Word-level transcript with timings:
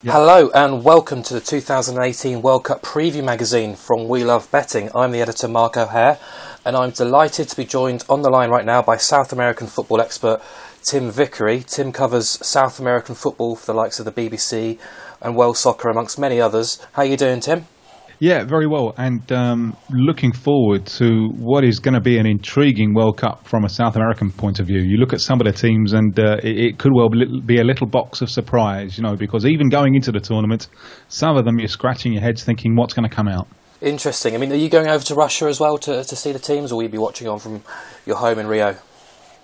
Yep. 0.00 0.14
Hello 0.14 0.50
and 0.54 0.84
welcome 0.84 1.24
to 1.24 1.34
the 1.34 1.40
2018 1.40 2.40
World 2.40 2.62
Cup 2.62 2.82
Preview 2.82 3.24
Magazine 3.24 3.74
from 3.74 4.06
We 4.06 4.22
Love 4.22 4.48
Betting. 4.52 4.90
I'm 4.94 5.10
the 5.10 5.20
editor 5.20 5.48
Mark 5.48 5.76
O'Hare 5.76 6.20
and 6.64 6.76
I'm 6.76 6.92
delighted 6.92 7.48
to 7.48 7.56
be 7.56 7.64
joined 7.64 8.04
on 8.08 8.22
the 8.22 8.30
line 8.30 8.48
right 8.48 8.64
now 8.64 8.80
by 8.80 8.96
South 8.96 9.32
American 9.32 9.66
football 9.66 10.00
expert 10.00 10.40
Tim 10.84 11.10
Vickery. 11.10 11.64
Tim 11.66 11.90
covers 11.90 12.28
South 12.46 12.78
American 12.78 13.16
football 13.16 13.56
for 13.56 13.66
the 13.66 13.74
likes 13.74 13.98
of 13.98 14.04
the 14.04 14.12
BBC 14.12 14.78
and 15.20 15.34
World 15.34 15.56
Soccer 15.56 15.88
amongst 15.88 16.16
many 16.16 16.40
others. 16.40 16.78
How 16.92 17.02
are 17.02 17.06
you 17.06 17.16
doing 17.16 17.40
Tim? 17.40 17.66
Yeah, 18.20 18.42
very 18.42 18.66
well, 18.66 18.94
and 18.98 19.30
um, 19.30 19.76
looking 19.90 20.32
forward 20.32 20.86
to 20.86 21.28
what 21.36 21.62
is 21.62 21.78
going 21.78 21.94
to 21.94 22.00
be 22.00 22.18
an 22.18 22.26
intriguing 22.26 22.92
World 22.92 23.16
Cup 23.18 23.46
from 23.46 23.64
a 23.64 23.68
South 23.68 23.94
American 23.94 24.32
point 24.32 24.58
of 24.58 24.66
view. 24.66 24.80
You 24.80 24.96
look 24.96 25.12
at 25.12 25.20
some 25.20 25.40
of 25.40 25.46
the 25.46 25.52
teams, 25.52 25.92
and 25.92 26.18
uh, 26.18 26.38
it, 26.42 26.58
it, 26.58 26.78
could 26.78 26.90
well 26.92 27.10
be 27.10 27.60
a 27.60 27.64
little 27.64 27.86
box 27.86 28.20
of 28.20 28.28
surprise, 28.28 28.98
you 28.98 29.04
know, 29.04 29.14
because 29.14 29.46
even 29.46 29.68
going 29.68 29.94
into 29.94 30.10
the 30.10 30.18
tournament, 30.18 30.66
some 31.06 31.36
of 31.36 31.44
them 31.44 31.60
you're 31.60 31.68
scratching 31.68 32.12
your 32.12 32.22
heads 32.22 32.42
thinking 32.42 32.74
what's 32.74 32.92
going 32.92 33.08
to 33.08 33.14
come 33.14 33.28
out. 33.28 33.46
Interesting. 33.80 34.34
I 34.34 34.38
mean, 34.38 34.50
are 34.50 34.56
you 34.56 34.68
going 34.68 34.88
over 34.88 35.04
to 35.04 35.14
Russia 35.14 35.44
as 35.44 35.60
well 35.60 35.78
to, 35.78 36.02
to 36.02 36.16
see 36.16 36.32
the 36.32 36.40
teams, 36.40 36.72
or 36.72 36.76
will 36.76 36.82
you 36.82 36.88
be 36.88 36.98
watching 36.98 37.28
on 37.28 37.38
from 37.38 37.62
your 38.04 38.16
home 38.16 38.40
in 38.40 38.48
Rio? 38.48 38.76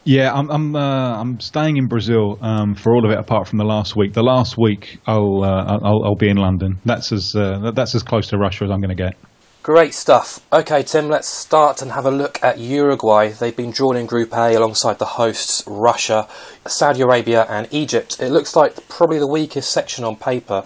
Yeah, 0.05 0.33
I'm 0.35 0.51
I'm 0.51 0.77
uh, 0.77 1.19
I'm 1.19 1.41
staying 1.41 1.79
in 1.79 1.87
Brazil 1.87 2.39
um, 2.43 2.75
for 2.75 2.95
all 2.95 3.07
of 3.07 3.11
it, 3.11 3.19
apart 3.19 3.49
from 3.49 3.59
the 3.59 3.65
last 3.65 3.97
week. 3.97 4.13
The 4.13 4.23
last 4.23 4.59
week, 4.59 4.99
I'll 5.07 5.43
uh, 5.43 5.79
I'll, 5.83 6.05
I'll, 6.05 6.15
be 6.15 6.29
in 6.29 6.37
London. 6.37 6.79
That's 6.85 7.11
as 7.11 7.35
uh, 7.35 7.71
that's 7.75 7.95
as 7.95 8.03
close 8.03 8.29
to 8.29 8.37
Russia 8.37 8.65
as 8.65 8.71
I'm 8.71 8.81
going 8.81 8.95
to 8.95 9.03
get. 9.03 9.15
Great 9.63 9.95
stuff. 9.95 10.47
Okay, 10.53 10.83
Tim, 10.83 11.09
let's 11.09 11.27
start 11.27 11.81
and 11.81 11.93
have 11.93 12.05
a 12.05 12.11
look 12.11 12.39
at 12.45 12.59
Uruguay. 12.59 13.31
They've 13.31 13.57
been 13.57 13.71
drawn 13.71 13.97
in 13.97 14.05
Group 14.05 14.35
A 14.35 14.55
alongside 14.55 14.99
the 14.99 15.07
hosts 15.07 15.65
Russia, 15.67 16.29
Saudi 16.67 17.01
Arabia, 17.01 17.47
and 17.49 17.67
Egypt. 17.71 18.21
It 18.21 18.29
looks 18.29 18.55
like 18.55 18.87
probably 18.91 19.19
the 19.19 19.27
weakest 19.27 19.71
section 19.73 20.05
on 20.05 20.17
paper. 20.17 20.65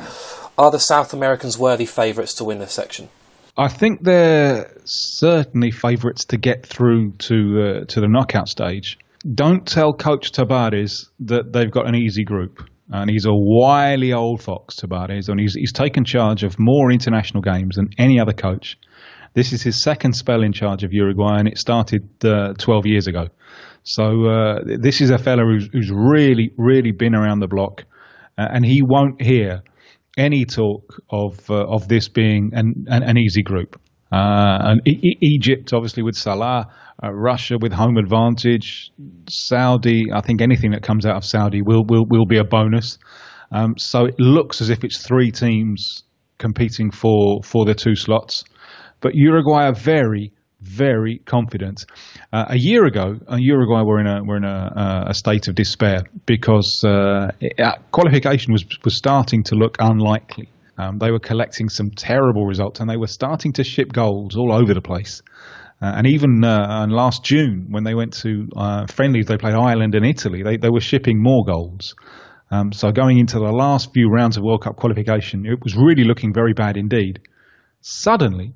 Are 0.58 0.72
the 0.72 0.80
South 0.80 1.14
Americans 1.14 1.56
worthy 1.56 1.86
favourites 1.86 2.34
to 2.34 2.44
win 2.44 2.58
this 2.58 2.72
section? 2.72 3.08
I 3.56 3.68
think 3.68 4.02
they're 4.02 4.72
certainly 4.84 5.70
favourites 5.70 6.24
to 6.24 6.36
get 6.36 6.66
through 6.66 7.12
to 7.18 7.36
uh, 7.62 7.84
to 7.84 8.00
the 8.00 8.08
knockout 8.08 8.48
stage 8.48 8.98
don't 9.34 9.66
tell 9.66 9.92
Coach 9.92 10.32
Tabárez 10.32 11.08
that 11.20 11.52
they've 11.52 11.70
got 11.70 11.86
an 11.86 11.94
easy 11.94 12.24
group. 12.24 12.62
And 12.90 13.10
he's 13.10 13.26
a 13.26 13.32
wily 13.32 14.14
old 14.14 14.42
fox, 14.42 14.76
Tabárez, 14.76 15.28
and 15.28 15.38
he's, 15.38 15.54
he's 15.54 15.72
taken 15.72 16.04
charge 16.04 16.42
of 16.42 16.56
more 16.58 16.90
international 16.90 17.42
games 17.42 17.76
than 17.76 17.90
any 17.98 18.18
other 18.18 18.32
coach. 18.32 18.78
This 19.34 19.52
is 19.52 19.62
his 19.62 19.82
second 19.82 20.14
spell 20.14 20.42
in 20.42 20.52
charge 20.52 20.84
of 20.84 20.92
Uruguay, 20.92 21.38
and 21.38 21.48
it 21.48 21.58
started 21.58 22.08
uh, 22.24 22.54
12 22.54 22.86
years 22.86 23.06
ago. 23.06 23.26
So 23.82 24.26
uh, 24.26 24.60
this 24.80 25.00
is 25.00 25.10
a 25.10 25.18
fella 25.18 25.42
who's, 25.44 25.68
who's, 25.70 25.90
really, 25.90 26.50
really 26.56 26.92
been 26.92 27.14
around 27.14 27.40
the 27.40 27.46
block, 27.46 27.84
uh, 28.38 28.46
and 28.50 28.64
he 28.64 28.80
won't 28.82 29.20
hear 29.20 29.62
any 30.16 30.44
talk 30.44 30.94
of 31.10 31.48
uh, 31.50 31.66
of 31.66 31.88
this 31.88 32.08
being 32.08 32.50
an, 32.54 32.86
an, 32.88 33.02
an 33.02 33.18
easy 33.18 33.42
group. 33.42 33.80
Uh, 34.10 34.58
and 34.62 34.80
e- 34.88 35.18
Egypt, 35.20 35.72
obviously, 35.72 36.02
with 36.02 36.16
Salah, 36.16 36.66
uh, 37.02 37.12
Russia 37.12 37.56
with 37.60 37.72
home 37.72 37.96
advantage, 37.96 38.90
Saudi. 39.28 40.06
I 40.12 40.20
think 40.20 40.40
anything 40.40 40.72
that 40.72 40.82
comes 40.82 41.06
out 41.06 41.16
of 41.16 41.24
Saudi 41.24 41.62
will 41.62 41.84
will 41.84 42.06
will 42.06 42.26
be 42.26 42.38
a 42.38 42.44
bonus. 42.44 42.98
Um, 43.50 43.78
so 43.78 44.04
it 44.06 44.18
looks 44.18 44.60
as 44.60 44.70
if 44.70 44.84
it's 44.84 45.06
three 45.06 45.30
teams 45.30 46.02
competing 46.38 46.90
for 46.90 47.42
for 47.42 47.64
the 47.64 47.74
two 47.74 47.94
slots, 47.94 48.44
but 49.00 49.12
Uruguay 49.14 49.66
are 49.66 49.74
very 49.74 50.32
very 50.60 51.18
confident. 51.24 51.84
Uh, 52.32 52.46
a 52.48 52.58
year 52.58 52.84
ago, 52.84 53.16
uh, 53.30 53.36
Uruguay 53.36 53.82
were 53.82 54.00
in 54.00 54.06
a 54.06 54.24
were 54.24 54.36
in 54.36 54.44
a, 54.44 55.04
a 55.08 55.14
state 55.14 55.48
of 55.48 55.54
despair 55.54 56.02
because 56.26 56.82
uh, 56.84 57.30
it, 57.40 57.60
uh, 57.60 57.76
qualification 57.92 58.52
was 58.52 58.64
was 58.84 58.96
starting 58.96 59.42
to 59.44 59.54
look 59.54 59.76
unlikely. 59.78 60.48
Um, 60.76 60.98
they 60.98 61.10
were 61.10 61.18
collecting 61.18 61.68
some 61.68 61.90
terrible 61.90 62.46
results, 62.46 62.80
and 62.80 62.88
they 62.88 62.96
were 62.96 63.08
starting 63.08 63.52
to 63.54 63.64
ship 63.64 63.92
goals 63.92 64.36
all 64.36 64.52
over 64.52 64.74
the 64.74 64.80
place. 64.80 65.22
Uh, 65.80 65.92
and 65.96 66.06
even 66.06 66.42
uh, 66.42 66.86
last 66.88 67.24
June, 67.24 67.66
when 67.70 67.84
they 67.84 67.94
went 67.94 68.12
to 68.12 68.48
uh, 68.56 68.86
friendlies, 68.86 69.26
they 69.26 69.36
played 69.36 69.54
Ireland 69.54 69.94
and 69.94 70.04
Italy. 70.04 70.42
They, 70.42 70.56
they 70.56 70.70
were 70.70 70.80
shipping 70.80 71.22
more 71.22 71.44
goals. 71.44 71.94
Um, 72.50 72.72
so 72.72 72.90
going 72.90 73.18
into 73.18 73.38
the 73.38 73.52
last 73.52 73.92
few 73.92 74.10
rounds 74.10 74.36
of 74.36 74.42
World 74.42 74.62
Cup 74.62 74.76
qualification, 74.76 75.46
it 75.46 75.62
was 75.62 75.76
really 75.76 76.04
looking 76.04 76.32
very 76.34 76.52
bad 76.52 76.76
indeed. 76.76 77.20
Suddenly, 77.80 78.54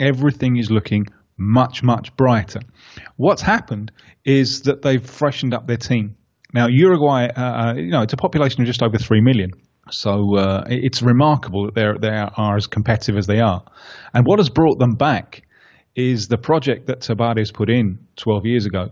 everything 0.00 0.56
is 0.56 0.70
looking 0.70 1.06
much, 1.36 1.82
much 1.82 2.16
brighter. 2.16 2.60
What's 3.16 3.42
happened 3.42 3.92
is 4.24 4.62
that 4.62 4.82
they've 4.82 5.04
freshened 5.04 5.54
up 5.54 5.66
their 5.66 5.76
team. 5.76 6.16
Now, 6.52 6.66
Uruguay, 6.68 7.28
uh, 7.36 7.40
uh 7.40 7.74
you 7.74 7.90
know, 7.90 8.02
it's 8.02 8.12
a 8.12 8.16
population 8.16 8.62
of 8.62 8.66
just 8.66 8.82
over 8.82 8.98
three 8.98 9.20
million. 9.20 9.50
So 9.90 10.36
uh, 10.36 10.64
it's 10.68 11.02
remarkable 11.02 11.66
that 11.66 11.74
they're, 11.74 11.98
they 11.98 12.08
are 12.08 12.56
as 12.56 12.66
competitive 12.66 13.16
as 13.16 13.26
they 13.26 13.40
are. 13.40 13.62
And 14.14 14.24
what 14.26 14.38
has 14.38 14.48
brought 14.48 14.78
them 14.78 14.94
back 14.94 15.42
is 15.96 16.28
the 16.28 16.38
project 16.38 16.86
that 16.86 17.00
Tabárez 17.00 17.52
put 17.52 17.70
in 17.70 17.98
12 18.16 18.46
years 18.46 18.66
ago, 18.66 18.90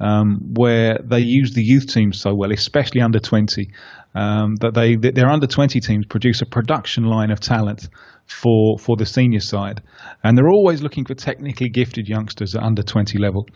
um, 0.00 0.40
where 0.54 0.98
they 1.04 1.20
use 1.20 1.52
the 1.52 1.62
youth 1.62 1.86
teams 1.92 2.18
so 2.18 2.34
well, 2.34 2.52
especially 2.52 3.00
under 3.00 3.20
20, 3.20 3.70
um, 4.14 4.56
that 4.56 4.74
they 4.74 4.96
their 4.96 5.28
under 5.28 5.46
20 5.46 5.78
teams 5.80 6.06
produce 6.06 6.42
a 6.42 6.46
production 6.46 7.04
line 7.04 7.30
of 7.30 7.38
talent 7.38 7.88
for 8.26 8.78
for 8.78 8.96
the 8.96 9.06
senior 9.06 9.40
side, 9.40 9.82
and 10.24 10.36
they're 10.36 10.48
always 10.48 10.82
looking 10.82 11.04
for 11.04 11.14
technically 11.14 11.68
gifted 11.68 12.08
youngsters 12.08 12.54
at 12.54 12.62
under 12.62 12.82
20 12.82 13.18
level, 13.18 13.46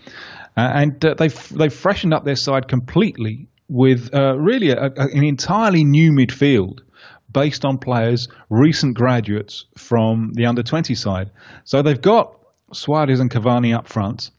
uh, 0.57 0.71
and 0.75 1.05
uh, 1.05 1.15
they've 1.15 1.49
they've 1.51 1.75
freshened 1.75 2.15
up 2.15 2.25
their 2.25 2.37
side 2.37 2.69
completely 2.69 3.49
with 3.69 4.15
uh, 4.15 4.37
really 4.37 4.71
a, 4.71 4.77
a, 4.77 5.09
an 5.13 5.25
entirely 5.25 5.85
new 5.85 6.13
midfield 6.13 6.81
based 7.33 7.65
on 7.65 7.79
players 7.79 8.29
recent 8.51 8.97
graduates 8.97 9.65
from 9.77 10.31
the 10.35 10.47
under 10.47 10.63
20 10.63 10.95
side. 10.95 11.31
So 11.65 11.83
they've 11.83 12.01
got 12.01 12.39
Suarez 12.77 13.21
and 13.21 13.31
Cavani 13.31 13.75
up 13.75 13.89
front. 13.89 14.31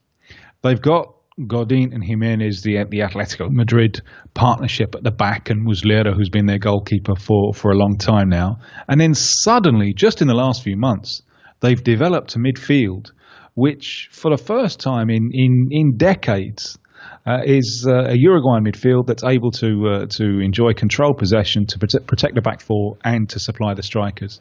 They've 0.62 0.81
got 0.81 1.13
Godin 1.47 1.91
and 1.94 2.03
Giménez, 2.03 2.62
the 2.62 2.85
the 2.90 3.00
Atletico 3.00 3.50
Madrid 3.51 4.01
partnership 4.34 4.96
at 4.96 5.03
the 5.03 5.12
back, 5.12 5.50
and 5.50 5.68
Muslera, 5.68 6.16
who's 6.16 6.29
been 6.29 6.45
their 6.45 6.59
goalkeeper 6.59 7.16
for, 7.16 7.53
for 7.53 7.72
a 7.72 7.75
long 7.75 7.97
time 7.97 8.29
now. 8.29 8.59
And 8.88 9.01
then 9.01 9.13
suddenly, 9.13 9.94
just 9.94 10.22
in 10.22 10.28
the 10.28 10.34
last 10.34 10.63
few 10.63 10.78
months, 10.78 11.24
they've 11.59 11.84
developed 11.84 12.35
a 12.35 12.40
midfield 12.40 13.12
which, 13.53 14.09
for 14.12 14.31
the 14.31 14.41
first 14.41 14.79
time 14.79 15.09
in, 15.09 15.29
in, 15.34 15.68
in 15.72 15.97
decades, 15.97 16.78
uh, 17.25 17.40
is 17.44 17.85
uh, 17.88 18.09
a 18.09 18.16
Uruguayan 18.16 18.63
midfield 18.63 19.07
that's 19.07 19.24
able 19.24 19.51
to 19.51 19.88
uh, 19.88 20.06
to 20.07 20.40
enjoy 20.40 20.74
control 20.74 21.13
possession, 21.13 21.66
to 21.66 21.79
protect, 21.79 22.07
protect 22.07 22.35
the 22.35 22.41
back 22.41 22.62
four, 22.62 22.97
and 23.03 23.29
to 23.29 23.40
supply 23.40 23.74
the 23.74 23.84
strikers. 23.84 24.40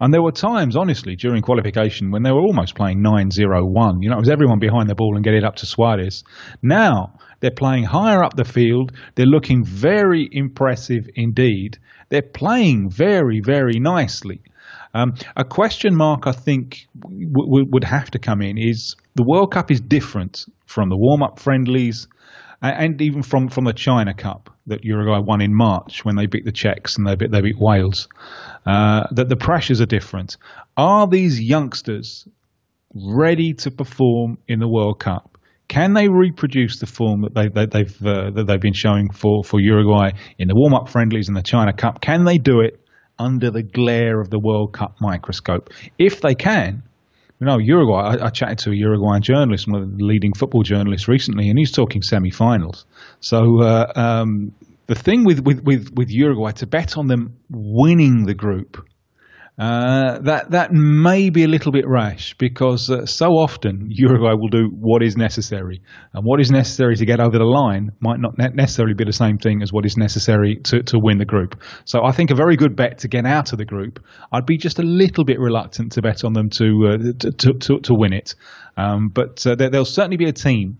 And 0.00 0.14
there 0.14 0.22
were 0.22 0.32
times, 0.32 0.76
honestly, 0.76 1.16
during 1.16 1.42
qualification 1.42 2.10
when 2.10 2.22
they 2.22 2.30
were 2.30 2.40
almost 2.40 2.74
playing 2.74 3.02
9 3.02 3.30
0 3.30 3.64
1. 3.66 4.02
You 4.02 4.10
know, 4.10 4.16
it 4.16 4.20
was 4.20 4.28
everyone 4.28 4.58
behind 4.58 4.88
the 4.88 4.94
ball 4.94 5.16
and 5.16 5.24
get 5.24 5.34
it 5.34 5.44
up 5.44 5.56
to 5.56 5.66
Suarez. 5.66 6.24
Now 6.62 7.14
they're 7.40 7.50
playing 7.50 7.84
higher 7.84 8.22
up 8.22 8.36
the 8.36 8.44
field. 8.44 8.92
They're 9.14 9.26
looking 9.26 9.64
very 9.64 10.28
impressive 10.30 11.08
indeed. 11.14 11.78
They're 12.10 12.22
playing 12.22 12.90
very, 12.90 13.40
very 13.40 13.78
nicely. 13.78 14.40
Um, 14.94 15.14
a 15.36 15.44
question 15.44 15.94
mark, 15.94 16.26
I 16.26 16.32
think, 16.32 16.88
w- 16.98 17.28
w- 17.28 17.66
would 17.70 17.84
have 17.84 18.10
to 18.12 18.18
come 18.18 18.40
in 18.40 18.56
is 18.56 18.96
the 19.16 19.22
World 19.22 19.52
Cup 19.52 19.70
is 19.70 19.80
different 19.80 20.46
from 20.66 20.88
the 20.88 20.96
warm 20.96 21.22
up 21.22 21.38
friendlies 21.38 22.08
and 22.60 23.00
even 23.00 23.22
from, 23.22 23.48
from 23.48 23.64
the 23.64 23.72
China 23.72 24.14
Cup 24.14 24.50
that 24.66 24.84
Uruguay 24.84 25.20
won 25.20 25.40
in 25.40 25.54
March 25.54 26.04
when 26.04 26.16
they 26.16 26.26
beat 26.26 26.44
the 26.44 26.52
Czechs 26.52 26.96
and 26.96 27.06
they 27.06 27.14
beat, 27.14 27.30
they 27.30 27.40
beat 27.40 27.58
Wales, 27.58 28.08
uh, 28.68 29.06
that 29.12 29.30
the 29.30 29.36
pressures 29.36 29.80
are 29.80 29.86
different. 29.86 30.36
Are 30.76 31.06
these 31.06 31.40
youngsters 31.40 32.28
ready 32.94 33.54
to 33.54 33.70
perform 33.70 34.36
in 34.46 34.58
the 34.60 34.68
World 34.68 35.00
Cup? 35.00 35.38
Can 35.68 35.94
they 35.94 36.08
reproduce 36.08 36.78
the 36.78 36.86
form 36.86 37.22
that, 37.22 37.34
they, 37.34 37.48
that 37.48 37.70
they've 37.70 38.06
uh, 38.06 38.30
that 38.30 38.46
they've 38.46 38.60
been 38.60 38.74
showing 38.74 39.10
for, 39.10 39.42
for 39.42 39.58
Uruguay 39.58 40.10
in 40.38 40.48
the 40.48 40.54
warm 40.54 40.74
up 40.74 40.90
friendlies 40.90 41.28
and 41.28 41.36
the 41.36 41.42
China 41.42 41.72
Cup? 41.72 42.02
Can 42.02 42.24
they 42.24 42.36
do 42.36 42.60
it 42.60 42.78
under 43.18 43.50
the 43.50 43.62
glare 43.62 44.20
of 44.20 44.28
the 44.28 44.38
World 44.38 44.74
Cup 44.74 44.96
microscope? 45.00 45.70
If 45.98 46.20
they 46.20 46.34
can, 46.34 46.82
you 47.40 47.46
know, 47.46 47.56
Uruguay. 47.58 48.16
I, 48.20 48.26
I, 48.26 48.30
chatted 48.30 48.58
to 48.58 48.70
a 48.70 48.74
Uruguayan 48.74 49.22
journalist, 49.22 49.66
one 49.66 49.82
of 49.82 49.96
the 49.96 50.04
leading 50.04 50.34
football 50.34 50.62
journalists 50.62 51.08
recently, 51.08 51.48
and 51.48 51.58
he's 51.58 51.72
talking 51.72 52.02
semi-finals. 52.02 52.84
So 53.20 53.62
uh, 53.62 53.92
um, 53.94 54.52
the 54.88 54.94
thing 54.94 55.24
with, 55.24 55.40
with, 55.40 55.62
with, 55.64 55.90
with 55.94 56.10
Uruguay 56.10 56.52
to 56.52 56.66
bet 56.66 56.98
on 56.98 57.06
them 57.06 57.38
winning 57.48 58.24
the 58.26 58.34
group 58.34 58.78
uh, 59.58 60.20
that 60.20 60.52
that 60.52 60.72
may 60.72 61.30
be 61.30 61.42
a 61.42 61.48
little 61.48 61.72
bit 61.72 61.84
rash 61.84 62.32
because 62.38 62.88
uh, 62.90 63.04
so 63.06 63.30
often 63.30 63.88
Uruguay 63.90 64.34
will 64.34 64.48
do 64.48 64.70
what 64.72 65.02
is 65.02 65.16
necessary, 65.16 65.82
and 66.14 66.24
what 66.24 66.40
is 66.40 66.48
necessary 66.48 66.94
to 66.94 67.04
get 67.04 67.18
over 67.18 67.36
the 67.38 67.44
line 67.44 67.90
might 67.98 68.20
not 68.20 68.38
necessarily 68.38 68.94
be 68.94 69.02
the 69.02 69.12
same 69.12 69.36
thing 69.36 69.60
as 69.60 69.72
what 69.72 69.84
is 69.84 69.96
necessary 69.96 70.60
to, 70.62 70.84
to 70.84 70.96
win 71.02 71.18
the 71.18 71.24
group. 71.24 71.60
So 71.86 72.04
I 72.04 72.12
think 72.12 72.30
a 72.30 72.36
very 72.36 72.54
good 72.54 72.76
bet 72.76 72.98
to 72.98 73.08
get 73.08 73.26
out 73.26 73.50
of 73.50 73.58
the 73.58 73.64
group. 73.64 73.98
I'd 74.30 74.46
be 74.46 74.58
just 74.58 74.78
a 74.78 74.84
little 74.84 75.24
bit 75.24 75.40
reluctant 75.40 75.90
to 75.92 76.02
bet 76.02 76.22
on 76.22 76.34
them 76.34 76.50
to 76.50 76.64
uh, 76.86 77.12
to, 77.18 77.52
to, 77.54 77.80
to, 77.80 77.94
win 77.94 78.12
it, 78.12 78.36
um, 78.76 79.08
but 79.08 79.44
uh, 79.44 79.56
there, 79.56 79.70
there'll 79.70 79.84
certainly 79.84 80.18
be 80.18 80.28
a 80.28 80.32
team 80.32 80.78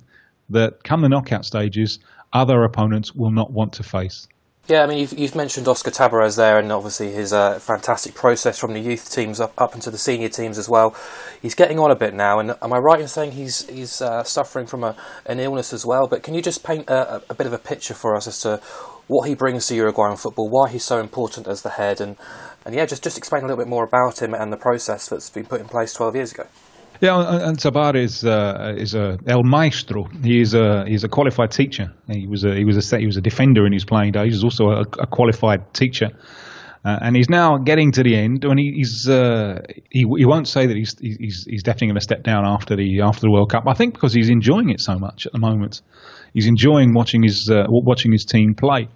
that 0.50 0.84
come 0.84 1.00
the 1.00 1.08
knockout 1.08 1.44
stages, 1.44 1.99
other 2.33 2.65
opponents 2.65 3.15
will 3.15 3.31
not 3.31 3.51
want 3.51 3.73
to 3.75 3.83
face. 3.83 4.29
Yeah, 4.69 4.83
I 4.83 4.87
mean, 4.87 4.99
you've, 4.99 5.19
you've 5.19 5.35
mentioned 5.35 5.67
Oscar 5.67 5.91
Tabarez 5.91 6.37
there, 6.37 6.59
and 6.59 6.71
obviously 6.71 7.11
his 7.11 7.33
uh, 7.33 7.59
fantastic 7.59 8.15
process 8.15 8.59
from 8.59 8.75
the 8.75 8.81
youth 8.81 9.11
teams 9.11 9.41
up, 9.41 9.55
up 9.57 9.75
into 9.75 9.91
the 9.91 9.97
senior 9.97 10.29
teams 10.29 10.59
as 10.59 10.69
well. 10.69 10.95
He's 11.41 11.55
getting 11.55 11.79
on 11.79 11.91
a 11.91 11.97
bit 11.97 12.13
now, 12.13 12.39
and 12.39 12.55
am 12.61 12.75
I 12.75 12.77
right 12.77 13.01
in 13.01 13.09
saying 13.09 13.33
he's 13.33 13.67
he's 13.67 14.03
uh, 14.03 14.25
suffering 14.25 14.67
from 14.67 14.85
a, 14.85 14.95
an 15.25 15.41
illness 15.41 15.73
as 15.73 15.87
well? 15.87 16.07
But 16.07 16.23
can 16.23 16.35
you 16.35 16.43
just 16.43 16.65
paint 16.65 16.91
a, 16.91 17.23
a, 17.31 17.35
bit 17.35 17.47
of 17.47 17.55
a 17.55 17.59
picture 17.59 17.95
for 17.95 18.15
us 18.15 18.27
as 18.27 18.41
to 18.41 18.61
what 19.07 19.27
he 19.27 19.35
brings 19.35 19.67
to 19.69 19.75
Uruguayan 19.75 20.19
football, 20.19 20.51
why 20.51 20.69
he's 20.69 20.85
so 20.85 21.01
important 21.01 21.49
as 21.49 21.63
the 21.63 21.71
head, 21.71 21.99
and, 21.99 22.19
and 22.67 22.75
yeah, 22.75 22.85
just, 22.85 23.03
just 23.03 23.17
explain 23.17 23.45
a 23.45 23.47
little 23.47 23.57
bit 23.57 23.69
more 23.69 23.85
about 23.85 24.21
him 24.21 24.35
and 24.35 24.53
the 24.53 24.59
process 24.59 25.09
that's 25.09 25.31
been 25.31 25.47
put 25.47 25.63
in 25.63 25.67
place 25.67 25.95
12 25.95 26.15
years 26.15 26.33
ago. 26.33 26.47
Yeah, 27.00 27.49
and 27.49 27.56
Tabárez 27.56 28.25
uh, 28.27 28.75
is 28.77 28.95
a 28.95 29.19
El 29.27 29.45
Maestro. 29.45 30.05
He 30.23 30.41
is 30.41 30.55
a 30.55 30.85
he's 30.87 31.05
a 31.05 31.09
qualified 31.09 31.53
teacher. 31.53 31.93
He 32.09 32.27
was 32.27 32.45
a 32.45 32.55
he 32.56 32.65
was 32.65 32.93
a 32.93 32.99
he 32.99 33.06
was 33.06 33.17
a 33.17 33.21
defender 33.21 33.67
in 33.67 33.73
his 33.73 33.85
playing 33.85 34.12
days. 34.12 34.35
He's 34.35 34.45
also 34.45 34.71
a, 34.71 34.81
a 34.81 35.06
qualified 35.06 35.73
teacher, 35.75 36.11
uh, 36.85 36.99
and 37.00 37.15
he's 37.15 37.31
now 37.31 37.56
getting 37.59 37.93
to 37.93 38.03
the 38.03 38.17
end. 38.17 38.45
And 38.45 38.59
he, 38.59 38.73
he's 38.73 39.09
uh, 39.09 39.61
he 39.91 40.00
he 40.17 40.25
won't 40.25 40.49
say 40.49 40.67
that 40.67 40.77
he's 40.77 40.99
he's 40.99 41.45
he's 41.49 41.62
definitely 41.62 41.89
going 41.89 41.97
to 41.97 42.00
step 42.00 42.25
down 42.25 42.45
after 42.45 42.75
the 42.75 43.01
after 43.03 43.21
the 43.21 43.31
World 43.31 43.51
Cup. 43.51 43.65
I 43.69 43.75
think 43.75 43.94
because 43.94 44.12
he's 44.12 44.29
enjoying 44.29 44.71
it 44.71 44.81
so 44.81 44.99
much 44.99 45.25
at 45.25 45.33
the 45.33 45.39
moment. 45.39 45.83
He's 46.35 46.47
enjoying 46.47 46.94
watching 46.94 47.23
his 47.23 47.49
uh, 47.49 47.67
watching 47.69 48.11
his 48.11 48.25
team 48.25 48.55
play. 48.55 48.89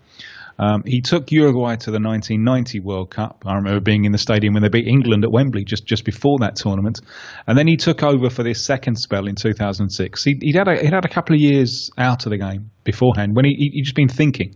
Um, 0.63 0.85
he 0.87 1.01
took 1.01 1.33
Uruguay 1.33 1.75
to 1.75 1.91
the 1.91 1.99
1990 1.99 2.79
World 2.79 3.11
Cup. 3.11 3.43
I 3.45 3.57
remember 3.57 3.81
being 3.81 4.05
in 4.05 4.13
the 4.13 4.19
stadium 4.19 4.55
when 4.55 4.63
they 4.63 4.69
beat 4.69 4.87
England 4.87 5.25
at 5.25 5.33
Wembley 5.33 5.65
just, 5.65 5.85
just 5.85 6.05
before 6.05 6.39
that 6.39 6.55
tournament. 6.55 7.01
And 7.49 7.59
then 7.59 7.67
he 7.67 7.77
took 7.77 8.05
over 8.05 8.31
for 8.31 8.45
this 8.45 8.65
second 8.65 8.95
spell 8.95 9.27
in 9.27 9.35
2006. 9.35 10.23
He, 10.23 10.39
would 10.41 10.55
had, 10.55 10.69
a, 10.69 10.81
he'd 10.81 10.93
had 10.93 11.05
a 11.05 11.09
couple 11.09 11.35
of 11.35 11.41
years 11.41 11.91
out 11.99 12.27
of 12.27 12.31
the 12.31 12.39
game 12.39 12.71
beforehand 12.85 13.35
when 13.35 13.45
he, 13.45 13.73
he'd 13.75 13.83
just 13.83 13.97
been 13.97 14.09
thinking. 14.09 14.55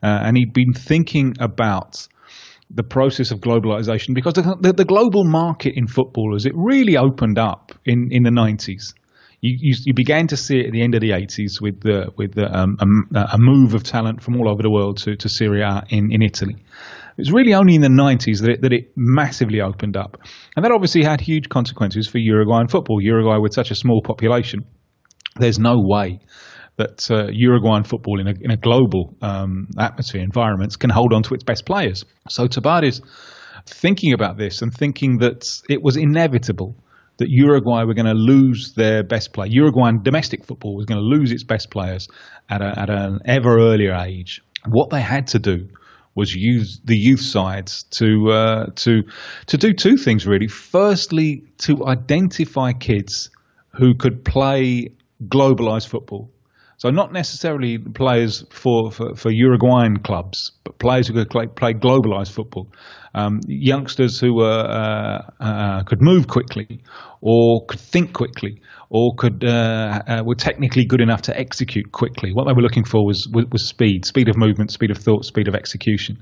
Uh, 0.00 0.20
and 0.22 0.36
he'd 0.36 0.52
been 0.52 0.72
thinking 0.72 1.34
about 1.40 2.06
the 2.70 2.84
process 2.84 3.32
of 3.32 3.40
globalization 3.40 4.14
because 4.14 4.34
the, 4.34 4.56
the, 4.60 4.72
the 4.72 4.84
global 4.84 5.24
market 5.24 5.74
in 5.74 5.88
football, 5.88 6.36
as 6.36 6.46
it 6.46 6.52
really 6.54 6.96
opened 6.96 7.40
up 7.40 7.72
in, 7.84 8.08
in 8.12 8.22
the 8.22 8.30
90s 8.30 8.94
you, 9.44 9.74
you, 9.84 9.94
began 9.94 10.26
to 10.28 10.36
see 10.36 10.60
it 10.60 10.66
at 10.66 10.72
the 10.72 10.82
end 10.82 10.94
of 10.94 11.02
the 11.02 11.10
80s 11.10 11.60
with 11.60 11.80
the, 11.82 12.10
with 12.16 12.34
the, 12.34 12.46
um, 12.50 12.76
a, 13.14 13.18
a, 13.32 13.38
move 13.38 13.74
of 13.74 13.82
talent 13.82 14.22
from 14.22 14.36
all 14.36 14.48
over 14.48 14.62
the 14.62 14.70
world 14.70 14.96
to, 14.98 15.16
to 15.16 15.28
Serie 15.28 15.62
A 15.62 15.84
in, 15.90 16.10
in 16.10 16.22
Italy. 16.22 16.54
It 16.54 17.18
was 17.18 17.30
really 17.30 17.52
only 17.52 17.74
in 17.74 17.82
the 17.82 17.88
90s 17.88 18.40
that 18.40 18.50
it, 18.50 18.62
that 18.62 18.72
it 18.72 18.92
massively 18.96 19.60
opened 19.60 19.96
up. 19.96 20.16
And 20.56 20.64
that 20.64 20.72
obviously 20.72 21.04
had 21.04 21.20
huge 21.20 21.48
consequences 21.50 22.08
for 22.08 22.18
Uruguayan 22.18 22.68
football. 22.68 23.00
Uruguay, 23.02 23.36
with 23.36 23.52
such 23.52 23.70
a 23.70 23.74
small 23.74 24.00
population, 24.02 24.64
there's 25.36 25.58
no 25.58 25.74
way 25.76 26.20
that 26.76 27.08
uh, 27.10 27.26
Uruguayan 27.30 27.84
football 27.84 28.20
in 28.20 28.26
a, 28.26 28.34
in 28.40 28.50
a 28.50 28.56
global 28.56 29.14
um, 29.20 29.68
atmosphere, 29.78 30.22
environments, 30.22 30.76
can 30.76 30.90
hold 30.90 31.12
on 31.12 31.22
to 31.22 31.34
its 31.34 31.44
best 31.44 31.66
players. 31.66 32.04
So 32.28 32.48
Tabárez 32.48 33.00
thinking 33.66 34.12
about 34.12 34.38
this 34.38 34.62
and 34.62 34.72
thinking 34.72 35.18
that 35.18 35.44
it 35.68 35.82
was 35.82 35.96
inevitable 35.96 36.76
that 37.18 37.28
Uruguay 37.30 37.84
were 37.84 37.94
going 37.94 38.06
to 38.06 38.14
lose 38.14 38.74
their 38.74 39.02
best 39.02 39.32
player. 39.32 39.48
Uruguayan 39.50 40.02
domestic 40.02 40.44
football 40.44 40.74
was 40.74 40.86
going 40.86 41.00
to 41.00 41.06
lose 41.06 41.32
its 41.32 41.44
best 41.44 41.70
players 41.70 42.08
at, 42.48 42.60
a, 42.60 42.78
at 42.78 42.90
an 42.90 43.20
ever 43.24 43.58
earlier 43.58 43.94
age. 43.94 44.42
What 44.66 44.90
they 44.90 45.00
had 45.00 45.28
to 45.28 45.38
do 45.38 45.68
was 46.14 46.34
use 46.34 46.80
the 46.84 46.96
youth 46.96 47.20
sides 47.20 47.84
to 47.90 48.30
uh, 48.30 48.66
to 48.76 49.02
to 49.46 49.58
do 49.58 49.72
two 49.72 49.96
things 49.96 50.26
really. 50.26 50.46
Firstly, 50.46 51.44
to 51.58 51.86
identify 51.86 52.72
kids 52.72 53.30
who 53.72 53.94
could 53.94 54.24
play 54.24 54.90
globalized 55.26 55.88
football. 55.88 56.30
So 56.76 56.90
not 56.90 57.12
necessarily 57.12 57.78
players 57.78 58.44
for, 58.50 58.90
for, 58.90 59.14
for 59.14 59.30
Uruguayan 59.30 59.98
clubs, 59.98 60.52
but 60.64 60.78
players 60.78 61.08
who 61.08 61.14
could 61.14 61.30
play, 61.30 61.46
play 61.46 61.72
globalized 61.72 62.32
football 62.32 62.68
um, 63.14 63.40
youngsters 63.46 64.18
who 64.18 64.34
were, 64.34 64.44
uh, 64.50 65.22
uh, 65.40 65.82
could 65.84 66.02
move 66.02 66.26
quickly 66.26 66.80
or 67.20 67.64
could 67.66 67.80
think 67.80 68.12
quickly 68.12 68.60
or 68.90 69.14
could 69.16 69.44
uh, 69.44 70.02
uh, 70.06 70.22
were 70.24 70.34
technically 70.34 70.84
good 70.84 71.00
enough 71.00 71.22
to 71.22 71.38
execute 71.38 71.92
quickly. 71.92 72.32
What 72.32 72.46
they 72.46 72.52
were 72.52 72.62
looking 72.62 72.84
for 72.84 73.06
was, 73.06 73.28
was, 73.28 73.46
was 73.50 73.66
speed, 73.66 74.04
speed 74.04 74.28
of 74.28 74.36
movement, 74.36 74.72
speed 74.72 74.90
of 74.90 74.98
thought, 74.98 75.24
speed 75.24 75.48
of 75.48 75.54
execution. 75.54 76.18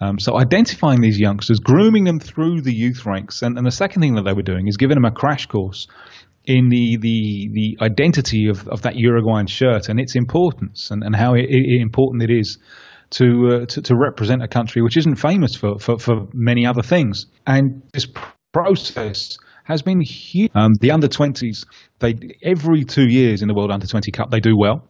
Um, 0.00 0.18
so 0.18 0.36
identifying 0.36 1.00
these 1.00 1.20
youngsters, 1.20 1.60
grooming 1.60 2.04
them 2.04 2.18
through 2.18 2.62
the 2.62 2.72
youth 2.72 3.06
ranks, 3.06 3.42
and, 3.42 3.56
and 3.56 3.66
the 3.66 3.70
second 3.70 4.02
thing 4.02 4.16
that 4.16 4.22
they 4.22 4.32
were 4.32 4.42
doing 4.42 4.66
is 4.66 4.76
giving 4.76 4.96
them 4.96 5.04
a 5.04 5.12
crash 5.12 5.46
course 5.46 5.86
in 6.46 6.68
the 6.68 6.96
the, 6.98 7.48
the 7.52 7.78
identity 7.80 8.48
of, 8.48 8.68
of 8.68 8.82
that 8.82 8.96
Uruguayan 8.96 9.46
shirt 9.46 9.88
and 9.88 9.98
its 9.98 10.14
importance 10.14 10.90
and, 10.90 11.02
and 11.02 11.16
how 11.16 11.34
it, 11.34 11.46
it, 11.48 11.80
important 11.80 12.22
it 12.22 12.30
is 12.30 12.58
to, 13.10 13.48
uh, 13.62 13.66
to, 13.66 13.82
to 13.82 13.94
represent 13.96 14.42
a 14.42 14.48
country 14.48 14.82
which 14.82 14.96
isn't 14.96 15.16
famous 15.16 15.54
for, 15.54 15.78
for, 15.78 15.98
for 15.98 16.26
many 16.32 16.66
other 16.66 16.82
things. 16.82 17.26
And 17.46 17.82
this 17.92 18.06
process 18.52 19.38
has 19.64 19.82
been 19.82 20.00
huge. 20.00 20.50
Um, 20.54 20.72
the 20.80 20.90
under 20.90 21.08
20s, 21.08 21.66
they 22.00 22.14
every 22.42 22.84
two 22.84 23.08
years 23.08 23.42
in 23.42 23.48
the 23.48 23.54
World 23.54 23.70
Under 23.70 23.86
20 23.86 24.10
Cup, 24.10 24.30
they 24.30 24.40
do 24.40 24.56
well. 24.58 24.88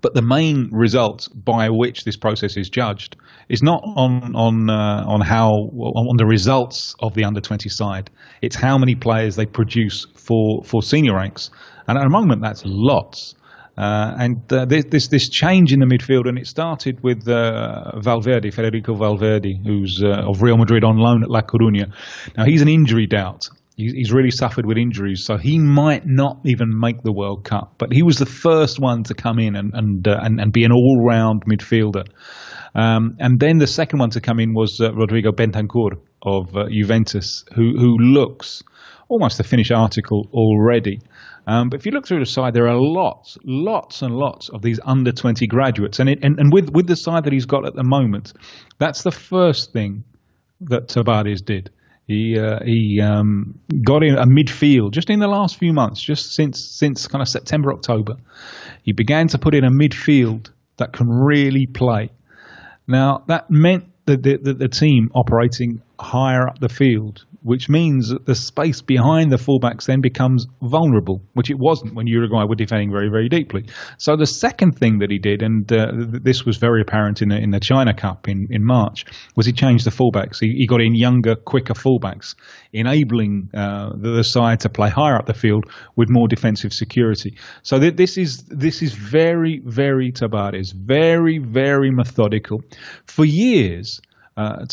But 0.00 0.14
the 0.14 0.22
main 0.22 0.68
result 0.70 1.28
by 1.34 1.68
which 1.68 2.04
this 2.04 2.16
process 2.16 2.56
is 2.56 2.70
judged 2.70 3.16
is 3.48 3.60
not 3.60 3.82
on 3.84 4.36
on 4.36 4.70
uh, 4.70 5.04
on 5.06 5.20
how 5.20 5.50
on 5.50 6.16
the 6.16 6.26
results 6.26 6.94
of 7.00 7.14
the 7.14 7.24
under 7.24 7.40
20 7.40 7.68
side. 7.68 8.08
It's 8.40 8.54
how 8.54 8.78
many 8.78 8.94
players 8.94 9.34
they 9.34 9.46
produce 9.46 10.06
for 10.14 10.62
for 10.64 10.82
senior 10.82 11.16
ranks, 11.16 11.50
and 11.88 11.98
at 11.98 12.04
the 12.04 12.10
moment 12.10 12.40
that's 12.40 12.62
lots. 12.64 13.34
Uh, 13.78 14.14
and 14.18 14.52
uh, 14.52 14.66
this, 14.66 14.84
this, 14.90 15.08
this 15.08 15.28
change 15.30 15.72
in 15.72 15.80
the 15.80 15.86
midfield, 15.86 16.28
and 16.28 16.36
it 16.36 16.46
started 16.46 17.02
with 17.02 17.26
uh, 17.26 17.98
Valverde, 17.98 18.50
Federico 18.50 18.94
Valverde, 18.94 19.58
who's 19.64 20.02
uh, 20.04 20.28
of 20.28 20.42
Real 20.42 20.58
Madrid 20.58 20.84
on 20.84 20.98
loan 20.98 21.22
at 21.22 21.30
La 21.30 21.40
Coruña. 21.40 21.90
Now 22.36 22.44
he's 22.44 22.60
an 22.60 22.68
injury 22.68 23.06
doubt. 23.06 23.48
He's 23.80 24.12
really 24.12 24.30
suffered 24.30 24.66
with 24.66 24.78
injuries, 24.78 25.24
so 25.24 25.36
he 25.36 25.58
might 25.58 26.06
not 26.06 26.40
even 26.44 26.78
make 26.78 27.02
the 27.02 27.12
World 27.12 27.44
Cup. 27.44 27.74
But 27.78 27.92
he 27.92 28.02
was 28.02 28.18
the 28.18 28.26
first 28.26 28.78
one 28.78 29.04
to 29.04 29.14
come 29.14 29.38
in 29.38 29.56
and 29.56 29.72
and 29.74 30.06
uh, 30.06 30.18
and, 30.22 30.40
and, 30.40 30.52
be 30.52 30.64
an 30.64 30.72
all-round 30.72 31.44
midfielder. 31.46 32.06
Um, 32.74 33.16
and 33.18 33.40
then 33.40 33.58
the 33.58 33.66
second 33.66 33.98
one 33.98 34.10
to 34.10 34.20
come 34.20 34.38
in 34.38 34.54
was 34.54 34.80
uh, 34.80 34.92
Rodrigo 34.92 35.32
Bentancur 35.32 35.98
of 36.22 36.52
Juventus, 36.70 37.44
who 37.54 37.78
who 37.78 37.96
looks 37.98 38.62
almost 39.08 39.40
a 39.40 39.44
finished 39.44 39.72
article 39.72 40.28
already. 40.32 41.00
Um, 41.46 41.68
but 41.68 41.80
if 41.80 41.86
you 41.86 41.92
look 41.92 42.06
through 42.06 42.20
the 42.20 42.26
side, 42.26 42.54
there 42.54 42.68
are 42.68 42.76
lots, 42.76 43.36
lots 43.44 44.02
and 44.02 44.14
lots 44.14 44.48
of 44.50 44.62
these 44.62 44.78
under 44.84 45.10
20 45.10 45.46
graduates. 45.48 45.98
And, 45.98 46.08
it, 46.08 46.20
and, 46.22 46.38
and 46.38 46.52
with, 46.52 46.70
with 46.70 46.86
the 46.86 46.96
side 46.96 47.24
that 47.24 47.32
he's 47.32 47.46
got 47.46 47.66
at 47.66 47.74
the 47.74 47.82
moment, 47.82 48.32
that's 48.78 49.02
the 49.02 49.10
first 49.10 49.72
thing 49.72 50.04
that 50.60 50.88
Tabárez 50.88 51.44
did. 51.44 51.70
He 52.10 52.36
uh, 52.36 52.58
he 52.64 53.00
um, 53.00 53.60
got 53.84 54.02
in 54.02 54.16
a 54.16 54.26
midfield 54.26 54.90
just 54.90 55.10
in 55.10 55.20
the 55.20 55.28
last 55.28 55.58
few 55.58 55.72
months, 55.72 56.02
just 56.02 56.32
since 56.32 56.58
since 56.58 57.06
kind 57.06 57.22
of 57.22 57.28
September 57.28 57.72
October. 57.72 58.16
He 58.82 58.90
began 58.90 59.28
to 59.28 59.38
put 59.38 59.54
in 59.54 59.62
a 59.62 59.70
midfield 59.70 60.50
that 60.78 60.92
can 60.92 61.08
really 61.08 61.66
play. 61.66 62.10
Now 62.88 63.22
that 63.28 63.48
meant 63.48 63.84
that 64.06 64.24
the, 64.24 64.38
the, 64.38 64.54
the 64.54 64.68
team 64.68 65.12
operating 65.14 65.82
higher 66.00 66.48
up 66.48 66.58
the 66.58 66.68
field 66.68 67.24
which 67.42 67.68
means 67.68 68.10
that 68.10 68.26
the 68.26 68.34
space 68.34 68.82
behind 68.82 69.32
the 69.32 69.36
fullbacks 69.36 69.86
then 69.86 70.00
becomes 70.00 70.46
vulnerable, 70.62 71.22
which 71.34 71.50
it 71.50 71.58
wasn't 71.58 71.94
when 71.94 72.06
Uruguay 72.06 72.44
were 72.44 72.54
defending 72.54 72.90
very, 72.90 73.08
very 73.08 73.28
deeply. 73.28 73.64
So 73.98 74.16
the 74.16 74.26
second 74.26 74.78
thing 74.78 74.98
that 74.98 75.10
he 75.10 75.18
did, 75.18 75.42
and 75.42 75.70
uh, 75.72 75.92
this 75.94 76.44
was 76.44 76.58
very 76.58 76.82
apparent 76.82 77.22
in 77.22 77.30
the, 77.30 77.36
in 77.36 77.50
the 77.50 77.60
China 77.60 77.94
Cup 77.94 78.28
in, 78.28 78.46
in 78.50 78.64
March, 78.64 79.06
was 79.36 79.46
he 79.46 79.52
changed 79.52 79.86
the 79.86 79.90
fullbacks. 79.90 80.38
He, 80.38 80.52
he 80.52 80.66
got 80.66 80.80
in 80.80 80.94
younger, 80.94 81.34
quicker 81.34 81.74
fullbacks, 81.74 82.34
enabling 82.72 83.50
uh, 83.54 83.90
the, 83.96 84.20
side 84.20 84.60
to 84.60 84.68
play 84.68 84.90
higher 84.90 85.16
up 85.16 85.26
the 85.26 85.34
field 85.34 85.64
with 85.96 86.10
more 86.10 86.28
defensive 86.28 86.72
security. 86.74 87.36
So 87.62 87.80
th- 87.80 87.96
this 87.96 88.18
is 88.18 88.44
this 88.44 88.82
is 88.82 88.92
very, 88.92 89.62
very 89.64 90.12
Tabárez, 90.12 90.74
very, 90.74 91.38
very 91.38 91.90
methodical. 91.90 92.60
For 93.06 93.24
years, 93.24 94.00
uh, 94.36 94.64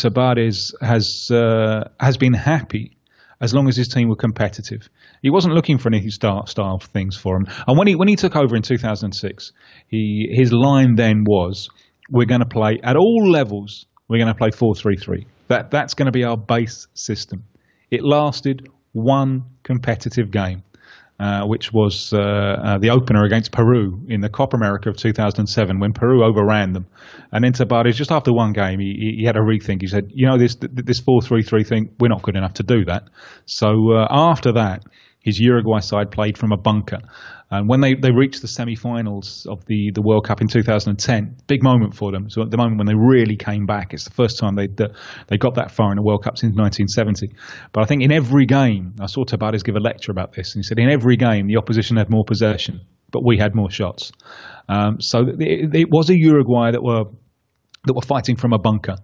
has 0.81 1.31
uh, 1.31 1.89
has 1.99 2.17
been 2.17 2.33
happy 2.33 2.97
as 3.39 3.53
long 3.53 3.67
as 3.67 3.75
his 3.75 3.87
team 3.87 4.09
were 4.09 4.15
competitive. 4.15 4.89
He 5.21 5.29
wasn't 5.29 5.53
looking 5.53 5.77
for 5.77 5.89
any 5.89 6.09
style, 6.09 6.45
style 6.47 6.79
things 6.79 7.15
for 7.15 7.37
him. 7.37 7.47
And 7.67 7.77
when 7.77 7.87
he 7.87 7.95
when 7.95 8.07
he 8.07 8.15
took 8.15 8.35
over 8.35 8.55
in 8.55 8.61
2006, 8.61 9.51
he 9.87 10.29
his 10.31 10.51
line 10.51 10.95
then 10.95 11.23
was, 11.23 11.69
"We're 12.09 12.25
going 12.25 12.41
to 12.41 12.47
play 12.47 12.79
at 12.83 12.95
all 12.95 13.29
levels. 13.29 13.85
We're 14.07 14.19
going 14.19 14.33
to 14.33 14.35
play 14.35 14.51
4-3-3. 14.51 15.25
That 15.49 15.69
that's 15.71 15.93
going 15.93 16.05
to 16.05 16.11
be 16.11 16.23
our 16.23 16.37
base 16.37 16.87
system." 16.93 17.43
It 17.89 18.03
lasted 18.03 18.69
one 18.93 19.45
competitive 19.63 20.31
game 20.31 20.63
uh, 21.19 21.43
which 21.45 21.74
was 21.74 22.13
uh, 22.13 22.19
uh, 22.19 22.77
the 22.77 22.91
opener 22.91 23.24
against 23.24 23.51
Peru 23.51 24.00
in 24.07 24.21
the 24.21 24.29
Copa 24.29 24.55
America 24.55 24.89
of 24.89 24.97
2007 24.97 25.79
when 25.79 25.91
Peru 25.91 26.24
overran 26.24 26.74
them. 26.74 26.86
And 27.31 27.43
Tabárez, 27.43 27.95
just 27.95 28.12
after 28.12 28.31
one 28.31 28.53
game, 28.53 28.79
he, 28.79 29.15
he 29.17 29.24
had 29.24 29.36
a 29.36 29.39
rethink. 29.39 29.81
He 29.81 29.88
said, 29.88 30.12
you 30.13 30.27
know, 30.27 30.38
this 30.38 30.55
this 30.62 31.01
4-3-3 31.01 31.67
thing, 31.67 31.95
we're 32.00 32.09
not 32.09 32.21
good 32.21 32.36
enough 32.36 32.53
to 32.55 32.63
do 32.63 32.86
that. 32.86 33.09
So 33.45 33.93
uh, 33.93 34.07
after 34.09 34.51
that, 34.53 34.83
his 35.27 35.38
Uruguay 35.41 35.79
side 35.79 36.10
played 36.10 36.38
from 36.38 36.53
a 36.53 36.57
bunker. 36.57 37.00
And 37.51 37.67
when 37.67 37.81
they, 37.81 37.96
they 37.96 38.12
reached 38.12 38.41
the 38.41 38.48
semi-finals 38.48 39.46
of 39.46 39.65
the, 39.65 39.91
the 39.93 40.01
World 40.01 40.25
Cup 40.25 40.39
in 40.39 40.48
2010, 40.48 41.36
big 41.48 41.63
moment 41.63 41.96
for 41.96 42.13
them. 42.13 42.29
So 42.29 42.41
at 42.41 42.50
the 42.50 42.55
moment 42.55 42.77
when 42.77 42.88
they 42.88 42.96
really 42.96 43.36
came 43.36 43.65
back, 43.65 43.93
it's 43.93 44.05
the 44.05 44.12
first 44.12 44.39
time 44.39 44.55
they 44.55 44.67
they 45.27 45.38
got 45.38 45.55
that 45.55 45.72
far 45.72 45.91
in 45.91 45.98
a 45.98 46.01
World 46.01 46.24
Cup 46.24 46.38
since 46.38 46.55
1970. 46.55 47.36
But 47.74 47.84
I 47.84 47.86
think 47.88 48.03
in 48.03 48.12
every 48.13 48.46
game, 48.46 48.96
I 49.01 49.07
saw 49.07 49.25
Tabárez 49.25 49.65
give 49.65 49.75
a 49.75 49.81
lecture 49.81 50.13
about 50.13 50.31
this, 50.31 50.55
and 50.55 50.63
he 50.63 50.67
said 50.67 50.79
in 50.79 50.89
every 50.89 51.17
game 51.17 51.48
the 51.48 51.57
opposition 51.57 51.98
had 51.98 52.10
more 52.10 52.24
possession, 52.24 52.79
but 53.12 53.25
we 53.25 53.38
had 53.38 53.53
more 53.53 53.69
shots. 53.69 54.13
Um, 54.69 55.01
so 55.01 55.25
it, 55.39 55.75
it 55.75 55.89
was 55.91 56.10
a 56.10 56.17
Uruguay 56.17 56.72
that 56.72 56.84
were 56.84 57.05
that 57.86 57.93
were 57.93 58.01
fighting 58.01 58.36
from 58.36 58.53
a 58.53 58.60
bunker. 58.60 58.96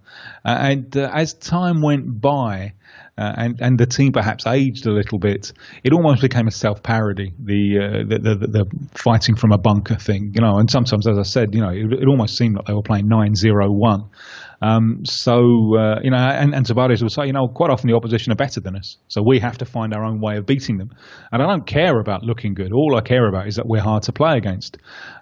Uh, 0.45 0.57
and 0.59 0.97
uh, 0.97 1.09
as 1.13 1.33
time 1.33 1.81
went 1.81 2.21
by, 2.21 2.73
uh, 3.17 3.33
and 3.37 3.61
and 3.61 3.79
the 3.79 3.85
team 3.85 4.11
perhaps 4.11 4.47
aged 4.47 4.87
a 4.87 4.91
little 4.91 5.19
bit, 5.19 5.53
it 5.83 5.93
almost 5.93 6.21
became 6.21 6.47
a 6.47 6.51
self 6.51 6.81
parody. 6.81 7.31
The, 7.37 7.77
uh, 7.77 8.09
the, 8.09 8.17
the, 8.17 8.47
the 8.47 8.65
fighting 8.95 9.35
from 9.35 9.51
a 9.51 9.57
bunker 9.57 9.95
thing, 9.95 10.31
you 10.33 10.41
know. 10.41 10.57
And 10.57 10.69
sometimes, 10.69 11.07
as 11.07 11.19
I 11.19 11.23
said, 11.23 11.53
you 11.53 11.61
know, 11.61 11.69
it, 11.69 12.01
it 12.01 12.07
almost 12.07 12.37
seemed 12.37 12.55
like 12.55 12.65
they 12.65 12.73
were 12.73 12.81
playing 12.81 13.07
9-0-1. 13.07 14.09
Um, 14.63 15.05
so 15.05 15.77
uh, 15.77 15.99
you 16.01 16.09
know, 16.09 16.17
and, 16.17 16.55
and 16.55 16.65
Tabárez 16.65 17.01
will 17.01 17.09
say, 17.09 17.27
you 17.27 17.33
know, 17.33 17.47
quite 17.47 17.69
often 17.69 17.89
the 17.89 17.95
opposition 17.95 18.31
are 18.31 18.35
better 18.35 18.61
than 18.61 18.75
us, 18.75 18.97
so 19.09 19.21
we 19.21 19.37
have 19.39 19.57
to 19.59 19.65
find 19.65 19.93
our 19.93 20.03
own 20.03 20.19
way 20.19 20.37
of 20.37 20.45
beating 20.45 20.77
them. 20.77 20.89
And 21.31 21.43
I 21.43 21.47
don't 21.47 21.67
care 21.67 21.99
about 21.99 22.23
looking 22.23 22.55
good. 22.55 22.71
All 22.71 22.95
I 22.95 23.01
care 23.01 23.27
about 23.27 23.47
is 23.47 23.57
that 23.57 23.67
we're 23.67 23.81
hard 23.81 24.03
to 24.03 24.13
play 24.13 24.37
against. 24.37 24.77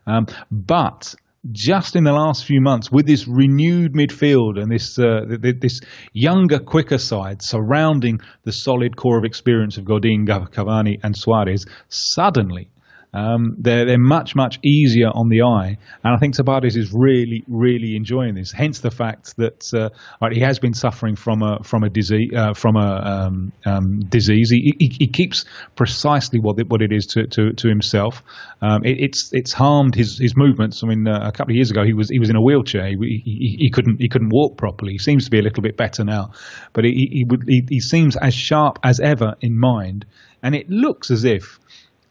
Um, 0.05 0.27
but 0.49 1.13
just 1.51 1.95
in 1.95 2.03
the 2.03 2.11
last 2.11 2.45
few 2.45 2.61
months 2.61 2.91
with 2.91 3.07
this 3.07 3.27
renewed 3.27 3.93
midfield 3.93 4.61
and 4.61 4.71
this 4.71 4.97
uh, 4.99 5.21
this 5.59 5.79
younger, 6.13 6.59
quicker 6.59 6.97
side 6.97 7.41
surrounding 7.41 8.19
the 8.43 8.51
solid 8.51 8.95
core 8.95 9.17
of 9.17 9.25
experience 9.25 9.77
of 9.77 9.85
Godin, 9.85 10.25
Cavani, 10.25 10.99
and 11.03 11.15
Suarez, 11.15 11.65
suddenly 11.89 12.70
um, 13.13 13.57
they're 13.59 13.85
they're 13.85 13.97
much 13.97 14.35
much 14.35 14.57
easier 14.63 15.09
on 15.09 15.27
the 15.27 15.41
eye, 15.41 15.77
and 16.03 16.15
I 16.15 16.17
think 16.17 16.35
Tabárez 16.35 16.77
is 16.77 16.93
really 16.93 17.43
really 17.47 17.97
enjoying 17.97 18.35
this. 18.35 18.53
Hence 18.53 18.79
the 18.79 18.91
fact 18.91 19.35
that 19.35 19.73
uh, 19.73 19.89
right, 20.21 20.31
he 20.31 20.39
has 20.39 20.59
been 20.59 20.73
suffering 20.73 21.17
from 21.17 21.43
a 21.43 21.61
from 21.61 21.83
a 21.83 21.89
disease 21.89 22.31
uh, 22.33 22.53
from 22.53 22.77
a 22.77 23.25
um, 23.27 23.51
um, 23.65 23.99
disease. 24.07 24.49
He, 24.49 24.73
he, 24.79 24.95
he, 24.99 25.07
keeps 25.07 25.43
precisely 25.75 26.39
what 26.39 26.57
it, 26.57 26.69
what 26.69 26.81
it 26.81 26.93
is 26.93 27.05
to 27.07 27.27
to, 27.27 27.51
to 27.51 27.67
himself. 27.67 28.23
Um, 28.61 28.85
it, 28.85 29.01
it's 29.01 29.29
it's 29.33 29.51
harmed 29.51 29.93
his, 29.93 30.17
his 30.17 30.37
movements. 30.37 30.81
I 30.81 30.87
mean, 30.87 31.05
uh, 31.05 31.19
a 31.21 31.33
couple 31.33 31.51
of 31.51 31.57
years 31.57 31.69
ago 31.69 31.83
he 31.83 31.93
was 31.93 32.09
he 32.09 32.19
was 32.19 32.29
in 32.29 32.37
a 32.37 32.41
wheelchair. 32.41 32.87
He, 32.87 33.21
he, 33.25 33.57
he, 33.59 33.69
couldn't 33.71 33.99
he 33.99 34.07
couldn't 34.07 34.29
walk 34.29 34.57
properly. 34.57 34.93
He 34.93 34.99
seems 34.99 35.25
to 35.25 35.31
be 35.31 35.39
a 35.39 35.43
little 35.43 35.63
bit 35.63 35.75
better 35.75 36.05
now, 36.05 36.31
but 36.71 36.85
he 36.85 37.09
he, 37.11 37.25
would, 37.27 37.43
he, 37.45 37.65
he 37.67 37.79
seems 37.81 38.15
as 38.15 38.33
sharp 38.33 38.79
as 38.83 39.01
ever 39.01 39.35
in 39.41 39.59
mind, 39.59 40.05
and 40.41 40.55
it 40.55 40.69
looks 40.69 41.11
as 41.11 41.25
if 41.25 41.59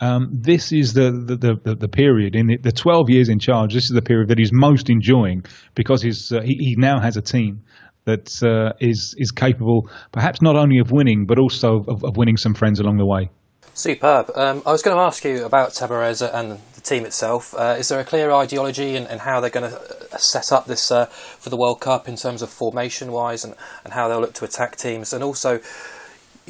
um, 0.00 0.28
this 0.33 0.73
is 0.73 0.95
the, 0.95 1.11
the, 1.11 1.57
the, 1.62 1.75
the, 1.75 1.88
period 1.88 2.35
in 2.35 2.47
the, 2.47 2.57
the 2.57 2.73
12 2.73 3.11
years 3.11 3.28
in 3.28 3.38
charge. 3.38 3.75
This 3.75 3.85
is 3.85 3.90
the 3.90 4.02
period 4.02 4.28
that 4.28 4.38
he's 4.38 4.50
most 4.52 4.88
enjoying 4.88 5.45
because 5.75 6.00
he's, 6.02 6.33
uh, 6.33 6.40
he, 6.42 6.54
he 6.54 6.75
now 6.78 7.00
has 7.00 7.16
a 7.16 7.23
team 7.23 7.62
that 8.07 8.42
uh, 8.42 8.73
is 8.80 9.14
is 9.19 9.30
capable, 9.30 9.88
perhaps 10.11 10.40
not 10.40 10.57
only 10.57 10.78
of 10.78 10.90
winning, 10.90 11.26
but 11.26 11.38
also 11.38 11.85
of, 11.87 12.02
of 12.02 12.16
winning 12.16 12.37
some 12.37 12.54
friends 12.54 12.80
along 12.80 12.97
the 12.97 13.07
way. 13.07 13.30
Superb. 13.75 14.30
Um, 14.35 14.62
I 14.66 14.73
was 14.73 14.83
going 14.83 14.97
to 14.97 15.02
ask 15.02 15.25
you 15.25 15.45
about 15.45 15.71
Tabárez 15.71 16.23
and 16.23 16.59
the 16.75 16.80
team 16.80 17.04
itself. 17.04 17.54
Uh, 17.54 17.76
is 17.78 17.88
there 17.88 18.00
a 18.00 18.04
clear 18.04 18.33
ideology 18.33 18.97
and, 18.97 19.07
and 19.07 19.21
how 19.21 19.40
they're 19.40 19.50
going 19.50 19.71
to 19.71 19.78
uh, 19.78 20.19
set 20.19 20.50
up 20.52 20.66
this 20.66 20.90
uh, 20.90 21.07
for 21.07 21.50
the 21.50 21.57
World 21.57 21.80
Cup 21.80 22.09
in 22.09 22.16
terms 22.16 22.42
of 22.42 22.50
formation 22.50 23.12
wise 23.12 23.45
and, 23.45 23.54
and 23.85 23.92
how 23.92 24.09
they'll 24.09 24.21
look 24.21 24.35
to 24.35 24.45
attack 24.45 24.76
teams? 24.76 25.12
And 25.12 25.23
also, 25.23 25.61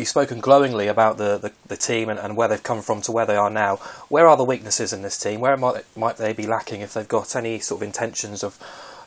you've 0.00 0.08
spoken 0.08 0.40
glowingly 0.40 0.88
about 0.88 1.16
the, 1.16 1.38
the, 1.38 1.52
the 1.68 1.76
team 1.76 2.08
and, 2.08 2.18
and, 2.18 2.36
where 2.36 2.48
they've 2.48 2.62
come 2.62 2.82
from 2.82 3.00
to 3.02 3.12
where 3.12 3.26
they 3.26 3.36
are 3.36 3.50
now. 3.50 3.76
Where 4.08 4.26
are 4.26 4.36
the 4.36 4.44
weaknesses 4.44 4.92
in 4.92 5.02
this 5.02 5.18
team? 5.18 5.40
Where 5.40 5.56
might, 5.56 5.84
might 5.96 6.16
they 6.16 6.32
be 6.32 6.46
lacking 6.46 6.80
if 6.80 6.94
they've 6.94 7.06
got 7.06 7.36
any 7.36 7.60
sort 7.60 7.82
of 7.82 7.86
intentions 7.86 8.42
of, 8.42 8.58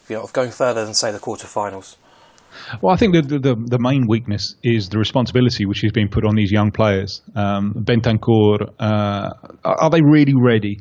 you 0.08 0.16
know, 0.16 0.24
of 0.24 0.32
going 0.32 0.52
further 0.52 0.86
than 0.86 0.94
say 0.94 1.12
the 1.12 1.20
quarterfinals? 1.20 1.98
Well, 2.82 2.94
I 2.94 2.98
think 2.98 3.14
the, 3.14 3.22
the, 3.22 3.56
the 3.56 3.80
main 3.80 4.08
weakness 4.08 4.56
is 4.64 4.90
the 4.90 5.00
responsibility 5.00 5.66
which 5.66 5.84
is 5.84 5.92
being 5.92 6.08
put 6.08 6.24
on 6.24 6.36
these 6.36 6.52
young 6.52 6.72
players. 6.72 7.22
Um, 7.36 7.74
Bentancur, 7.74 8.70
uh, 8.80 9.30
are 9.66 9.90
they 9.90 10.02
really 10.02 10.36
ready? 10.36 10.80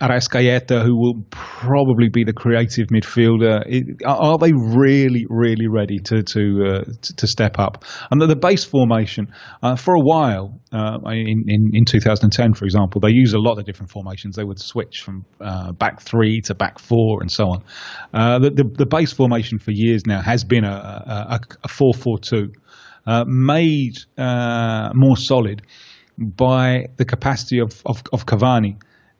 Arrascaeta, 0.00 0.84
who 0.84 0.94
will 0.94 1.24
probably 1.30 2.10
be 2.10 2.22
the 2.22 2.34
creative 2.34 2.88
midfielder. 2.88 3.62
Are 4.04 4.36
they 4.36 4.52
really, 4.52 5.24
really 5.30 5.68
ready 5.68 5.98
to 6.00 6.22
to 6.22 6.64
uh, 6.66 6.84
to 7.16 7.26
step 7.26 7.58
up? 7.58 7.82
And 8.10 8.20
the, 8.20 8.26
the 8.26 8.36
base 8.36 8.62
formation 8.62 9.32
uh, 9.62 9.76
for 9.76 9.94
a 9.94 10.00
while 10.00 10.60
uh, 10.70 10.98
in, 11.06 11.44
in, 11.48 11.70
in 11.72 11.84
2010, 11.86 12.52
for 12.52 12.66
example, 12.66 13.00
they 13.00 13.10
used 13.10 13.34
a 13.34 13.40
lot 13.40 13.58
of 13.58 13.64
different 13.64 13.90
formations. 13.90 14.36
They 14.36 14.44
would 14.44 14.60
switch 14.60 15.00
from 15.00 15.24
uh, 15.40 15.72
back 15.72 16.02
three 16.02 16.42
to 16.42 16.54
back 16.54 16.78
four 16.78 17.22
and 17.22 17.32
so 17.32 17.44
on. 17.44 17.64
Uh, 18.12 18.38
the, 18.38 18.50
the, 18.50 18.64
the 18.76 18.86
base 18.86 19.14
formation 19.14 19.58
for 19.58 19.70
years 19.70 20.02
now 20.06 20.20
has 20.20 20.44
been 20.44 20.64
a 20.64 20.68
a, 20.68 21.40
a 21.64 21.68
four 21.68 21.94
four 21.94 22.18
two, 22.18 22.52
uh, 23.06 23.24
made 23.26 23.96
more 24.18 25.16
solid 25.16 25.62
by 26.18 26.86
the 26.96 27.04
capacity 27.06 27.60
of, 27.60 27.80
of, 27.86 28.02
of 28.12 28.26
Cavani 28.26 28.76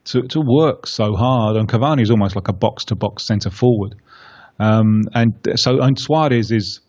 to, 0.06 0.22
to 0.22 0.40
work 0.40 0.86
so 0.86 1.14
hard. 1.14 1.56
And 1.56 1.68
Cavani 1.68 2.02
is 2.02 2.10
almost 2.10 2.36
like 2.36 2.48
a 2.48 2.52
box 2.52 2.84
to 2.86 2.94
box 2.94 3.24
centre 3.24 3.50
forward. 3.50 3.94
Um, 4.58 5.02
and 5.14 5.34
so 5.56 5.80
and 5.82 5.98
Suarez 5.98 6.50
is 6.50 6.80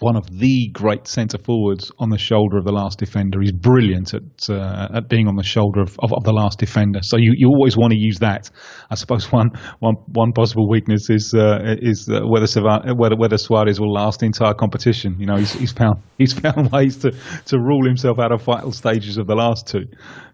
one 0.00 0.16
of 0.16 0.26
the 0.38 0.68
great 0.72 1.06
centre 1.06 1.38
forwards 1.38 1.92
on 1.98 2.10
the 2.10 2.18
shoulder 2.18 2.56
of 2.58 2.64
the 2.64 2.72
last 2.72 2.98
defender. 2.98 3.40
He's 3.40 3.52
brilliant 3.52 4.14
at 4.14 4.48
uh, 4.48 4.88
at 4.94 5.08
being 5.08 5.28
on 5.28 5.36
the 5.36 5.42
shoulder 5.42 5.80
of, 5.80 5.96
of, 6.00 6.12
of, 6.12 6.24
the 6.24 6.32
last 6.32 6.58
defender. 6.58 7.00
So 7.02 7.16
you, 7.16 7.32
you 7.36 7.48
always 7.48 7.76
want 7.76 7.92
to 7.92 7.98
use 7.98 8.18
that. 8.20 8.50
I 8.90 8.94
suppose 8.94 9.30
one 9.30 9.50
one 9.80 9.94
one 10.12 10.32
possible 10.32 10.68
weakness 10.68 11.10
is 11.10 11.34
uh, 11.34 11.76
is 11.80 12.08
uh, 12.08 12.20
whether 12.24 13.16
whether 13.16 13.38
Suarez 13.38 13.80
will 13.80 13.92
last 13.92 14.20
the 14.20 14.26
entire 14.26 14.54
competition. 14.54 15.16
You 15.18 15.26
know, 15.26 15.36
he's, 15.36 15.52
he's 15.52 15.72
found 15.72 16.02
he's 16.18 16.32
found 16.32 16.72
ways 16.72 16.96
to, 16.98 17.12
to 17.46 17.58
rule 17.58 17.84
himself 17.86 18.18
out 18.18 18.32
of 18.32 18.42
vital 18.42 18.72
stages 18.72 19.18
of 19.18 19.26
the 19.26 19.34
last 19.34 19.66
two. 19.66 19.84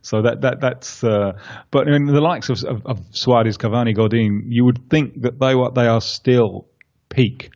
So 0.02 0.22
that 0.22 0.40
that 0.42 0.60
that's. 0.60 1.02
Uh, 1.02 1.32
but 1.70 1.88
in 1.88 2.06
the 2.06 2.20
likes 2.20 2.48
of, 2.48 2.62
of, 2.64 2.86
of 2.86 3.00
Suarez, 3.10 3.58
Cavani, 3.58 3.94
Godin, 3.94 4.46
you 4.48 4.64
would 4.64 4.88
think 4.90 5.22
that 5.22 5.40
they 5.40 5.54
what 5.54 5.74
they 5.74 5.86
are 5.86 6.00
still 6.00 6.68
peak 7.08 7.50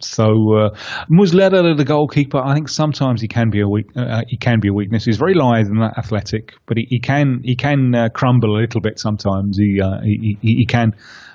so 0.00 0.54
uh, 0.54 0.70
Muslera, 1.10 1.76
the 1.76 1.84
goalkeeper, 1.84 2.38
I 2.38 2.54
think 2.54 2.68
sometimes 2.68 3.20
he 3.20 3.28
can 3.28 3.50
be 3.50 3.60
a 3.60 3.68
weak, 3.68 3.86
uh, 3.96 4.22
he 4.28 4.36
can 4.36 4.60
be 4.60 4.68
a 4.68 4.72
weakness. 4.72 5.04
He's 5.04 5.18
very 5.18 5.34
lithe 5.34 5.66
and 5.66 5.82
athletic, 5.82 6.54
but 6.66 6.76
he, 6.76 6.86
he 6.88 6.98
can 7.00 7.42
he 7.44 7.56
can 7.56 7.94
uh, 7.94 8.08
crumble 8.08 8.56
a 8.56 8.60
little 8.60 8.80
bit 8.80 8.98
sometimes. 8.98 9.58
He 9.58 9.80
uh, 9.80 10.00
he, 10.02 10.38
he, 10.40 10.66
can 10.66 10.94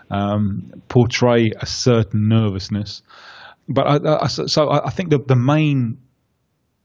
um, 0.09 0.71
portray 0.89 1.51
a 1.59 1.65
certain 1.65 2.27
nervousness. 2.27 3.01
But 3.67 3.87
I, 3.87 4.23
I, 4.23 4.27
so 4.27 4.69
I 4.69 4.89
think 4.89 5.09
the 5.09 5.19
the 5.19 5.35
main 5.35 5.97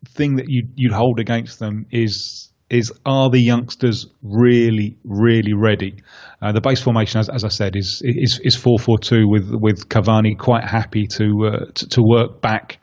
thing 0.08 0.36
that 0.36 0.48
you 0.48 0.68
you'd 0.74 0.92
hold 0.92 1.20
against 1.20 1.58
them 1.58 1.86
is 1.90 2.49
is 2.70 2.92
are 3.04 3.28
the 3.30 3.40
youngsters 3.40 4.06
really, 4.22 4.96
really 5.04 5.52
ready? 5.52 5.96
Uh, 6.40 6.52
the 6.52 6.60
base 6.60 6.80
formation, 6.80 7.20
as, 7.20 7.28
as 7.28 7.44
I 7.44 7.48
said, 7.48 7.76
is 7.76 8.00
is 8.04 8.40
is 8.42 8.56
four 8.56 8.78
four 8.78 8.98
two 8.98 9.28
with 9.28 9.50
with 9.52 9.88
Cavani 9.88 10.38
quite 10.38 10.64
happy 10.64 11.06
to 11.08 11.46
uh, 11.46 11.64
to, 11.74 11.88
to, 11.88 12.02
work 12.02 12.40
back 12.40 12.78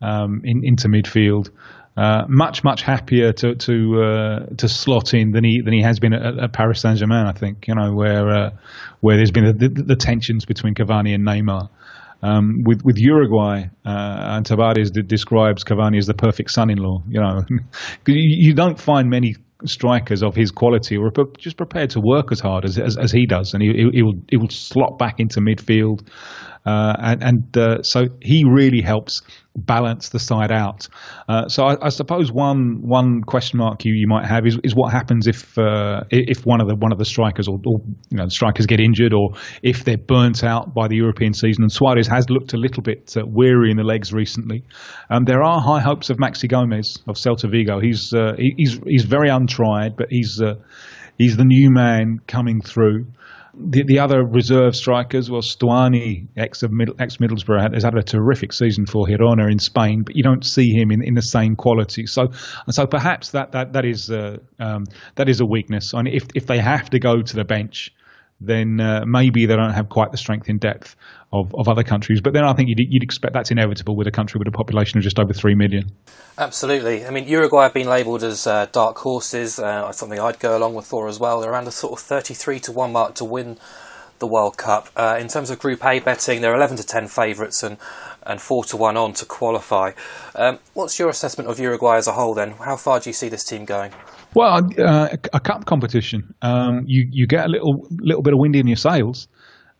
um, 0.00 0.40
in, 0.44 0.62
into 0.64 0.88
midfield. 0.88 1.50
Uh, 1.96 2.24
much 2.28 2.64
much 2.64 2.82
happier 2.82 3.32
to 3.32 3.54
to 3.56 4.02
uh, 4.02 4.46
to 4.56 4.68
slot 4.68 5.14
in 5.14 5.32
than 5.32 5.44
he 5.44 5.60
than 5.62 5.74
he 5.74 5.82
has 5.82 5.98
been 5.98 6.12
at, 6.12 6.38
at 6.38 6.52
Paris 6.52 6.80
Saint 6.80 6.98
Germain. 6.98 7.26
I 7.26 7.32
think 7.32 7.68
you 7.68 7.74
know 7.74 7.92
where 7.92 8.28
uh, 8.30 8.50
where 9.00 9.16
there's 9.16 9.30
been 9.30 9.44
the, 9.44 9.68
the, 9.68 9.82
the, 9.82 9.96
tensions 9.96 10.44
between 10.44 10.74
Cavani 10.74 11.14
and 11.14 11.24
Neymar. 11.24 11.68
Um, 12.24 12.62
with 12.64 12.82
with 12.82 12.96
Uruguay, 12.96 13.64
uh, 13.84 14.40
Tabárez 14.40 14.90
describes 15.06 15.62
Cavani 15.62 15.98
as 15.98 16.06
the 16.06 16.14
perfect 16.14 16.50
son-in-law. 16.52 17.02
You 17.06 17.20
know, 17.20 17.42
you 18.06 18.54
don't 18.54 18.80
find 18.80 19.10
many 19.10 19.36
strikers 19.66 20.22
of 20.22 20.34
his 20.34 20.50
quality 20.50 20.94
who 20.94 21.02
are 21.02 21.12
just 21.36 21.58
prepared 21.58 21.90
to 21.90 22.00
work 22.00 22.32
as 22.32 22.40
hard 22.40 22.64
as 22.64 22.78
as, 22.78 22.96
as 22.96 23.12
he 23.12 23.26
does, 23.26 23.52
and 23.52 23.62
he, 23.62 23.90
he, 23.92 24.02
will 24.02 24.14
he 24.30 24.38
will 24.38 24.48
slot 24.48 24.98
back 24.98 25.20
into 25.20 25.40
midfield, 25.40 26.00
uh, 26.66 26.96
and, 26.98 27.22
and 27.22 27.56
uh, 27.58 27.82
so 27.82 28.06
he 28.22 28.44
really 28.48 28.80
helps 28.80 29.20
balance 29.54 30.08
the 30.08 30.18
side 30.18 30.50
out. 30.50 30.88
Uh, 31.28 31.46
so 31.46 31.64
I, 31.64 31.86
I, 31.86 31.88
suppose 31.90 32.32
one 32.32 32.80
one 32.80 33.20
question 33.20 33.58
mark 33.58 33.84
you, 33.84 33.92
you 33.92 34.08
might 34.08 34.26
have 34.26 34.46
is, 34.46 34.58
is 34.64 34.74
what 34.74 34.90
happens 34.90 35.26
if 35.26 35.56
uh, 35.58 36.04
if 36.10 36.46
one 36.46 36.62
of 36.62 36.68
the 36.68 36.74
one 36.74 36.90
of 36.90 36.98
the 36.98 37.04
strikers 37.04 37.48
or, 37.48 37.58
or, 37.66 37.80
you 38.10 38.16
know 38.16 38.28
strikers 38.28 38.66
get 38.66 38.80
injured 38.80 39.12
or 39.12 39.34
if 39.62 39.84
they're 39.84 39.98
burnt 39.98 40.42
out 40.42 40.74
by 40.74 40.88
the 40.88 40.96
European 40.96 41.34
season. 41.34 41.64
And 41.64 41.70
Suarez 41.70 42.06
has 42.08 42.30
looked 42.30 42.54
a 42.54 42.56
little 42.56 42.82
bit 42.82 43.14
uh, 43.14 43.22
weary 43.26 43.70
in 43.70 43.76
the 43.76 43.84
legs 43.84 44.12
recently. 44.12 44.64
Um, 45.10 45.24
there 45.24 45.42
are 45.42 45.60
high 45.60 45.80
hopes 45.80 46.08
of 46.08 46.16
Maxi 46.16 46.48
Gomez 46.48 46.98
of 47.06 47.16
Celta 47.16 47.50
Vigo. 47.50 47.78
He's 47.78 48.10
he, 48.38 48.54
he's 48.56 48.80
he's 48.86 49.04
very 49.04 49.28
untried, 49.28 49.96
but 49.98 50.06
he's 50.08 50.40
he's 51.18 51.36
the 51.36 51.44
new 51.44 51.70
man 51.70 52.20
coming 52.26 52.62
through. 52.62 53.06
The, 53.56 53.84
the 53.84 53.98
other 54.00 54.24
reserve 54.24 54.74
strikers, 54.74 55.30
well, 55.30 55.40
Stuani, 55.40 56.28
ex 56.36 56.62
of 56.62 56.72
ex 56.98 57.18
Middlesbrough, 57.18 57.74
has 57.74 57.84
had 57.84 57.96
a 57.96 58.02
terrific 58.02 58.52
season 58.52 58.86
for 58.86 59.06
Girona 59.06 59.50
in 59.50 59.58
Spain, 59.58 60.02
but 60.02 60.16
you 60.16 60.22
don't 60.22 60.44
see 60.44 60.70
him 60.70 60.90
in, 60.90 61.02
in 61.02 61.14
the 61.14 61.22
same 61.22 61.54
quality. 61.54 62.06
So, 62.06 62.32
so 62.70 62.86
perhaps 62.86 63.30
that 63.30 63.52
that 63.52 63.72
that 63.74 63.84
is 63.84 64.10
uh, 64.10 64.38
um, 64.58 64.84
that 65.14 65.28
is 65.28 65.40
a 65.40 65.46
weakness. 65.46 65.92
And 65.94 66.08
if 66.08 66.26
if 66.34 66.46
they 66.46 66.58
have 66.58 66.90
to 66.90 66.98
go 66.98 67.22
to 67.22 67.36
the 67.36 67.44
bench, 67.44 67.94
then 68.40 68.80
uh, 68.80 69.04
maybe 69.06 69.46
they 69.46 69.56
don't 69.56 69.72
have 69.72 69.88
quite 69.88 70.10
the 70.10 70.18
strength 70.18 70.48
in 70.48 70.58
depth 70.58 70.96
of, 71.34 71.54
of 71.54 71.68
other 71.68 71.82
countries. 71.82 72.20
But 72.20 72.32
then 72.32 72.44
I 72.44 72.52
think 72.52 72.68
you'd, 72.68 72.80
you'd 72.88 73.02
expect 73.02 73.34
that's 73.34 73.50
inevitable 73.50 73.96
with 73.96 74.06
a 74.06 74.10
country 74.10 74.38
with 74.38 74.48
a 74.48 74.52
population 74.52 74.98
of 74.98 75.04
just 75.04 75.18
over 75.18 75.32
3 75.32 75.54
million. 75.54 75.90
Absolutely. 76.38 77.04
I 77.04 77.10
mean, 77.10 77.26
Uruguay 77.26 77.64
have 77.64 77.74
been 77.74 77.88
labelled 77.88 78.22
as 78.22 78.46
uh, 78.46 78.66
dark 78.72 78.98
horses, 78.98 79.58
uh, 79.58 79.90
something 79.92 80.18
I'd 80.18 80.38
go 80.38 80.56
along 80.56 80.74
with 80.74 80.86
for 80.86 81.08
as 81.08 81.18
well. 81.18 81.40
They're 81.40 81.50
around 81.50 81.66
a 81.66 81.72
sort 81.72 81.92
of 81.92 82.06
33 82.06 82.60
to 82.60 82.72
1 82.72 82.92
mark 82.92 83.14
to 83.16 83.24
win 83.24 83.58
the 84.20 84.26
World 84.26 84.56
Cup. 84.56 84.88
Uh, 84.96 85.18
in 85.20 85.28
terms 85.28 85.50
of 85.50 85.58
Group 85.58 85.84
A 85.84 85.98
betting, 86.00 86.40
they're 86.40 86.54
11 86.54 86.76
to 86.78 86.86
10 86.86 87.08
favourites 87.08 87.62
and, 87.62 87.76
and 88.24 88.40
4 88.40 88.64
to 88.66 88.76
1 88.76 88.96
on 88.96 89.12
to 89.14 89.26
qualify. 89.26 89.92
Um, 90.34 90.58
what's 90.72 90.98
your 90.98 91.08
assessment 91.08 91.50
of 91.50 91.58
Uruguay 91.58 91.96
as 91.96 92.06
a 92.06 92.12
whole 92.12 92.34
then? 92.34 92.52
How 92.52 92.76
far 92.76 93.00
do 93.00 93.10
you 93.10 93.14
see 93.14 93.28
this 93.28 93.44
team 93.44 93.64
going? 93.64 93.92
Well, 94.34 94.68
uh, 94.78 95.16
a 95.32 95.38
cup 95.40 95.64
competition, 95.64 96.34
um, 96.42 96.82
you 96.86 97.06
you 97.08 97.28
get 97.28 97.46
a 97.46 97.48
little 97.48 97.86
little 97.90 98.22
bit 98.22 98.32
of 98.32 98.40
wind 98.40 98.56
in 98.56 98.66
your 98.66 98.76
sails, 98.76 99.28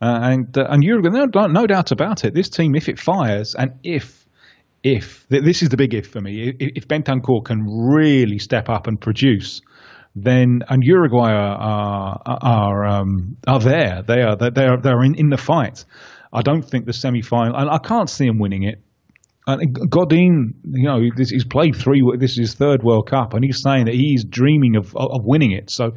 uh, 0.01 0.19
and 0.23 0.57
uh, 0.57 0.67
and 0.69 0.83
Uruguay, 0.83 1.25
no, 1.25 1.47
no 1.47 1.67
doubt 1.67 1.91
about 1.91 2.25
it. 2.25 2.33
This 2.33 2.49
team, 2.49 2.75
if 2.75 2.89
it 2.89 2.99
fires, 2.99 3.55
and 3.55 3.71
if 3.83 4.25
if 4.83 5.25
this 5.29 5.63
is 5.63 5.69
the 5.69 5.77
big 5.77 5.93
if 5.93 6.07
for 6.07 6.21
me, 6.21 6.53
if, 6.59 6.87
Bentancur 6.87 7.43
can 7.43 7.65
really 7.65 8.37
step 8.37 8.69
up 8.69 8.85
and 8.85 9.01
produce, 9.01 9.61
then 10.15 10.61
and 10.69 10.83
Uruguay 10.83 11.31
are 11.31 11.57
are 11.57 12.21
are, 12.25 12.85
um, 12.85 13.37
are 13.47 13.59
there. 13.59 14.03
They 14.05 14.21
are 14.21 14.35
they 14.35 14.65
are 14.65 14.79
they're 14.79 15.03
in, 15.03 15.15
in 15.15 15.29
the 15.29 15.37
fight. 15.37 15.85
I 16.31 16.41
don't 16.41 16.61
think 16.61 16.85
the 16.85 16.93
semi 16.93 17.21
final, 17.21 17.55
and 17.55 17.69
I 17.69 17.77
can't 17.79 18.09
see 18.09 18.27
them 18.27 18.37
winning 18.37 18.63
it. 18.63 18.81
And 19.47 19.91
Godin, 19.91 20.55
you 20.63 20.87
know, 20.87 20.99
he's 21.15 21.45
played 21.45 21.75
three. 21.75 22.01
This 22.17 22.31
is 22.31 22.37
his 22.37 22.53
third 22.55 22.81
World 22.81 23.07
Cup, 23.07 23.35
and 23.35 23.45
he's 23.45 23.61
saying 23.61 23.85
that 23.85 23.93
he's 23.93 24.23
dreaming 24.23 24.75
of 24.75 24.95
of 24.95 25.23
winning 25.23 25.51
it. 25.51 25.69
So, 25.69 25.91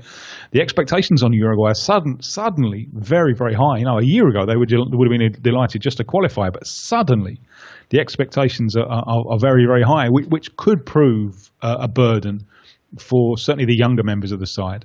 the 0.50 0.60
expectations 0.60 1.22
on 1.22 1.32
Uruguay 1.32 1.70
are 1.70 1.74
sudden, 1.74 2.20
suddenly 2.20 2.88
very, 2.92 3.34
very 3.34 3.54
high. 3.54 3.78
You 3.78 3.86
know, 3.86 3.98
a 3.98 4.04
year 4.04 4.28
ago 4.28 4.44
they 4.44 4.56
would 4.56 4.70
would 4.70 5.10
have 5.10 5.18
been 5.18 5.42
delighted 5.42 5.80
just 5.80 5.96
to 5.96 6.04
qualify, 6.04 6.50
but 6.50 6.66
suddenly 6.66 7.40
the 7.88 8.00
expectations 8.00 8.76
are, 8.76 8.84
are, 8.84 9.24
are 9.30 9.38
very, 9.40 9.64
very 9.64 9.82
high, 9.82 10.08
which, 10.10 10.26
which 10.26 10.56
could 10.56 10.84
prove 10.84 11.50
uh, 11.62 11.78
a 11.80 11.88
burden 11.88 12.46
for 12.98 13.38
certainly 13.38 13.64
the 13.64 13.76
younger 13.76 14.02
members 14.02 14.32
of 14.32 14.40
the 14.40 14.46
side. 14.46 14.84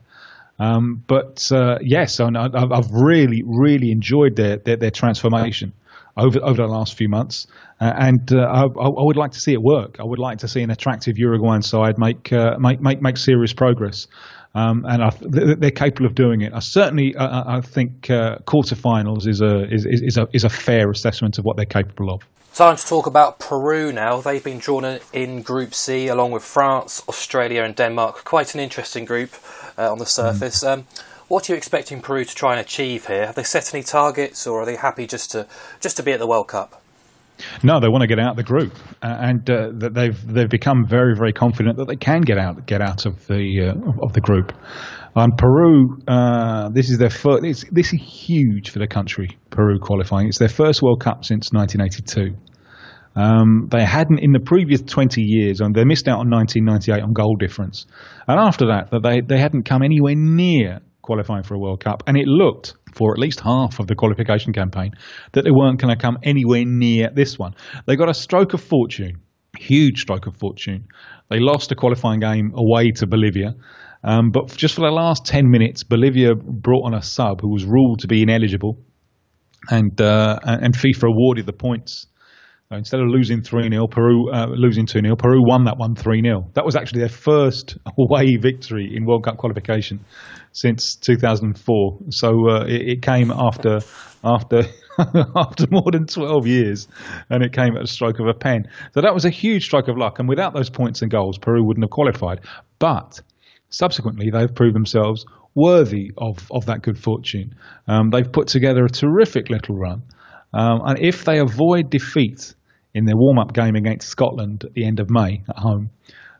Um, 0.57 1.03
but 1.05 1.51
uh, 1.51 1.79
yes, 1.81 2.21
I've 2.21 2.91
really, 2.91 3.43
really 3.45 3.91
enjoyed 3.91 4.35
their, 4.35 4.57
their, 4.57 4.77
their 4.77 4.91
transformation 4.91 5.73
over 6.15 6.39
over 6.43 6.61
the 6.61 6.67
last 6.67 6.95
few 6.95 7.09
months, 7.09 7.47
uh, 7.79 7.91
and 7.97 8.31
uh, 8.31 8.41
I, 8.41 8.61
I, 8.63 9.03
would 9.03 9.17
like 9.17 9.31
to 9.31 9.39
see 9.39 9.53
it 9.53 9.61
work. 9.61 9.99
I 9.99 10.03
would 10.03 10.19
like 10.19 10.39
to 10.39 10.47
see 10.47 10.61
an 10.61 10.69
attractive 10.69 11.17
Uruguayan 11.17 11.61
side 11.61 11.97
make 11.97 12.31
uh, 12.31 12.57
make 12.59 12.81
make 12.81 13.01
make 13.01 13.17
serious 13.17 13.53
progress. 13.53 14.07
Um, 14.55 14.85
and 14.87 15.03
I, 15.03 15.11
they're 15.21 15.71
capable 15.71 16.05
of 16.05 16.13
doing 16.13 16.41
it. 16.41 16.53
I 16.53 16.59
certainly, 16.59 17.15
I, 17.15 17.57
I 17.57 17.61
think 17.61 18.11
uh, 18.11 18.37
quarterfinals 18.45 19.25
is 19.27 19.41
a 19.41 19.63
is, 19.73 19.85
is 19.85 20.17
a 20.17 20.27
is 20.31 20.43
a 20.43 20.49
fair 20.49 20.91
assessment 20.91 21.39
of 21.39 21.45
what 21.45 21.57
they're 21.57 21.65
capable 21.65 22.13
of. 22.13 22.21
Time 22.53 22.75
to 22.77 22.85
talk 22.85 23.07
about 23.07 23.39
Peru 23.39 23.91
now. 23.91 24.21
They've 24.21 24.43
been 24.43 24.59
drawn 24.59 24.99
in 25.11 25.41
Group 25.41 25.73
C 25.73 26.07
along 26.07 26.33
with 26.33 26.43
France, 26.43 27.01
Australia, 27.09 27.63
and 27.63 27.75
Denmark. 27.75 28.25
Quite 28.25 28.53
an 28.53 28.59
interesting 28.59 29.05
group 29.05 29.31
uh, 29.75 29.91
on 29.91 29.97
the 29.97 30.05
surface. 30.05 30.63
Mm. 30.63 30.71
Um, 30.71 30.87
what 31.27 31.49
are 31.49 31.53
you 31.53 31.57
expecting 31.57 32.01
Peru 32.01 32.25
to 32.25 32.35
try 32.35 32.51
and 32.51 32.59
achieve 32.59 33.07
here? 33.07 33.25
Have 33.25 33.35
they 33.35 33.43
set 33.43 33.73
any 33.73 33.83
targets, 33.83 34.45
or 34.47 34.61
are 34.61 34.65
they 34.65 34.75
happy 34.75 35.07
just 35.07 35.31
to 35.31 35.47
just 35.79 35.97
to 35.97 36.03
be 36.03 36.11
at 36.11 36.19
the 36.19 36.27
World 36.27 36.47
Cup? 36.47 36.81
No, 37.63 37.79
they 37.79 37.87
want 37.87 38.01
to 38.01 38.07
get 38.07 38.19
out 38.19 38.31
of 38.31 38.37
the 38.37 38.43
group, 38.43 38.73
uh, 39.01 39.17
and 39.19 39.49
uh, 39.49 39.69
they've 39.73 40.27
they've 40.27 40.49
become 40.49 40.85
very 40.87 41.15
very 41.15 41.33
confident 41.33 41.77
that 41.77 41.87
they 41.87 41.95
can 41.95 42.21
get 42.21 42.37
out 42.37 42.65
get 42.65 42.81
out 42.81 43.05
of 43.05 43.25
the 43.27 43.73
uh, 43.73 44.05
of 44.05 44.13
the 44.13 44.21
group. 44.21 44.51
Um, 45.15 45.31
Peru, 45.37 45.97
uh, 46.07 46.69
this 46.69 46.89
is 46.89 46.97
their 46.97 47.09
first. 47.09 47.65
this 47.71 47.93
is 47.93 48.01
huge 48.01 48.69
for 48.71 48.79
the 48.79 48.87
country. 48.87 49.37
Peru 49.49 49.79
qualifying. 49.79 50.27
It's 50.27 50.39
their 50.39 50.49
first 50.49 50.81
World 50.81 51.01
Cup 51.01 51.25
since 51.25 51.51
1982. 51.51 52.35
Um, 53.15 53.67
they 53.69 53.85
hadn't 53.85 54.19
in 54.19 54.31
the 54.31 54.39
previous 54.39 54.81
20 54.81 55.21
years, 55.21 55.61
and 55.61 55.75
they 55.75 55.83
missed 55.83 56.07
out 56.07 56.19
on 56.19 56.31
1998 56.31 57.03
on 57.03 57.13
goal 57.13 57.35
difference. 57.35 57.85
And 58.27 58.39
after 58.39 58.67
that, 58.67 58.89
that 58.89 59.03
they, 59.03 59.21
they 59.21 59.39
hadn't 59.39 59.63
come 59.63 59.83
anywhere 59.83 60.15
near 60.15 60.79
qualifying 61.03 61.43
for 61.43 61.53
a 61.53 61.59
World 61.59 61.83
Cup. 61.83 62.01
And 62.07 62.17
it 62.17 62.25
looked, 62.25 62.73
for 62.95 63.13
at 63.13 63.19
least 63.19 63.39
half 63.39 63.79
of 63.79 63.85
the 63.85 63.93
qualification 63.93 64.51
campaign, 64.53 64.93
that 65.33 65.43
they 65.43 65.51
weren't 65.51 65.79
going 65.79 65.95
to 65.95 66.01
come 66.01 66.17
anywhere 66.23 66.65
near 66.65 67.11
this 67.13 67.37
one. 67.37 67.53
They 67.85 67.95
got 67.95 68.09
a 68.09 68.13
stroke 68.13 68.53
of 68.53 68.61
fortune, 68.61 69.21
huge 69.57 70.01
stroke 70.01 70.25
of 70.25 70.35
fortune. 70.37 70.87
They 71.29 71.39
lost 71.39 71.71
a 71.71 71.75
qualifying 71.75 72.19
game 72.19 72.53
away 72.55 72.91
to 72.93 73.05
Bolivia. 73.05 73.53
Um, 74.03 74.31
but 74.31 74.47
just 74.57 74.75
for 74.75 74.81
the 74.81 74.91
last 74.91 75.25
10 75.25 75.49
minutes, 75.49 75.83
Bolivia 75.83 76.33
brought 76.35 76.85
on 76.85 76.93
a 76.93 77.01
sub 77.01 77.41
who 77.41 77.49
was 77.49 77.63
ruled 77.63 77.99
to 77.99 78.07
be 78.07 78.23
ineligible. 78.23 78.79
And, 79.69 79.99
uh, 80.01 80.39
and 80.43 80.75
FIFA 80.75 81.09
awarded 81.09 81.45
the 81.45 81.53
points 81.53 82.07
instead 82.75 82.99
of 82.99 83.07
losing 83.07 83.41
3 83.41 83.69
0, 83.69 83.87
Peru 83.87 84.31
uh, 84.31 84.47
losing 84.49 84.85
2 84.85 85.01
0, 85.01 85.15
Peru 85.15 85.41
won 85.45 85.65
that 85.65 85.77
one 85.77 85.95
3 85.95 86.21
0. 86.21 86.49
That 86.53 86.65
was 86.65 86.75
actually 86.75 86.99
their 86.99 87.09
first 87.09 87.77
away 87.97 88.37
victory 88.37 88.93
in 88.95 89.05
World 89.05 89.23
Cup 89.23 89.37
qualification 89.37 89.99
since 90.51 90.95
2004. 90.95 91.99
So 92.09 92.49
uh, 92.49 92.65
it, 92.65 92.81
it, 92.89 93.01
came 93.01 93.31
after 93.31 93.79
after 94.23 94.63
after 95.35 95.67
more 95.71 95.91
than 95.91 96.05
12 96.05 96.47
years, 96.47 96.87
and 97.29 97.43
it 97.43 97.53
came 97.53 97.75
at 97.75 97.83
a 97.83 97.87
stroke 97.87 98.19
of 98.19 98.27
a 98.27 98.33
pen. 98.33 98.67
So 98.93 99.01
that 99.01 99.13
was 99.13 99.25
a 99.25 99.29
huge 99.29 99.65
stroke 99.65 99.87
of 99.87 99.97
luck. 99.97 100.19
And 100.19 100.29
without 100.29 100.53
those 100.53 100.69
points 100.69 101.01
and 101.01 101.11
goals, 101.11 101.37
Peru 101.37 101.65
wouldn't 101.65 101.83
have 101.83 101.91
qualified. 101.91 102.41
But 102.79 103.21
subsequently, 103.69 104.29
they've 104.29 104.53
proved 104.53 104.75
themselves 104.75 105.25
worthy 105.55 106.11
of, 106.17 106.47
of 106.51 106.65
that 106.65 106.81
good 106.81 106.97
fortune. 106.97 107.55
Um, 107.87 108.09
they've 108.09 108.31
put 108.31 108.47
together 108.47 108.85
a 108.85 108.89
terrific 108.89 109.49
little 109.49 109.75
run. 109.75 110.03
Um, 110.53 110.81
and 110.85 110.99
if 110.99 111.25
they 111.25 111.39
avoid 111.39 111.89
defeat 111.89 112.53
in 112.93 113.05
their 113.05 113.17
warm-up 113.17 113.53
game 113.53 113.75
against 113.75 114.07
Scotland 114.07 114.63
at 114.63 114.73
the 114.73 114.85
end 114.85 114.99
of 114.99 115.09
May 115.09 115.43
at 115.49 115.57
home. 115.57 115.89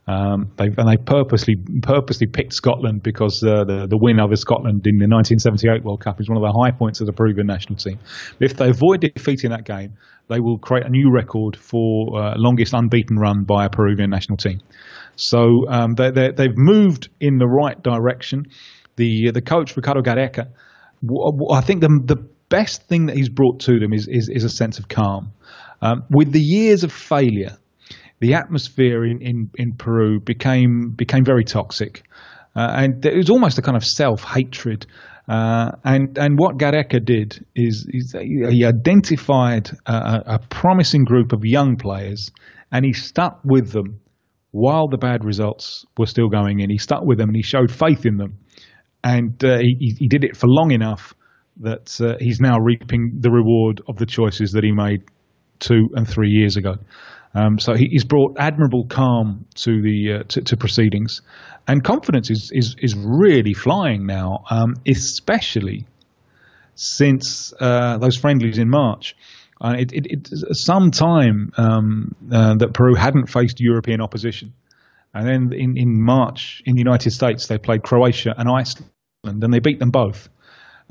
Um, 0.06 0.52
they 0.58 0.66
and 0.66 0.90
they 0.90 0.98
purposely 0.98 1.56
purposely 1.82 2.28
picked 2.28 2.54
Scotland 2.54 3.04
because 3.04 3.42
uh, 3.42 3.64
the 3.64 3.88
the 3.88 3.98
win 3.98 4.20
over 4.20 4.36
Scotland 4.36 4.86
in 4.86 4.98
the 4.98 5.08
1978 5.08 5.82
World 5.84 6.02
Cup 6.02 6.20
is 6.20 6.28
one 6.28 6.38
of 6.38 6.44
the 6.44 6.52
high 6.52 6.72
points 6.72 7.00
of 7.00 7.08
the 7.08 7.14
Peruvian 7.14 7.48
national 7.48 7.78
team. 7.78 8.00
If 8.42 8.58
they 8.58 8.70
avoid 8.70 9.00
defeating 9.00 9.52
that 9.52 9.64
game, 9.64 9.94
they 10.28 10.42
will 10.42 10.58
create 10.58 10.86
a 10.86 10.90
new 10.90 11.10
record 11.10 11.56
for 11.56 12.22
uh, 12.22 12.34
longest 12.36 12.74
unbeaten 12.74 13.18
run 13.18 13.46
by 13.46 13.66
a 13.66 13.70
Peruvian 13.70 14.10
national 14.10 14.38
team. 14.38 14.60
So 15.16 15.70
um, 15.70 15.94
they, 15.94 16.12
they've 16.12 16.58
moved 16.58 17.08
in 17.22 17.38
the 17.38 17.48
right 17.48 17.82
direction. 17.82 18.48
The 18.98 19.32
the 19.32 19.42
coach 19.42 19.78
Ricardo 19.78 20.02
Gareca, 20.02 20.50
I 21.50 21.62
think 21.62 21.80
the 21.80 22.02
the 22.04 22.28
best 22.50 22.84
thing 22.84 23.08
that 23.08 23.16
he's 23.16 23.30
brought 23.30 23.62
to 23.62 23.80
them 23.80 23.94
is 23.94 24.08
is, 24.08 24.28
is 24.28 24.44
a 24.44 24.50
sense 24.50 24.80
of 24.80 24.88
calm. 24.90 25.32
Um, 25.84 26.06
with 26.10 26.32
the 26.32 26.40
years 26.40 26.86
of 26.86 26.94
failure, 26.94 27.58
the 28.22 28.36
atmosphere 28.36 29.04
in, 29.04 29.22
in, 29.22 29.50
in 29.56 29.74
Peru 29.74 30.22
became 30.22 30.92
became 30.92 31.26
very 31.26 31.44
toxic, 31.44 32.04
uh, 32.56 32.76
and 32.78 33.06
it 33.06 33.18
was 33.18 33.30
almost 33.30 33.58
a 33.58 33.62
kind 33.62 33.76
of 33.76 33.84
self 33.84 34.24
hatred. 34.24 34.86
Uh, 35.28 35.72
and 35.84 36.18
and 36.18 36.40
what 36.40 36.58
Gareca 36.58 37.04
did 37.04 37.46
is, 37.54 37.86
is 37.90 38.16
he 38.18 38.64
identified 38.64 39.72
a, 39.86 40.24
a, 40.36 40.40
promising 40.50 41.04
group 41.04 41.34
of 41.34 41.44
young 41.44 41.76
players, 41.76 42.32
and 42.72 42.86
he 42.86 42.94
stuck 42.94 43.42
with 43.44 43.72
them 43.74 44.00
while 44.52 44.88
the 44.88 44.98
bad 44.98 45.26
results 45.26 45.86
were 45.98 46.06
still 46.06 46.30
going 46.30 46.62
in. 46.62 46.70
He 46.70 46.78
stuck 46.78 47.04
with 47.04 47.18
them 47.18 47.28
and 47.28 47.36
he 47.36 47.44
showed 47.44 47.72
faith 47.72 48.06
in 48.06 48.16
them, 48.16 48.38
and 49.04 49.44
uh, 49.44 49.58
he, 49.58 49.96
he 50.00 50.08
did 50.08 50.24
it 50.24 50.38
for 50.38 50.48
long 50.48 50.72
enough 50.72 51.14
that 51.60 52.00
uh, 52.00 52.16
he's 52.22 52.40
now 52.40 52.58
reaping 52.58 53.18
the 53.20 53.32
reward 53.32 53.82
of 53.90 53.98
the 53.98 54.06
choices 54.06 54.54
that 54.54 54.64
he 54.64 54.72
made 54.72 55.04
two 55.60 55.90
and 55.94 56.08
three 56.08 56.30
years 56.30 56.58
ago. 56.58 56.76
Um, 57.36 57.58
so 57.58 57.74
he, 57.74 57.88
he's 57.88 58.04
brought 58.04 58.38
admirable 58.38 58.86
calm 58.86 59.46
to 59.56 59.82
the 59.82 60.20
uh, 60.20 60.24
to, 60.30 60.42
to, 60.42 60.58
proceedings, 60.58 61.22
and 61.68 61.84
confidence 61.84 62.30
is 62.30 62.52
is, 62.54 62.76
is 62.80 62.96
really 62.96 63.54
flying 63.54 64.06
now, 64.06 64.44
um, 64.50 64.76
especially 64.88 65.88
since 66.76 67.54
uh, 67.60 67.98
those 67.98 68.18
friendlies 68.18 68.58
in 68.60 68.70
March. 68.70 69.16
Uh, 69.60 69.76
it, 69.78 69.94
it, 69.94 70.06
it's 70.10 70.64
some 70.64 70.92
time 70.92 71.52
um, 71.58 72.16
uh, 72.32 72.56
that 72.56 72.74
Peru 72.74 72.96
hadn't 72.96 73.28
faced 73.28 73.60
European 73.60 74.02
opposition, 74.02 74.54
and 75.14 75.28
then 75.28 75.60
in, 75.60 75.78
in 75.78 76.04
March 76.04 76.62
in 76.66 76.76
the 76.76 76.82
United 76.82 77.12
States 77.12 77.48
they 77.48 77.58
played 77.58 77.82
Croatia 77.82 78.36
and 78.38 78.48
Iceland, 78.48 78.92
and 79.24 79.52
they 79.52 79.60
beat 79.60 79.80
them 79.80 79.90
both. 79.90 80.30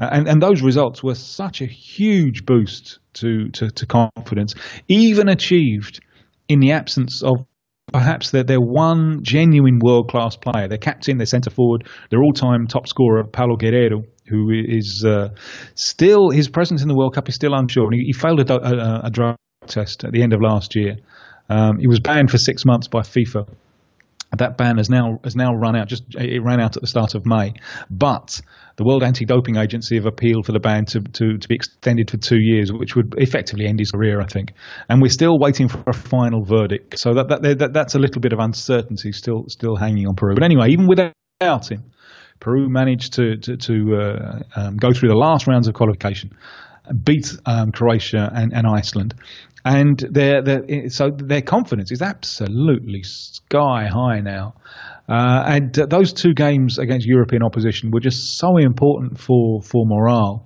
Uh, 0.03 0.09
and, 0.11 0.29
and 0.29 0.43
those 0.43 0.62
results 0.62 1.01
were 1.01 1.15
such 1.15 1.61
a 1.61 1.65
huge 1.65 2.45
boost 2.45 2.99
to, 3.15 3.49
to, 3.51 3.71
to 3.71 3.87
confidence, 3.87 4.57
even 4.88 5.29
achieved 5.29 6.01
in 6.49 6.59
the 6.59 6.73
absence 6.73 7.23
of 7.23 7.47
perhaps 7.93 8.33
their, 8.33 8.43
their 8.43 8.61
one 8.61 9.23
genuine 9.23 9.79
world 9.81 10.11
class 10.11 10.35
player, 10.35 10.67
their 10.67 10.79
captain, 10.79 11.19
their 11.19 11.27
centre 11.27 11.51
forward, 11.51 11.87
their 12.11 12.21
all 12.21 12.33
time 12.33 12.67
top 12.67 12.88
scorer, 12.88 13.23
Paolo 13.23 13.55
Guerrero, 13.57 14.03
who 14.27 14.51
is 14.51 15.05
uh, 15.07 15.29
still, 15.77 16.31
his 16.31 16.49
presence 16.49 16.83
in 16.83 16.88
the 16.88 16.97
World 16.97 17.15
Cup 17.15 17.29
is 17.29 17.37
still 17.37 17.55
unsure. 17.55 17.93
He, 17.93 18.07
he 18.07 18.12
failed 18.12 18.51
a, 18.51 18.55
a, 18.55 19.07
a, 19.07 19.11
drug 19.11 19.37
test 19.69 20.03
at 20.03 20.11
the 20.11 20.23
end 20.23 20.33
of 20.33 20.41
last 20.41 20.75
year. 20.75 20.97
Um, 21.49 21.79
he 21.79 21.87
was 21.87 22.01
banned 22.01 22.29
for 22.29 22.38
six 22.38 22.65
months 22.65 22.88
by 22.88 23.01
FIFA. 23.01 23.49
That 24.38 24.57
ban 24.57 24.79
has 24.79 24.88
now 24.88 25.18
has 25.25 25.37
now 25.37 25.55
run 25.55 25.77
out. 25.77 25.88
Just 25.88 26.05
it 26.14 26.42
ran 26.42 26.61
out 26.61 26.77
at 26.77 26.81
the 26.81 26.88
start 26.88 27.14
of 27.14 27.27
May, 27.27 27.53
but 27.90 28.40
the 28.77 28.85
World 28.85 29.03
Anti-Doping 29.03 29.57
Agency 29.57 29.97
have 29.97 30.07
appealed 30.07 30.47
for 30.47 30.53
the 30.53 30.61
ban 30.61 30.87
to, 30.87 31.01
to, 31.01 31.37
to 31.37 31.49
be 31.49 31.55
extended 31.55 32.11
for 32.11 32.16
two 32.16 32.40
years, 32.40 32.73
which 32.73 32.97
would 32.97 33.14
effectively 33.18 33.66
end 33.66 33.79
his 33.79 33.90
career, 33.90 34.21
I 34.21 34.27
think. 34.27 34.55
And 34.88 35.03
we're 35.03 35.11
still 35.11 35.38
waiting 35.38 35.68
for 35.68 35.83
a 35.87 35.92
final 35.92 36.42
verdict. 36.42 36.99
So 36.99 37.12
that, 37.14 37.29
that, 37.29 37.59
that 37.59 37.73
that's 37.75 37.95
a 37.95 37.99
little 37.99 38.21
bit 38.21 38.33
of 38.33 38.38
uncertainty 38.38 39.12
still 39.12 39.45
still 39.49 39.77
hanging 39.77 40.07
on 40.07 40.14
Peru. 40.14 40.35
But 40.35 40.45
anyway, 40.45 40.71
even 40.71 40.87
without 40.87 41.71
him, 41.71 41.92
Peru 42.40 42.68
managed 42.68 43.12
to 43.14 43.37
to, 43.37 43.57
to 43.57 43.97
uh, 43.97 44.42
um, 44.57 44.77
go 44.77 44.92
through 44.92 45.11
the 45.11 45.16
last 45.16 45.47
rounds 45.47 45.68
of 45.68 45.75
qualification, 45.75 46.31
beat 47.05 47.37
um, 47.47 47.73
Croatia 47.73 48.31
and, 48.35 48.53
and 48.53 48.66
Iceland, 48.66 49.14
and 49.64 49.99
their, 50.11 50.42
so 50.88 51.11
their 51.16 51.42
confidence 51.42 51.92
is 51.92 52.03
absolutely 52.03 53.03
sky 53.03 53.87
high 53.87 54.21
now. 54.21 54.55
Uh, 55.09 55.45
and 55.47 55.79
uh, 55.79 55.87
those 55.87 56.12
two 56.12 56.33
games 56.35 56.79
against 56.79 57.07
European 57.07 57.42
opposition 57.42 57.90
were 57.90 58.01
just 58.01 58.38
so 58.38 58.57
important 58.57 59.18
for 59.18 59.61
for 59.62 59.85
morale, 59.87 60.45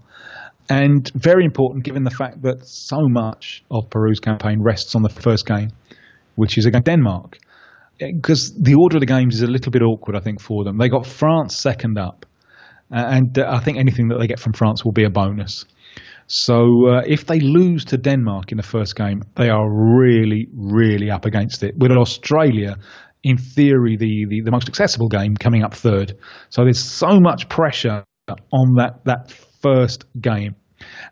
and 0.68 1.10
very 1.14 1.44
important 1.44 1.84
given 1.84 2.04
the 2.04 2.10
fact 2.10 2.42
that 2.42 2.66
so 2.66 2.98
much 3.08 3.62
of 3.70 3.88
Peru's 3.90 4.20
campaign 4.20 4.60
rests 4.62 4.94
on 4.94 5.02
the 5.02 5.08
first 5.08 5.46
game, 5.46 5.70
which 6.34 6.58
is 6.58 6.66
against 6.66 6.86
Denmark. 6.86 7.38
Because 7.98 8.52
the 8.52 8.74
order 8.74 8.98
of 8.98 9.00
the 9.00 9.06
games 9.06 9.36
is 9.36 9.42
a 9.42 9.46
little 9.46 9.72
bit 9.72 9.80
awkward, 9.80 10.16
I 10.16 10.20
think, 10.20 10.42
for 10.42 10.64
them. 10.64 10.76
They 10.76 10.90
got 10.90 11.06
France 11.06 11.56
second 11.56 11.98
up, 11.98 12.26
uh, 12.92 13.04
and 13.08 13.38
uh, 13.38 13.46
I 13.48 13.60
think 13.60 13.78
anything 13.78 14.08
that 14.08 14.18
they 14.18 14.26
get 14.26 14.38
from 14.38 14.52
France 14.52 14.84
will 14.84 14.92
be 14.92 15.04
a 15.04 15.10
bonus. 15.10 15.64
So 16.28 16.88
uh, 16.88 17.02
if 17.06 17.26
they 17.26 17.40
lose 17.40 17.84
to 17.86 17.96
Denmark 17.96 18.50
in 18.50 18.56
the 18.56 18.62
first 18.62 18.96
game, 18.96 19.22
they 19.36 19.48
are 19.48 19.68
really, 19.70 20.48
really 20.52 21.10
up 21.10 21.24
against 21.24 21.62
it. 21.62 21.76
With 21.76 21.92
Australia, 21.92 22.76
in 23.22 23.36
theory, 23.36 23.96
the, 23.96 24.26
the, 24.28 24.40
the 24.42 24.50
most 24.50 24.68
accessible 24.68 25.08
game 25.08 25.36
coming 25.36 25.62
up 25.62 25.74
third. 25.74 26.16
So 26.48 26.62
there's 26.64 26.82
so 26.82 27.20
much 27.20 27.48
pressure 27.48 28.04
on 28.28 28.74
that, 28.76 29.04
that 29.04 29.30
first 29.30 30.04
game. 30.20 30.56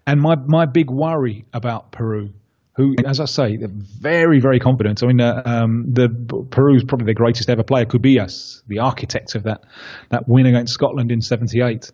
And 0.07 0.21
my, 0.21 0.37
my 0.47 0.67
big 0.67 0.91
worry 0.91 1.45
about 1.53 1.93
Peru, 1.93 2.31
who, 2.77 2.95
as 3.07 3.21
I 3.21 3.25
say, 3.25 3.57
they're 3.57 3.69
very, 3.71 4.41
very 4.41 4.59
confident. 4.59 5.03
I 5.03 5.07
mean, 5.07 5.21
uh, 5.21 5.43
um, 5.45 5.87
the 5.93 6.09
Peru's 6.51 6.85
probably 6.85 7.07
the 7.07 7.15
greatest 7.15 7.49
ever 7.49 7.63
player, 7.63 7.85
Cubillas, 7.85 8.63
the 8.67 8.81
architect 8.81 9.35
of 9.37 9.45
that, 9.45 9.63
that 10.11 10.25
win 10.29 10.47
against 10.47 10.75
Scotland 10.75 11.11
in 11.13 11.21
78. 11.21 11.91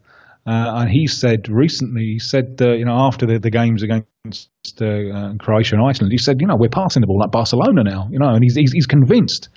Uh, 0.46 0.80
and 0.80 0.90
he 0.90 1.06
said 1.06 1.48
recently, 1.48 2.04
he 2.04 2.18
said, 2.18 2.58
uh, 2.60 2.72
you 2.72 2.84
know, 2.84 2.96
after 2.96 3.26
the, 3.26 3.38
the 3.38 3.50
games 3.50 3.82
against 3.82 4.48
uh, 4.80 5.34
Croatia 5.38 5.76
and 5.76 5.84
Iceland, 5.84 6.12
he 6.12 6.18
said, 6.18 6.40
you 6.40 6.46
know, 6.46 6.56
we're 6.56 6.68
passing 6.68 7.00
the 7.02 7.06
ball 7.06 7.18
like 7.18 7.30
Barcelona 7.30 7.82
now, 7.84 8.08
you 8.10 8.18
know, 8.18 8.30
and 8.30 8.42
he's, 8.42 8.56
he's, 8.56 8.72
he's 8.72 8.86
convinced 8.86 9.48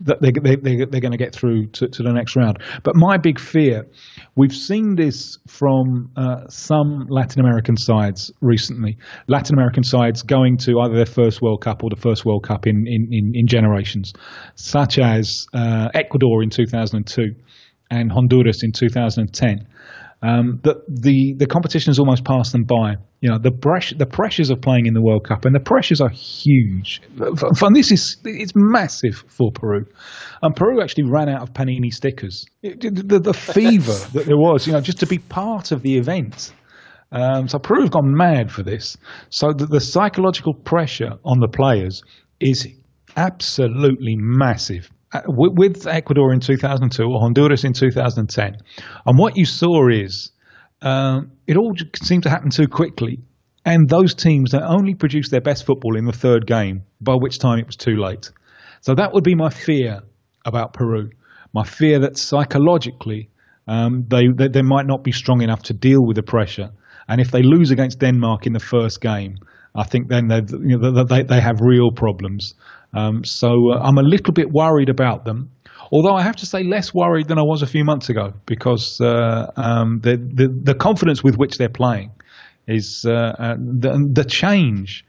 that 0.00 0.22
they, 0.22 0.30
they, 0.30 0.56
they, 0.56 0.76
they're 0.84 1.00
going 1.00 1.12
to 1.12 1.18
get 1.18 1.34
through 1.34 1.66
to, 1.66 1.88
to 1.88 2.02
the 2.02 2.12
next 2.12 2.36
round. 2.36 2.58
But 2.84 2.94
my 2.94 3.16
big 3.16 3.40
fear, 3.40 3.86
we've 4.36 4.54
seen 4.54 4.94
this 4.94 5.38
from 5.48 6.10
uh, 6.16 6.46
some 6.48 7.06
Latin 7.08 7.40
American 7.40 7.76
sides 7.76 8.30
recently. 8.40 8.96
Latin 9.26 9.54
American 9.54 9.82
sides 9.82 10.22
going 10.22 10.56
to 10.58 10.78
either 10.80 10.94
their 10.94 11.06
first 11.06 11.42
World 11.42 11.62
Cup 11.62 11.82
or 11.82 11.90
the 11.90 11.96
first 11.96 12.24
World 12.24 12.44
Cup 12.44 12.66
in, 12.66 12.86
in, 12.86 13.08
in, 13.10 13.32
in 13.34 13.46
generations, 13.46 14.12
such 14.54 14.98
as 14.98 15.46
uh, 15.52 15.88
Ecuador 15.94 16.42
in 16.42 16.50
2002 16.50 17.34
and 17.90 18.12
Honduras 18.12 18.62
in 18.62 18.72
2010 18.72 19.66
um, 20.22 20.60
that 20.64 20.76
the 20.88 21.34
the 21.36 21.46
competition 21.46 21.90
has 21.90 21.98
almost 21.98 22.24
passed 22.24 22.52
them 22.52 22.64
by. 22.64 22.96
You 23.20 23.30
know, 23.30 23.38
the 23.38 23.50
pressure, 23.50 23.96
the 23.96 24.06
pressures 24.06 24.50
of 24.50 24.60
playing 24.60 24.86
in 24.86 24.94
the 24.94 25.02
World 25.02 25.24
Cup, 25.26 25.44
and 25.44 25.54
the 25.54 25.60
pressures 25.60 26.00
are 26.00 26.08
huge. 26.08 27.00
And 27.18 27.74
this 27.74 27.90
is 27.90 28.16
it's 28.24 28.52
massive 28.54 29.24
for 29.26 29.50
Peru. 29.52 29.84
And 30.42 30.54
Peru 30.54 30.82
actually 30.82 31.10
ran 31.10 31.28
out 31.28 31.42
of 31.42 31.52
panini 31.52 31.92
stickers. 31.92 32.44
It, 32.62 32.80
the, 32.80 33.18
the 33.18 33.34
fever 33.34 33.92
that 34.12 34.26
there 34.26 34.36
was, 34.36 34.66
you 34.66 34.72
know, 34.72 34.80
just 34.80 35.00
to 35.00 35.06
be 35.06 35.18
part 35.18 35.72
of 35.72 35.82
the 35.82 35.96
event. 35.96 36.52
Um, 37.10 37.48
so 37.48 37.58
Peru 37.58 37.82
have 37.82 37.90
gone 37.90 38.14
mad 38.14 38.52
for 38.52 38.62
this. 38.62 38.96
So 39.30 39.52
the, 39.52 39.66
the 39.66 39.80
psychological 39.80 40.54
pressure 40.54 41.12
on 41.24 41.40
the 41.40 41.48
players 41.48 42.02
is 42.38 42.68
absolutely 43.16 44.14
massive. 44.16 44.90
Uh, 45.10 45.22
with 45.26 45.86
Ecuador 45.86 46.34
in 46.34 46.40
2002 46.40 47.02
or 47.02 47.20
Honduras 47.20 47.64
in 47.64 47.72
2010. 47.72 48.58
And 49.06 49.18
what 49.18 49.38
you 49.38 49.46
saw 49.46 49.88
is 49.88 50.32
um, 50.82 51.32
it 51.46 51.56
all 51.56 51.74
seemed 52.02 52.24
to 52.24 52.30
happen 52.30 52.50
too 52.50 52.68
quickly. 52.68 53.20
And 53.64 53.88
those 53.88 54.14
teams 54.14 54.50
that 54.52 54.62
only 54.62 54.94
produced 54.94 55.30
their 55.30 55.40
best 55.40 55.64
football 55.64 55.96
in 55.96 56.04
the 56.04 56.12
third 56.12 56.46
game, 56.46 56.84
by 57.00 57.14
which 57.14 57.38
time 57.38 57.58
it 57.58 57.66
was 57.66 57.76
too 57.76 57.96
late. 57.96 58.30
So 58.82 58.94
that 58.94 59.12
would 59.14 59.24
be 59.24 59.34
my 59.34 59.48
fear 59.48 60.02
about 60.44 60.74
Peru. 60.74 61.10
My 61.54 61.64
fear 61.64 62.00
that 62.00 62.18
psychologically 62.18 63.30
um, 63.68 64.06
they, 64.08 64.28
they, 64.28 64.48
they 64.48 64.62
might 64.62 64.86
not 64.86 65.04
be 65.04 65.12
strong 65.12 65.42
enough 65.42 65.62
to 65.64 65.74
deal 65.74 66.04
with 66.04 66.16
the 66.16 66.22
pressure. 66.22 66.70
And 67.06 67.20
if 67.20 67.30
they 67.30 67.42
lose 67.42 67.70
against 67.70 67.98
Denmark 68.00 68.46
in 68.46 68.54
the 68.54 68.60
first 68.60 69.00
game, 69.00 69.38
I 69.78 69.84
think 69.84 70.08
then 70.08 70.26
they, 70.28 70.42
you 70.50 70.76
know, 70.76 71.04
they, 71.04 71.22
they 71.22 71.40
have 71.40 71.60
real 71.60 71.92
problems. 71.92 72.54
Um, 72.94 73.24
so 73.24 73.70
uh, 73.72 73.80
I'm 73.80 73.96
a 73.98 74.02
little 74.02 74.34
bit 74.34 74.50
worried 74.50 74.88
about 74.88 75.24
them. 75.24 75.52
Although 75.92 76.16
I 76.16 76.22
have 76.22 76.36
to 76.36 76.46
say, 76.46 76.64
less 76.64 76.92
worried 76.92 77.28
than 77.28 77.38
I 77.38 77.42
was 77.42 77.62
a 77.62 77.66
few 77.66 77.84
months 77.84 78.08
ago 78.08 78.34
because 78.44 79.00
uh, 79.00 79.50
um, 79.56 80.00
the, 80.00 80.16
the, 80.16 80.48
the 80.48 80.74
confidence 80.74 81.22
with 81.22 81.36
which 81.36 81.58
they're 81.58 81.68
playing 81.68 82.10
is 82.66 83.06
uh, 83.06 83.34
uh 83.38 83.56
the 83.56 84.10
the 84.12 84.24
change 84.24 85.02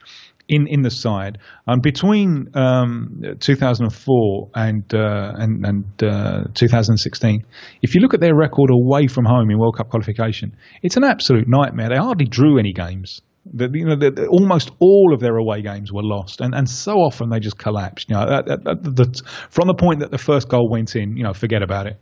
in 0.48 0.66
in 0.68 0.82
the 0.82 0.90
side 0.90 1.38
um, 1.68 1.80
between 1.82 2.50
um, 2.56 3.22
2004 3.40 4.50
and 4.56 4.94
uh, 4.94 5.34
and, 5.36 5.66
and 5.66 6.04
uh, 6.04 6.44
2016. 6.54 7.46
If 7.82 7.96
you 7.96 8.02
look 8.02 8.14
at 8.14 8.22
their 8.22 8.36
record 8.36 8.70
away 8.72 9.08
from 9.08 9.26
home 9.26 9.50
in 9.52 9.60
World 9.60 9.78
Cup 9.78 9.90
qualification, 9.90 10.56
it's 10.82 10.96
an 10.96 11.04
absolute 11.04 11.48
nightmare. 11.48 11.90
They 11.90 11.98
hardly 11.98 12.26
drew 12.26 12.58
any 12.58 12.72
games. 12.72 13.22
The, 13.54 13.70
you 13.74 13.86
know, 13.86 13.96
the, 13.96 14.12
the, 14.12 14.28
almost 14.28 14.72
all 14.80 15.14
of 15.14 15.20
their 15.20 15.36
away 15.36 15.62
games 15.62 15.92
were 15.92 16.04
lost, 16.04 16.42
and, 16.42 16.54
and 16.54 16.70
so 16.70 16.94
often 16.94 17.30
they 17.30 17.40
just 17.40 17.58
collapsed. 17.58 18.10
You 18.10 18.16
know, 18.16 18.22
at, 18.24 18.50
at, 18.50 18.68
at 18.68 18.84
the, 18.84 19.22
from 19.50 19.68
the 19.68 19.74
point 19.74 20.00
that 20.00 20.12
the 20.12 20.18
first 20.18 20.50
goal 20.50 20.70
went 20.70 20.96
in, 20.96 21.18
you 21.18 21.24
know, 21.24 21.34
forget 21.34 21.62
about 21.64 21.88
it. 21.88 21.98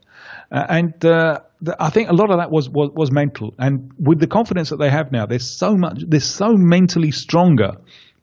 Uh, 0.51 0.65
and 0.69 1.05
uh, 1.05 1.39
I 1.79 1.89
think 1.89 2.09
a 2.09 2.13
lot 2.13 2.31
of 2.31 2.37
that 2.37 2.51
was, 2.51 2.69
was, 2.69 2.89
was 2.93 3.11
mental. 3.11 3.53
And 3.59 3.91
with 3.99 4.19
the 4.19 4.27
confidence 4.27 4.69
that 4.69 4.77
they 4.77 4.89
have 4.89 5.11
now, 5.11 5.25
they're 5.25 5.39
so 5.39 5.75
much, 5.75 6.03
they're 6.07 6.19
so 6.19 6.49
mentally 6.53 7.11
stronger. 7.11 7.71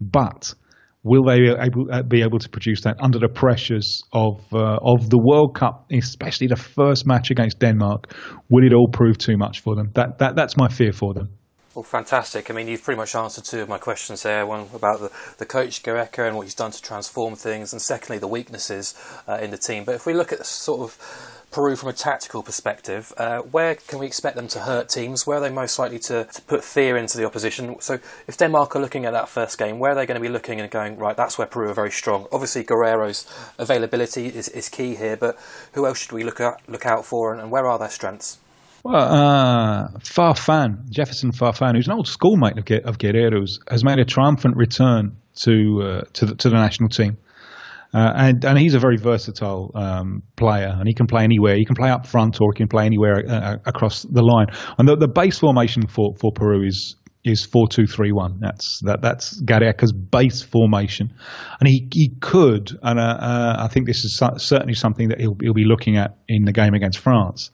But 0.01 0.55
will 1.03 1.25
they 1.25 1.39
be 1.39 1.49
able, 1.51 1.87
uh, 1.93 2.03
be 2.03 2.23
able 2.23 2.39
to 2.39 2.49
produce 2.49 2.81
that 2.83 2.97
under 3.01 3.19
the 3.19 3.29
pressures 3.29 4.03
of 4.13 4.41
uh, 4.53 4.79
of 4.83 5.11
the 5.11 5.19
World 5.19 5.55
Cup, 5.55 5.87
especially 5.93 6.49
the 6.49 6.57
first 6.57 7.07
match 7.07 7.31
against 7.31 7.59
Denmark? 7.61 8.15
Will 8.51 8.67
it 8.67 8.75
all 8.75 8.89
prove 8.89 9.19
too 9.19 9.37
much 9.37 9.61
for 9.61 9.77
them? 9.77 9.91
That 9.95 10.19
that 10.19 10.35
that's 10.35 10.57
my 10.57 10.69
fear 10.69 10.93
for 10.93 11.15
them. 11.15 11.29
Well, 11.75 11.83
fantastic. 11.83 12.53
I 12.53 12.55
mean, 12.55 12.69
you've 12.69 12.85
pretty 12.85 12.99
much 12.99 13.17
answered 13.17 13.45
two 13.45 13.61
of 13.61 13.69
my 13.69 13.79
questions 13.79 14.23
there. 14.23 14.47
One 14.47 14.69
about 14.73 15.01
the, 15.01 15.11
the 15.39 15.47
coach, 15.47 15.83
Gareca, 15.83 16.25
and 16.25 16.37
what 16.37 16.45
he's 16.45 16.55
done 16.55 16.71
to 16.71 16.81
transform 16.81 17.35
things, 17.35 17.73
and 17.73 17.83
secondly, 17.83 18.19
the 18.19 18.29
weaknesses 18.29 18.95
uh, 19.27 19.39
in 19.43 19.51
the 19.51 19.59
team. 19.59 19.83
But 19.85 19.97
if 19.97 20.07
we 20.07 20.15
look 20.15 20.33
at 20.33 20.47
sort 20.47 20.83
of 20.83 21.45
Peru 21.51 21.75
from 21.75 21.89
a 21.89 21.93
tactical 21.93 22.45
perspective, 22.45 23.13
uh, 23.17 23.39
where 23.39 23.75
can 23.75 23.99
we 23.99 24.07
expect 24.07 24.37
them 24.37 24.47
to 24.49 24.61
hurt 24.61 24.89
teams? 24.89 25.27
Where 25.27 25.39
are 25.39 25.41
they 25.41 25.51
most 25.51 25.77
likely 25.77 25.99
to, 26.01 26.25
to 26.25 26.43
put 26.43 26.63
fear 26.63 26.97
into 26.97 27.19
the 27.19 27.25
opposition? 27.25 27.75
So, 27.81 27.99
if 28.29 28.37
Denmark 28.37 28.77
are 28.77 28.81
looking 28.81 29.05
at 29.05 29.13
that 29.13 29.29
first 29.29 29.59
game, 29.59 29.81
where 29.81 29.93
are 29.93 29.95
they 29.97 30.07
going 30.07 30.21
to 30.21 30.23
be 30.23 30.33
looking 30.33 30.61
and 30.61 30.71
going, 30.71 30.97
right, 30.97 31.17
that's 31.17 31.39
where 31.39 31.47
Peru 31.49 31.71
are 31.71 31.75
very 31.75 31.91
strong? 31.91 32.29
Obviously, 32.31 32.63
Guerrero's 32.63 33.27
availability 33.59 34.27
is, 34.27 34.49
is 34.49 34.69
key 34.69 34.95
here, 34.95 35.17
but 35.17 35.37
who 35.73 35.87
else 35.87 35.99
should 35.99 36.13
we 36.13 36.23
look, 36.23 36.41
at, 36.41 36.61
look 36.69 36.87
out 36.87 37.05
for, 37.05 37.33
and, 37.33 37.41
and 37.41 37.51
where 37.51 37.67
are 37.67 37.81
their 37.81 37.91
strengths? 37.91 38.39
Well, 38.85 38.97
uh, 38.97 39.89
Farfan, 40.01 40.91
Jefferson 40.91 41.33
Farfan, 41.33 41.75
who's 41.75 41.87
an 41.87 41.95
old 41.95 42.07
schoolmate 42.07 42.59
of, 42.59 42.85
of 42.85 42.99
Guerrero's, 42.99 43.59
has 43.67 43.83
made 43.83 43.99
a 43.99 44.05
triumphant 44.05 44.57
return 44.59 45.17
to 45.37 45.83
uh, 45.83 46.01
to, 46.13 46.27
the, 46.27 46.35
to 46.35 46.51
the 46.51 46.57
national 46.57 46.91
team. 46.91 47.17
Uh, 47.95 48.13
and 48.15 48.45
and 48.45 48.59
he's 48.59 48.75
a 48.75 48.79
very 48.79 48.99
versatile 48.99 49.71
um, 49.75 50.23
player, 50.37 50.69
and 50.79 50.87
he 50.87 50.93
can 50.93 51.07
play 51.07 51.25
anywhere. 51.25 51.57
He 51.57 51.65
can 51.65 51.77
play 51.77 51.89
up 51.89 52.07
front, 52.07 52.41
or 52.43 52.53
he 52.53 52.59
can 52.59 52.69
play 52.69 52.85
anywhere 52.85 53.25
uh, 53.27 53.57
across 53.65 54.03
the 54.03 54.23
line. 54.23 54.49
And 54.77 54.87
the, 54.87 54.97
the 54.97 55.09
base 55.09 55.39
formation 55.39 55.87
for, 55.87 56.15
for 56.17 56.31
Peru 56.33 56.67
is 56.67 56.97
is 57.25 57.45
four 57.45 57.69
two 57.69 57.87
three 57.87 58.13
one. 58.13 58.39
That's 58.41 58.81
that 58.85 59.01
that's 59.01 59.41
Gareca's 59.41 59.93
base 59.93 60.43
formation, 60.43 61.13
and 61.59 61.69
he 61.69 61.89
he 61.93 62.11
could, 62.21 62.71
and 62.83 62.99
uh, 62.99 63.03
uh, 63.03 63.57
I 63.61 63.69
think 63.69 63.87
this 63.87 64.05
is 64.05 64.21
certainly 64.37 64.75
something 64.75 65.09
that 65.09 65.21
he'll 65.21 65.37
he'll 65.41 65.55
be 65.55 65.65
looking 65.65 65.97
at 65.97 66.17
in 66.29 66.45
the 66.45 66.53
game 66.53 66.75
against 66.75 66.99
France. 66.99 67.51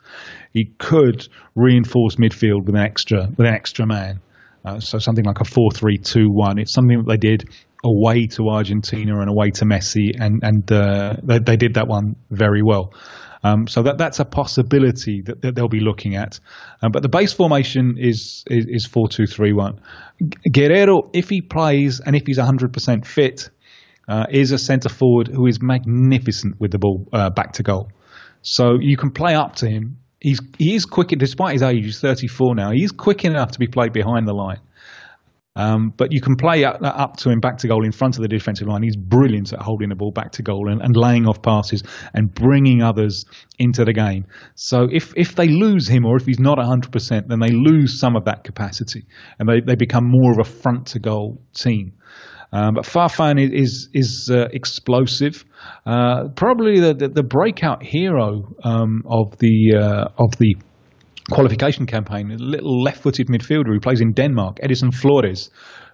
He 0.53 0.73
could 0.79 1.29
reinforce 1.55 2.17
midfield 2.17 2.67
with 2.67 2.75
an 2.75 2.83
extra 2.83 3.29
with 3.29 3.47
an 3.47 3.55
extra 3.55 3.87
man. 3.87 4.21
Uh, 4.63 4.79
so 4.79 4.99
something 4.99 5.25
like 5.25 5.41
a 5.41 5.45
four-three-two-one. 5.45 6.59
It's 6.59 6.75
something 6.75 6.99
that 6.99 7.09
they 7.09 7.17
did 7.17 7.49
away 7.83 8.27
to 8.27 8.51
Argentina 8.51 9.19
and 9.21 9.31
away 9.31 9.51
to 9.53 9.65
Messi, 9.65 10.11
and 10.19 10.43
and 10.43 10.71
uh, 10.71 11.17
they, 11.23 11.39
they, 11.39 11.57
did 11.57 11.75
that 11.75 11.89
one 11.89 12.17
very 12.31 12.63
well. 12.63 12.93
Um, 13.43 13.67
so 13.67 13.83
that 13.83 13.97
that's 13.99 14.21
a 14.21 14.25
possibility 14.25 15.23
that, 15.23 15.43
that 15.43 15.55
they'll 15.55 15.69
be 15.69 15.81
looking 15.81 16.15
at. 16.15 16.41
Um, 16.83 16.93
but 16.93 17.03
the 17.03 17.09
base 17.09 17.33
formation 17.33 17.97
is 17.99 18.45
is 18.47 18.87
four 18.87 19.09
two 19.09 19.27
three 19.27 19.53
one. 19.53 19.81
Guerrero, 20.51 21.11
if 21.13 21.29
he 21.29 21.41
plays 21.41 22.01
and 22.01 22.15
if 22.15 22.27
he's 22.27 22.39
hundred 22.39 22.73
percent 22.73 23.07
fit, 23.07 23.49
uh, 24.09 24.27
is 24.31 24.53
a 24.53 24.59
centre 24.59 24.89
forward 24.89 25.29
who 25.29 25.47
is 25.47 25.63
magnificent 25.63 26.61
with 26.61 26.73
the 26.73 26.79
ball 26.79 27.07
uh, 27.13 27.31
back 27.31 27.53
to 27.55 27.63
goal. 27.63 27.91
So 28.43 28.79
you 28.81 28.97
can 28.97 29.11
play 29.11 29.35
up 29.35 29.57
to 29.57 29.69
him. 29.69 29.99
He's 30.21 30.41
he 30.59 30.75
is 30.75 30.85
quick, 30.85 31.09
despite 31.09 31.55
his 31.55 31.63
age. 31.63 31.85
He's 31.85 32.01
34 32.01 32.55
now. 32.55 32.73
He's 32.73 32.93
quick 32.93 33.25
enough 33.25 33.53
to 33.53 33.59
be 33.59 33.67
played 33.67 33.93
behind 33.93 34.29
the 34.29 34.35
line. 34.35 34.61
Um, 35.61 35.93
but 35.95 36.11
you 36.11 36.23
can 36.23 36.37
play 36.37 36.65
up, 36.65 36.79
up, 36.83 37.19
to 37.19 37.29
him 37.29 37.39
back 37.39 37.59
to 37.59 37.69
goal 37.69 37.85
in 37.85 37.93
front 37.93 38.17
of 38.17 38.23
the 38.23 38.29
defensive 38.29 38.67
line. 38.67 38.83
He's 38.83 38.97
brilliant 38.97 39.53
at 39.53 39.61
holding 39.61 39.91
the 39.91 39.95
ball 39.95 40.11
back 40.11 40.33
to 40.33 40.43
goal 40.43 40.71
and, 40.71 40.81
and, 40.81 40.97
laying 40.97 41.27
off 41.27 41.43
passes 41.43 41.83
and 42.15 42.33
bringing 42.33 42.83
others 42.83 43.27
into 43.59 43.85
the 43.85 43.93
game. 43.93 44.25
So 44.55 44.89
if, 44.91 45.13
if 45.17 45.35
they 45.35 45.49
lose 45.49 45.87
him 45.87 46.07
or 46.07 46.17
if 46.17 46.25
he's 46.25 46.41
not 46.41 46.57
100%, 46.57 47.29
then 47.29 47.41
they 47.41 47.51
lose 47.51 48.01
some 48.01 48.17
of 48.17 48.25
that 48.25 48.43
capacity 48.43 49.05
and 49.39 49.47
they, 49.47 49.61
they 49.61 49.75
become 49.75 50.05
more 50.07 50.33
of 50.33 50.39
a 50.39 50.45
front 50.45 50.87
to 50.89 50.99
goal 50.99 51.43
team. 51.53 51.93
Um, 52.53 52.75
but 52.75 52.85
Farfan 52.85 53.39
is 53.39 53.89
is, 53.93 54.29
uh, 54.33 54.49
explosive. 54.53 55.45
Uh, 55.87 56.29
probably 56.35 56.81
the, 56.81 56.95
the, 56.95 57.09
the, 57.09 57.23
breakout 57.23 57.81
hero 57.81 58.43
um, 58.65 59.03
of 59.07 59.39
the 59.39 59.77
uh, 59.77 60.09
of 60.19 60.37
the 60.39 60.57
qualification 61.31 61.87
campaign, 61.87 62.31
a 62.31 62.37
little 62.37 62.83
left-footed 62.83 63.29
midfielder 63.29 63.73
who 63.73 63.81
plays 63.81 64.01
in 64.01 64.13
Denmark, 64.13 64.59
Edison 64.63 64.91
Flores, 64.93 65.51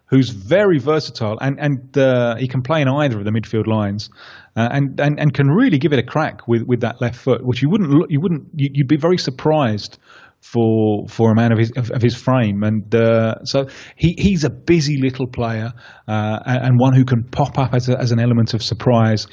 who's 0.09 0.31
very 0.31 0.79
versatile 0.79 1.37
and 1.40 1.59
and 1.59 1.99
uh, 1.99 2.37
he 2.37 2.49
can 2.49 2.62
play 2.62 2.81
in 2.81 2.88
either 2.88 3.18
of 3.18 3.25
the 3.25 3.31
midfield 3.31 3.66
lines, 3.66 4.11
uh, 4.57 4.68
and, 4.70 5.01
and 5.01 5.18
and 5.18 5.35
can 5.35 5.49
really 5.49 5.79
give 5.79 5.92
it 5.92 5.99
a 5.99 6.03
crack 6.03 6.46
with, 6.49 6.62
with 6.62 6.81
that 6.81 7.01
left 7.01 7.16
foot, 7.16 7.44
which 7.44 7.62
you 7.62 7.68
wouldn't 7.68 8.11
you 8.11 8.20
wouldn't 8.20 8.44
you'd 8.55 8.88
be 8.88 8.96
very 8.96 9.18
surprised 9.18 9.99
for 10.40 11.07
for 11.09 11.33
a 11.33 11.35
man 11.35 11.53
of 11.53 11.59
his 11.59 11.72
of, 11.77 11.90
of 11.90 12.03
his 12.03 12.14
frame, 12.14 12.62
and 12.62 12.94
uh, 12.94 13.44
so 13.44 13.66
he 13.96 14.14
he's 14.18 14.44
a 14.44 14.51
busy 14.51 15.01
little 15.01 15.27
player 15.27 15.72
uh, 16.07 16.38
and 16.44 16.79
one 16.79 16.94
who 16.94 17.05
can 17.05 17.25
pop 17.25 17.59
up 17.59 17.75
as 17.75 17.88
a, 17.88 17.99
as 17.99 18.12
an 18.12 18.20
element 18.20 18.55
of 18.55 18.62
surprise 18.62 19.27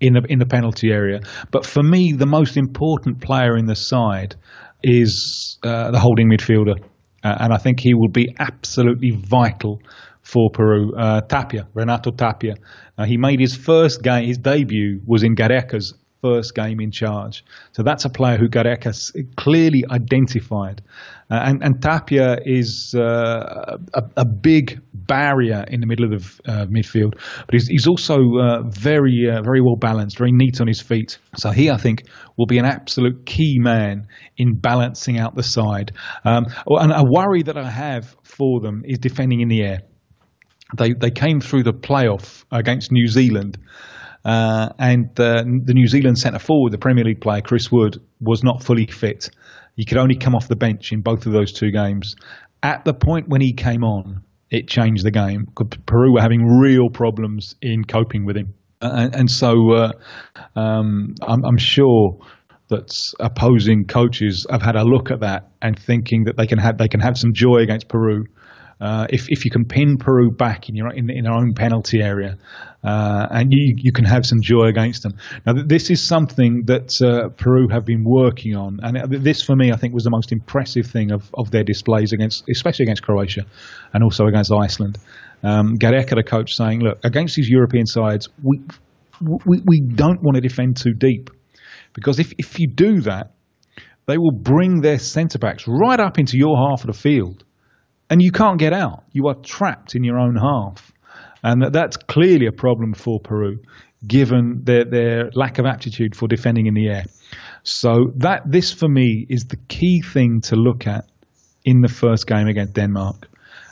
in 0.00 0.14
the 0.14 0.22
in 0.28 0.38
the 0.38 0.46
penalty 0.46 0.90
area. 0.90 1.20
But 1.50 1.66
for 1.66 1.82
me, 1.82 2.12
the 2.12 2.26
most 2.26 2.56
important 2.56 3.20
player 3.20 3.56
in 3.56 3.66
the 3.66 3.74
side 3.74 4.36
is 4.82 5.49
uh, 5.62 5.90
the 5.90 5.98
holding 5.98 6.28
midfielder, 6.28 6.78
uh, 7.22 7.36
and 7.40 7.52
I 7.52 7.58
think 7.58 7.80
he 7.80 7.94
will 7.94 8.08
be 8.08 8.34
absolutely 8.38 9.10
vital 9.10 9.80
for 10.22 10.50
Peru. 10.50 10.94
Uh, 10.96 11.20
Tapia, 11.22 11.68
Renato 11.74 12.10
Tapia, 12.10 12.56
uh, 12.98 13.04
he 13.04 13.16
made 13.16 13.40
his 13.40 13.56
first 13.56 14.02
game, 14.02 14.26
his 14.26 14.38
debut 14.38 15.00
was 15.06 15.22
in 15.22 15.34
Gareca's 15.34 15.94
first 16.22 16.54
game 16.54 16.80
in 16.80 16.90
charge. 16.90 17.44
So 17.72 17.82
that's 17.82 18.04
a 18.04 18.10
player 18.10 18.36
who 18.36 18.48
Gareca 18.48 18.92
clearly 19.36 19.84
identified. 19.90 20.82
Uh, 21.30 21.40
and, 21.44 21.62
and, 21.62 21.80
Tapia 21.80 22.38
is 22.44 22.92
uh, 22.96 23.78
a, 23.94 24.02
a, 24.16 24.24
big 24.24 24.80
barrier 24.92 25.64
in 25.68 25.78
the 25.80 25.86
middle 25.86 26.12
of 26.12 26.40
the 26.44 26.50
uh, 26.50 26.66
midfield, 26.66 27.12
but 27.46 27.52
he's, 27.52 27.68
he's 27.68 27.86
also 27.86 28.16
uh, 28.16 28.62
very, 28.68 29.30
uh, 29.30 29.40
very 29.40 29.60
well 29.60 29.76
balanced, 29.76 30.18
very 30.18 30.32
neat 30.32 30.60
on 30.60 30.66
his 30.66 30.80
feet. 30.80 31.18
So 31.36 31.50
he, 31.50 31.70
I 31.70 31.76
think, 31.76 32.02
will 32.36 32.46
be 32.46 32.58
an 32.58 32.64
absolute 32.64 33.26
key 33.26 33.58
man 33.60 34.08
in 34.36 34.58
balancing 34.58 35.20
out 35.20 35.36
the 35.36 35.44
side. 35.44 35.92
Um, 36.24 36.46
and 36.66 36.92
a 36.92 37.04
worry 37.04 37.44
that 37.44 37.56
I 37.56 37.70
have 37.70 38.16
for 38.24 38.60
them 38.60 38.82
is 38.84 38.98
defending 38.98 39.40
in 39.40 39.48
the 39.48 39.62
air. 39.62 39.82
They, 40.76 40.94
they 40.94 41.12
came 41.12 41.40
through 41.40 41.62
the 41.62 41.72
playoff 41.72 42.44
against 42.50 42.90
New 42.90 43.06
Zealand 43.06 43.56
uh, 44.24 44.70
and 44.78 45.08
uh, 45.18 45.42
the 45.42 45.74
New 45.74 45.86
Zealand 45.86 46.18
centre 46.18 46.38
forward, 46.38 46.72
the 46.72 46.78
Premier 46.78 47.04
League 47.04 47.20
player 47.20 47.40
Chris 47.40 47.70
Wood, 47.72 48.00
was 48.20 48.42
not 48.42 48.62
fully 48.62 48.86
fit. 48.86 49.30
He 49.76 49.84
could 49.84 49.98
only 49.98 50.16
come 50.16 50.34
off 50.34 50.48
the 50.48 50.56
bench 50.56 50.92
in 50.92 51.00
both 51.00 51.26
of 51.26 51.32
those 51.32 51.52
two 51.52 51.70
games. 51.70 52.16
At 52.62 52.84
the 52.84 52.92
point 52.92 53.28
when 53.28 53.40
he 53.40 53.52
came 53.52 53.82
on, 53.82 54.22
it 54.50 54.68
changed 54.68 55.04
the 55.04 55.10
game. 55.10 55.46
Peru 55.86 56.12
were 56.12 56.20
having 56.20 56.44
real 56.44 56.90
problems 56.90 57.54
in 57.62 57.84
coping 57.84 58.26
with 58.26 58.36
him, 58.36 58.54
uh, 58.82 58.90
and, 58.92 59.14
and, 59.14 59.30
so 59.30 59.72
uh, 59.72 59.92
um, 60.56 61.14
I'm, 61.22 61.44
I'm 61.44 61.56
sure 61.56 62.18
that 62.68 62.92
opposing 63.20 63.84
coaches 63.86 64.46
have 64.50 64.62
had 64.62 64.76
a 64.76 64.84
look 64.84 65.10
at 65.10 65.20
that 65.20 65.50
and 65.62 65.78
thinking 65.78 66.24
that 66.24 66.36
they 66.36 66.46
can 66.46 66.58
have 66.58 66.78
they 66.78 66.88
can 66.88 67.00
have 67.00 67.16
some 67.16 67.32
joy 67.32 67.56
against 67.58 67.88
Peru 67.88 68.26
uh, 68.80 69.06
if 69.10 69.26
if 69.28 69.44
you 69.44 69.50
can 69.50 69.66
pin 69.66 69.98
Peru 69.98 70.30
back 70.30 70.68
in 70.68 70.74
your 70.74 70.90
in, 70.90 71.10
in 71.10 71.24
their 71.24 71.32
own 71.32 71.52
penalty 71.54 72.00
area, 72.00 72.38
uh, 72.82 73.26
and 73.30 73.52
you 73.52 73.74
you 73.76 73.92
can 73.92 74.06
have 74.06 74.24
some 74.24 74.40
joy 74.40 74.64
against 74.68 75.02
them. 75.02 75.16
Now 75.44 75.52
this 75.52 75.90
is 75.90 76.06
something 76.06 76.64
that 76.64 77.00
uh, 77.02 77.28
Peru 77.36 77.68
have 77.68 77.84
been 77.84 78.04
working 78.04 78.56
on, 78.56 78.80
and 78.82 79.12
this 79.12 79.42
for 79.42 79.54
me 79.54 79.70
I 79.70 79.76
think 79.76 79.92
was 79.92 80.04
the 80.04 80.10
most 80.10 80.32
impressive 80.32 80.86
thing 80.86 81.10
of, 81.10 81.30
of 81.34 81.50
their 81.50 81.62
displays 81.62 82.12
against, 82.12 82.44
especially 82.48 82.84
against 82.84 83.02
Croatia, 83.02 83.42
and 83.92 84.02
also 84.02 84.26
against 84.26 84.50
Iceland. 84.50 84.96
Um, 85.42 85.76
Gareca, 85.76 86.14
the 86.14 86.22
coach, 86.22 86.54
saying, 86.54 86.80
"Look, 86.80 87.04
against 87.04 87.36
these 87.36 87.50
European 87.50 87.84
sides, 87.84 88.30
we 88.42 88.62
we, 89.20 89.60
we 89.66 89.80
don't 89.80 90.22
want 90.22 90.36
to 90.36 90.40
defend 90.40 90.78
too 90.78 90.94
deep, 90.94 91.28
because 91.92 92.18
if 92.18 92.32
if 92.38 92.58
you 92.58 92.68
do 92.68 93.00
that." 93.02 93.32
They 94.06 94.18
will 94.18 94.32
bring 94.32 94.80
their 94.80 94.98
centre 94.98 95.38
backs 95.38 95.68
right 95.68 96.00
up 96.00 96.18
into 96.18 96.36
your 96.36 96.56
half 96.56 96.80
of 96.80 96.88
the 96.88 97.00
field 97.00 97.44
and 98.10 98.20
you 98.20 98.32
can't 98.32 98.58
get 98.58 98.72
out. 98.72 99.04
You 99.12 99.28
are 99.28 99.36
trapped 99.36 99.94
in 99.94 100.04
your 100.04 100.18
own 100.18 100.36
half. 100.36 100.92
And 101.42 101.62
that, 101.62 101.72
that's 101.72 101.96
clearly 101.96 102.46
a 102.46 102.52
problem 102.52 102.92
for 102.92 103.20
Peru, 103.20 103.60
given 104.06 104.62
their, 104.64 104.84
their 104.84 105.30
lack 105.32 105.58
of 105.58 105.64
aptitude 105.64 106.16
for 106.16 106.28
defending 106.28 106.66
in 106.66 106.74
the 106.74 106.88
air. 106.88 107.04
So 107.62 108.12
that 108.16 108.42
this 108.50 108.72
for 108.72 108.88
me 108.88 109.26
is 109.28 109.44
the 109.44 109.56
key 109.68 110.02
thing 110.02 110.40
to 110.42 110.56
look 110.56 110.86
at 110.86 111.06
in 111.64 111.80
the 111.80 111.88
first 111.88 112.26
game 112.26 112.48
against 112.48 112.74
Denmark, 112.74 113.28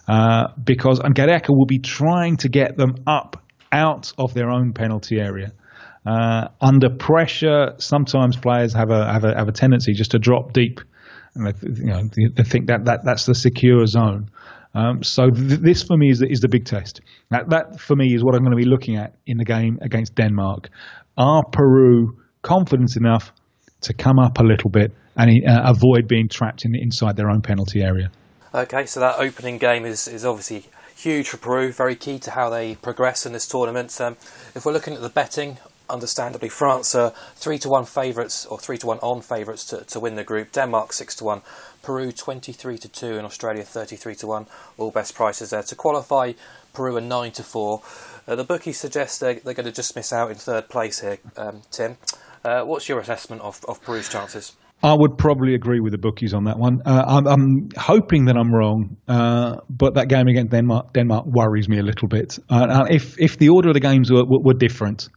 uh, 0.07 0.49
because 0.63 1.01
Gareca 1.01 1.51
will 1.51 1.67
be 1.67 1.81
trying 1.81 2.37
to 2.39 2.49
get 2.49 2.77
them 2.77 2.95
up 3.07 3.43
out 3.73 4.13
of 4.17 4.35
their 4.35 4.51
own 4.51 4.73
penalty 4.73 5.19
area. 5.19 5.53
Uh, 6.07 6.49
under 6.61 6.91
pressure, 6.91 7.75
sometimes 7.79 8.37
players 8.37 8.73
have 8.73 8.91
a, 8.91 9.13
have 9.13 9.25
a 9.25 9.35
have 9.35 9.49
a 9.49 9.53
tendency 9.53 9.93
just 9.93 10.13
to 10.13 10.19
drop 10.19 10.53
deep 10.53 10.81
and 11.39 11.47
they, 11.47 11.83
you 11.83 11.87
know, 11.87 12.09
think 12.45 12.67
that, 12.67 12.85
that 12.85 13.01
that's 13.05 13.27
the 13.27 13.35
secure 13.35 13.87
zone. 13.87 14.31
Um, 14.75 15.03
so 15.03 15.31
th- 15.31 15.61
this 15.61 15.83
for 15.83 15.97
me 15.97 16.11
is 16.11 16.19
the, 16.19 16.31
is 16.31 16.41
the 16.41 16.49
big 16.49 16.65
test. 16.65 17.01
That, 17.31 17.49
that 17.51 17.81
for 17.81 17.97
me 17.97 18.15
is 18.15 18.23
what 18.23 18.35
I'm 18.35 18.43
going 18.43 18.53
to 18.53 18.63
be 18.63 18.69
looking 18.69 18.97
at 18.97 19.15
in 19.27 19.39
the 19.39 19.45
game 19.45 19.79
against 19.81 20.15
Denmark. 20.15 20.69
Are 21.17 21.43
Peru 21.51 22.17
confident 22.43 22.97
enough 22.97 23.33
to 23.83 23.95
come 23.95 24.19
up 24.19 24.39
a 24.39 24.43
little 24.43 24.71
bit 24.71 24.93
and 25.17 25.31
uh, 25.49 25.63
avoid 25.65 26.07
being 26.07 26.29
trapped 26.29 26.65
in, 26.65 26.75
inside 26.75 27.17
their 27.17 27.31
own 27.31 27.41
penalty 27.41 27.83
area? 27.83 28.11
Okay, 28.55 28.87
so 28.87 29.01
that 29.01 29.19
opening 29.19 29.59
game 29.59 29.85
is, 29.85 30.09
is 30.09 30.25
obviously 30.25 30.67
huge 30.97 31.29
for 31.29 31.37
Peru, 31.37 31.73
very 31.73 31.95
key 31.95 32.19
to 32.19 32.31
how 32.33 32.51
they 32.51 32.75
progress 32.77 33.25
in 33.25 33.33
this 33.33 33.47
tournament. 33.47 34.01
Um, 34.01 34.17
if 34.55 34.65
we're 34.65 34.73
looking 34.73 34.95
at 34.95 35.01
the 35.01 35.09
betting, 35.09 35.59
understandably, 35.91 36.49
France 36.49 36.95
are 36.95 37.13
three 37.35 37.59
to 37.59 37.69
one 37.69 37.85
favourites 37.85 38.47
or 38.47 38.59
three 38.59 38.79
to 38.79 38.87
one 38.87 38.99
on 38.99 39.21
favourites 39.21 39.65
to, 39.67 39.85
to 39.85 40.01
win 40.01 40.17
the 40.17 40.25
group. 40.25 40.53
Denmark 40.53 40.93
six 40.93 41.15
to 41.17 41.25
one, 41.25 41.43
Peru 41.83 42.13
twenty 42.13 42.53
three 42.53 42.79
to 42.79 42.89
two, 42.89 43.17
and 43.17 43.25
Australia 43.27 43.65
thirty 43.65 43.97
three 43.97 44.15
to 44.17 44.27
one. 44.27 44.47
All 44.77 44.91
best 44.91 45.15
prices 45.15 45.51
there 45.51 45.63
to 45.63 45.75
qualify. 45.75 46.33
Peru 46.73 46.97
are 46.97 47.01
nine 47.01 47.33
to 47.33 47.43
four. 47.43 47.83
Uh, 48.27 48.37
the 48.37 48.45
bookies 48.45 48.79
suggest 48.79 49.21
they're, 49.21 49.35
they're 49.35 49.55
going 49.55 49.67
to 49.67 49.73
just 49.73 49.97
miss 49.97 50.13
out 50.13 50.31
in 50.31 50.37
third 50.37 50.69
place 50.69 51.01
here. 51.01 51.19
Um, 51.37 51.63
Tim, 51.71 51.97
uh, 52.45 52.63
what's 52.63 52.89
your 52.89 53.01
assessment 53.01 53.43
of, 53.43 53.65
of 53.67 53.83
Peru's 53.83 54.09
chances? 54.09 54.55
I 54.83 54.95
would 54.97 55.19
probably 55.19 55.55
agree 55.55 55.81
with 55.81 55.93
the 55.93 55.99
bookies 55.99 56.33
on 56.33 56.45
that 56.45 56.57
one. 56.57 56.83
Uh, 56.87 57.03
I'm, 57.09 57.27
I'm, 57.27 57.69
hoping 57.77 58.27
that 58.27 58.37
I'm 58.37 58.55
wrong, 58.55 58.97
uh, 59.09 59.57
but 59.69 59.95
that 59.95 60.09
game 60.09 60.29
against 60.29 60.53
Denmark, 60.53 60.93
Denmark 60.93 61.25
worries 61.27 61.69
me 61.69 61.79
a 61.79 61.83
little 61.83 62.07
bit. 62.07 62.39
Uh, 62.49 62.85
if 62.89 63.19
if 63.19 63.39
the 63.39 63.49
order 63.49 63.71
of 63.71 63.75
the 63.75 63.81
games 63.81 64.13
were, 64.13 64.25
were, 64.25 64.39
were 64.41 64.55
different, 64.55 65.09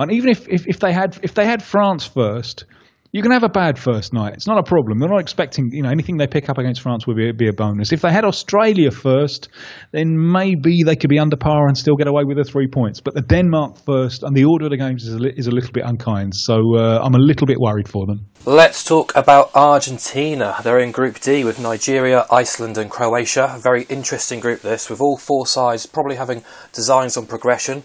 and 0.00 0.12
even 0.12 0.30
if, 0.30 0.48
if, 0.48 0.66
if 0.66 0.80
they 0.80 0.92
had 0.92 1.18
if 1.22 1.34
they 1.34 1.44
had 1.44 1.62
France 1.62 2.06
first, 2.06 2.64
you 3.12 3.22
can 3.22 3.32
have 3.32 3.42
a 3.42 3.48
bad 3.48 3.78
first 3.78 4.12
night. 4.12 4.34
It's 4.34 4.46
not 4.46 4.58
a 4.58 4.62
problem. 4.62 4.98
They're 4.98 5.08
not 5.08 5.20
expecting, 5.20 5.70
you 5.72 5.82
know, 5.82 5.90
anything 5.90 6.16
they 6.16 6.28
pick 6.28 6.48
up 6.48 6.58
against 6.58 6.80
France 6.80 7.06
will 7.06 7.16
be, 7.16 7.32
be 7.32 7.48
a 7.48 7.52
bonus. 7.52 7.92
If 7.92 8.02
they 8.02 8.12
had 8.12 8.24
Australia 8.24 8.90
first, 8.90 9.48
then 9.90 10.16
maybe 10.16 10.84
they 10.84 10.94
could 10.94 11.10
be 11.10 11.18
under 11.18 11.36
par 11.36 11.66
and 11.66 11.76
still 11.76 11.96
get 11.96 12.06
away 12.06 12.22
with 12.24 12.36
the 12.36 12.44
three 12.44 12.68
points. 12.68 13.00
But 13.00 13.14
the 13.14 13.22
Denmark 13.22 13.78
first 13.84 14.22
and 14.22 14.36
the 14.36 14.44
order 14.44 14.66
of 14.66 14.70
the 14.70 14.76
games 14.76 15.04
is 15.04 15.14
a, 15.14 15.36
is 15.36 15.48
a 15.48 15.50
little 15.50 15.72
bit 15.72 15.84
unkind. 15.84 16.34
So 16.34 16.76
uh, 16.76 17.00
I'm 17.02 17.14
a 17.14 17.18
little 17.18 17.46
bit 17.46 17.58
worried 17.58 17.88
for 17.88 18.06
them. 18.06 18.26
Let's 18.46 18.84
talk 18.84 19.14
about 19.16 19.50
Argentina. 19.54 20.56
They're 20.62 20.78
in 20.78 20.92
Group 20.92 21.20
D 21.20 21.42
with 21.42 21.58
Nigeria, 21.58 22.26
Iceland, 22.30 22.78
and 22.78 22.90
Croatia. 22.90 23.52
A 23.56 23.58
very 23.58 23.82
interesting 23.84 24.38
group 24.38 24.60
this, 24.62 24.88
with 24.88 25.00
all 25.00 25.18
four 25.18 25.46
sides 25.46 25.84
probably 25.84 26.16
having 26.16 26.44
designs 26.72 27.16
on 27.16 27.26
progression. 27.26 27.82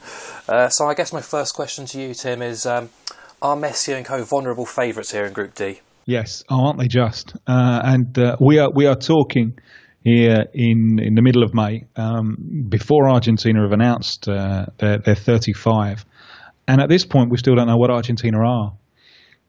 Uh, 0.47 0.69
so 0.69 0.85
I 0.85 0.93
guess 0.93 1.11
my 1.11 1.21
first 1.21 1.55
question 1.55 1.87
to 1.87 1.99
you, 1.99 2.13
Tim, 2.13 2.43
is. 2.43 2.67
Um, 2.67 2.89
are 3.45 3.55
Messi 3.55 3.95
and 3.95 4.05
co 4.05 4.23
vulnerable 4.23 4.65
favourites 4.65 5.11
here 5.11 5.25
in 5.25 5.33
Group 5.33 5.53
D? 5.53 5.79
Yes, 6.05 6.43
aren't 6.49 6.79
they 6.79 6.87
just? 6.87 7.35
Uh, 7.47 7.81
and 7.83 8.17
uh, 8.17 8.35
we 8.39 8.59
are 8.59 8.71
we 8.73 8.87
are 8.87 8.95
talking 8.95 9.57
here 10.03 10.45
in, 10.53 10.99
in 11.01 11.15
the 11.15 11.21
middle 11.21 11.43
of 11.43 11.53
May, 11.53 11.85
um, 11.95 12.37
before 12.69 13.09
Argentina 13.09 13.61
have 13.63 13.71
announced 13.71 14.27
uh, 14.29 14.67
their, 14.77 14.99
their 14.99 15.15
35. 15.15 16.05
And 16.67 16.79
at 16.79 16.89
this 16.89 17.05
point, 17.05 17.31
we 17.31 17.37
still 17.37 17.55
don't 17.55 17.67
know 17.67 17.77
what 17.77 17.89
Argentina 17.89 18.37
are, 18.37 18.73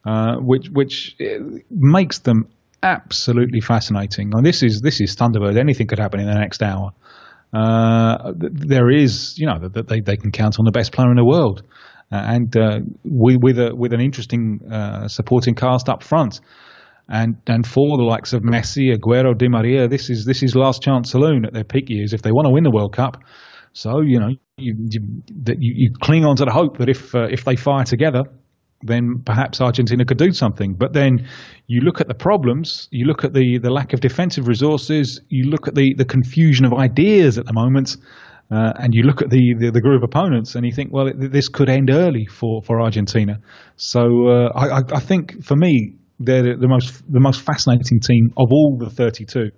uh, 0.06 0.36
which 0.40 0.68
which 0.70 1.16
uh, 1.20 1.42
makes 1.70 2.18
them 2.20 2.48
absolutely 2.82 3.60
fascinating. 3.60 4.32
And 4.34 4.44
this 4.44 4.62
is 4.62 4.80
this 4.82 5.00
is 5.00 5.16
Thunderbird. 5.16 5.58
Anything 5.58 5.86
could 5.86 5.98
happen 5.98 6.20
in 6.20 6.26
the 6.26 6.38
next 6.38 6.62
hour. 6.62 6.92
Uh, 7.52 8.32
there 8.36 8.90
is, 8.90 9.38
you 9.38 9.46
know, 9.46 9.58
that 9.58 9.88
they, 9.88 10.00
they 10.00 10.16
can 10.16 10.30
count 10.32 10.58
on 10.58 10.64
the 10.66 10.72
best 10.72 10.92
player 10.92 11.08
in 11.10 11.16
the 11.16 11.24
world, 11.24 11.62
and 12.10 12.56
uh, 12.56 12.80
we, 13.04 13.36
with 13.36 13.58
a 13.58 13.74
with 13.74 13.92
an 13.92 14.00
interesting 14.00 14.60
uh, 14.70 15.08
supporting 15.08 15.54
cast 15.54 15.88
up 15.88 16.02
front 16.02 16.40
and 17.08 17.36
and 17.46 17.66
for 17.66 17.96
the 17.96 18.04
likes 18.04 18.32
of 18.32 18.42
Messi, 18.42 18.94
Aguero, 18.94 19.36
Di 19.36 19.48
Maria, 19.48 19.88
this 19.88 20.10
is 20.10 20.24
this 20.24 20.42
is 20.42 20.54
last 20.54 20.82
chance 20.82 21.10
saloon 21.10 21.44
at 21.44 21.52
their 21.52 21.64
peak 21.64 21.88
years 21.88 22.12
if 22.12 22.22
they 22.22 22.32
want 22.32 22.46
to 22.46 22.50
win 22.50 22.64
the 22.64 22.70
World 22.70 22.94
Cup. 22.94 23.18
So 23.72 24.00
you 24.00 24.18
know 24.18 24.30
you 24.56 24.74
you, 24.90 25.22
you, 25.46 25.74
you 25.76 25.90
cling 26.00 26.24
on 26.24 26.36
to 26.36 26.44
the 26.44 26.50
hope 26.50 26.78
that 26.78 26.88
if 26.88 27.14
uh, 27.14 27.28
if 27.30 27.44
they 27.44 27.56
fire 27.56 27.84
together, 27.84 28.24
then 28.82 29.22
perhaps 29.24 29.60
Argentina 29.60 30.04
could 30.04 30.18
do 30.18 30.32
something. 30.32 30.74
But 30.74 30.92
then 30.94 31.28
you 31.66 31.80
look 31.80 32.00
at 32.00 32.08
the 32.08 32.14
problems, 32.14 32.88
you 32.90 33.06
look 33.06 33.24
at 33.24 33.32
the, 33.32 33.58
the 33.58 33.70
lack 33.70 33.92
of 33.92 34.00
defensive 34.00 34.48
resources, 34.48 35.20
you 35.28 35.50
look 35.50 35.66
at 35.66 35.74
the, 35.74 35.94
the 35.94 36.04
confusion 36.04 36.66
of 36.66 36.74
ideas 36.74 37.38
at 37.38 37.46
the 37.46 37.54
moment, 37.54 37.96
uh, 38.50 38.72
and 38.76 38.94
you 38.94 39.02
look 39.02 39.22
at 39.22 39.30
the, 39.30 39.54
the, 39.58 39.70
the, 39.70 39.80
group 39.80 40.02
opponents 40.02 40.54
and 40.54 40.64
you 40.64 40.72
think, 40.72 40.92
well, 40.92 41.08
it, 41.08 41.32
this 41.32 41.48
could 41.48 41.68
end 41.68 41.90
early 41.90 42.26
for, 42.26 42.62
for 42.62 42.80
Argentina. 42.80 43.40
So 43.76 44.28
uh, 44.28 44.52
I, 44.54 44.82
I 44.94 45.00
think 45.00 45.44
for 45.44 45.56
me, 45.56 45.96
they're 46.18 46.42
the, 46.42 46.56
the 46.60 46.68
most 46.68 47.02
the 47.10 47.20
most 47.20 47.42
fascinating 47.42 48.00
team 48.00 48.30
of 48.36 48.48
all 48.50 48.76
the 48.78 48.88
32 48.88 49.50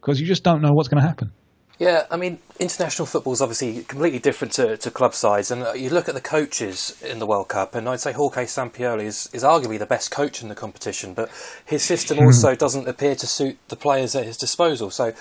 because 0.00 0.20
you 0.20 0.26
just 0.26 0.42
don't 0.42 0.62
know 0.62 0.72
what's 0.72 0.88
going 0.88 1.00
to 1.00 1.06
happen. 1.06 1.30
Yeah, 1.78 2.04
I 2.10 2.18
mean, 2.18 2.40
international 2.58 3.06
football 3.06 3.32
is 3.32 3.40
obviously 3.40 3.84
completely 3.84 4.18
different 4.18 4.52
to, 4.54 4.76
to 4.76 4.90
club 4.90 5.14
sides, 5.14 5.50
and 5.50 5.62
uh, 5.62 5.72
you 5.72 5.88
look 5.88 6.10
at 6.10 6.14
the 6.14 6.20
coaches 6.20 7.02
in 7.02 7.20
the 7.20 7.26
World 7.26 7.48
Cup, 7.48 7.74
and 7.74 7.88
I'd 7.88 8.00
say 8.00 8.12
Jorge 8.12 8.44
Sampaoli 8.44 9.04
is, 9.04 9.30
is 9.32 9.42
arguably 9.42 9.78
the 9.78 9.86
best 9.86 10.10
coach 10.10 10.42
in 10.42 10.50
the 10.50 10.54
competition, 10.54 11.14
but 11.14 11.30
his 11.64 11.82
system 11.82 12.18
also 12.18 12.54
doesn't 12.54 12.86
appear 12.86 13.14
to 13.14 13.26
suit 13.26 13.56
the 13.68 13.76
players 13.76 14.14
at 14.14 14.26
his 14.26 14.36
disposal. 14.36 14.90
So, 14.90 15.14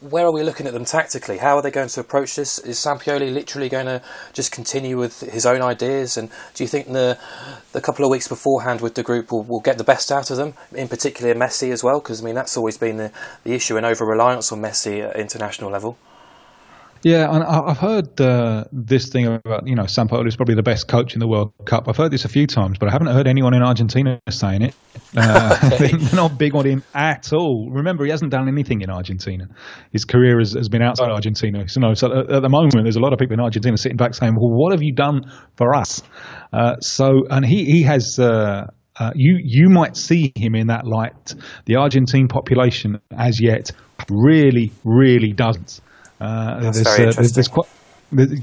where 0.00 0.26
are 0.26 0.32
we 0.32 0.42
looking 0.42 0.66
at 0.66 0.72
them 0.74 0.84
tactically? 0.84 1.38
How 1.38 1.56
are 1.56 1.62
they 1.62 1.70
going 1.70 1.88
to 1.88 2.00
approach 2.00 2.36
this? 2.36 2.58
Is 2.58 2.78
Sampaoli 2.78 3.32
literally 3.32 3.68
going 3.68 3.86
to 3.86 4.02
just 4.32 4.52
continue 4.52 4.98
with 4.98 5.20
his 5.20 5.46
own 5.46 5.62
ideas? 5.62 6.18
And 6.18 6.28
do 6.54 6.64
you 6.64 6.68
think 6.68 6.88
the 6.88 7.18
the 7.72 7.80
couple 7.80 8.04
of 8.04 8.10
weeks 8.10 8.28
beforehand 8.28 8.80
with 8.80 8.94
the 8.94 9.02
group 9.02 9.32
will, 9.32 9.42
will 9.42 9.60
get 9.60 9.78
the 9.78 9.84
best 9.84 10.12
out 10.12 10.30
of 10.30 10.36
them, 10.36 10.54
in 10.74 10.88
particular 10.88 11.34
Messi 11.34 11.72
as 11.72 11.82
well? 11.82 12.00
Because 12.00 12.22
I 12.22 12.26
mean 12.26 12.34
that's 12.34 12.56
always 12.56 12.76
been 12.76 12.98
the, 12.98 13.12
the 13.44 13.54
issue, 13.54 13.76
and 13.76 13.86
over 13.86 14.04
reliance 14.04 14.52
on 14.52 14.60
Messi 14.60 15.02
at 15.02 15.16
international 15.16 15.70
level. 15.70 15.96
Yeah, 17.02 17.34
and 17.34 17.42
I've 17.42 17.78
heard 17.78 18.20
uh, 18.20 18.64
this 18.72 19.08
thing 19.08 19.26
about 19.26 19.66
you 19.66 19.74
know 19.74 19.84
Sampaoli 19.84 20.28
is 20.28 20.36
probably 20.36 20.54
the 20.54 20.62
best 20.62 20.86
coach 20.86 21.14
in 21.14 21.20
the 21.20 21.26
World 21.26 21.52
Cup. 21.64 21.88
I've 21.88 21.96
heard 21.96 22.10
this 22.10 22.26
a 22.26 22.28
few 22.28 22.46
times, 22.46 22.76
but 22.78 22.90
I 22.90 22.92
haven't 22.92 23.08
heard 23.08 23.26
anyone 23.26 23.54
in 23.54 23.62
Argentina 23.62 24.20
saying 24.28 24.62
it. 24.62 24.74
Uh, 25.16 25.58
okay. 25.72 25.88
They're 25.88 26.14
not 26.14 26.36
big 26.36 26.54
on 26.54 26.66
him 26.66 26.84
at 26.94 27.32
all. 27.32 27.70
Remember, 27.72 28.04
he 28.04 28.10
hasn't 28.10 28.30
done 28.30 28.48
anything 28.48 28.82
in 28.82 28.90
Argentina. 28.90 29.46
His 29.92 30.04
career 30.04 30.40
has, 30.40 30.52
has 30.52 30.68
been 30.68 30.82
outside 30.82 31.10
Argentina. 31.10 31.66
So, 31.68 31.80
no, 31.80 31.94
so 31.94 32.08
at, 32.12 32.30
at, 32.30 32.42
the 32.42 32.50
moment, 32.50 32.82
there's 32.82 32.96
a 32.96 33.00
lot 33.00 33.14
of 33.14 33.18
people 33.18 33.34
in 33.34 33.40
Argentina 33.40 33.78
sitting 33.78 33.96
back 33.96 34.14
saying, 34.14 34.34
"Well, 34.34 34.50
what 34.50 34.72
have 34.72 34.82
you 34.82 34.94
done 34.94 35.22
for 35.56 35.74
us?" 35.74 36.02
Uh, 36.52 36.76
so, 36.80 37.22
and 37.30 37.46
he 37.46 37.64
he 37.64 37.82
has. 37.84 38.18
Uh, 38.18 38.66
uh, 38.98 39.12
you 39.14 39.38
you 39.42 39.70
might 39.70 39.96
see 39.96 40.30
him 40.36 40.54
in 40.54 40.66
that 40.66 40.86
light. 40.86 41.34
The 41.64 41.76
Argentine 41.76 42.28
population, 42.28 43.00
as 43.10 43.40
yet, 43.40 43.72
really 44.10 44.72
really 44.84 45.32
doesn't. 45.32 45.80
Uh, 46.20 46.60
That's 46.60 46.80
very 46.80 47.04
uh, 47.04 47.08
interesting. 47.08 47.34
There's, 47.34 47.48
quite, 47.48 47.68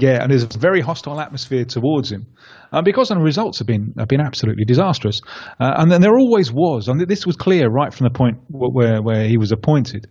yeah, 0.00 0.22
and 0.22 0.30
there's 0.30 0.42
a 0.42 0.58
very 0.58 0.80
hostile 0.80 1.20
atmosphere 1.20 1.64
towards 1.64 2.10
him 2.10 2.26
uh, 2.72 2.82
because 2.82 3.08
the 3.08 3.16
results 3.16 3.58
have 3.58 3.66
been 3.66 3.94
have 3.98 4.08
been 4.08 4.20
absolutely 4.20 4.64
disastrous. 4.64 5.20
Uh, 5.60 5.74
and 5.76 5.90
then 5.90 6.00
there 6.00 6.18
always 6.18 6.50
was, 6.52 6.88
and 6.88 7.00
this 7.06 7.26
was 7.26 7.36
clear 7.36 7.68
right 7.68 7.92
from 7.92 8.04
the 8.04 8.10
point 8.10 8.38
where 8.48 9.02
where 9.02 9.28
he 9.28 9.36
was 9.36 9.52
appointed. 9.52 10.08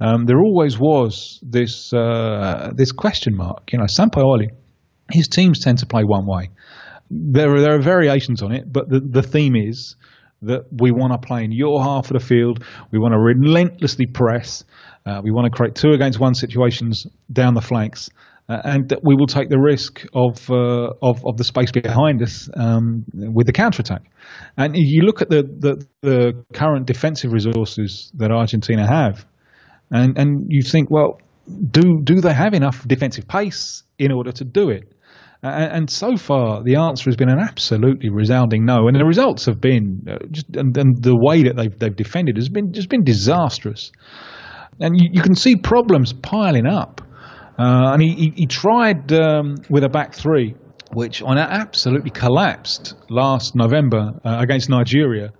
Um, 0.00 0.26
there 0.26 0.40
always 0.40 0.78
was 0.78 1.40
this 1.42 1.92
uh, 1.92 2.70
this 2.74 2.92
question 2.92 3.36
mark. 3.36 3.72
You 3.72 3.78
know, 3.78 3.84
Sampaoli, 3.84 4.48
his 5.10 5.28
teams 5.28 5.60
tend 5.60 5.78
to 5.78 5.86
play 5.86 6.02
one 6.04 6.26
way. 6.26 6.50
There 7.10 7.54
are, 7.54 7.60
there 7.60 7.74
are 7.76 7.82
variations 7.82 8.42
on 8.42 8.52
it, 8.52 8.64
but 8.70 8.88
the, 8.88 9.00
the 9.00 9.22
theme 9.22 9.54
is 9.54 9.96
that 10.42 10.62
we 10.80 10.90
want 10.90 11.12
to 11.12 11.26
play 11.26 11.44
in 11.44 11.52
your 11.52 11.82
half 11.82 12.10
of 12.10 12.20
the 12.20 12.26
field. 12.26 12.64
We 12.90 12.98
want 12.98 13.12
to 13.12 13.18
relentlessly 13.18 14.06
press. 14.06 14.64
Uh, 15.06 15.20
we 15.22 15.30
want 15.30 15.44
to 15.44 15.56
create 15.56 15.74
two 15.74 15.92
against 15.92 16.18
one 16.18 16.34
situations 16.34 17.06
down 17.32 17.54
the 17.54 17.60
flanks, 17.60 18.10
uh, 18.48 18.60
and 18.64 18.92
we 19.02 19.14
will 19.14 19.26
take 19.26 19.48
the 19.48 19.58
risk 19.58 20.04
of, 20.14 20.50
uh, 20.50 20.90
of, 21.00 21.24
of 21.24 21.36
the 21.36 21.44
space 21.44 21.70
behind 21.70 22.22
us 22.22 22.48
um, 22.56 23.04
with 23.14 23.46
the 23.46 23.52
counter 23.52 23.80
attack. 23.80 24.02
And 24.56 24.74
you 24.76 25.02
look 25.02 25.22
at 25.22 25.30
the, 25.30 25.42
the, 25.42 25.86
the 26.02 26.44
current 26.52 26.86
defensive 26.86 27.32
resources 27.32 28.10
that 28.16 28.32
Argentina 28.32 28.86
have, 28.86 29.24
and 29.92 30.18
and 30.18 30.46
you 30.48 30.62
think, 30.62 30.90
well, 30.90 31.20
do 31.70 32.00
do 32.02 32.20
they 32.20 32.34
have 32.34 32.54
enough 32.54 32.86
defensive 32.88 33.28
pace 33.28 33.84
in 33.98 34.10
order 34.10 34.32
to 34.32 34.44
do 34.44 34.70
it? 34.70 34.92
And, 35.42 35.88
so 35.88 36.16
far, 36.16 36.64
the 36.64 36.76
answer 36.76 37.08
has 37.08 37.14
been 37.14 37.28
an 37.28 37.38
absolutely 37.38 38.10
resounding 38.10 38.64
no. 38.64 38.88
And 38.88 38.96
the 38.96 39.04
results 39.04 39.44
have 39.46 39.60
been 39.60 40.04
uh, 40.10 40.16
just, 40.32 40.46
and, 40.56 40.76
and, 40.76 41.00
the 41.00 41.16
way 41.16 41.44
that 41.44 41.54
they've 41.54 41.78
they've 41.78 41.94
defended 41.94 42.36
has 42.36 42.48
been 42.48 42.72
just 42.72 42.88
been 42.88 43.04
disastrous 43.04 43.92
and 44.80 44.98
you, 44.98 45.10
you 45.12 45.22
can 45.22 45.34
see 45.34 45.56
problems 45.56 46.12
piling 46.12 46.66
up. 46.66 47.00
Uh, 47.58 47.92
and 47.92 48.02
he, 48.02 48.14
he, 48.14 48.32
he 48.36 48.46
tried 48.46 49.10
um, 49.12 49.56
with 49.70 49.82
a 49.82 49.88
back 49.88 50.14
three, 50.14 50.54
which 50.92 51.22
on 51.22 51.38
absolutely 51.38 52.10
collapsed 52.10 52.94
last 53.08 53.54
November 53.54 54.20
uh, 54.24 54.36
against 54.38 54.68
Nigeria, 54.68 55.32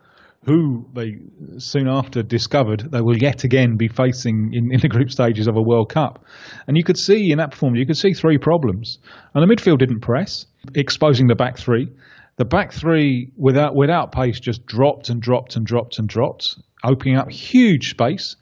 who 0.47 0.87
they 0.95 1.19
soon 1.59 1.89
after 1.89 2.23
discovered 2.23 2.89
they 2.91 3.01
will 3.01 3.19
yet 3.19 3.45
again 3.45 3.77
be 3.77 3.89
facing 3.89 4.51
in, 4.55 4.73
in 4.73 4.81
the 4.81 4.89
group 4.89 5.11
stages 5.11 5.47
of 5.47 5.57
a 5.57 5.63
World 5.63 5.91
Cup. 5.91 6.25
And 6.67 6.77
you 6.77 6.85
could 6.85 6.97
see 6.97 7.31
in 7.31 7.39
that 7.39 7.51
performance, 7.51 7.81
you 7.81 7.87
could 7.87 7.97
see 7.99 8.15
three 8.15 8.39
problems. 8.39 8.99
And 9.35 9.43
the 9.43 9.55
midfield 9.55 9.79
didn't 9.79 10.01
press, 10.01 10.47
exposing 10.75 11.27
the 11.27 11.35
back 11.35 11.59
three. 11.59 11.91
The 12.37 12.45
back 12.45 12.73
three, 12.73 13.33
without 13.37 13.75
without 13.75 14.13
pace, 14.13 14.39
just 14.39 14.67
dropped 14.67 15.09
and 15.09 15.21
dropped 15.21 15.57
and 15.57 15.67
dropped 15.67 15.99
and 15.99 16.09
dropped, 16.09 16.57
opening 16.85 17.17
up 17.17 17.31
huge 17.31 17.91
space. 17.91 18.37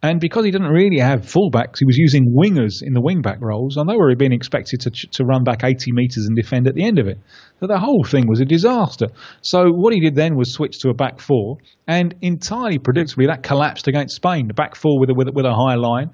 And 0.00 0.20
because 0.20 0.44
he 0.44 0.52
didn't 0.52 0.68
really 0.68 1.00
have 1.00 1.22
fullbacks, 1.22 1.80
he 1.80 1.84
was 1.84 1.96
using 1.96 2.32
wingers 2.32 2.82
in 2.82 2.92
the 2.92 3.00
wingback 3.00 3.40
roles, 3.40 3.76
and 3.76 3.88
they 3.88 3.96
were 3.96 4.14
being 4.14 4.32
expected 4.32 4.80
to, 4.82 4.90
to 4.90 5.24
run 5.24 5.42
back 5.42 5.64
80 5.64 5.90
metres 5.92 6.24
and 6.26 6.36
defend 6.36 6.68
at 6.68 6.76
the 6.76 6.84
end 6.84 7.00
of 7.00 7.08
it. 7.08 7.18
So 7.58 7.66
the 7.66 7.80
whole 7.80 8.04
thing 8.04 8.28
was 8.28 8.40
a 8.40 8.44
disaster. 8.44 9.08
So 9.42 9.64
what 9.70 9.92
he 9.92 10.00
did 10.00 10.14
then 10.14 10.36
was 10.36 10.52
switch 10.52 10.78
to 10.80 10.90
a 10.90 10.94
back 10.94 11.20
four, 11.20 11.56
and 11.88 12.14
entirely 12.22 12.78
predictably, 12.78 13.26
that 13.26 13.42
collapsed 13.42 13.88
against 13.88 14.14
Spain. 14.14 14.46
The 14.46 14.54
back 14.54 14.76
four 14.76 15.00
with 15.00 15.10
a, 15.10 15.14
with 15.14 15.28
a, 15.28 15.32
with 15.32 15.44
a 15.44 15.54
high 15.54 15.74
line. 15.74 16.10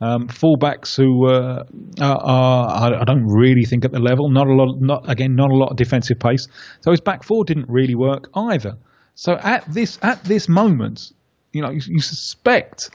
Um, 0.00 0.28
fullbacks 0.28 0.96
who 0.96 1.28
uh, 1.28 1.64
are, 2.00 2.94
I 3.00 3.04
don't 3.04 3.26
really 3.26 3.64
think 3.64 3.84
at 3.84 3.92
the 3.92 3.98
level. 3.98 4.30
Not 4.30 4.46
a 4.46 4.52
lot, 4.52 4.76
not 4.80 5.10
again, 5.10 5.34
not 5.34 5.50
a 5.50 5.56
lot 5.56 5.70
of 5.70 5.76
defensive 5.76 6.18
pace. 6.20 6.46
So 6.80 6.92
his 6.92 7.00
back 7.00 7.24
four 7.24 7.44
didn't 7.44 7.66
really 7.68 7.96
work 7.96 8.30
either. 8.34 8.76
So 9.16 9.36
at 9.42 9.64
this 9.72 9.98
at 10.02 10.22
this 10.22 10.48
moment, 10.48 11.12
you 11.52 11.62
know, 11.62 11.70
you, 11.70 11.80
you 11.88 12.00
suspect 12.00 12.90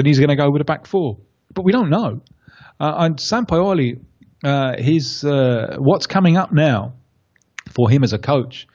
that 0.00 0.06
he's 0.06 0.18
going 0.18 0.30
to 0.30 0.36
go 0.36 0.50
with 0.50 0.62
a 0.62 0.64
back 0.64 0.86
four. 0.86 1.18
But 1.54 1.64
we 1.64 1.72
don't 1.72 1.90
know. 1.90 2.22
Uh, 2.80 2.94
and 2.96 3.16
Sampaoli, 3.18 4.00
uh, 4.42 4.72
his 4.78 5.22
uh, 5.22 5.76
what's 5.78 6.06
coming 6.06 6.38
up 6.38 6.52
now 6.52 6.94
for 7.68 7.90
him 7.90 8.02
as 8.02 8.14
a 8.14 8.18
coach 8.18 8.66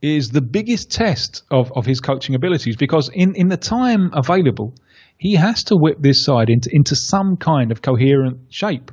is 0.00 0.30
the 0.30 0.40
biggest 0.42 0.90
test 0.90 1.44
of, 1.52 1.70
of 1.76 1.86
his 1.86 2.00
coaching 2.00 2.34
abilities 2.34 2.76
because 2.76 3.08
in, 3.14 3.34
in 3.36 3.46
the 3.46 3.56
time 3.56 4.10
available, 4.12 4.74
he 5.16 5.34
has 5.34 5.62
to 5.64 5.76
whip 5.76 5.98
this 6.00 6.24
side 6.24 6.50
into, 6.50 6.68
into 6.72 6.96
some 6.96 7.36
kind 7.36 7.70
of 7.70 7.80
coherent 7.80 8.38
shape. 8.50 8.90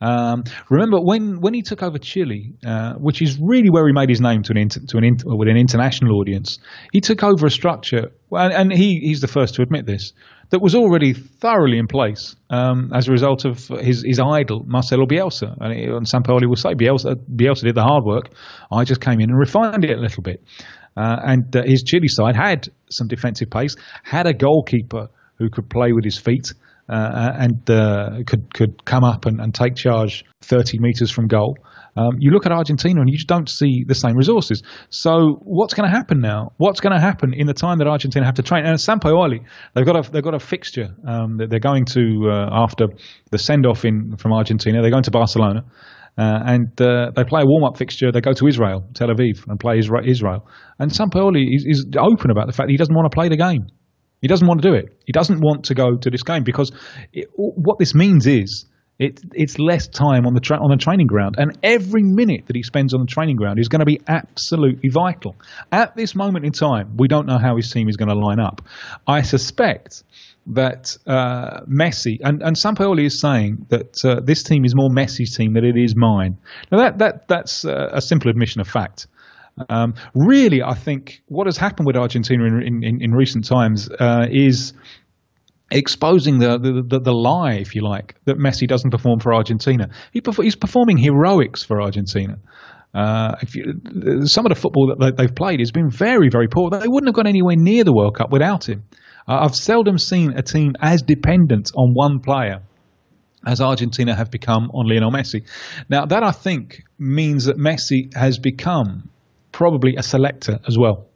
Um, 0.00 0.42
remember 0.68 1.00
when, 1.00 1.40
when 1.40 1.54
he 1.54 1.62
took 1.62 1.80
over 1.80 1.96
Chile, 1.96 2.54
uh, 2.66 2.94
which 2.94 3.22
is 3.22 3.38
really 3.40 3.70
where 3.70 3.86
he 3.86 3.92
made 3.92 4.08
his 4.08 4.20
name 4.20 4.42
to 4.42 4.50
an 4.50 4.58
inter, 4.58 4.80
to 4.88 4.98
an 4.98 5.04
inter, 5.04 5.36
with 5.36 5.46
an 5.46 5.56
international 5.56 6.18
audience. 6.18 6.58
He 6.90 7.00
took 7.00 7.22
over 7.22 7.46
a 7.46 7.50
structure, 7.50 8.10
and, 8.32 8.52
and 8.52 8.72
he, 8.72 8.98
he's 8.98 9.20
the 9.20 9.28
first 9.28 9.54
to 9.54 9.62
admit 9.62 9.86
this, 9.86 10.12
that 10.52 10.60
was 10.60 10.74
already 10.74 11.14
thoroughly 11.14 11.78
in 11.78 11.86
place 11.86 12.36
um, 12.50 12.92
as 12.94 13.08
a 13.08 13.10
result 13.10 13.46
of 13.46 13.66
his, 13.80 14.04
his 14.06 14.20
idol 14.20 14.62
Marcelo 14.66 15.06
Bielsa. 15.06 15.56
And, 15.58 16.06
Sampaoli 16.06 16.46
will 16.46 16.56
say 16.56 16.74
Bielsa, 16.74 17.14
Bielsa 17.14 17.62
did 17.62 17.74
the 17.74 17.82
hard 17.82 18.04
work. 18.04 18.30
I 18.70 18.84
just 18.84 19.00
came 19.00 19.18
in 19.20 19.30
and 19.30 19.38
refined 19.38 19.84
it 19.84 19.96
a 19.96 20.00
little 20.00 20.22
bit. 20.22 20.44
Uh, 20.94 21.16
and 21.24 21.56
uh, 21.56 21.62
his 21.64 21.82
Chile 21.82 22.06
side 22.06 22.36
had 22.36 22.68
some 22.90 23.08
defensive 23.08 23.48
pace, 23.48 23.76
had 24.02 24.26
a 24.26 24.34
goalkeeper 24.34 25.08
who 25.36 25.48
could 25.48 25.70
play 25.70 25.92
with 25.92 26.04
his 26.04 26.18
feet. 26.18 26.52
uh, 26.88 27.32
and 27.38 27.70
uh, 27.70 28.22
could 28.26 28.52
could 28.52 28.84
come 28.84 29.04
up 29.04 29.24
and, 29.24 29.40
and 29.40 29.54
take 29.54 29.74
charge 29.74 30.24
30 30.42 30.78
meters 30.80 31.10
from 31.10 31.28
goal. 31.28 31.56
Um, 31.96 32.16
you 32.18 32.30
look 32.30 32.46
at 32.46 32.52
Argentina 32.52 33.00
and 33.00 33.08
you 33.08 33.16
just 33.16 33.28
don't 33.28 33.48
see 33.48 33.84
the 33.86 33.94
same 33.94 34.16
resources. 34.16 34.62
So 34.88 35.38
what's 35.42 35.74
going 35.74 35.90
to 35.90 35.94
happen 35.94 36.20
now? 36.20 36.52
What's 36.56 36.80
going 36.80 36.94
to 36.94 37.00
happen 37.00 37.34
in 37.34 37.46
the 37.46 37.54
time 37.54 37.78
that 37.78 37.86
Argentina 37.86 38.24
have 38.24 38.36
to 38.36 38.42
train? 38.42 38.64
And 38.64 38.76
Sampaoli, 38.78 39.44
they've 39.74 39.84
got 39.84 40.06
a 40.06 40.10
they've 40.10 40.22
got 40.22 40.34
a 40.34 40.40
fixture 40.40 40.88
um, 41.06 41.36
that 41.38 41.50
they're 41.50 41.60
going 41.60 41.84
to 41.86 42.30
uh, 42.30 42.48
after 42.64 42.86
the 43.30 43.38
send 43.38 43.66
off 43.66 43.84
in 43.84 44.16
from 44.16 44.32
Argentina. 44.32 44.80
They're 44.80 44.90
going 44.90 45.04
to 45.04 45.10
Barcelona. 45.10 45.64
Uh, 46.16 46.40
and 46.44 46.80
uh, 46.80 47.10
they 47.16 47.24
play 47.24 47.40
a 47.40 47.46
warm-up 47.46 47.78
fixture. 47.78 48.12
They 48.12 48.20
go 48.20 48.34
to 48.34 48.46
Israel, 48.46 48.86
Tel 48.92 49.08
Aviv, 49.08 49.46
and 49.48 49.58
play 49.58 49.78
Israel. 49.78 50.46
And 50.78 50.90
Sampaoli 50.90 51.46
is, 51.54 51.64
is 51.66 51.86
open 51.98 52.30
about 52.30 52.48
the 52.48 52.52
fact 52.52 52.66
that 52.66 52.72
he 52.72 52.76
doesn't 52.76 52.94
want 52.94 53.10
to 53.10 53.14
play 53.14 53.30
the 53.30 53.36
game. 53.38 53.68
He 54.20 54.28
doesn't 54.28 54.46
want 54.46 54.60
to 54.62 54.68
do 54.68 54.74
it. 54.74 54.86
He 55.06 55.12
doesn't 55.12 55.40
want 55.40 55.64
to 55.64 55.74
go 55.74 55.96
to 55.96 56.10
this 56.10 56.22
game 56.22 56.44
because 56.44 56.70
it, 57.12 57.28
what 57.34 57.78
this 57.78 57.94
means 57.94 58.26
is 58.26 58.66
it, 59.02 59.20
it's 59.34 59.58
less 59.58 59.88
time 59.88 60.26
on 60.26 60.34
the 60.34 60.40
tra- 60.40 60.62
on 60.62 60.70
the 60.70 60.76
training 60.76 61.08
ground, 61.08 61.36
and 61.38 61.58
every 61.62 62.02
minute 62.02 62.46
that 62.46 62.56
he 62.56 62.62
spends 62.62 62.94
on 62.94 63.00
the 63.00 63.06
training 63.06 63.36
ground 63.36 63.58
is 63.58 63.68
going 63.68 63.80
to 63.80 63.86
be 63.86 64.00
absolutely 64.06 64.88
vital. 64.88 65.34
At 65.70 65.96
this 65.96 66.14
moment 66.14 66.44
in 66.44 66.52
time, 66.52 66.96
we 66.96 67.08
don't 67.08 67.26
know 67.26 67.38
how 67.38 67.56
his 67.56 67.70
team 67.70 67.88
is 67.88 67.96
going 67.96 68.08
to 68.08 68.14
line 68.14 68.38
up. 68.38 68.62
I 69.06 69.22
suspect 69.22 70.04
that 70.46 70.96
uh, 71.06 71.60
Messi 71.62 72.18
and 72.22 72.42
and 72.42 72.56
Sampaoli 72.56 73.04
is 73.06 73.20
saying 73.20 73.66
that 73.70 74.04
uh, 74.04 74.20
this 74.20 74.42
team 74.42 74.64
is 74.64 74.74
more 74.74 74.90
Messi's 74.90 75.36
team 75.36 75.54
than 75.54 75.64
it 75.64 75.76
is 75.76 75.94
mine. 75.96 76.38
Now 76.70 76.78
that 76.78 76.98
that 76.98 77.28
that's 77.28 77.64
uh, 77.64 77.90
a 77.92 78.00
simple 78.00 78.30
admission 78.30 78.60
of 78.60 78.68
fact. 78.68 79.06
Um, 79.68 79.94
really, 80.14 80.62
I 80.62 80.72
think 80.72 81.22
what 81.28 81.46
has 81.46 81.58
happened 81.58 81.86
with 81.86 81.96
Argentina 81.96 82.44
in 82.44 82.82
in, 82.82 83.02
in 83.02 83.12
recent 83.12 83.44
times 83.44 83.90
uh, 83.90 84.26
is 84.30 84.72
exposing 85.72 86.38
the, 86.38 86.58
the, 86.58 87.00
the, 87.00 87.12
lie, 87.12 87.54
if 87.54 87.74
you 87.74 87.82
like, 87.82 88.14
that 88.26 88.38
Messi 88.38 88.68
doesn't 88.68 88.90
perform 88.90 89.20
for 89.20 89.34
Argentina. 89.34 89.88
He 90.12 90.22
he's 90.40 90.56
performing 90.56 90.98
heroics 90.98 91.62
for 91.64 91.80
Argentina. 91.80 92.38
Uh, 92.94 93.34
you, 93.54 93.80
some 94.26 94.44
of 94.44 94.50
the 94.50 94.60
football 94.60 94.94
that 94.98 95.16
they've 95.16 95.34
played 95.34 95.60
has 95.60 95.72
been 95.72 95.90
very, 95.90 96.28
very 96.28 96.48
poor. 96.48 96.70
They 96.70 96.86
wouldn't 96.86 97.08
have 97.08 97.14
gone 97.14 97.26
anywhere 97.26 97.56
near 97.56 97.84
the 97.84 97.92
World 97.92 98.16
Cup 98.16 98.30
without 98.30 98.68
him. 98.68 98.84
Uh, 99.26 99.40
I've 99.40 99.56
seldom 99.56 99.98
seen 99.98 100.32
a 100.36 100.42
team 100.42 100.74
as 100.80 101.02
dependent 101.02 101.70
on 101.74 101.94
one 101.94 102.20
player 102.20 102.62
as 103.46 103.60
Argentina 103.60 104.14
have 104.14 104.30
become 104.30 104.70
on 104.72 104.88
Lionel 104.88 105.10
Messi. 105.10 105.44
Now, 105.88 106.06
that 106.06 106.22
I 106.22 106.32
think 106.32 106.82
means 106.98 107.46
that 107.46 107.56
Messi 107.56 108.14
has 108.14 108.38
become 108.38 109.10
probably 109.50 109.96
a 109.96 110.02
selector 110.02 110.60
as 110.66 110.78
well. 110.78 111.06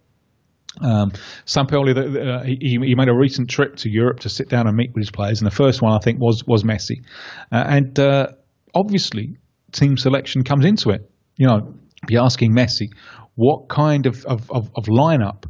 Um, 0.80 1.12
Sampaoli, 1.46 1.96
uh, 1.96 2.44
he, 2.44 2.78
he, 2.82 2.94
made 2.94 3.08
a 3.08 3.14
recent 3.14 3.48
trip 3.48 3.76
to 3.76 3.88
Europe 3.88 4.20
to 4.20 4.28
sit 4.28 4.48
down 4.48 4.66
and 4.66 4.76
meet 4.76 4.92
with 4.92 5.02
his 5.02 5.10
players, 5.10 5.40
and 5.40 5.50
the 5.50 5.54
first 5.54 5.80
one 5.80 5.92
I 5.92 5.98
think 5.98 6.20
was 6.20 6.44
was 6.46 6.64
Messi, 6.64 7.02
uh, 7.50 7.64
and 7.66 7.98
uh, 7.98 8.28
obviously 8.74 9.38
team 9.72 9.96
selection 9.96 10.44
comes 10.44 10.64
into 10.64 10.90
it. 10.90 11.10
You 11.36 11.46
know, 11.46 11.74
be 12.06 12.18
asking 12.18 12.52
Messi 12.52 12.90
what 13.34 13.68
kind 13.68 14.06
of 14.06 14.24
of, 14.26 14.50
of, 14.50 14.70
of 14.74 14.84
lineup 14.84 15.44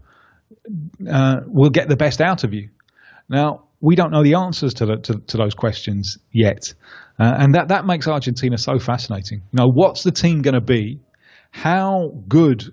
uh, 1.10 1.40
will 1.46 1.70
get 1.70 1.88
the 1.88 1.96
best 1.96 2.20
out 2.20 2.44
of 2.44 2.54
you. 2.54 2.70
Now, 3.28 3.64
we 3.80 3.94
don't 3.96 4.10
know 4.10 4.22
the 4.22 4.34
answers 4.34 4.74
to, 4.74 4.86
the, 4.86 4.96
to, 4.96 5.18
to 5.18 5.36
those 5.36 5.54
questions 5.54 6.18
yet. 6.32 6.74
Uh, 7.18 7.34
and 7.38 7.54
that, 7.54 7.68
that 7.68 7.86
makes 7.86 8.08
Argentina 8.08 8.58
so 8.58 8.78
fascinating. 8.78 9.42
You 9.52 9.58
know, 9.58 9.70
what's 9.72 10.02
the 10.02 10.12
team 10.12 10.42
going 10.42 10.54
to 10.54 10.60
be? 10.60 11.00
How 11.50 12.12
good 12.28 12.64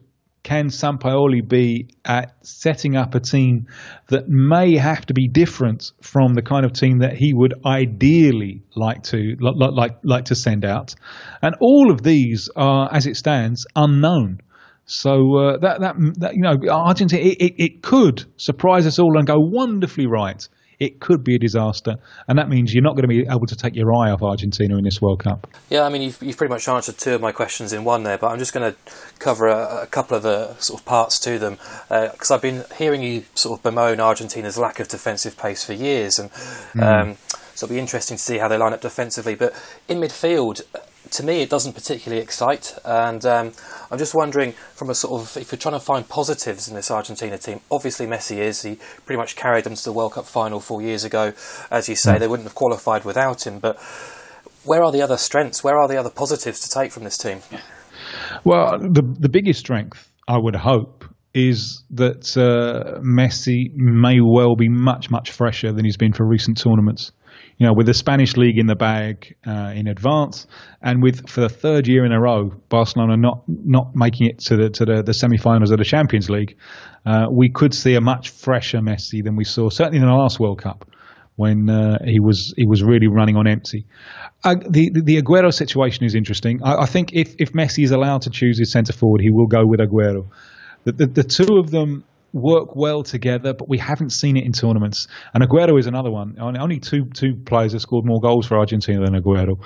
can 0.43 0.67
Sampaoli 0.67 1.47
be 1.47 1.87
at 2.03 2.35
setting 2.45 2.97
up 2.97 3.15
a 3.15 3.19
team 3.21 3.67
that 4.07 4.27
may 4.27 4.75
have 4.75 5.05
to 5.05 5.13
be 5.13 5.29
different 5.29 5.91
from 6.01 6.33
the 6.33 6.41
kind 6.41 6.65
of 6.65 6.73
team 6.73 6.99
that 6.99 7.15
he 7.15 7.33
would 7.33 7.53
ideally 7.65 8.61
like 8.75 9.03
to 9.03 9.37
like 9.39 9.55
like, 9.73 9.97
like 10.03 10.25
to 10.25 10.35
send 10.35 10.65
out? 10.65 10.95
And 11.41 11.55
all 11.61 11.91
of 11.91 12.03
these 12.03 12.49
are, 12.55 12.89
as 12.93 13.07
it 13.07 13.15
stands, 13.15 13.65
unknown. 13.75 14.41
So 14.85 15.37
uh, 15.37 15.57
that, 15.59 15.79
that, 15.79 15.95
that 16.17 16.35
you 16.35 16.41
know 16.41 16.57
Argentina 16.69 17.21
it, 17.21 17.37
it, 17.39 17.63
it, 17.63 17.81
could 17.81 18.25
surprise 18.35 18.85
us 18.85 18.99
all 18.99 19.17
and 19.17 19.25
go 19.25 19.39
wonderfully 19.39 20.07
right. 20.07 20.45
It 20.83 20.99
could 20.99 21.23
be 21.23 21.35
a 21.35 21.39
disaster, 21.39 21.95
and 22.27 22.37
that 22.37 22.49
means 22.49 22.73
you're 22.73 22.83
not 22.83 22.95
going 22.95 23.03
to 23.03 23.07
be 23.07 23.21
able 23.21 23.45
to 23.47 23.55
take 23.55 23.73
your 23.73 23.93
eye 23.93 24.11
off 24.11 24.21
Argentina 24.21 24.77
in 24.77 24.83
this 24.83 25.01
World 25.01 25.23
Cup. 25.23 25.47
Yeah, 25.69 25.83
I 25.83 25.89
mean 25.89 26.01
you've, 26.01 26.21
you've 26.21 26.35
pretty 26.35 26.51
much 26.51 26.67
answered 26.67 26.97
two 26.97 27.15
of 27.15 27.21
my 27.21 27.31
questions 27.31 27.71
in 27.71 27.85
one 27.85 28.03
there, 28.03 28.17
but 28.17 28.27
I'm 28.27 28.39
just 28.39 28.53
going 28.53 28.73
to 28.73 28.77
cover 29.19 29.47
a, 29.47 29.83
a 29.83 29.87
couple 29.87 30.17
of 30.17 30.23
the 30.23 30.55
sort 30.55 30.81
of 30.81 30.85
parts 30.85 31.19
to 31.21 31.39
them 31.39 31.57
because 31.87 32.31
uh, 32.31 32.35
I've 32.35 32.41
been 32.41 32.65
hearing 32.77 33.01
you 33.01 33.23
sort 33.33 33.59
of 33.59 33.63
bemoan 33.63 34.01
Argentina's 34.01 34.57
lack 34.57 34.81
of 34.81 34.89
defensive 34.89 35.37
pace 35.37 35.63
for 35.63 35.73
years, 35.73 36.19
and 36.19 36.29
mm. 36.31 36.83
um, 36.83 37.17
so 37.55 37.65
it'll 37.65 37.75
be 37.75 37.79
interesting 37.79 38.17
to 38.17 38.23
see 38.23 38.39
how 38.39 38.49
they 38.49 38.57
line 38.57 38.73
up 38.73 38.81
defensively. 38.81 39.35
But 39.35 39.53
in 39.87 39.99
midfield, 39.99 40.63
to 41.11 41.23
me, 41.23 41.41
it 41.41 41.49
doesn't 41.49 41.73
particularly 41.73 42.21
excite. 42.21 42.77
And 42.85 43.25
um, 43.25 43.51
I'm 43.91 43.97
just 43.97 44.15
wondering, 44.15 44.53
from 44.75 44.89
a 44.89 44.95
sort 44.95 45.21
of, 45.21 45.37
if 45.37 45.51
you're 45.51 45.59
trying 45.59 45.75
to 45.75 45.79
find 45.79 46.07
positives 46.07 46.67
in 46.67 46.75
this 46.75 46.89
Argentina 46.89 47.37
team, 47.37 47.59
obviously 47.71 48.07
Messi 48.07 48.37
is. 48.37 48.61
He 48.61 48.77
pretty 49.05 49.17
much 49.17 49.35
carried 49.35 49.63
them 49.63 49.75
to 49.75 49.83
the 49.83 49.93
World 49.93 50.13
Cup 50.13 50.25
final 50.25 50.59
four 50.59 50.81
years 50.81 51.03
ago. 51.03 51.33
As 51.69 51.89
you 51.89 51.95
say, 51.95 52.15
mm. 52.15 52.19
they 52.19 52.27
wouldn't 52.27 52.47
have 52.47 52.55
qualified 52.55 53.05
without 53.05 53.45
him. 53.45 53.59
But 53.59 53.79
where 54.63 54.83
are 54.83 54.91
the 54.91 55.01
other 55.01 55.17
strengths? 55.17 55.63
Where 55.63 55.77
are 55.77 55.87
the 55.87 55.97
other 55.97 56.09
positives 56.09 56.59
to 56.61 56.69
take 56.69 56.91
from 56.91 57.03
this 57.03 57.17
team? 57.17 57.39
Well, 58.43 58.77
the 58.79 59.01
the 59.19 59.29
biggest 59.29 59.59
strength, 59.59 60.09
I 60.27 60.37
would 60.37 60.55
hope, 60.55 61.05
is 61.33 61.83
that 61.91 62.37
uh, 62.37 62.99
Messi 63.01 63.71
may 63.75 64.19
well 64.21 64.55
be 64.55 64.69
much 64.69 65.09
much 65.09 65.31
fresher 65.31 65.71
than 65.71 65.85
he's 65.85 65.97
been 65.97 66.13
for 66.13 66.27
recent 66.27 66.57
tournaments 66.57 67.11
you 67.63 67.69
know, 67.69 67.73
with 67.73 67.85
the 67.85 67.93
Spanish 67.93 68.35
league 68.35 68.57
in 68.57 68.65
the 68.65 68.75
bag 68.75 69.37
uh, 69.47 69.71
in 69.73 69.87
advance, 69.87 70.47
and 70.81 71.01
with 71.01 71.29
for 71.29 71.39
the 71.39 71.47
third 71.47 71.87
year 71.87 72.03
in 72.03 72.11
a 72.11 72.19
row, 72.19 72.51
Barcelona 72.67 73.15
not 73.15 73.43
not 73.47 73.95
making 73.95 74.27
it 74.27 74.39
to 74.39 74.57
the 74.57 74.69
to 74.71 74.83
the, 74.83 75.01
the 75.01 75.13
semi-finals 75.13 75.71
of 75.71 75.77
the 75.77 75.85
Champions 75.85 76.29
League, 76.29 76.57
uh, 77.05 77.27
we 77.31 77.49
could 77.49 77.73
see 77.73 77.95
a 77.95 78.01
much 78.01 78.31
fresher 78.31 78.79
Messi 78.79 79.23
than 79.23 79.37
we 79.37 79.45
saw 79.45 79.69
certainly 79.69 79.99
in 79.99 80.05
the 80.05 80.11
last 80.11 80.41
World 80.41 80.61
Cup 80.61 80.85
when 81.37 81.69
uh, 81.69 81.99
he 82.03 82.19
was 82.19 82.53
he 82.57 82.67
was 82.67 82.83
really 82.83 83.07
running 83.07 83.37
on 83.37 83.47
empty. 83.47 83.85
Uh, 84.43 84.55
the, 84.55 84.91
the, 84.93 85.21
Aguero 85.21 85.53
situation 85.53 86.03
is 86.03 86.15
interesting. 86.15 86.59
I, 86.65 86.81
I, 86.81 86.85
think 86.85 87.13
if 87.13 87.33
if 87.39 87.53
Messi 87.53 87.85
is 87.85 87.91
allowed 87.91 88.23
to 88.23 88.29
choose 88.29 88.59
his 88.59 88.73
centre 88.73 88.91
forward, 88.91 89.21
he 89.21 89.29
will 89.31 89.47
go 89.47 89.65
with 89.65 89.79
Aguero. 89.79 90.27
The, 90.83 90.91
the, 90.91 91.05
the 91.05 91.23
two 91.23 91.59
of 91.59 91.71
them 91.71 92.03
work 92.33 92.75
well 92.75 93.03
together, 93.03 93.53
but 93.53 93.69
we 93.69 93.77
haven't 93.77 94.09
seen 94.09 94.35
it 94.35 94.43
in 94.43 94.51
tournaments. 94.51 95.07
And 95.33 95.43
Aguero 95.43 95.79
is 95.79 95.85
another 95.85 96.11
one. 96.11 96.35
Only 96.39 96.79
two 96.79 97.05
two 97.13 97.35
players 97.45 97.73
have 97.73 97.81
scored 97.81 98.05
more 98.05 98.19
goals 98.19 98.47
for 98.47 98.57
Argentina 98.57 99.05
than 99.05 99.13
Aguero, 99.13 99.57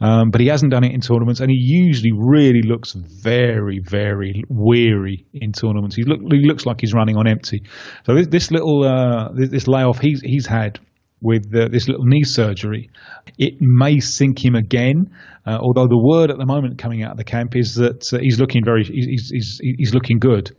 um, 0.00 0.30
but 0.30 0.40
he 0.40 0.48
hasn't 0.48 0.72
done 0.72 0.84
it 0.84 0.92
in 0.92 1.00
tournaments, 1.00 1.40
and 1.40 1.50
he 1.50 1.56
usually 1.56 2.12
really 2.12 2.62
looks 2.62 2.92
very 2.92 3.80
very 3.82 4.42
weary 4.48 5.24
in 5.32 5.52
tournaments. 5.52 5.96
He, 5.96 6.02
look, 6.02 6.20
he 6.30 6.46
looks 6.46 6.66
like 6.66 6.80
he's 6.80 6.92
running 6.92 7.16
on 7.16 7.28
empty. 7.28 7.62
So 8.04 8.14
this, 8.14 8.26
this 8.26 8.50
little 8.50 8.82
uh, 8.84 9.30
this, 9.32 9.68
layoff 9.68 10.00
he's 10.00 10.20
he's 10.20 10.46
had 10.46 10.80
with 11.22 11.46
uh, 11.54 11.68
this 11.68 11.88
little 11.88 12.04
knee 12.04 12.24
surgery, 12.24 12.90
it 13.38 13.54
may 13.60 14.00
sink 14.00 14.44
him 14.44 14.54
again. 14.54 15.14
Uh, 15.46 15.58
although 15.60 15.86
the 15.86 15.96
word 15.96 16.32
at 16.32 16.38
the 16.38 16.44
moment 16.44 16.76
coming 16.76 17.04
out 17.04 17.12
of 17.12 17.16
the 17.16 17.24
camp 17.24 17.54
is 17.54 17.76
that 17.76 18.12
uh, 18.12 18.18
he's 18.18 18.40
looking 18.40 18.64
very 18.64 18.82
he's, 18.82 19.30
he's, 19.30 19.60
he's 19.62 19.94
looking 19.94 20.18
good. 20.18 20.54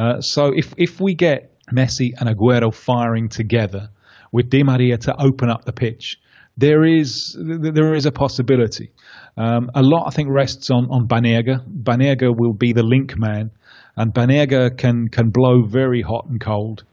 Uh, 0.00 0.20
so 0.22 0.50
if 0.54 0.72
if 0.78 0.98
we 0.98 1.14
get 1.14 1.52
Messi 1.70 2.12
and 2.18 2.26
Aguero 2.26 2.72
firing 2.72 3.28
together 3.28 3.90
with 4.32 4.48
Di 4.48 4.62
Maria 4.62 4.96
to 4.96 5.14
open 5.20 5.50
up 5.50 5.66
the 5.66 5.74
pitch, 5.74 6.18
there 6.56 6.84
is 6.84 7.36
there 7.38 7.94
is 7.94 8.06
a 8.06 8.12
possibility. 8.12 8.92
Um, 9.36 9.70
a 9.74 9.82
lot 9.82 10.06
I 10.06 10.10
think 10.10 10.30
rests 10.30 10.70
on 10.70 10.86
on 10.90 11.06
Banega. 11.06 11.60
Banega 11.68 12.34
will 12.34 12.54
be 12.54 12.72
the 12.72 12.82
link 12.82 13.18
man, 13.18 13.50
and 13.94 14.14
Banega 14.14 14.76
can 14.78 15.08
can 15.08 15.28
blow 15.28 15.64
very 15.66 16.00
hot 16.00 16.26
and 16.30 16.40
cold. 16.40 16.84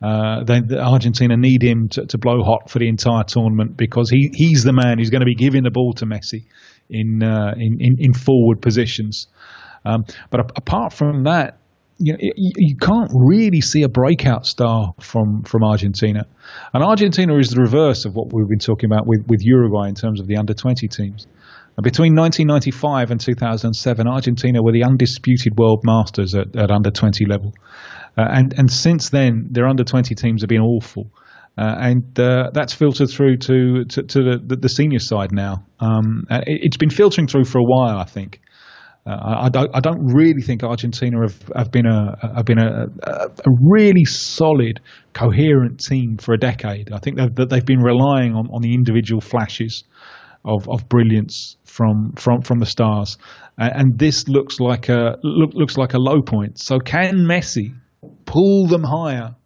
Uh, 0.00 0.42
they, 0.44 0.60
Argentina 0.78 1.36
need 1.36 1.62
him 1.62 1.88
to, 1.88 2.04
to, 2.04 2.18
blow 2.18 2.42
hot 2.42 2.68
for 2.68 2.78
the 2.78 2.88
entire 2.88 3.24
tournament 3.24 3.74
because 3.74 4.10
he, 4.10 4.28
he's 4.34 4.62
the 4.62 4.72
man 4.72 4.98
who's 4.98 5.08
going 5.08 5.22
to 5.22 5.26
be 5.26 5.36
giving 5.36 5.62
the 5.62 5.70
ball 5.70 5.94
to 5.94 6.04
Messi 6.04 6.44
in 6.90 7.22
uh, 7.22 7.54
in, 7.56 7.76
in, 7.80 7.96
in, 7.98 8.12
forward 8.12 8.60
positions. 8.60 9.28
Um, 9.86 10.04
but 10.30 10.40
apart 10.56 10.92
from 10.92 11.24
that, 11.24 11.58
you, 11.98 12.12
know, 12.12 12.18
you, 12.20 12.52
you 12.56 12.76
can't 12.76 13.10
really 13.14 13.60
see 13.60 13.82
a 13.82 13.88
breakout 13.88 14.46
star 14.46 14.94
from, 15.00 15.42
from 15.44 15.64
Argentina. 15.64 16.26
And 16.72 16.82
Argentina 16.82 17.36
is 17.38 17.50
the 17.50 17.60
reverse 17.60 18.04
of 18.04 18.14
what 18.14 18.32
we've 18.32 18.48
been 18.48 18.58
talking 18.58 18.90
about 18.90 19.06
with, 19.06 19.24
with 19.26 19.40
Uruguay 19.42 19.88
in 19.88 19.94
terms 19.94 20.20
of 20.20 20.26
the 20.26 20.36
under 20.36 20.54
20 20.54 20.88
teams. 20.88 21.26
Between 21.82 22.14
1995 22.14 23.10
and 23.10 23.20
2007, 23.20 24.06
Argentina 24.06 24.62
were 24.62 24.70
the 24.70 24.84
undisputed 24.84 25.58
world 25.58 25.80
masters 25.82 26.34
at, 26.34 26.54
at 26.54 26.70
under 26.70 26.90
20 26.90 27.26
level. 27.26 27.52
Uh, 28.16 28.26
and, 28.30 28.54
and 28.56 28.70
since 28.70 29.10
then, 29.10 29.48
their 29.50 29.66
under 29.66 29.82
20 29.82 30.14
teams 30.14 30.42
have 30.42 30.48
been 30.48 30.60
awful. 30.60 31.10
Uh, 31.58 31.74
and 31.78 32.18
uh, 32.18 32.50
that's 32.52 32.72
filtered 32.72 33.10
through 33.10 33.36
to, 33.38 33.84
to, 33.84 34.02
to 34.02 34.38
the, 34.44 34.56
the, 34.56 34.68
senior 34.68 34.98
side 34.98 35.32
now. 35.32 35.64
Um, 35.78 36.26
it, 36.30 36.72
has 36.72 36.76
been 36.76 36.90
filtering 36.90 37.28
through 37.28 37.44
for 37.44 37.58
a 37.58 37.64
while, 37.64 37.98
I 37.98 38.04
think. 38.04 38.40
Uh, 39.06 39.40
I, 39.42 39.48
don't, 39.50 39.70
I 39.74 39.80
don't 39.80 40.14
really 40.14 40.40
think 40.40 40.62
Argentina 40.62 41.20
have, 41.20 41.50
have 41.54 41.70
been 41.70 41.84
a 41.84 42.16
have 42.36 42.46
been 42.46 42.58
a, 42.58 42.86
a, 43.02 43.26
a 43.26 43.50
really 43.60 44.04
solid, 44.06 44.80
coherent 45.12 45.78
team 45.80 46.16
for 46.16 46.32
a 46.32 46.38
decade. 46.38 46.90
I 46.90 46.98
think 46.98 47.18
that 47.18 47.48
they've 47.50 47.66
been 47.66 47.82
relying 47.82 48.34
on, 48.34 48.48
on 48.50 48.62
the 48.62 48.72
individual 48.72 49.20
flashes 49.20 49.84
of, 50.44 50.66
of 50.70 50.88
brilliance 50.88 51.56
from 51.64 52.14
from 52.16 52.40
from 52.40 52.60
the 52.60 52.66
stars, 52.66 53.18
and 53.58 53.98
this 53.98 54.26
looks 54.26 54.58
like 54.58 54.88
a 54.88 55.16
look, 55.22 55.50
looks 55.52 55.76
like 55.76 55.92
a 55.92 55.98
low 55.98 56.22
point. 56.22 56.58
So 56.58 56.78
can 56.78 57.26
Messi 57.26 57.74
pull 58.24 58.66
them 58.68 58.84
higher 58.84 59.36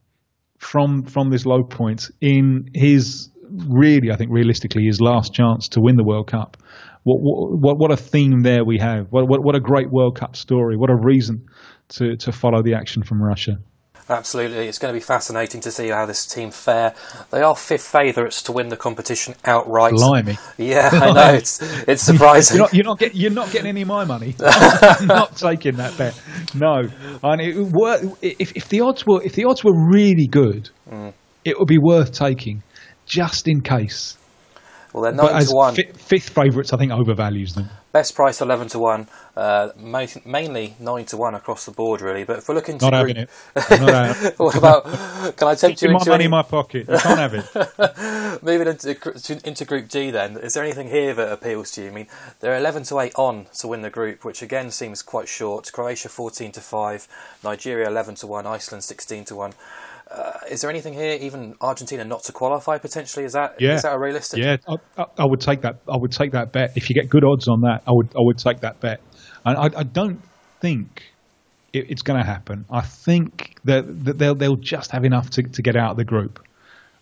from 0.58 1.02
from 1.02 1.30
this 1.30 1.44
low 1.44 1.64
point 1.64 2.10
in 2.20 2.70
his 2.74 3.30
really, 3.50 4.10
I 4.12 4.16
think, 4.16 4.30
realistically, 4.30 4.84
his 4.84 5.00
last 5.00 5.32
chance 5.32 5.68
to 5.70 5.80
win 5.80 5.96
the 5.96 6.04
World 6.04 6.28
Cup? 6.28 6.56
What 7.08 7.58
what 7.58 7.78
what 7.78 7.90
a 7.90 7.96
theme 7.96 8.42
there 8.42 8.64
we 8.66 8.78
have. 8.80 9.06
What 9.08 9.28
what 9.28 9.42
what 9.42 9.54
a 9.54 9.60
great 9.60 9.90
World 9.90 10.18
Cup 10.18 10.36
story. 10.36 10.76
What 10.76 10.90
a 10.90 10.96
reason 10.96 11.46
to 11.96 12.16
to 12.16 12.32
follow 12.32 12.62
the 12.62 12.74
action 12.74 13.02
from 13.02 13.22
Russia. 13.22 13.58
Absolutely, 14.10 14.66
it's 14.68 14.78
going 14.78 14.92
to 14.92 14.98
be 14.98 15.04
fascinating 15.04 15.60
to 15.62 15.70
see 15.70 15.88
how 15.88 16.06
this 16.06 16.26
team 16.26 16.50
fare. 16.50 16.94
They 17.30 17.42
are 17.42 17.54
fifth 17.54 17.86
favourites 17.86 18.42
to 18.44 18.52
win 18.52 18.68
the 18.68 18.76
competition 18.76 19.34
outright. 19.44 19.92
Blimey! 19.92 20.38
Yeah, 20.56 20.88
I 20.92 21.12
know 21.12 21.34
it's 21.34 21.62
it's 21.86 22.02
surprising. 22.02 22.56
you're, 22.56 22.64
not, 22.64 22.74
you're 22.74 22.84
not, 22.84 22.98
get, 22.98 23.14
you're 23.14 23.30
not 23.30 23.50
getting 23.50 23.68
any 23.68 23.82
of 23.82 23.88
my 23.88 24.04
money. 24.04 24.34
I'm 24.42 25.06
not 25.06 25.36
taking 25.36 25.76
that 25.76 25.96
bet. 25.98 26.18
No, 26.54 26.88
and 27.22 27.40
it 27.40 27.56
were, 27.56 28.00
if 28.22 28.56
if 28.56 28.68
the 28.68 28.80
odds 28.80 29.06
were 29.06 29.22
if 29.22 29.34
the 29.34 29.44
odds 29.44 29.62
were 29.64 29.74
really 29.74 30.26
good, 30.26 30.70
mm. 30.90 31.12
it 31.44 31.58
would 31.58 31.68
be 31.68 31.78
worth 31.78 32.12
taking, 32.12 32.62
just 33.06 33.46
in 33.46 33.62
case. 33.62 34.16
Well, 34.98 35.12
they're 35.12 35.30
nine 35.30 35.44
to 35.44 35.54
one. 35.54 35.74
fifth 35.74 36.30
favourites, 36.30 36.72
I 36.72 36.76
think, 36.76 36.90
overvalues 36.90 37.54
them. 37.54 37.68
Best 37.92 38.16
price 38.16 38.40
eleven 38.40 38.68
to 38.68 38.78
one, 38.78 39.06
uh, 39.36 39.70
mainly 39.76 40.74
nine 40.80 41.04
to 41.06 41.16
one 41.16 41.34
across 41.34 41.64
the 41.64 41.70
board, 41.70 42.00
really. 42.00 42.24
But 42.24 42.38
if 42.38 42.48
we're 42.48 42.56
looking 42.56 42.78
to 42.78 42.84
not 42.84 42.94
having 42.94 43.16
it, 43.16 43.30
not 43.70 44.16
what 44.38 44.56
about? 44.56 44.84
Can 45.36 45.48
I 45.48 45.54
tempt 45.54 45.82
you 45.82 45.88
my 45.90 45.94
into 45.94 46.10
money 46.10 46.14
any... 46.16 46.24
in 46.24 46.30
my 46.32 46.42
pocket? 46.42 46.88
You 46.88 46.98
can't 46.98 47.18
have 47.18 47.34
it. 47.34 48.42
Moving 48.42 48.68
into, 48.68 49.46
into 49.46 49.64
Group 49.64 49.88
D, 49.88 50.10
then, 50.10 50.36
is 50.36 50.54
there 50.54 50.64
anything 50.64 50.88
here 50.88 51.14
that 51.14 51.32
appeals 51.32 51.70
to 51.72 51.82
you? 51.82 51.88
I 51.88 51.92
mean, 51.92 52.08
they're 52.40 52.56
eleven 52.56 52.82
to 52.84 52.98
eight 52.98 53.14
on 53.14 53.46
to 53.60 53.68
win 53.68 53.82
the 53.82 53.90
group, 53.90 54.24
which 54.24 54.42
again 54.42 54.72
seems 54.72 55.02
quite 55.02 55.28
short. 55.28 55.70
Croatia 55.72 56.08
fourteen 56.08 56.50
to 56.52 56.60
five, 56.60 57.06
Nigeria 57.44 57.88
eleven 57.88 58.16
to 58.16 58.26
one, 58.26 58.46
Iceland 58.46 58.82
sixteen 58.82 59.24
to 59.26 59.36
one. 59.36 59.52
Uh, 60.10 60.32
is 60.50 60.62
there 60.62 60.70
anything 60.70 60.94
here, 60.94 61.18
even 61.20 61.54
Argentina 61.60 62.04
not 62.04 62.22
to 62.24 62.32
qualify 62.32 62.78
potentially? 62.78 63.26
Is 63.26 63.34
that 63.34 63.60
yeah. 63.60 63.74
is 63.74 63.82
that 63.82 63.94
a 63.94 63.98
realistic? 63.98 64.40
Yeah, 64.40 64.56
I, 64.96 65.04
I, 65.18 65.26
would 65.26 65.40
take 65.40 65.60
that. 65.62 65.80
I 65.86 65.96
would 65.96 66.12
take 66.12 66.32
that 66.32 66.50
bet 66.50 66.76
if 66.76 66.88
you 66.88 66.94
get 66.94 67.10
good 67.10 67.24
odds 67.24 67.46
on 67.46 67.60
that. 67.62 67.82
I 67.86 67.92
would 67.92 68.08
I 68.16 68.20
would 68.20 68.38
take 68.38 68.60
that 68.60 68.80
bet, 68.80 69.00
and 69.44 69.58
I, 69.58 69.80
I 69.80 69.82
don't 69.82 70.20
think 70.60 71.04
it, 71.72 71.90
it's 71.90 72.02
going 72.02 72.18
to 72.18 72.26
happen. 72.26 72.64
I 72.70 72.80
think 72.80 73.56
that, 73.64 74.04
that 74.04 74.18
they'll 74.18 74.34
they'll 74.34 74.56
just 74.56 74.92
have 74.92 75.04
enough 75.04 75.28
to, 75.30 75.42
to 75.42 75.62
get 75.62 75.76
out 75.76 75.92
of 75.92 75.96
the 75.98 76.04
group. 76.04 76.40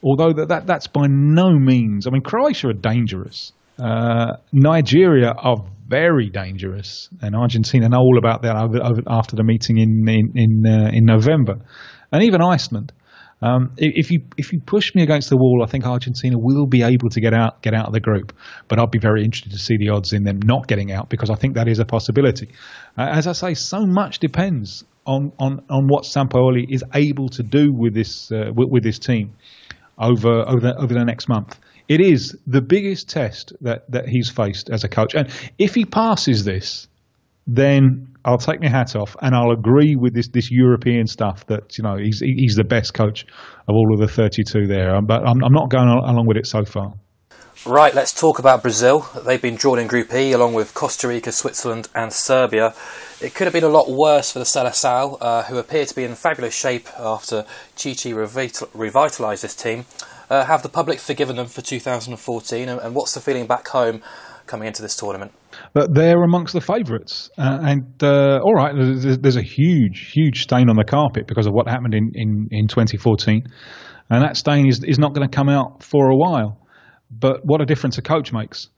Although 0.02 0.32
that, 0.32 0.48
that 0.48 0.66
that's 0.66 0.88
by 0.88 1.06
no 1.08 1.52
means. 1.52 2.06
I 2.06 2.10
mean, 2.10 2.22
Croatia 2.22 2.68
are 2.68 2.72
dangerous. 2.72 3.52
Uh, 3.78 4.36
Nigeria 4.52 5.30
are 5.30 5.58
very 5.86 6.28
dangerous, 6.28 7.08
and 7.22 7.36
Argentina 7.36 7.88
know 7.88 7.98
all 7.98 8.18
about 8.18 8.42
that 8.42 8.56
over, 8.56 8.82
over, 8.82 9.02
after 9.06 9.36
the 9.36 9.44
meeting 9.44 9.78
in 9.78 10.08
in 10.08 10.32
in, 10.34 10.66
uh, 10.66 10.90
in 10.92 11.04
November 11.04 11.60
and 12.12 12.22
even 12.22 12.42
Iceland. 12.42 12.92
Um, 13.42 13.72
if 13.76 14.10
you 14.10 14.22
if 14.38 14.52
you 14.52 14.60
push 14.60 14.94
me 14.94 15.02
against 15.02 15.28
the 15.28 15.36
wall, 15.36 15.62
I 15.62 15.66
think 15.70 15.84
Argentina 15.84 16.38
will 16.38 16.66
be 16.66 16.82
able 16.82 17.10
to 17.10 17.20
get 17.20 17.34
out 17.34 17.60
get 17.60 17.74
out 17.74 17.86
of 17.86 17.92
the 17.92 18.00
group. 18.00 18.32
But 18.66 18.78
I'd 18.78 18.90
be 18.90 18.98
very 18.98 19.24
interested 19.24 19.52
to 19.52 19.58
see 19.58 19.76
the 19.76 19.90
odds 19.90 20.14
in 20.14 20.24
them 20.24 20.40
not 20.42 20.66
getting 20.66 20.90
out 20.90 21.10
because 21.10 21.28
I 21.28 21.34
think 21.34 21.54
that 21.54 21.68
is 21.68 21.78
a 21.78 21.84
possibility. 21.84 22.48
Uh, 22.96 23.08
as 23.12 23.26
I 23.26 23.32
say, 23.32 23.52
so 23.52 23.84
much 23.84 24.20
depends 24.20 24.84
on, 25.04 25.32
on, 25.38 25.62
on 25.70 25.86
what 25.86 26.04
Sampaoli 26.04 26.66
is 26.68 26.82
able 26.94 27.28
to 27.28 27.42
do 27.42 27.72
with 27.72 27.94
this 27.94 28.32
uh, 28.32 28.50
with, 28.54 28.68
with, 28.70 28.82
this 28.82 28.98
team 28.98 29.34
over 29.98 30.48
over 30.48 30.60
the, 30.60 30.76
over 30.76 30.94
the 30.94 31.04
next 31.04 31.28
month. 31.28 31.58
It 31.88 32.00
is 32.00 32.36
the 32.46 32.62
biggest 32.62 33.08
test 33.08 33.52
that, 33.60 33.88
that 33.90 34.08
he's 34.08 34.28
faced 34.28 34.70
as 34.70 34.82
a 34.82 34.88
coach, 34.88 35.14
and 35.14 35.28
if 35.58 35.74
he 35.74 35.84
passes 35.84 36.44
this, 36.44 36.88
then 37.46 38.15
I'll 38.26 38.38
take 38.38 38.60
my 38.60 38.68
hat 38.68 38.96
off 38.96 39.16
and 39.22 39.34
I'll 39.34 39.52
agree 39.52 39.96
with 39.96 40.14
this 40.14 40.28
this 40.28 40.50
European 40.50 41.06
stuff 41.06 41.46
that 41.46 41.78
you 41.78 41.84
know 41.84 41.96
he's 41.96 42.20
he's 42.20 42.56
the 42.56 42.64
best 42.64 42.92
coach 42.92 43.24
of 43.68 43.74
all 43.74 43.94
of 43.94 44.00
the 44.00 44.08
32 44.08 44.66
there. 44.66 44.94
Um, 44.96 45.06
but 45.06 45.26
I'm, 45.26 45.42
I'm 45.44 45.52
not 45.52 45.70
going 45.70 45.88
along 45.88 46.26
with 46.26 46.36
it 46.36 46.46
so 46.46 46.64
far. 46.64 46.92
Right, 47.64 47.94
let's 47.94 48.12
talk 48.12 48.38
about 48.38 48.62
Brazil. 48.62 49.08
They've 49.24 49.42
been 49.42 49.56
drawn 49.56 49.80
in 49.80 49.88
Group 49.88 50.14
E 50.14 50.30
along 50.30 50.54
with 50.54 50.72
Costa 50.72 51.08
Rica, 51.08 51.32
Switzerland, 51.32 51.88
and 51.94 52.12
Serbia. 52.12 52.74
It 53.20 53.34
could 53.34 53.46
have 53.46 53.52
been 53.52 53.64
a 53.64 53.68
lot 53.68 53.90
worse 53.90 54.30
for 54.30 54.38
the 54.38 54.44
Seleção, 54.44 55.18
uh, 55.20 55.42
who 55.44 55.58
appear 55.58 55.84
to 55.84 55.94
be 55.94 56.04
in 56.04 56.14
fabulous 56.14 56.54
shape 56.54 56.86
after 56.96 57.44
revital- 57.76 58.68
revitalised 58.68 59.40
this 59.40 59.56
team. 59.56 59.84
Uh, 60.30 60.44
have 60.44 60.62
the 60.62 60.68
public 60.68 61.00
forgiven 61.00 61.36
them 61.36 61.46
for 61.46 61.60
2014, 61.60 62.68
and, 62.68 62.80
and 62.80 62.94
what's 62.94 63.14
the 63.14 63.20
feeling 63.20 63.46
back 63.46 63.66
home 63.68 64.02
coming 64.46 64.66
into 64.66 64.82
this 64.82 64.96
tournament? 64.96 65.32
But 65.72 65.94
they're 65.94 66.22
amongst 66.22 66.52
the 66.52 66.60
favourites. 66.60 67.30
Uh, 67.38 67.58
and 67.62 68.02
uh, 68.02 68.40
all 68.42 68.54
right, 68.54 68.74
there's, 68.74 69.18
there's, 69.18 69.36
a 69.36 69.42
huge, 69.42 70.12
huge 70.14 70.42
stain 70.42 70.68
on 70.68 70.76
the 70.76 70.84
carpet 70.84 71.26
because 71.26 71.46
of 71.46 71.52
what 71.52 71.68
happened 71.68 71.94
in, 71.94 72.10
in, 72.14 72.48
in 72.50 72.68
2014. 72.68 73.42
And 74.10 74.22
that 74.22 74.36
stain 74.36 74.68
is, 74.68 74.82
is 74.84 74.98
not 74.98 75.14
going 75.14 75.28
to 75.28 75.34
come 75.34 75.48
out 75.48 75.82
for 75.82 76.10
a 76.10 76.16
while. 76.16 76.60
But 77.10 77.40
what 77.44 77.60
a 77.60 77.66
difference 77.66 77.98
a 77.98 78.02
coach 78.02 78.32
makes. 78.32 78.68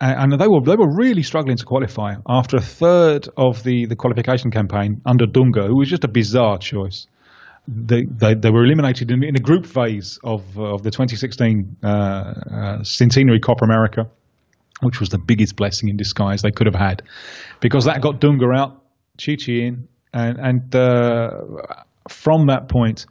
And 0.00 0.32
they 0.32 0.48
were 0.48 0.60
they 0.60 0.74
were 0.74 0.92
really 0.96 1.22
struggling 1.22 1.56
to 1.56 1.64
qualify 1.64 2.14
after 2.28 2.56
a 2.56 2.60
third 2.60 3.28
of 3.36 3.62
the, 3.62 3.86
the 3.86 3.94
qualification 3.94 4.50
campaign 4.50 5.00
under 5.06 5.24
Dunga, 5.24 5.68
who 5.68 5.78
was 5.78 5.88
just 5.88 6.02
a 6.02 6.08
bizarre 6.08 6.58
choice. 6.58 7.06
They, 7.68 8.02
they, 8.10 8.34
they 8.34 8.50
were 8.50 8.64
eliminated 8.64 9.10
in, 9.10 9.22
in 9.22 9.34
the 9.34 9.40
group 9.40 9.64
phase 9.64 10.18
of 10.24 10.42
of 10.58 10.82
the 10.82 10.90
2016 10.90 11.76
uh, 11.82 11.86
uh, 11.86 12.82
Centenary 12.82 13.38
Copa 13.38 13.64
America 13.64 14.10
which 14.84 15.00
was 15.00 15.08
the 15.08 15.18
biggest 15.18 15.56
blessing 15.56 15.88
in 15.88 15.96
disguise 15.96 16.42
they 16.42 16.50
could 16.50 16.66
have 16.66 16.74
had, 16.74 17.02
because 17.60 17.86
that 17.86 18.00
got 18.00 18.20
Dunga 18.20 18.56
out, 18.56 18.82
Tite 19.18 19.48
in, 19.48 19.88
and, 20.12 20.38
and 20.38 20.74
uh, 20.74 21.30
from 22.08 22.46
that 22.46 22.68
point, 22.68 23.06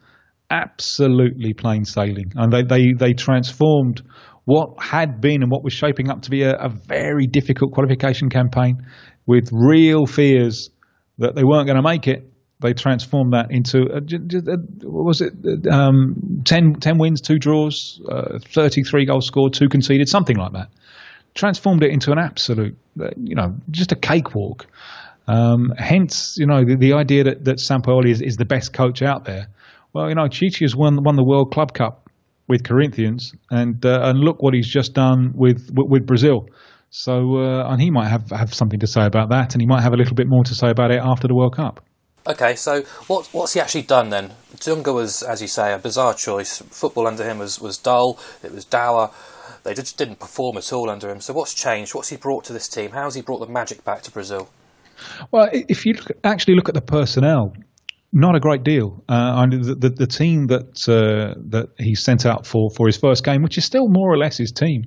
absolutely 0.50 1.54
plain 1.54 1.86
sailing, 1.86 2.32
and 2.36 2.54
they, 2.54 2.64
they 2.64 2.94
they 2.98 3.14
transformed 3.14 4.02
what 4.46 4.82
had 4.82 5.22
been 5.22 5.42
and 5.42 5.52
what 5.52 5.64
was 5.64 5.74
shaping 5.74 6.10
up 6.10 6.22
to 6.24 6.30
be 6.30 6.44
a, 6.44 6.54
a 6.54 6.70
very 6.70 7.28
difficult 7.28 7.72
qualification 7.72 8.30
campaign 8.30 8.86
with 9.26 9.50
real 9.52 10.06
fears 10.06 10.70
that 11.18 11.36
they 11.36 11.44
weren't 11.44 11.66
going 11.66 11.78
to 11.78 11.84
make 11.84 12.08
it. 12.08 12.30
They 12.60 12.74
transformed 12.74 13.34
that 13.34 13.48
into 13.52 13.88
a, 13.92 13.98
a, 13.98 14.58
was 14.90 15.22
it? 15.22 15.34
Um, 15.68 16.42
10, 16.46 16.76
10, 16.76 16.98
wins, 16.98 17.22
two 17.22 17.38
draws, 17.38 18.02
uh, 18.10 18.40
33 18.40 19.06
goals 19.06 19.28
scored, 19.28 19.54
two 19.54 19.68
conceded, 19.68 20.08
something 20.08 20.38
like 20.38 20.54
that 20.54 20.70
transformed 21.34 21.84
it 21.84 21.92
into 21.92 22.12
an 22.12 22.20
absolute, 22.20 22.78
uh, 23.00 23.10
you 23.18 23.36
know, 23.36 23.56
just 23.72 23.92
a 23.92 23.96
cakewalk. 23.96 24.68
Um, 25.28 25.74
hence, 25.78 26.36
you 26.38 26.46
know, 26.46 26.66
the, 26.66 26.76
the, 26.76 26.94
idea 26.94 27.24
that, 27.24 27.46
that 27.46 27.58
Sampaoli 27.58 28.10
is, 28.10 28.22
is 28.22 28.36
the 28.36 28.46
best 28.46 28.74
coach 28.74 29.02
out 29.02 29.26
there. 29.26 29.48
Well, 29.94 30.10
you 30.10 30.16
know, 30.16 30.28
Tite 30.28 30.58
has 30.62 30.76
won, 30.76 30.98
won 31.02 31.16
the 31.16 31.24
World 31.24 31.52
Club 31.52 31.74
Cup 31.74 32.10
with 32.48 32.64
Corinthians, 32.64 33.32
and 33.50 33.86
uh, 33.86 34.02
and 34.04 34.20
look 34.20 34.42
what 34.42 34.54
he's 34.54 34.68
just 34.68 34.94
done 34.94 35.32
with 35.34 35.70
with, 35.74 35.88
with 35.90 36.06
Brazil. 36.06 36.48
So, 36.90 37.38
uh, 37.38 37.72
and 37.72 37.82
he 37.82 37.90
might 37.90 38.10
have, 38.10 38.30
have 38.30 38.54
something 38.54 38.80
to 38.80 38.88
say 38.88 39.06
about 39.06 39.30
that, 39.30 39.56
and 39.56 39.62
he 39.62 39.66
might 39.66 39.82
have 39.82 39.94
a 39.94 39.98
little 39.98 40.14
bit 40.14 40.28
more 40.28 40.44
to 40.44 40.54
say 40.54 40.70
about 40.70 40.92
it 40.92 41.00
after 41.02 41.28
the 41.28 41.34
World 41.34 41.56
Cup. 41.56 41.84
Okay, 42.28 42.56
so 42.56 42.84
what, 43.08 43.28
what's 43.34 43.54
he 43.54 43.60
actually 43.60 43.82
done 43.82 44.10
then? 44.10 44.32
Dunga 44.56 44.94
was, 44.94 45.24
as 45.24 45.42
you 45.42 45.48
say, 45.48 45.74
a 45.74 45.80
bizarre 45.80 46.14
choice. 46.14 46.62
Football 46.70 47.08
under 47.08 47.28
him 47.28 47.40
was, 47.40 47.60
was 47.60 47.78
dull, 47.78 48.20
it 48.44 48.54
was 48.54 48.64
dour. 48.64 49.12
They 49.64 49.74
just 49.74 49.98
didn't 49.98 50.20
perform 50.20 50.58
at 50.58 50.72
all 50.74 50.90
under 50.90 51.10
him. 51.10 51.22
So 51.22 51.34
what's 51.34 51.54
changed? 51.54 51.96
What's 51.96 52.10
he 52.10 52.18
brought 52.18 52.44
to 52.46 52.54
this 52.54 52.68
team? 52.68 52.92
How 52.92 53.06
has 53.06 53.16
he 53.16 53.22
brought 53.22 53.40
the 53.40 53.52
magic 53.52 53.84
back 53.84 54.02
to 54.04 54.12
Brazil? 54.12 54.50
Well, 55.32 55.50
if 55.52 55.86
you 55.86 55.96
actually 56.24 56.56
look 56.56 56.70
at 56.70 56.76
the 56.76 56.82
personnel, 56.82 57.54
not 58.12 58.36
a 58.36 58.40
great 58.40 58.64
deal. 58.64 59.04
Uh, 59.10 59.46
the, 59.48 59.76
the, 59.80 59.90
the, 59.90 60.08
team 60.08 60.48
that 60.48 60.88
uh, 60.88 61.40
that 61.50 61.70
he 61.80 61.96
sent 61.96 62.26
out 62.26 62.46
for, 62.46 62.70
for 62.76 62.86
his 62.86 62.98
first 62.98 63.24
game, 63.24 63.42
which 63.42 63.58
is 63.58 63.66
still 63.66 63.88
more 63.88 64.14
or 64.14 64.18
less 64.18 64.38
his 64.38 64.52
team, 64.52 64.84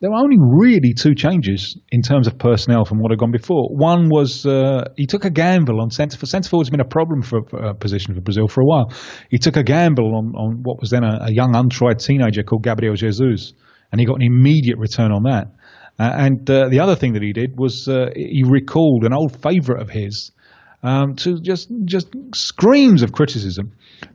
there 0.00 0.10
were 0.10 0.18
only 0.18 0.36
really 0.38 0.92
two 0.92 1.14
changes 1.14 1.78
in 1.90 2.02
terms 2.02 2.26
of 2.26 2.38
personnel 2.38 2.84
from 2.84 2.98
what 2.98 3.10
had 3.10 3.18
gone 3.18 3.30
before. 3.30 3.68
One 3.70 4.10
was 4.10 4.44
uh, 4.44 4.84
he 4.96 5.06
took 5.06 5.24
a 5.24 5.30
gamble 5.30 5.80
on 5.80 5.90
centre 5.90 6.18
for 6.18 6.26
centre 6.26 6.50
forward 6.50 6.64
has 6.64 6.70
been 6.70 6.80
a 6.80 6.84
problem 6.84 7.22
for 7.22 7.38
a 7.38 7.70
uh, 7.70 7.72
position 7.72 8.14
for 8.14 8.20
Brazil 8.20 8.46
for 8.46 8.60
a 8.60 8.66
while. 8.66 8.92
He 9.30 9.38
took 9.38 9.56
a 9.56 9.62
gamble 9.62 10.14
on, 10.14 10.34
on 10.34 10.62
what 10.62 10.80
was 10.80 10.90
then 10.90 11.04
a, 11.04 11.20
a 11.22 11.32
young 11.32 11.56
untried 11.56 12.00
teenager 12.00 12.42
called 12.42 12.62
Gabriel 12.64 12.94
Jesus 12.94 13.54
and 13.94 14.00
he 14.00 14.06
got 14.06 14.16
an 14.16 14.22
immediate 14.22 14.76
return 14.76 15.12
on 15.12 15.22
that. 15.22 15.46
Uh, 16.00 16.10
and 16.26 16.50
uh, 16.50 16.68
the 16.68 16.80
other 16.80 16.96
thing 16.96 17.12
that 17.12 17.22
he 17.22 17.32
did 17.32 17.56
was 17.56 17.86
uh, 17.86 18.06
he 18.16 18.42
recalled 18.44 19.04
an 19.04 19.12
old 19.12 19.40
favourite 19.40 19.80
of 19.80 19.88
his 19.88 20.32
um, 20.82 21.14
to 21.14 21.38
just 21.40 21.70
just 21.84 22.08
screams 22.34 23.04
of 23.04 23.12
criticism, 23.12 23.70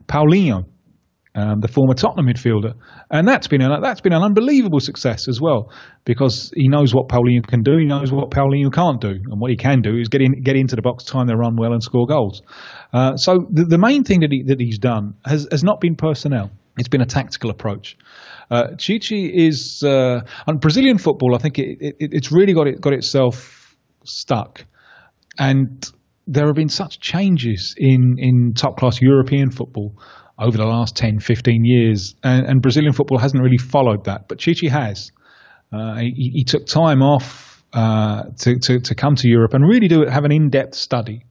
Paulinho. 0.06 0.66
um, 1.34 1.60
the 1.60 1.68
former 1.68 1.94
Tottenham 1.94 2.26
midfielder, 2.26 2.74
and 3.10 3.26
that's 3.26 3.46
been 3.46 3.62
an, 3.62 3.80
that's 3.80 4.00
been 4.00 4.12
an 4.12 4.22
unbelievable 4.22 4.80
success 4.80 5.28
as 5.28 5.40
well 5.40 5.70
because 6.04 6.52
he 6.56 6.68
knows 6.68 6.92
what 6.92 7.08
Paulinho 7.08 7.46
can 7.46 7.62
do, 7.62 7.78
he 7.78 7.86
knows 7.86 8.10
what 8.12 8.30
Paulinho 8.30 8.72
can't 8.72 9.00
do, 9.00 9.10
and 9.10 9.40
what 9.40 9.50
he 9.50 9.56
can 9.56 9.80
do 9.80 9.96
is 9.96 10.08
get 10.08 10.20
in, 10.20 10.42
get 10.42 10.56
into 10.56 10.74
the 10.74 10.82
box, 10.82 11.04
time 11.04 11.26
their 11.26 11.36
run 11.36 11.56
well, 11.56 11.72
and 11.72 11.82
score 11.82 12.06
goals. 12.06 12.42
Uh, 12.92 13.16
so 13.16 13.46
the, 13.50 13.64
the 13.64 13.78
main 13.78 14.02
thing 14.02 14.20
that 14.20 14.32
he, 14.32 14.42
that 14.42 14.60
he's 14.60 14.78
done 14.78 15.14
has 15.24 15.46
has 15.50 15.62
not 15.62 15.80
been 15.80 15.94
personnel; 15.94 16.50
it's 16.78 16.88
been 16.88 17.00
a 17.00 17.06
tactical 17.06 17.50
approach. 17.50 17.96
Uh, 18.50 18.68
Tite 18.78 19.12
is 19.12 19.82
uh, 19.82 20.20
on 20.46 20.58
Brazilian 20.58 20.98
football. 20.98 21.34
I 21.34 21.38
think 21.38 21.58
it, 21.58 21.78
it, 21.80 21.96
it's 21.98 22.32
really 22.32 22.52
got 22.52 22.66
it 22.66 22.80
got 22.80 22.92
itself 22.92 23.76
stuck, 24.04 24.64
and 25.38 25.90
there 26.26 26.46
have 26.46 26.56
been 26.56 26.68
such 26.68 27.00
changes 27.00 27.74
in 27.76 28.16
in 28.18 28.54
top 28.54 28.78
class 28.78 29.00
European 29.00 29.50
football 29.50 29.94
over 30.40 30.56
the 30.56 30.64
last 30.64 30.96
10, 30.96 31.20
15 31.20 31.64
years, 31.64 32.14
and, 32.24 32.46
and 32.46 32.62
Brazilian 32.62 32.94
football 32.94 33.18
hasn't 33.18 33.42
really 33.42 33.58
followed 33.58 34.04
that, 34.06 34.26
but 34.26 34.40
Tite 34.40 34.70
has. 34.70 35.12
Uh, 35.70 35.96
he, 35.96 36.32
he, 36.34 36.44
took 36.44 36.66
time 36.66 37.02
off 37.02 37.62
uh, 37.74 38.24
to, 38.38 38.58
to, 38.58 38.80
to 38.80 38.94
come 38.94 39.14
to 39.14 39.28
Europe 39.28 39.54
and 39.54 39.64
really 39.64 39.86
do 39.86 40.04
have 40.04 40.24
an 40.24 40.32
in-depth 40.32 40.74
study 40.74 41.26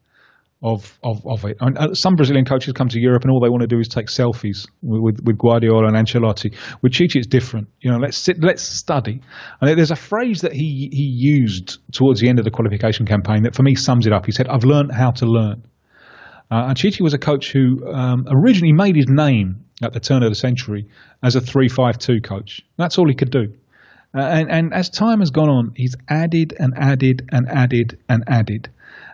of, 0.61 0.99
of, 1.03 1.25
of 1.25 1.45
it. 1.45 1.57
And 1.61 1.77
uh, 1.77 1.93
some 1.93 2.15
Brazilian 2.15 2.45
coaches 2.45 2.73
come 2.73 2.89
to 2.89 2.99
Europe 2.99 3.23
and 3.23 3.31
all 3.31 3.39
they 3.39 3.49
want 3.49 3.61
to 3.61 3.67
do 3.67 3.79
is 3.79 3.87
take 3.87 4.07
selfies 4.07 4.67
with, 4.81 5.21
with 5.23 5.37
Guardiola 5.37 5.87
and 5.87 5.95
Ancelotti. 5.95 6.55
With 6.81 6.93
Tite, 6.93 7.15
it's 7.15 7.27
different. 7.27 7.69
You 7.79 7.91
know, 7.91 7.97
let's 7.97 8.17
sit, 8.17 8.43
let's 8.43 8.61
study. 8.61 9.21
And 9.61 9.77
there's 9.77 9.91
a 9.91 9.95
phrase 9.95 10.41
that 10.41 10.51
he 10.51 10.89
he 10.91 11.03
used 11.03 11.79
towards 11.93 12.19
the 12.19 12.27
end 12.27 12.39
of 12.39 12.45
the 12.45 12.51
qualification 12.51 13.05
campaign 13.05 13.43
that 13.43 13.55
for 13.55 13.63
me 13.63 13.75
sums 13.75 14.05
it 14.05 14.13
up. 14.13 14.25
He 14.25 14.33
said, 14.33 14.47
"I've 14.47 14.65
learned 14.65 14.91
how 14.91 15.11
to 15.11 15.25
learn." 15.25 15.63
Uh, 16.51 16.65
and 16.67 16.77
Tite 16.77 16.99
was 16.99 17.13
a 17.13 17.19
coach 17.19 17.51
who 17.51 17.87
um, 17.93 18.25
originally 18.27 18.73
made 18.73 18.95
his 18.95 19.05
name 19.07 19.63
at 19.83 19.93
the 19.93 19.99
turn 19.99 20.23
of 20.23 20.29
the 20.29 20.35
century 20.35 20.87
as 21.23 21.35
a 21.35 21.41
3-5-2 21.41 22.23
coach. 22.23 22.61
That's 22.75 22.97
all 22.97 23.07
he 23.07 23.13
could 23.13 23.29
do. 23.29 23.53
Uh, 24.15 24.21
and, 24.21 24.51
and 24.51 24.73
as 24.73 24.89
time 24.89 25.19
has 25.19 25.29
gone 25.29 25.49
on, 25.49 25.71
he's 25.75 25.95
added 26.09 26.55
and 26.57 26.73
added 26.75 27.29
and 27.31 27.47
added 27.47 27.99
and 28.09 28.23
added. 28.27 28.69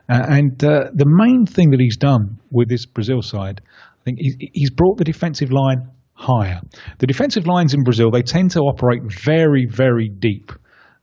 Uh, 0.10 0.22
and 0.28 0.64
uh, 0.64 0.92
the 0.94 1.06
main 1.08 1.46
thing 1.46 1.72
that 1.72 1.80
he's 1.80 1.98
done 1.98 2.40
with 2.52 2.70
this 2.70 2.86
Brazil 2.86 3.22
side, 3.22 3.62
I 3.68 4.04
think 4.04 4.20
he's, 4.20 4.70
brought 4.70 4.98
the 4.98 5.04
defensive 5.04 5.52
line 5.52 5.90
higher. 6.14 6.62
The 7.00 7.08
defensive 7.08 7.48
lines 7.48 7.74
in 7.74 7.84
Brazil, 7.84 8.12
they 8.12 8.22
tend 8.22 8.52
to 8.52 8.60
operate 8.60 9.02
very, 9.04 9.66
very 9.66 10.10
deep. 10.10 10.52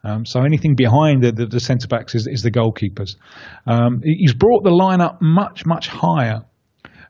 Um, 0.04 0.24
so 0.24 0.42
anything 0.42 0.74
behind 0.76 1.22
the, 1.22 1.32
the, 1.32 1.46
the 1.46 1.60
centre 1.60 1.88
backs 1.88 2.14
is, 2.14 2.26
is, 2.26 2.42
the 2.42 2.50
goalkeepers. 2.50 3.16
Um, 3.66 4.00
he's 4.02 4.34
brought 4.34 4.64
the 4.64 4.70
line 4.70 5.00
up 5.00 5.18
much, 5.20 5.64
much 5.64 5.88
higher. 5.88 6.42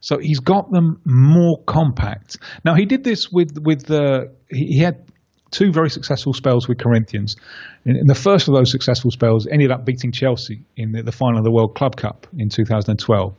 So 0.01 0.19
he's 0.19 0.41
got 0.41 0.71
them 0.71 1.01
more 1.05 1.63
compact. 1.67 2.39
Now 2.65 2.75
he 2.75 2.87
did 2.87 3.05
this 3.05 3.31
with 3.31 3.57
with 3.63 3.89
uh, 3.89 4.25
he, 4.51 4.67
he, 4.67 4.79
had 4.81 5.12
two 5.53 5.71
very 5.71 5.91
successful 5.91 6.33
spells 6.33 6.67
with 6.67 6.79
Corinthians. 6.79 7.37
In, 7.85 7.97
in, 7.97 8.07
the 8.07 8.15
first 8.15 8.49
of 8.49 8.55
those 8.55 8.71
successful 8.71 9.11
spells, 9.11 9.47
ended 9.47 9.71
up 9.71 9.85
beating 9.85 10.11
Chelsea 10.11 10.65
in 10.77 10.93
the, 10.93 11.03
the 11.03 11.13
final 11.13 11.39
of 11.39 11.45
the 11.45 11.53
World 11.53 11.77
Club 11.77 11.97
Cup 11.97 12.27
in 12.37 12.49
2012. 12.49 13.35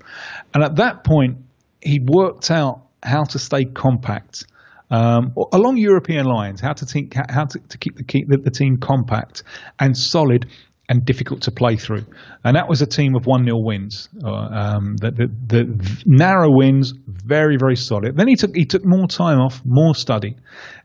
And 0.53 0.63
at 0.63 0.77
that 0.77 1.03
point, 1.03 1.37
he 1.81 1.99
worked 1.99 2.49
out 2.49 2.81
how 3.03 3.25
to 3.25 3.39
stay 3.39 3.65
compact 3.65 4.45
um, 4.89 5.33
along 5.51 5.77
European 5.77 6.25
lines, 6.25 6.61
how 6.61 6.73
to, 6.73 6.85
think, 6.85 7.15
how 7.29 7.45
to, 7.45 7.59
to 7.59 7.77
keep, 7.79 7.97
the, 7.97 8.03
keep 8.03 8.29
the, 8.29 8.37
the, 8.37 8.51
team 8.51 8.77
compact 8.77 9.43
and 9.79 9.97
solid 9.97 10.45
and 10.89 11.05
difficult 11.05 11.41
to 11.43 11.51
play 11.51 11.77
through. 11.77 12.05
And 12.43 12.55
that 12.55 12.67
was 12.67 12.81
a 12.81 12.85
team 12.85 13.15
of 13.15 13.25
1 13.25 13.45
0 13.45 13.57
wins. 13.57 14.09
Uh, 14.23 14.29
um, 14.29 14.97
the, 14.97 15.11
the, 15.11 15.27
the, 15.47 16.03
narrow 16.05 16.49
wins, 16.51 16.93
very, 17.07 17.57
very 17.57 17.75
solid. 17.75 18.17
Then 18.17 18.27
he 18.27 18.35
took, 18.35 18.53
he 18.53 18.65
took 18.65 18.83
more 18.85 19.07
time 19.07 19.39
off, 19.39 19.61
more 19.65 19.95
study. 19.95 20.35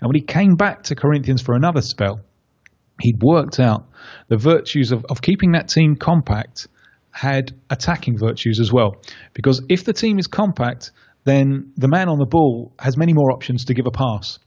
And 0.01 0.09
when 0.09 0.15
he 0.15 0.21
came 0.21 0.55
back 0.55 0.85
to 0.85 0.95
Corinthians 0.95 1.43
for 1.43 1.55
another 1.55 1.83
spell, 1.83 2.21
he'd 3.01 3.21
worked 3.23 3.59
out 3.59 3.87
the 4.29 4.37
virtues 4.37 4.93
of, 4.93 5.05
of 5.07 5.21
keeping 5.21 5.53
that 5.53 5.69
team 5.69 5.97
compact 5.97 6.69
had 7.11 7.53
attacking 7.71 8.17
virtues 8.17 8.61
as 8.61 8.73
well. 8.73 8.97
Because 9.35 9.63
if 9.69 9.85
the 9.85 9.93
team 9.93 10.19
is 10.19 10.29
compact, 10.29 10.93
then 11.25 11.73
the 11.77 11.89
man 11.89 12.09
on 12.09 12.19
the 12.19 12.27
ball 12.27 12.73
has 12.79 12.97
many 12.97 13.13
more 13.13 13.33
options 13.33 13.65
to 13.67 13.75
give 13.75 13.87
a 13.87 13.91
pass. 13.91 14.39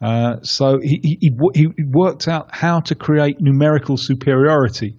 Uh, 0.00 0.42
so 0.42 0.78
he, 0.82 1.18
he, 1.20 1.32
he, 1.54 1.84
worked 1.84 2.28
out 2.28 2.54
how 2.54 2.80
to 2.80 2.94
create 2.94 3.40
numerical 3.40 3.96
superiority 3.96 4.98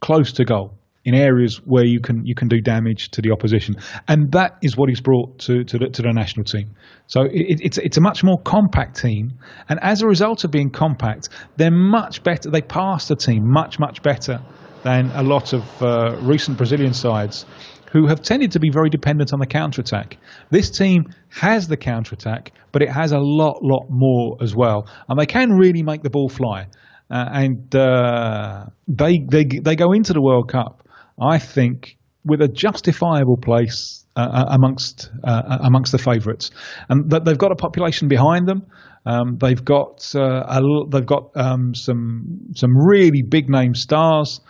close 0.00 0.32
to 0.32 0.44
goal 0.44 0.78
in 1.04 1.14
areas 1.14 1.56
where 1.64 1.84
you 1.84 2.00
can 2.00 2.26
you 2.26 2.34
can 2.34 2.48
do 2.48 2.60
damage 2.60 3.10
to 3.10 3.22
the 3.22 3.30
opposition, 3.30 3.76
and 4.06 4.32
that 4.32 4.58
is 4.62 4.76
what 4.76 4.90
he's 4.90 5.00
brought 5.00 5.38
to 5.38 5.64
to 5.64 5.78
the, 5.78 5.88
to 5.88 6.02
the 6.02 6.12
national 6.12 6.44
team. 6.44 6.74
So 7.06 7.22
it, 7.22 7.60
it's 7.60 7.78
it's 7.78 7.96
a 7.96 8.00
much 8.02 8.22
more 8.22 8.38
compact 8.38 9.00
team, 9.00 9.38
and 9.68 9.80
as 9.82 10.02
a 10.02 10.06
result 10.06 10.44
of 10.44 10.50
being 10.50 10.70
compact, 10.70 11.30
they're 11.56 11.70
much 11.70 12.22
better. 12.22 12.50
They 12.50 12.62
pass 12.62 13.08
the 13.08 13.16
team 13.16 13.50
much 13.50 13.78
much 13.78 14.02
better 14.02 14.42
than 14.82 15.10
a 15.12 15.22
lot 15.22 15.52
of 15.54 15.82
uh, 15.82 16.16
recent 16.20 16.58
Brazilian 16.58 16.94
sides 16.94 17.46
who 17.90 18.06
have 18.06 18.22
tended 18.22 18.52
to 18.52 18.60
be 18.60 18.70
very 18.70 18.88
dependent 18.88 19.32
on 19.32 19.40
the 19.40 19.46
counter 19.46 19.80
attack. 19.80 20.16
This 20.50 20.70
team 20.70 21.04
has 21.28 21.68
the 21.68 21.76
counter 21.76 22.14
attack, 22.14 22.52
but 22.72 22.82
it 22.82 22.88
has 22.88 23.12
a 23.12 23.18
lot, 23.18 23.62
lot 23.62 23.86
more 23.90 24.36
as 24.40 24.54
well, 24.54 24.88
and 25.08 25.18
they 25.18 25.26
can 25.26 25.52
really 25.52 25.82
make 25.82 26.02
the 26.02 26.10
ball 26.10 26.28
fly. 26.28 26.66
Uh, 27.10 27.28
and 27.32 27.74
uh, 27.74 28.66
they, 28.86 29.18
they 29.18 29.44
they 29.44 29.74
go 29.74 29.92
into 29.92 30.12
the 30.12 30.22
World 30.22 30.48
Cup, 30.48 30.88
I 31.20 31.38
think, 31.38 31.96
with 32.24 32.40
a 32.40 32.46
justifiable 32.46 33.36
place 33.36 34.06
uh, 34.16 34.20
uh 34.20 34.44
amongst 34.50 35.10
uh, 35.24 35.58
amongst 35.60 35.90
the 35.90 35.98
favourites, 35.98 36.52
and 36.88 37.10
they've 37.10 37.38
got 37.38 37.50
a 37.50 37.56
population 37.56 38.06
behind 38.06 38.46
them. 38.46 38.64
Um, 39.06 39.38
they've 39.40 39.64
got 39.64 40.14
uh, 40.14 40.60
they've 40.88 41.06
got 41.06 41.30
um, 41.34 41.74
some 41.74 42.52
some 42.54 42.76
really 42.76 43.22
big 43.22 43.48
name 43.48 43.74
stars 43.74 44.40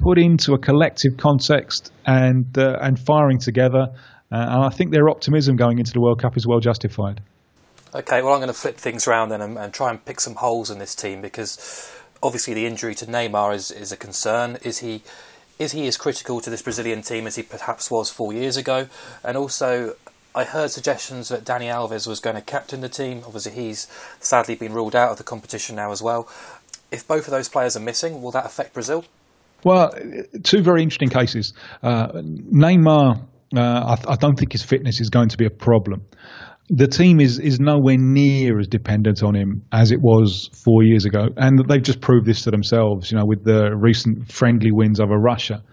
put 0.00 0.18
into 0.18 0.54
a 0.54 0.58
collective 0.58 1.16
context 1.16 1.92
and 2.06 2.46
uh, 2.58 2.78
and 2.80 2.98
firing 2.98 3.38
together. 3.38 3.88
Uh, 4.32 4.36
and 4.36 4.64
I 4.64 4.68
think 4.68 4.92
their 4.92 5.08
optimism 5.08 5.56
going 5.56 5.78
into 5.78 5.92
the 5.92 6.00
World 6.00 6.20
Cup 6.20 6.36
is 6.36 6.46
well 6.46 6.60
justified. 6.60 7.20
Okay, 7.92 8.22
well, 8.22 8.32
I'm 8.32 8.38
going 8.38 8.46
to 8.46 8.54
flip 8.54 8.76
things 8.76 9.08
around 9.08 9.30
then 9.30 9.40
and, 9.40 9.58
and 9.58 9.74
try 9.74 9.90
and 9.90 10.04
pick 10.04 10.20
some 10.20 10.36
holes 10.36 10.70
in 10.70 10.78
this 10.78 10.94
team 10.94 11.20
because 11.20 11.92
obviously 12.22 12.54
the 12.54 12.64
injury 12.64 12.94
to 12.94 13.06
Neymar 13.06 13.52
is, 13.54 13.72
is 13.72 13.90
a 13.90 13.96
concern. 13.96 14.58
Is 14.62 14.78
he 14.78 15.02
is 15.58 15.72
he 15.72 15.86
as 15.86 15.96
critical 15.96 16.40
to 16.40 16.48
this 16.48 16.62
Brazilian 16.62 17.02
team 17.02 17.26
as 17.26 17.36
he 17.36 17.42
perhaps 17.42 17.90
was 17.90 18.08
four 18.08 18.32
years 18.32 18.56
ago? 18.56 18.88
And 19.22 19.36
also, 19.36 19.96
I 20.34 20.44
heard 20.44 20.70
suggestions 20.70 21.28
that 21.28 21.44
Dani 21.44 21.66
Alves 21.66 22.06
was 22.06 22.20
going 22.20 22.36
to 22.36 22.42
captain 22.42 22.80
the 22.80 22.88
team. 22.88 23.22
Obviously, 23.26 23.52
he's 23.52 23.88
sadly 24.20 24.54
been 24.54 24.72
ruled 24.72 24.96
out 24.96 25.10
of 25.10 25.18
the 25.18 25.24
competition 25.24 25.76
now 25.76 25.90
as 25.90 26.00
well. 26.00 26.28
If 26.90 27.06
both 27.06 27.26
of 27.26 27.32
those 27.32 27.48
players 27.48 27.76
are 27.76 27.80
missing, 27.80 28.22
will 28.22 28.30
that 28.30 28.46
affect 28.46 28.72
Brazil? 28.72 29.04
Well, 29.64 29.92
two 30.42 30.62
very 30.62 30.82
interesting 30.82 31.10
cases. 31.10 31.52
Uh, 31.82 32.08
Neymar, 32.12 33.26
uh, 33.56 33.60
I, 33.60 34.12
I, 34.12 34.16
don't 34.16 34.38
think 34.38 34.52
his 34.52 34.62
fitness 34.62 35.00
is 35.00 35.10
going 35.10 35.28
to 35.30 35.36
be 35.36 35.44
a 35.44 35.50
problem. 35.50 36.06
The 36.68 36.86
team 36.86 37.20
is, 37.20 37.38
is 37.38 37.58
nowhere 37.58 37.96
near 37.98 38.60
as 38.60 38.68
dependent 38.68 39.22
on 39.22 39.34
him 39.34 39.62
as 39.72 39.90
it 39.90 40.00
was 40.00 40.48
four 40.52 40.84
years 40.84 41.04
ago, 41.04 41.28
and 41.36 41.58
they've 41.68 41.82
just 41.82 42.00
proved 42.00 42.26
this 42.26 42.42
to 42.42 42.50
themselves. 42.50 43.10
You 43.10 43.18
know, 43.18 43.24
with 43.26 43.44
the 43.44 43.74
recent 43.76 44.30
friendly 44.30 44.70
wins 44.70 45.00
over 45.00 45.18
Russia, 45.18 45.64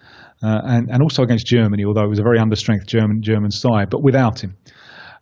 uh, 0.42 0.62
and 0.66 0.90
and 0.90 1.04
also 1.04 1.22
against 1.22 1.46
Germany, 1.46 1.86
although 1.86 2.04
it 2.04 2.10
was 2.10 2.20
a 2.20 2.24
very 2.24 2.40
understrength 2.40 2.88
German 2.88 3.22
German 3.22 3.52
side, 3.52 3.90
but 3.92 4.02
without 4.04 4.44
him. 4.44 4.58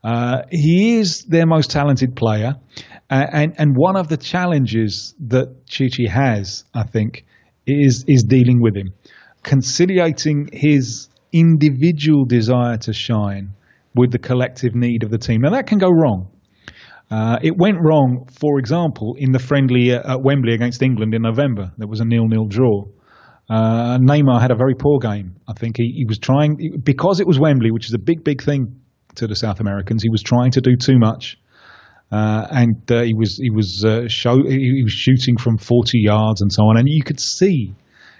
Uh, 0.01 0.43
he 0.49 0.99
is 0.99 1.23
their 1.23 1.45
most 1.45 1.71
talented 1.71 2.15
player, 2.15 2.53
and 3.09 3.53
and 3.57 3.75
one 3.75 3.97
of 3.97 4.07
the 4.07 4.17
challenges 4.17 5.13
that 5.27 5.67
Tite 5.67 6.09
has, 6.09 6.63
I 6.73 6.83
think, 6.83 7.25
is 7.67 8.05
is 8.07 8.23
dealing 8.23 8.61
with 8.61 8.75
him, 8.75 8.93
conciliating 9.43 10.49
his 10.51 11.09
individual 11.31 12.25
desire 12.25 12.77
to 12.77 12.93
shine 12.93 13.49
with 13.95 14.11
the 14.11 14.19
collective 14.19 14.75
need 14.75 15.03
of 15.03 15.09
the 15.09 15.17
team. 15.17 15.41
Now 15.41 15.51
that 15.51 15.67
can 15.67 15.77
go 15.77 15.89
wrong. 15.89 16.29
Uh, 17.11 17.37
it 17.43 17.55
went 17.55 17.77
wrong, 17.79 18.27
for 18.39 18.57
example, 18.57 19.15
in 19.17 19.31
the 19.31 19.39
friendly 19.39 19.91
at 19.91 20.21
Wembley 20.21 20.53
against 20.53 20.81
England 20.81 21.13
in 21.13 21.21
November. 21.21 21.71
There 21.77 21.87
was 21.87 21.99
a 21.99 22.05
nil-nil 22.05 22.47
draw. 22.47 22.85
Uh, 23.47 23.99
Neymar 23.99 24.41
had 24.41 24.49
a 24.49 24.55
very 24.55 24.73
poor 24.73 24.97
game. 24.99 25.35
I 25.47 25.53
think 25.53 25.77
he, 25.77 25.93
he 25.97 26.05
was 26.05 26.17
trying 26.17 26.79
because 26.83 27.19
it 27.19 27.27
was 27.27 27.39
Wembley, 27.39 27.69
which 27.69 27.85
is 27.85 27.93
a 27.93 27.99
big, 27.99 28.23
big 28.23 28.41
thing 28.41 28.79
to 29.15 29.27
the 29.27 29.35
South 29.35 29.59
Americans. 29.59 30.01
He 30.01 30.09
was 30.09 30.23
trying 30.23 30.51
to 30.51 30.61
do 30.61 30.75
too 30.75 30.97
much. 30.97 31.37
Uh, 32.11 32.47
and 32.51 32.91
uh, 32.91 33.01
he 33.01 33.13
was 33.13 33.37
he 33.37 33.49
was 33.49 33.83
uh, 33.83 34.07
show 34.07 34.37
he 34.47 34.83
was 34.83 34.93
shooting 34.93 35.37
from 35.37 35.57
40 35.57 35.99
yards 35.99 36.41
and 36.41 36.51
so 36.53 36.63
on, 36.63 36.77
and 36.77 36.87
you 36.87 37.03
could 37.03 37.19
see 37.19 37.73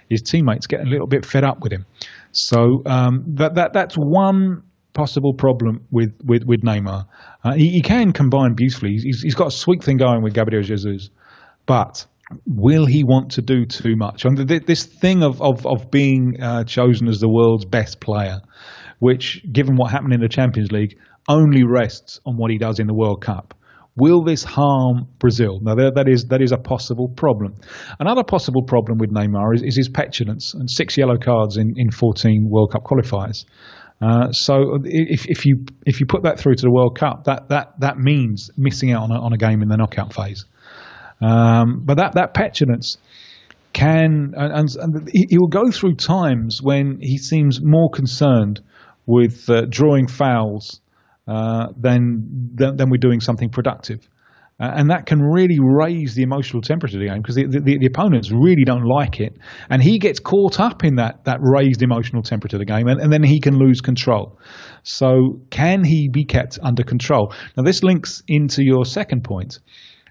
his 0.08 0.22
teammates 0.22 0.66
getting 0.66 0.86
a 0.86 0.90
little 0.90 1.06
bit 1.06 1.24
fed 1.24 1.44
up 1.44 1.60
with 1.60 1.72
him. 1.72 1.86
So 2.32 2.82
um, 2.84 3.24
that 3.36 3.54
that 3.54 3.72
that's 3.72 3.94
one 3.94 4.62
possible 4.92 5.34
problem 5.34 5.86
with 5.90 6.14
with 6.24 6.44
with 6.44 6.62
Neymar. 6.62 7.06
Uh, 7.44 7.52
he, 7.52 7.70
he, 7.70 7.82
can 7.82 8.12
combine 8.12 8.54
beautifully. 8.54 8.96
He's, 8.96 9.22
he's 9.22 9.34
got 9.34 9.48
a 9.48 9.50
sweet 9.52 9.84
thing 9.84 9.98
going 9.98 10.22
with 10.22 10.34
Gabriel 10.34 10.62
Jesus, 10.62 11.10
but 11.66 12.06
will 12.44 12.86
he 12.86 13.04
want 13.04 13.32
to 13.32 13.42
do 13.42 13.66
too 13.66 13.94
much? 13.94 14.24
And 14.24 14.36
this 14.36 14.84
thing 14.84 15.22
of 15.22 15.40
of 15.40 15.64
of 15.66 15.90
being 15.90 16.40
uh, 16.40 16.64
chosen 16.64 17.08
as 17.08 17.20
the 17.20 17.28
world's 17.28 17.64
best 17.64 18.00
player, 18.00 18.40
which 18.98 19.44
given 19.52 19.76
what 19.76 19.90
happened 19.90 20.12
in 20.12 20.20
the 20.20 20.28
Champions 20.28 20.72
League 20.72 20.98
only 21.28 21.64
rests 21.64 22.20
on 22.24 22.36
what 22.36 22.50
he 22.50 22.58
does 22.58 22.78
in 22.78 22.86
the 22.86 22.94
World 22.94 23.22
Cup. 23.22 23.54
Will 23.96 24.22
this 24.22 24.44
harm 24.44 25.08
Brazil? 25.18 25.58
Now, 25.62 25.74
that 25.74 26.04
is 26.06 26.26
that 26.26 26.42
is 26.42 26.52
a 26.52 26.58
possible 26.58 27.08
problem. 27.08 27.54
Another 27.98 28.22
possible 28.22 28.62
problem 28.62 28.98
with 28.98 29.10
Neymar 29.10 29.54
is, 29.54 29.62
is 29.62 29.76
his 29.76 29.88
petulance 29.88 30.52
and 30.52 30.70
six 30.70 30.98
yellow 30.98 31.16
cards 31.16 31.56
in, 31.56 31.74
in 31.76 31.90
14 31.90 32.46
World 32.50 32.72
Cup 32.72 32.84
qualifiers. 32.84 33.46
Uh, 34.00 34.30
so 34.32 34.78
if, 34.84 35.26
if 35.26 35.46
you 35.46 35.64
if 35.86 36.00
you 36.00 36.06
put 36.06 36.24
that 36.24 36.38
through 36.38 36.56
to 36.56 36.62
the 36.62 36.70
World 36.70 36.98
Cup, 36.98 37.24
that 37.24 37.48
that 37.48 37.80
that 37.80 37.96
means 37.96 38.50
missing 38.56 38.92
out 38.92 39.04
on 39.04 39.10
a, 39.10 39.18
on 39.18 39.32
a 39.32 39.38
game 39.38 39.62
in 39.62 39.68
the 39.68 39.76
knockout 39.78 40.12
phase. 40.12 40.44
Um, 41.22 41.82
but 41.86 41.96
that 41.96 42.12
that 42.16 42.34
petulance 42.34 42.98
can 43.72 44.34
and, 44.36 44.68
and, 44.78 45.10
he 45.10 45.38
will 45.38 45.48
go 45.48 45.70
through 45.70 45.94
times 45.94 46.60
when 46.62 46.98
he 47.00 47.16
seems 47.16 47.60
more 47.62 47.90
concerned 47.90 48.60
with 49.06 49.48
uh, 49.48 49.62
drawing 49.70 50.08
fouls 50.08 50.80
uh, 51.26 51.68
than, 51.76 52.52
than, 52.54 52.76
than 52.76 52.90
we're 52.90 52.98
doing 52.98 53.20
something 53.20 53.50
productive. 53.50 54.08
Uh, 54.58 54.72
and 54.74 54.90
that 54.90 55.04
can 55.04 55.20
really 55.20 55.58
raise 55.60 56.14
the 56.14 56.22
emotional 56.22 56.62
temperature 56.62 56.96
of 56.96 57.00
the 57.00 57.08
game 57.08 57.20
because 57.20 57.34
the, 57.34 57.44
the, 57.46 57.78
the, 57.78 57.86
opponents 57.86 58.30
really 58.30 58.64
don't 58.64 58.86
like 58.86 59.20
it. 59.20 59.36
And 59.68 59.82
he 59.82 59.98
gets 59.98 60.18
caught 60.18 60.58
up 60.58 60.82
in 60.82 60.96
that, 60.96 61.24
that 61.24 61.40
raised 61.42 61.82
emotional 61.82 62.22
temperature 62.22 62.56
of 62.56 62.60
the 62.60 62.64
game, 62.64 62.88
and, 62.88 62.98
and 62.98 63.12
then 63.12 63.22
he 63.22 63.38
can 63.38 63.58
lose 63.58 63.82
control. 63.82 64.38
So, 64.82 65.42
can 65.50 65.84
he 65.84 66.08
be 66.08 66.24
kept 66.24 66.58
under 66.62 66.84
control? 66.84 67.34
Now, 67.54 67.64
this 67.64 67.82
links 67.82 68.22
into 68.28 68.64
your 68.64 68.86
second 68.86 69.24
point. 69.24 69.58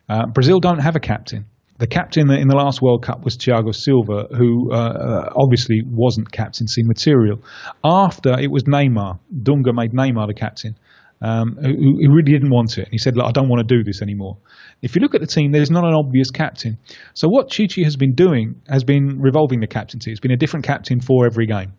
Uh, 0.08 0.28
Brazil 0.28 0.60
don't 0.60 0.80
have 0.80 0.96
a 0.96 1.00
captain. 1.00 1.46
The 1.78 1.88
captain 1.88 2.30
in 2.30 2.48
the 2.48 2.56
last 2.56 2.82
World 2.84 3.04
Cup 3.04 3.26
was 3.26 3.36
Thiago 3.38 3.74
Silva, 3.74 4.28
who 4.38 4.72
uh, 4.72 4.76
uh, 4.76 5.34
obviously 5.36 5.82
wasn't 5.86 6.32
captaincy 6.32 6.84
material. 6.84 7.40
After 7.84 8.40
it 8.40 8.52
was 8.52 8.64
Neymar, 8.64 9.20
Dunga 9.34 9.74
made 9.74 9.92
Neymar 9.92 10.28
the 10.28 10.36
captain 10.36 10.78
um, 11.22 11.58
who, 11.62 11.98
who, 12.02 12.14
really 12.14 12.32
didn't 12.32 12.50
want 12.50 12.78
it. 12.78 12.88
He 12.92 12.98
said, 12.98 13.16
Look, 13.16 13.26
I 13.26 13.32
don't 13.32 13.50
want 13.50 13.68
to 13.68 13.76
do 13.76 13.84
this 13.84 14.02
anymore. 14.02 14.38
If 14.82 14.96
you 14.96 15.02
look 15.02 15.16
at 15.16 15.22
the 15.22 15.28
team, 15.28 15.52
there's 15.52 15.72
not 15.72 15.86
an 15.86 15.94
obvious 15.94 16.30
captain. 16.30 16.78
So 17.14 17.28
what 17.28 17.50
Tite 17.50 17.84
has 17.84 17.96
been 17.96 18.14
doing 18.14 18.62
has 18.68 18.84
been 18.84 19.20
revolving 19.20 19.62
the 19.62 19.68
captaincy. 19.68 20.12
It's 20.12 20.20
been 20.20 20.32
a 20.32 20.38
different 20.38 20.66
captain 20.66 21.00
for 21.00 21.26
every 21.26 21.48
game. 21.48 21.74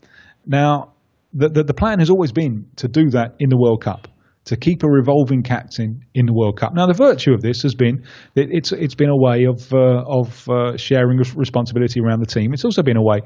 Now, 0.47 0.93
the, 1.33 1.49
the, 1.49 1.65
the 1.65 1.75
plan 1.75 1.99
has 1.99 2.09
always 2.09 2.33
been 2.33 2.67
to 2.77 2.89
do 2.89 3.11
that 3.11 3.35
in 3.39 3.51
the 3.51 3.59
World 3.59 3.83
Cup 3.83 4.09
to 4.47 4.57
keep 4.57 4.85
a 4.85 4.89
revolving 4.89 5.43
captain 5.43 6.01
in 6.15 6.25
the 6.25 6.33
World 6.33 6.57
Cup. 6.59 6.73
Now, 6.73 6.87
the 6.87 6.95
virtue 6.95 7.33
of 7.33 7.43
this 7.43 7.63
has 7.63 7.75
been 7.75 8.05
that 8.35 8.47
it's 8.51 8.73
it's 8.73 8.95
been 8.95 9.11
a 9.11 9.17
way 9.17 9.45
of 9.45 9.73
uh, 9.73 10.05
of 10.07 10.49
uh, 10.49 10.77
sharing 10.77 11.19
responsibility 11.19 12.01
around 12.01 12.21
the 12.21 12.27
team. 12.27 12.55
It's 12.55 12.65
also 12.65 12.83
been 12.83 12.97
a 12.97 13.03
way 13.03 13.21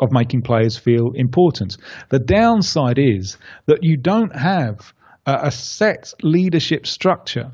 of 0.00 0.12
making 0.12 0.42
players 0.42 0.76
feel 0.76 1.12
important. 1.14 1.78
The 2.10 2.18
downside 2.18 2.98
is 2.98 3.38
that 3.66 3.78
you 3.82 3.96
don't 3.96 4.36
have 4.36 4.92
a 5.26 5.50
set 5.50 6.12
leadership 6.22 6.86
structure 6.86 7.52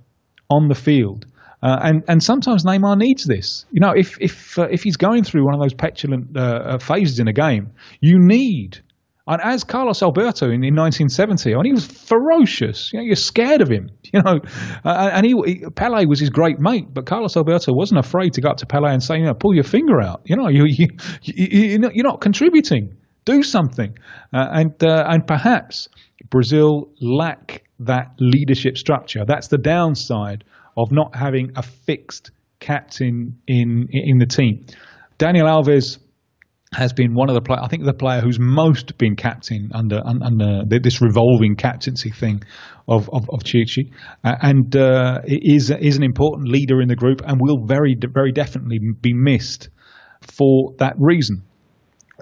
on 0.51 0.69
the 0.69 0.75
field. 0.75 1.27
Uh, 1.63 1.79
and 1.81 2.03
and 2.09 2.23
sometimes 2.23 2.65
Neymar 2.65 2.99
needs 2.99 3.25
this. 3.25 3.67
You 3.71 3.81
know, 3.81 3.93
if 3.93 4.21
if 4.21 4.59
uh, 4.59 4.69
if 4.71 4.83
he's 4.83 4.97
going 4.97 5.23
through 5.23 5.45
one 5.45 5.55
of 5.55 5.61
those 5.61 5.75
petulant 5.75 6.37
uh, 6.37 6.41
uh 6.41 6.79
phases 6.79 7.21
in 7.21 7.29
a 7.29 7.33
game, 7.33 7.73
you 8.01 8.19
need. 8.19 8.83
And 9.25 9.41
as 9.41 9.63
Carlos 9.63 10.03
Alberto 10.03 10.47
in, 10.47 10.65
in 10.65 10.75
1970, 10.75 11.55
I 11.55 11.57
mean, 11.57 11.67
he 11.67 11.73
was 11.73 11.87
ferocious. 11.87 12.93
You 12.93 12.99
know, 12.99 13.05
you're 13.05 13.15
scared 13.15 13.61
of 13.61 13.69
him. 13.69 13.91
You 14.13 14.21
know, 14.21 14.41
uh, 14.85 15.11
and 15.11 15.25
he, 15.25 15.35
he, 15.47 15.65
Pele 15.75 16.05
was 16.05 16.21
his 16.21 16.29
great 16.29 16.59
mate, 16.59 16.93
but 16.93 17.07
Carlos 17.07 17.35
Alberto 17.35 17.73
wasn't 17.73 17.99
afraid 17.99 18.35
to 18.35 18.43
go 18.43 18.51
up 18.51 18.59
to 18.59 18.67
Pele 18.67 18.93
and 18.93 19.03
say, 19.03 19.17
you 19.17 19.25
know, 19.25 19.33
pull 19.33 19.55
your 19.55 19.65
finger 19.65 20.03
out. 20.03 20.21
You 20.27 20.37
know, 20.37 20.49
you, 20.51 20.67
you, 20.67 20.89
you, 21.23 21.91
you're 21.95 22.05
not 22.05 22.21
contributing. 22.21 22.95
Do 23.25 23.43
something. 23.43 23.97
Uh, 24.33 24.49
and 24.53 24.73
and 24.81 25.27
perhaps 25.27 25.89
Brazil 26.31 26.91
lack 27.01 27.65
that 27.81 28.13
leadership 28.19 28.77
structure. 28.77 29.25
That's 29.27 29.49
the 29.49 29.59
downside 29.59 30.45
of 30.77 30.91
not 30.91 31.15
having 31.15 31.53
a 31.57 31.63
fixed 31.63 32.31
captain 32.61 33.39
in 33.47 33.89
in 33.91 34.19
the 34.19 34.27
team. 34.27 34.67
Daniel 35.19 35.47
Alves 35.47 35.99
has 36.75 36.93
been 36.93 37.15
one 37.15 37.29
of 37.29 37.35
the 37.35 37.43
play. 37.43 37.59
I 37.61 37.69
think 37.69 37.85
the 37.85 37.93
player 37.93 38.21
who's 38.21 38.39
most 38.41 38.97
been 38.97 39.15
captain 39.15 39.71
under 39.75 40.01
under 40.05 40.65
this 40.65 41.03
revolving 41.03 41.57
captaincy 41.57 42.11
thing 42.11 42.43
of 42.89 43.11
of, 43.11 43.29
of 43.31 43.45
Tite, 43.45 43.91
uh, 44.25 44.35
and 44.41 44.75
uh, 44.75 45.21
is 45.27 45.71
is 45.71 45.97
an 45.97 46.03
important 46.03 46.49
leader 46.49 46.81
in 46.81 46.89
the 46.89 46.97
group, 46.97 47.21
and 47.27 47.41
will 47.41 47.67
very 47.67 47.95
very 47.95 48.33
definitely 48.33 48.79
be 48.79 49.13
missed 49.13 49.69
for 50.23 50.75
that 50.79 50.95
reason. 50.99 51.43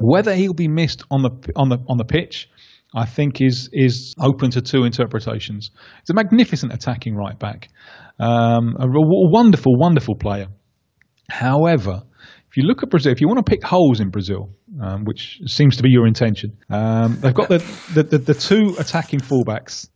Whether 0.01 0.35
he'll 0.35 0.55
be 0.55 0.69
missed 0.69 1.05
on 1.11 1.23
the 1.23 1.31
on 1.57 1.69
the 1.69 1.79
on 1.89 1.97
the 1.97 2.05
pitch 2.05 2.49
I 2.95 3.07
think 3.07 3.41
is 3.41 3.69
is 3.73 4.15
open 4.21 4.51
to 4.53 4.61
two 4.61 4.85
interpretations. 4.85 5.71
He's 6.01 6.11
a 6.11 6.15
magnificent 6.15 6.73
attacking 6.73 7.15
right 7.15 7.39
back, 7.39 7.69
um, 8.19 8.77
a, 8.79 8.87
a 8.87 9.31
wonderful, 9.31 9.79
wonderful 9.79 10.17
player. 10.17 10.49
However, 11.31 12.03
if 12.51 12.57
you 12.57 12.65
look 12.65 12.83
at 12.83 12.91
Brazil, 12.91 13.13
if 13.13 13.21
you 13.21 13.29
want 13.29 13.45
to 13.45 13.49
pick 13.49 13.63
holes 13.63 14.01
in 14.01 14.11
Brazil, 14.11 14.51
um, 14.83 15.05
which 15.05 15.41
seems 15.47 15.77
to 15.77 15.85
be 15.85 15.91
your 15.91 16.07
intention, 16.07 16.57
um, 16.69 17.17
they've 17.21 17.33
got 17.33 17.49
the, 17.49 17.59
the, 17.95 18.03
the, 18.03 18.19
the, 18.19 18.35
two 18.35 18.75
attacking 18.77 19.21
fullbacks, 19.21 19.89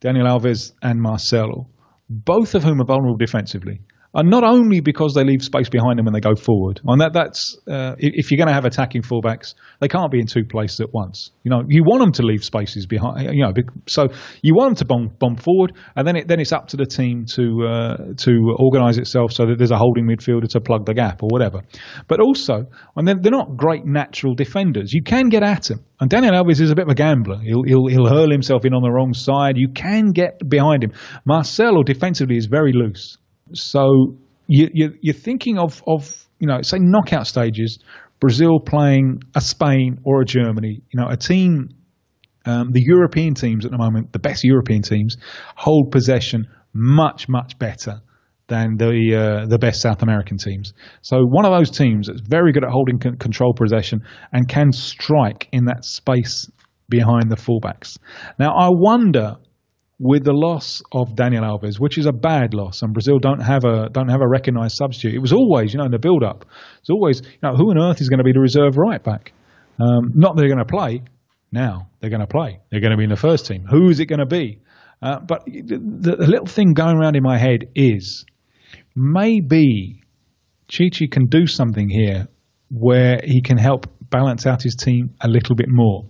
Daniel 0.00 0.26
Alves 0.26 0.72
and 0.80 0.98
Marcelo, 0.98 1.68
both 2.08 2.54
of 2.54 2.62
whom 2.62 2.80
are 2.80 2.86
vulnerable 2.86 3.18
defensively 3.18 3.82
and 4.14 4.30
not 4.30 4.42
only 4.42 4.80
because 4.80 5.14
they 5.14 5.24
leave 5.24 5.42
space 5.42 5.68
behind 5.68 5.98
them 5.98 6.06
when 6.06 6.14
they 6.14 6.20
go 6.20 6.34
forward. 6.34 6.80
And 6.86 7.00
that 7.00 7.12
that's 7.12 7.56
uh, 7.68 7.94
if 7.98 8.30
you're 8.30 8.38
going 8.38 8.48
to 8.48 8.54
have 8.54 8.64
attacking 8.64 9.02
fullbacks, 9.02 9.54
they 9.80 9.88
can't 9.88 10.10
be 10.10 10.18
in 10.18 10.26
two 10.26 10.44
places 10.44 10.80
at 10.80 10.92
once. 10.92 11.30
You 11.42 11.50
know, 11.50 11.62
you 11.68 11.82
want 11.84 12.00
them 12.00 12.12
to 12.12 12.22
leave 12.22 12.42
spaces 12.42 12.86
behind. 12.86 13.34
You 13.34 13.44
know, 13.44 13.52
so 13.86 14.08
you 14.42 14.54
want 14.54 14.70
them 14.70 14.76
to 14.76 14.84
bomb, 14.86 15.08
bomb 15.18 15.36
forward, 15.36 15.74
and 15.94 16.06
then 16.06 16.16
it, 16.16 16.28
then 16.28 16.40
it's 16.40 16.52
up 16.52 16.68
to 16.68 16.76
the 16.76 16.86
team 16.86 17.26
to 17.34 17.66
uh, 17.66 17.96
to 18.16 18.56
organise 18.58 18.96
itself 18.96 19.32
so 19.32 19.46
that 19.46 19.58
there's 19.58 19.70
a 19.70 19.76
holding 19.76 20.06
midfielder 20.06 20.48
to 20.48 20.60
plug 20.60 20.86
the 20.86 20.94
gap 20.94 21.22
or 21.22 21.28
whatever. 21.28 21.60
But 22.08 22.20
also, 22.20 22.66
and 22.96 23.06
they're, 23.06 23.16
they're 23.20 23.32
not 23.32 23.56
great 23.56 23.84
natural 23.84 24.34
defenders. 24.34 24.92
You 24.92 25.02
can 25.02 25.28
get 25.28 25.42
at 25.42 25.64
them. 25.64 25.84
And 26.00 26.08
Daniel 26.08 26.32
Alves 26.32 26.60
is 26.60 26.70
a 26.70 26.74
bit 26.74 26.84
of 26.84 26.90
a 26.90 26.94
gambler. 26.94 27.40
He'll, 27.40 27.64
he'll, 27.64 27.86
he'll 27.86 28.08
hurl 28.08 28.30
himself 28.30 28.64
in 28.64 28.72
on 28.72 28.82
the 28.82 28.90
wrong 28.90 29.12
side. 29.14 29.56
You 29.56 29.68
can 29.68 30.12
get 30.12 30.48
behind 30.48 30.84
him. 30.84 30.92
Marcelo 31.24 31.82
defensively 31.82 32.36
is 32.36 32.46
very 32.46 32.72
loose. 32.72 33.18
So 33.52 34.16
you, 34.46 34.68
you, 34.72 34.94
you're 35.00 35.14
thinking 35.14 35.58
of, 35.58 35.82
of, 35.86 36.26
you 36.38 36.46
know, 36.46 36.62
say 36.62 36.78
knockout 36.80 37.26
stages, 37.26 37.78
Brazil 38.20 38.60
playing 38.60 39.22
a 39.34 39.40
Spain 39.40 39.98
or 40.04 40.22
a 40.22 40.24
Germany, 40.24 40.82
you 40.90 41.00
know, 41.00 41.08
a 41.08 41.16
team, 41.16 41.68
um, 42.44 42.70
the 42.72 42.82
European 42.82 43.34
teams 43.34 43.64
at 43.64 43.70
the 43.70 43.78
moment, 43.78 44.12
the 44.12 44.18
best 44.18 44.44
European 44.44 44.82
teams, 44.82 45.16
hold 45.56 45.90
possession 45.90 46.46
much, 46.72 47.28
much 47.28 47.58
better 47.58 48.00
than 48.48 48.76
the 48.78 49.42
uh, 49.44 49.46
the 49.46 49.58
best 49.58 49.82
South 49.82 50.02
American 50.02 50.38
teams. 50.38 50.72
So 51.02 51.18
one 51.18 51.44
of 51.44 51.52
those 51.52 51.70
teams 51.70 52.08
that's 52.08 52.22
very 52.22 52.52
good 52.52 52.64
at 52.64 52.70
holding 52.70 52.98
control 52.98 53.52
possession 53.54 54.00
and 54.32 54.48
can 54.48 54.72
strike 54.72 55.48
in 55.52 55.66
that 55.66 55.84
space 55.84 56.50
behind 56.88 57.30
the 57.30 57.36
fullbacks. 57.36 57.98
Now 58.38 58.56
I 58.56 58.68
wonder 58.70 59.36
with 59.98 60.24
the 60.24 60.32
loss 60.32 60.80
of 60.92 61.16
Daniel 61.16 61.42
Alves, 61.42 61.80
which 61.80 61.98
is 61.98 62.06
a 62.06 62.12
bad 62.12 62.54
loss, 62.54 62.82
and 62.82 62.92
Brazil 62.92 63.18
don't 63.18 63.40
have 63.40 63.64
a 63.64 63.88
don't 63.90 64.08
have 64.08 64.20
a 64.20 64.28
recognised 64.28 64.76
substitute. 64.76 65.14
It 65.14 65.18
was 65.18 65.32
always, 65.32 65.72
you 65.72 65.78
know, 65.78 65.86
in 65.86 65.90
the 65.90 65.98
build 65.98 66.22
up, 66.22 66.44
it's 66.80 66.90
always, 66.90 67.20
you 67.20 67.38
know, 67.42 67.56
who 67.56 67.70
on 67.70 67.78
earth 67.78 68.00
is 68.00 68.08
going 68.08 68.18
to 68.18 68.24
be 68.24 68.32
the 68.32 68.40
reserve 68.40 68.76
right 68.76 69.02
back? 69.02 69.32
Um, 69.80 70.12
not 70.14 70.36
that 70.36 70.42
they're 70.42 70.54
going 70.54 70.58
to 70.58 70.64
play 70.64 71.02
now; 71.50 71.88
they're 72.00 72.10
going 72.10 72.20
to 72.20 72.26
play. 72.26 72.60
They're 72.70 72.80
going 72.80 72.92
to 72.92 72.96
be 72.96 73.04
in 73.04 73.10
the 73.10 73.16
first 73.16 73.46
team. 73.46 73.64
Who 73.68 73.90
is 73.90 73.98
it 73.98 74.06
going 74.06 74.20
to 74.20 74.26
be? 74.26 74.60
Uh, 75.00 75.20
but 75.20 75.44
the, 75.44 76.16
the, 76.18 76.26
little 76.26 76.46
thing 76.46 76.74
going 76.74 76.96
around 76.96 77.14
in 77.14 77.22
my 77.22 77.38
head 77.38 77.68
is 77.76 78.24
maybe 78.96 80.02
Tite 80.68 81.10
can 81.10 81.26
do 81.26 81.46
something 81.46 81.88
here 81.88 82.26
where 82.70 83.20
he 83.22 83.40
can 83.40 83.58
help 83.58 83.86
balance 84.10 84.46
out 84.46 84.62
his 84.62 84.74
team 84.74 85.14
a 85.20 85.28
little 85.28 85.54
bit 85.54 85.68
more. 85.68 86.04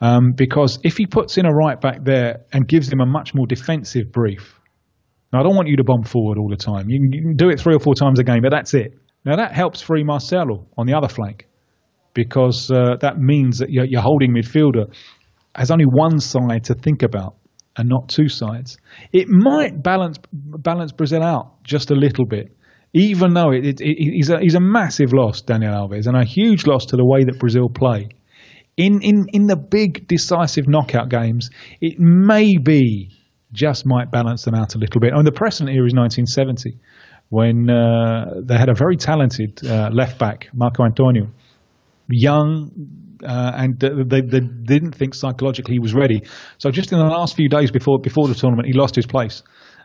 Um, 0.00 0.32
because 0.36 0.78
if 0.82 0.96
he 0.96 1.06
puts 1.06 1.38
in 1.38 1.46
a 1.46 1.52
right 1.52 1.80
back 1.80 2.04
there 2.04 2.44
and 2.52 2.66
gives 2.66 2.92
him 2.92 3.00
a 3.00 3.06
much 3.06 3.34
more 3.34 3.46
defensive 3.46 4.12
brief, 4.12 4.58
now 5.32 5.40
I 5.40 5.42
don't 5.42 5.54
want 5.54 5.68
you 5.68 5.76
to 5.76 5.84
bomb 5.84 6.04
forward 6.04 6.38
all 6.38 6.48
the 6.48 6.56
time. 6.56 6.90
You 6.90 7.00
can, 7.00 7.12
you 7.12 7.22
can 7.22 7.36
do 7.36 7.48
it 7.50 7.60
three 7.60 7.74
or 7.74 7.80
four 7.80 7.94
times 7.94 8.18
a 8.18 8.24
game, 8.24 8.42
but 8.42 8.50
that's 8.50 8.74
it. 8.74 8.94
Now 9.24 9.36
that 9.36 9.52
helps 9.52 9.80
free 9.80 10.04
Marcelo 10.04 10.66
on 10.76 10.86
the 10.86 10.94
other 10.94 11.08
flank 11.08 11.46
because 12.14 12.70
uh, 12.70 12.96
that 13.00 13.18
means 13.18 13.58
that 13.58 13.70
your, 13.70 13.84
your 13.84 14.00
holding 14.00 14.34
midfielder 14.34 14.92
has 15.54 15.70
only 15.70 15.84
one 15.84 16.18
side 16.18 16.64
to 16.64 16.74
think 16.74 17.02
about 17.02 17.36
and 17.76 17.88
not 17.88 18.08
two 18.08 18.28
sides. 18.28 18.78
It 19.12 19.28
might 19.28 19.82
balance 19.82 20.18
balance 20.32 20.92
Brazil 20.92 21.22
out 21.22 21.62
just 21.62 21.90
a 21.90 21.94
little 21.94 22.26
bit 22.26 22.56
even 22.92 23.34
though 23.34 23.52
it, 23.52 23.64
it, 23.64 23.80
it, 23.80 23.96
he's, 23.96 24.30
a, 24.30 24.40
he's 24.40 24.54
a 24.54 24.60
massive 24.60 25.12
loss, 25.12 25.42
Daniel 25.42 25.72
Alves, 25.72 26.06
and 26.06 26.16
a 26.16 26.24
huge 26.24 26.66
loss 26.66 26.86
to 26.86 26.96
the 26.96 27.04
way 27.04 27.24
that 27.24 27.38
Brazil 27.38 27.68
play. 27.68 28.08
In, 28.76 29.00
in, 29.02 29.26
in 29.32 29.46
the 29.46 29.56
big 29.56 30.08
decisive 30.08 30.66
knockout 30.66 31.08
games, 31.08 31.50
it 31.80 31.98
maybe 31.98 33.10
just 33.52 33.84
might 33.84 34.10
balance 34.10 34.44
them 34.44 34.54
out 34.54 34.74
a 34.74 34.78
little 34.78 35.00
bit. 35.00 35.12
I 35.12 35.16
mean, 35.16 35.24
the 35.24 35.32
precedent 35.32 35.70
here 35.70 35.86
is 35.86 35.94
1970, 35.94 36.78
when 37.28 37.70
uh, 37.70 38.40
they 38.42 38.56
had 38.56 38.68
a 38.68 38.74
very 38.74 38.96
talented 38.96 39.64
uh, 39.64 39.90
left 39.92 40.18
back, 40.18 40.48
Marco 40.52 40.84
Antonio, 40.84 41.30
young, 42.08 42.70
uh, 43.24 43.52
and 43.54 43.78
they, 43.78 44.20
they 44.20 44.40
didn't 44.40 44.94
think 44.94 45.14
psychologically 45.14 45.74
he 45.74 45.78
was 45.78 45.94
ready. 45.94 46.22
So 46.58 46.70
just 46.70 46.92
in 46.92 46.98
the 46.98 47.04
last 47.04 47.36
few 47.36 47.48
days 47.48 47.70
before 47.70 47.98
before 48.00 48.26
the 48.28 48.34
tournament, 48.34 48.66
he 48.66 48.72
lost 48.72 48.96
his 48.96 49.06
place, 49.06 49.42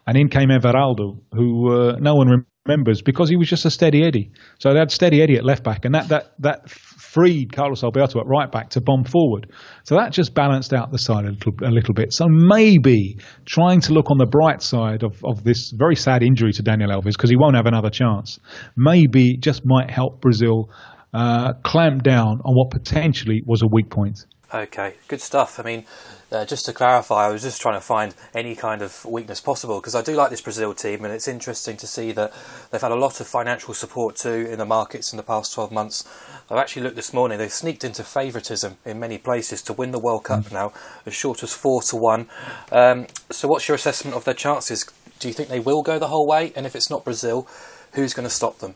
and 0.08 0.18
in 0.18 0.30
came 0.30 0.50
Everaldo, 0.50 1.20
who 1.34 1.72
uh, 1.72 1.98
no 2.00 2.16
one 2.16 2.46
remembers 2.66 3.02
because 3.02 3.30
he 3.30 3.36
was 3.36 3.48
just 3.48 3.66
a 3.66 3.72
steady 3.72 4.04
Eddie. 4.04 4.32
So 4.60 4.74
they 4.74 4.80
had 4.80 4.92
steady 4.92 5.22
Eddie 5.22 5.36
at 5.36 5.46
left 5.46 5.64
back, 5.64 5.86
and 5.86 5.94
that 5.94 6.08
that 6.10 6.34
that 6.40 6.70
freed 6.70 7.54
Carlos 7.54 7.84
Alberto 7.84 8.20
at 8.20 8.26
right 8.26 8.52
back 8.52 8.72
to 8.72 8.82
bomb 8.82 9.04
forward. 9.04 9.52
So 9.84 9.96
that 9.96 10.12
just 10.12 10.34
balanced 10.34 10.74
out 10.74 10.92
the 10.92 10.98
side 10.98 11.26
a 11.26 11.30
little 11.30 11.54
a 11.64 11.72
little 11.72 11.94
bit. 11.94 12.12
So 12.12 12.28
maybe 12.28 13.18
trying 13.46 13.82
to 13.82 13.94
look 13.94 14.10
on 14.10 14.18
the 14.18 14.26
bright 14.26 14.62
side 14.62 15.04
of, 15.04 15.24
of 15.24 15.44
this 15.44 15.72
very 15.72 15.96
sad 15.96 16.24
injury 16.24 16.52
to 16.54 16.64
Daniel 16.64 16.90
Alves 16.90 17.14
because 17.14 17.30
he 17.30 17.36
won't 17.36 17.56
have 17.56 17.68
another 17.68 17.92
chance. 17.92 18.40
Maybe 18.76 19.38
just 19.38 19.62
might 19.64 19.92
help 19.92 20.22
Brazil 20.22 20.72
uh, 21.14 21.54
clamp 21.64 22.04
down 22.04 22.42
on 22.44 22.56
what 22.56 22.72
potentially 22.72 23.44
was 23.46 23.62
a 23.62 23.68
weak 23.68 23.90
point. 23.90 24.26
Okay, 24.54 24.96
good 25.08 25.22
stuff. 25.22 25.60
I 25.60 25.64
mean, 25.64 25.86
uh, 26.32 26.46
just 26.46 26.66
to 26.66 26.74
clarify, 26.74 27.28
I 27.28 27.32
was 27.32 27.42
just 27.42 27.62
trying 27.62 27.76
to 27.76 27.82
find 27.82 28.14
any 28.34 28.56
kind 28.56 28.82
of 28.82 29.04
weakness 29.06 29.42
possible 29.42 29.80
because 29.80 29.96
I 29.96 30.02
do 30.02 30.14
like 30.14 30.30
this 30.30 30.42
Brazil 30.42 30.74
team, 30.74 31.04
and 31.04 31.14
it's 31.14 31.28
interesting 31.28 31.78
to 31.78 31.88
see 31.88 32.12
that 32.12 32.32
they've 32.70 32.82
had 32.82 32.92
a 32.92 32.96
lot 32.96 33.20
of 33.20 33.28
financial 33.28 33.74
support 33.74 34.16
too 34.16 34.48
in 34.50 34.60
the 34.60 34.66
markets 34.66 35.12
in 35.12 35.18
the 35.18 35.24
past 35.24 35.54
12 35.54 35.72
months. 35.72 36.08
I've 36.50 36.58
actually 36.58 36.84
looked 36.84 36.96
this 36.96 37.14
morning; 37.14 37.38
they've 37.38 37.52
sneaked 37.52 37.84
into 37.84 38.04
favouritism 38.04 38.78
in 38.86 39.00
many 39.00 39.18
places 39.18 39.62
to 39.64 39.74
win 39.74 39.92
the 39.92 40.00
World 40.00 40.26
Cup 40.26 40.46
mm. 40.46 40.52
now, 40.52 40.74
as 41.06 41.14
short 41.14 41.42
as 41.42 41.54
four 41.54 41.82
to 41.84 41.96
one. 41.96 42.28
Um, 42.72 43.08
so, 43.32 43.48
what's 43.48 43.68
your 43.68 43.76
assessment 43.76 44.16
of 44.16 44.26
their 44.26 44.36
chances? 44.36 44.86
Do 45.20 45.28
you 45.28 45.34
think 45.34 45.50
they 45.50 45.60
will 45.60 45.82
go 45.82 45.98
the 45.98 46.10
whole 46.10 46.28
way? 46.28 46.54
And 46.56 46.66
if 46.66 46.76
it's 46.76 46.90
not 46.90 47.04
Brazil, 47.04 47.48
who's 47.94 48.14
going 48.14 48.28
to 48.28 48.34
stop 48.34 48.60
them? 48.60 48.76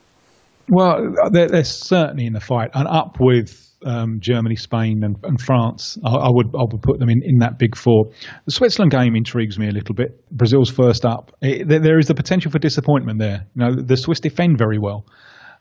Well, 0.67 1.13
they're, 1.31 1.47
they're 1.47 1.63
certainly 1.63 2.25
in 2.25 2.33
the 2.33 2.39
fight, 2.39 2.71
and 2.73 2.87
up 2.87 3.17
with 3.19 3.68
um, 3.85 4.19
Germany, 4.19 4.55
Spain, 4.55 5.03
and, 5.03 5.15
and 5.23 5.39
France. 5.39 5.97
I, 6.03 6.09
I, 6.09 6.29
would 6.29 6.47
I 6.47 6.63
would 6.69 6.81
put 6.81 6.99
them 6.99 7.09
in, 7.09 7.21
in 7.23 7.37
that 7.39 7.57
big 7.57 7.75
four. 7.75 8.05
The 8.45 8.51
Switzerland 8.51 8.91
game 8.91 9.15
intrigues 9.15 9.57
me 9.57 9.67
a 9.67 9.71
little 9.71 9.95
bit. 9.95 10.25
Brazil's 10.31 10.69
first 10.69 11.05
up. 11.05 11.31
It, 11.41 11.67
there, 11.67 11.99
is 11.99 12.07
the 12.07 12.15
potential 12.15 12.51
for 12.51 12.59
disappointment 12.59 13.19
there. 13.19 13.45
You 13.55 13.65
know, 13.65 13.75
the 13.75 13.97
Swiss 13.97 14.19
defend 14.19 14.57
very 14.57 14.79
well, 14.79 15.05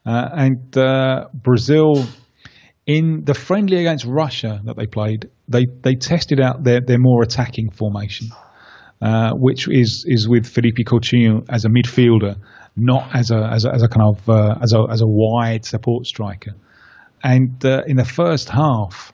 uh, 0.06 0.28
and 0.32 0.76
uh, 0.76 1.28
Brazil. 1.32 2.06
In 2.86 3.24
the 3.24 3.34
friendly 3.34 3.76
against 3.76 4.06
Russia 4.06 4.62
that 4.64 4.78
they 4.78 4.86
played, 4.86 5.28
they, 5.46 5.66
they 5.82 5.94
tested 5.94 6.40
out 6.40 6.64
their, 6.64 6.80
their 6.80 6.96
more 6.98 7.22
attacking 7.22 7.70
formation, 7.70 8.28
uh, 9.02 9.32
which 9.34 9.68
is, 9.68 10.06
is 10.08 10.26
with 10.26 10.46
Felipe 10.46 10.78
Coutinho 10.86 11.44
as 11.50 11.66
a 11.66 11.68
midfielder, 11.68 12.36
not 12.76 13.14
as 13.14 13.30
a, 13.30 13.46
as 13.52 13.66
a, 13.66 13.74
as 13.74 13.82
a 13.82 13.88
kind 13.88 14.16
of 14.16 14.26
uh, 14.30 14.54
as 14.62 14.72
a, 14.72 14.90
as 14.90 15.02
a 15.02 15.06
wide 15.06 15.66
support 15.66 16.06
striker. 16.06 16.52
And 17.22 17.64
uh, 17.64 17.82
in 17.86 17.96
the 17.96 18.04
first 18.04 18.48
half, 18.48 19.12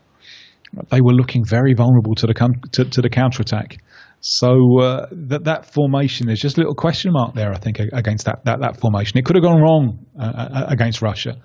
they 0.90 1.00
were 1.00 1.12
looking 1.12 1.44
very 1.44 1.74
vulnerable 1.74 2.14
to 2.16 2.26
the 2.26 2.34
to, 2.72 2.84
to 2.84 3.02
the 3.02 3.10
counter 3.10 3.42
attack. 3.42 3.78
So 4.20 4.80
uh, 4.80 5.06
that 5.12 5.44
that 5.44 5.66
formation, 5.72 6.26
there's 6.26 6.40
just 6.40 6.56
a 6.56 6.60
little 6.60 6.74
question 6.74 7.12
mark 7.12 7.34
there. 7.34 7.52
I 7.52 7.58
think 7.58 7.78
against 7.78 8.24
that 8.24 8.44
that, 8.44 8.60
that 8.60 8.80
formation, 8.80 9.18
it 9.18 9.24
could 9.24 9.36
have 9.36 9.42
gone 9.42 9.60
wrong 9.60 10.06
uh, 10.18 10.22
uh 10.24 10.66
against 10.68 11.02
Russia. 11.02 11.36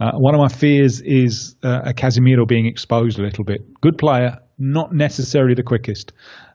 Uh, 0.00 0.12
one 0.12 0.34
of 0.34 0.40
my 0.40 0.48
fears 0.48 1.00
is 1.02 1.54
uh, 1.62 1.92
Casemiro 1.92 2.48
being 2.48 2.66
exposed 2.66 3.18
a 3.18 3.22
little 3.22 3.44
bit. 3.44 3.60
Good 3.80 3.98
player, 3.98 4.38
not 4.58 4.92
necessarily 4.92 5.54
the 5.54 5.62
quickest. 5.62 6.12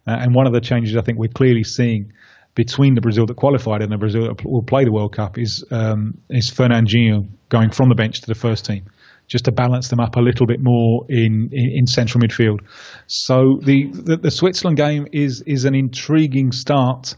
Uh, 0.07 0.17
and 0.19 0.33
one 0.33 0.47
of 0.47 0.53
the 0.53 0.61
changes 0.61 0.97
I 0.97 1.01
think 1.01 1.19
we're 1.19 1.27
clearly 1.27 1.63
seeing 1.63 2.11
between 2.55 2.95
the 2.95 3.01
Brazil 3.01 3.27
that 3.27 3.37
qualified 3.37 3.83
and 3.83 3.91
the 3.91 3.97
Brazil 3.97 4.23
that 4.23 4.43
will 4.43 4.63
play 4.63 4.83
the 4.83 4.91
World 4.91 5.13
Cup 5.13 5.37
is 5.37 5.63
um, 5.69 6.17
is 6.29 6.49
Fernandinho 6.49 7.29
going 7.49 7.69
from 7.69 7.89
the 7.89 7.95
bench 7.95 8.21
to 8.21 8.27
the 8.27 8.35
first 8.35 8.65
team 8.65 8.85
just 9.27 9.45
to 9.45 9.51
balance 9.51 9.89
them 9.89 9.99
up 9.99 10.15
a 10.15 10.21
little 10.21 10.47
bit 10.47 10.59
more 10.61 11.05
in, 11.09 11.49
in, 11.51 11.71
in 11.79 11.87
central 11.87 12.21
midfield. 12.21 12.59
So 13.07 13.59
the, 13.61 13.91
the, 13.91 14.17
the 14.17 14.31
Switzerland 14.31 14.77
game 14.77 15.07
is 15.11 15.41
is 15.41 15.65
an 15.65 15.75
intriguing 15.75 16.51
start, 16.51 17.15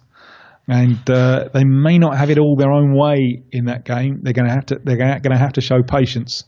and 0.68 1.08
uh, 1.10 1.50
they 1.54 1.64
may 1.64 1.98
not 2.00 2.18
have 2.18 2.30
it 2.30 2.40
all 2.40 2.56
their 2.56 2.72
own 2.72 2.98
way 2.98 3.44
in 3.52 3.66
that 3.66 3.86
game. 3.86 4.20
They're 4.24 4.34
going 4.34 4.48
to 4.48 4.54
have 4.54 4.66
to 4.68 4.80
they're 4.84 4.98
going 4.98 5.32
to 5.32 5.38
have 5.38 5.54
to 5.54 5.62
show 5.62 5.84
patience. 5.84 6.44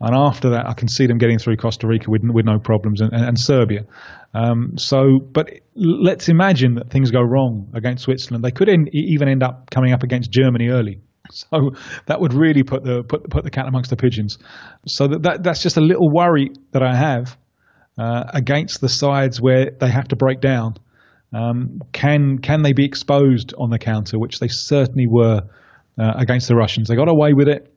And 0.00 0.16
after 0.16 0.50
that, 0.50 0.66
I 0.66 0.74
can 0.74 0.88
see 0.88 1.06
them 1.06 1.18
getting 1.18 1.38
through 1.38 1.58
Costa 1.58 1.86
Rica 1.86 2.10
with, 2.10 2.22
with 2.24 2.44
no 2.44 2.58
problems 2.58 3.00
and, 3.00 3.12
and, 3.12 3.24
and 3.24 3.38
Serbia. 3.38 3.86
Um, 4.34 4.76
so, 4.76 5.20
but 5.20 5.48
let's 5.76 6.28
imagine 6.28 6.74
that 6.74 6.90
things 6.90 7.12
go 7.12 7.20
wrong 7.20 7.70
against 7.72 8.02
Switzerland. 8.02 8.44
They 8.44 8.50
could 8.50 8.68
end, 8.68 8.90
even 8.92 9.28
end 9.28 9.44
up 9.44 9.70
coming 9.70 9.92
up 9.92 10.02
against 10.02 10.32
Germany 10.32 10.70
early. 10.70 11.00
So 11.30 11.70
that 12.06 12.20
would 12.20 12.34
really 12.34 12.62
put 12.62 12.84
the 12.84 13.04
put 13.04 13.30
put 13.30 13.44
the 13.44 13.50
cat 13.50 13.66
amongst 13.66 13.90
the 13.90 13.96
pigeons. 13.96 14.38
So 14.86 15.06
that, 15.06 15.22
that 15.22 15.42
that's 15.42 15.62
just 15.62 15.76
a 15.76 15.80
little 15.80 16.12
worry 16.12 16.50
that 16.72 16.82
I 16.82 16.94
have 16.94 17.38
uh, 17.98 18.24
against 18.34 18.80
the 18.80 18.88
sides 18.88 19.40
where 19.40 19.70
they 19.78 19.88
have 19.88 20.08
to 20.08 20.16
break 20.16 20.40
down. 20.40 20.74
Um, 21.32 21.80
can 21.92 22.38
can 22.38 22.62
they 22.62 22.72
be 22.72 22.84
exposed 22.84 23.54
on 23.56 23.70
the 23.70 23.78
counter, 23.78 24.18
which 24.18 24.40
they 24.40 24.48
certainly 24.48 25.06
were 25.08 25.42
uh, 25.98 26.12
against 26.16 26.48
the 26.48 26.56
Russians? 26.56 26.88
They 26.88 26.96
got 26.96 27.08
away 27.08 27.32
with 27.32 27.48
it, 27.48 27.72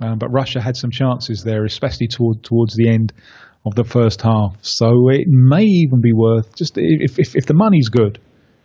um, 0.00 0.18
but 0.18 0.28
Russia 0.30 0.60
had 0.60 0.76
some 0.76 0.90
chances 0.90 1.44
there, 1.44 1.64
especially 1.64 2.08
toward, 2.08 2.42
towards 2.42 2.74
the 2.74 2.88
end 2.88 3.12
of 3.64 3.74
the 3.74 3.84
first 3.84 4.22
half. 4.22 4.56
So 4.62 5.08
it 5.10 5.26
may 5.28 5.64
even 5.64 6.00
be 6.00 6.12
worth 6.12 6.56
just 6.56 6.74
if 6.76 7.18
if, 7.18 7.36
if 7.36 7.46
the 7.46 7.54
money's 7.54 7.88
good, 7.88 8.18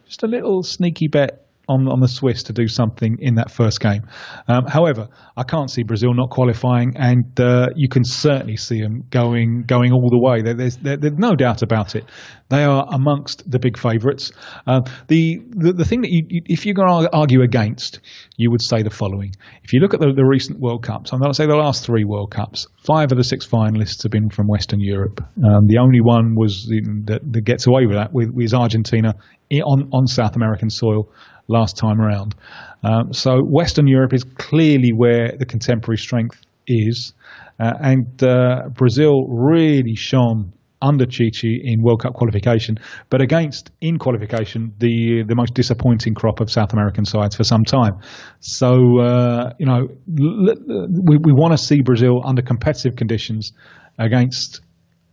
just 0.05 0.23
a 0.23 0.27
little 0.27 0.63
sneaky 0.63 1.07
bet 1.07 1.40
on, 1.71 1.87
on 1.87 1.99
the 1.99 2.07
Swiss 2.07 2.43
to 2.43 2.53
do 2.53 2.67
something 2.67 3.17
in 3.19 3.35
that 3.35 3.49
first 3.49 3.79
game. 3.79 4.03
Um, 4.47 4.65
however, 4.67 5.07
I 5.37 5.43
can't 5.43 5.71
see 5.71 5.83
Brazil 5.83 6.13
not 6.13 6.29
qualifying, 6.29 6.93
and 6.97 7.39
uh, 7.39 7.67
you 7.75 7.87
can 7.87 8.03
certainly 8.03 8.57
see 8.57 8.81
them 8.81 9.03
going 9.09 9.63
going 9.65 9.91
all 9.93 10.09
the 10.09 10.19
way. 10.19 10.41
There, 10.41 10.53
there's, 10.53 10.77
there, 10.77 10.97
there's 10.97 11.17
no 11.17 11.35
doubt 11.35 11.61
about 11.61 11.95
it. 11.95 12.05
They 12.49 12.65
are 12.65 12.85
amongst 12.91 13.49
the 13.49 13.59
big 13.59 13.77
favourites. 13.77 14.31
Uh, 14.67 14.81
the, 15.07 15.41
the, 15.51 15.71
the 15.71 15.85
thing 15.85 16.01
that 16.01 16.11
you, 16.11 16.25
you 16.27 16.41
if 16.47 16.65
you're 16.65 16.75
going 16.75 17.05
to 17.05 17.09
argue 17.15 17.41
against, 17.41 18.01
you 18.35 18.51
would 18.51 18.61
say 18.61 18.83
the 18.83 18.89
following: 18.89 19.33
If 19.63 19.73
you 19.73 19.79
look 19.79 19.93
at 19.93 20.01
the, 20.01 20.11
the 20.13 20.25
recent 20.25 20.59
World 20.59 20.83
Cups, 20.83 21.13
I'm 21.13 21.19
going 21.19 21.31
to 21.31 21.35
say 21.35 21.45
the 21.45 21.55
last 21.55 21.85
three 21.85 22.03
World 22.03 22.31
Cups, 22.31 22.67
five 22.85 23.11
of 23.11 23.17
the 23.17 23.23
six 23.23 23.47
finalists 23.47 24.03
have 24.03 24.11
been 24.11 24.29
from 24.29 24.47
Western 24.47 24.81
Europe. 24.81 25.21
Um, 25.37 25.67
the 25.67 25.77
only 25.77 26.01
one 26.01 26.35
was 26.35 26.65
that, 26.65 27.19
that 27.31 27.41
gets 27.41 27.67
away 27.67 27.85
with 27.85 27.95
that 27.95 28.11
with, 28.13 28.29
with 28.31 28.53
Argentina 28.53 29.15
on 29.59 29.89
on 29.91 30.07
South 30.07 30.35
American 30.35 30.69
soil 30.69 31.09
last 31.51 31.77
time 31.77 31.99
around. 32.01 32.35
Um, 32.83 33.13
so 33.13 33.41
Western 33.43 33.87
Europe 33.87 34.13
is 34.13 34.23
clearly 34.23 34.91
where 34.95 35.33
the 35.37 35.45
contemporary 35.45 35.97
strength 35.97 36.41
is, 36.67 37.13
uh, 37.59 37.73
and 37.81 38.23
uh, 38.23 38.69
Brazil 38.69 39.27
really 39.27 39.95
shone 39.95 40.53
under 40.81 41.05
Tite 41.05 41.43
in 41.43 41.83
World 41.83 42.01
Cup 42.01 42.13
qualification, 42.13 42.77
but 43.09 43.21
against 43.21 43.69
in 43.81 43.99
qualification 43.99 44.73
the 44.79 45.23
the 45.27 45.35
most 45.35 45.53
disappointing 45.53 46.15
crop 46.15 46.39
of 46.39 46.49
South 46.49 46.73
American 46.73 47.05
sides 47.05 47.35
for 47.35 47.43
some 47.43 47.63
time. 47.63 47.93
So 48.39 48.99
uh, 48.99 49.53
you 49.59 49.67
know 49.67 49.87
we 50.07 51.17
we 51.17 51.33
want 51.33 51.51
to 51.53 51.57
see 51.57 51.81
Brazil 51.83 52.21
under 52.25 52.41
competitive 52.41 52.95
conditions 52.95 53.53
against 53.99 54.61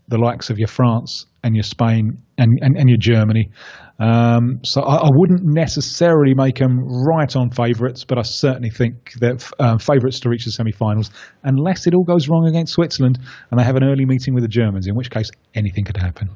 the 0.09 0.19
likes 0.19 0.49
of 0.49 0.59
your 0.59 0.69
France 0.69 1.27
and 1.45 1.55
your 1.55 1.63
Spain 1.63 2.19
and, 2.39 2.59
and, 2.63 2.77
and 2.77 2.89
your 2.89 2.99
Germany. 2.99 3.51
Um, 3.99 4.61
so 4.63 4.83
I, 4.83 4.97
I, 4.97 5.09
wouldn't 5.13 5.43
necessarily 5.43 6.33
make 6.33 6.59
them 6.59 6.79
right 7.05 7.35
on 7.35 7.51
favourites, 7.51 8.05
but 8.05 8.17
I 8.17 8.23
certainly 8.23 8.71
think 8.71 9.15
that 9.19 9.51
uh, 9.59 9.77
favourites 9.77 10.21
to 10.21 10.29
reach 10.29 10.45
the 10.45 10.53
semi-finals, 10.53 11.11
unless 11.43 11.89
it 11.89 11.95
all 11.95 12.05
goes 12.05 12.29
wrong 12.29 12.47
against 12.47 12.75
Switzerland 12.75 13.19
and 13.51 13.59
they 13.59 13.65
have 13.65 13.75
an 13.75 13.83
early 13.83 14.05
meeting 14.05 14.35
with 14.35 14.45
the 14.45 14.49
Germans, 14.49 14.87
in 14.87 14.95
which 14.95 15.11
case 15.11 15.31
anything 15.57 15.85
could 15.85 15.97
happen. 15.97 16.31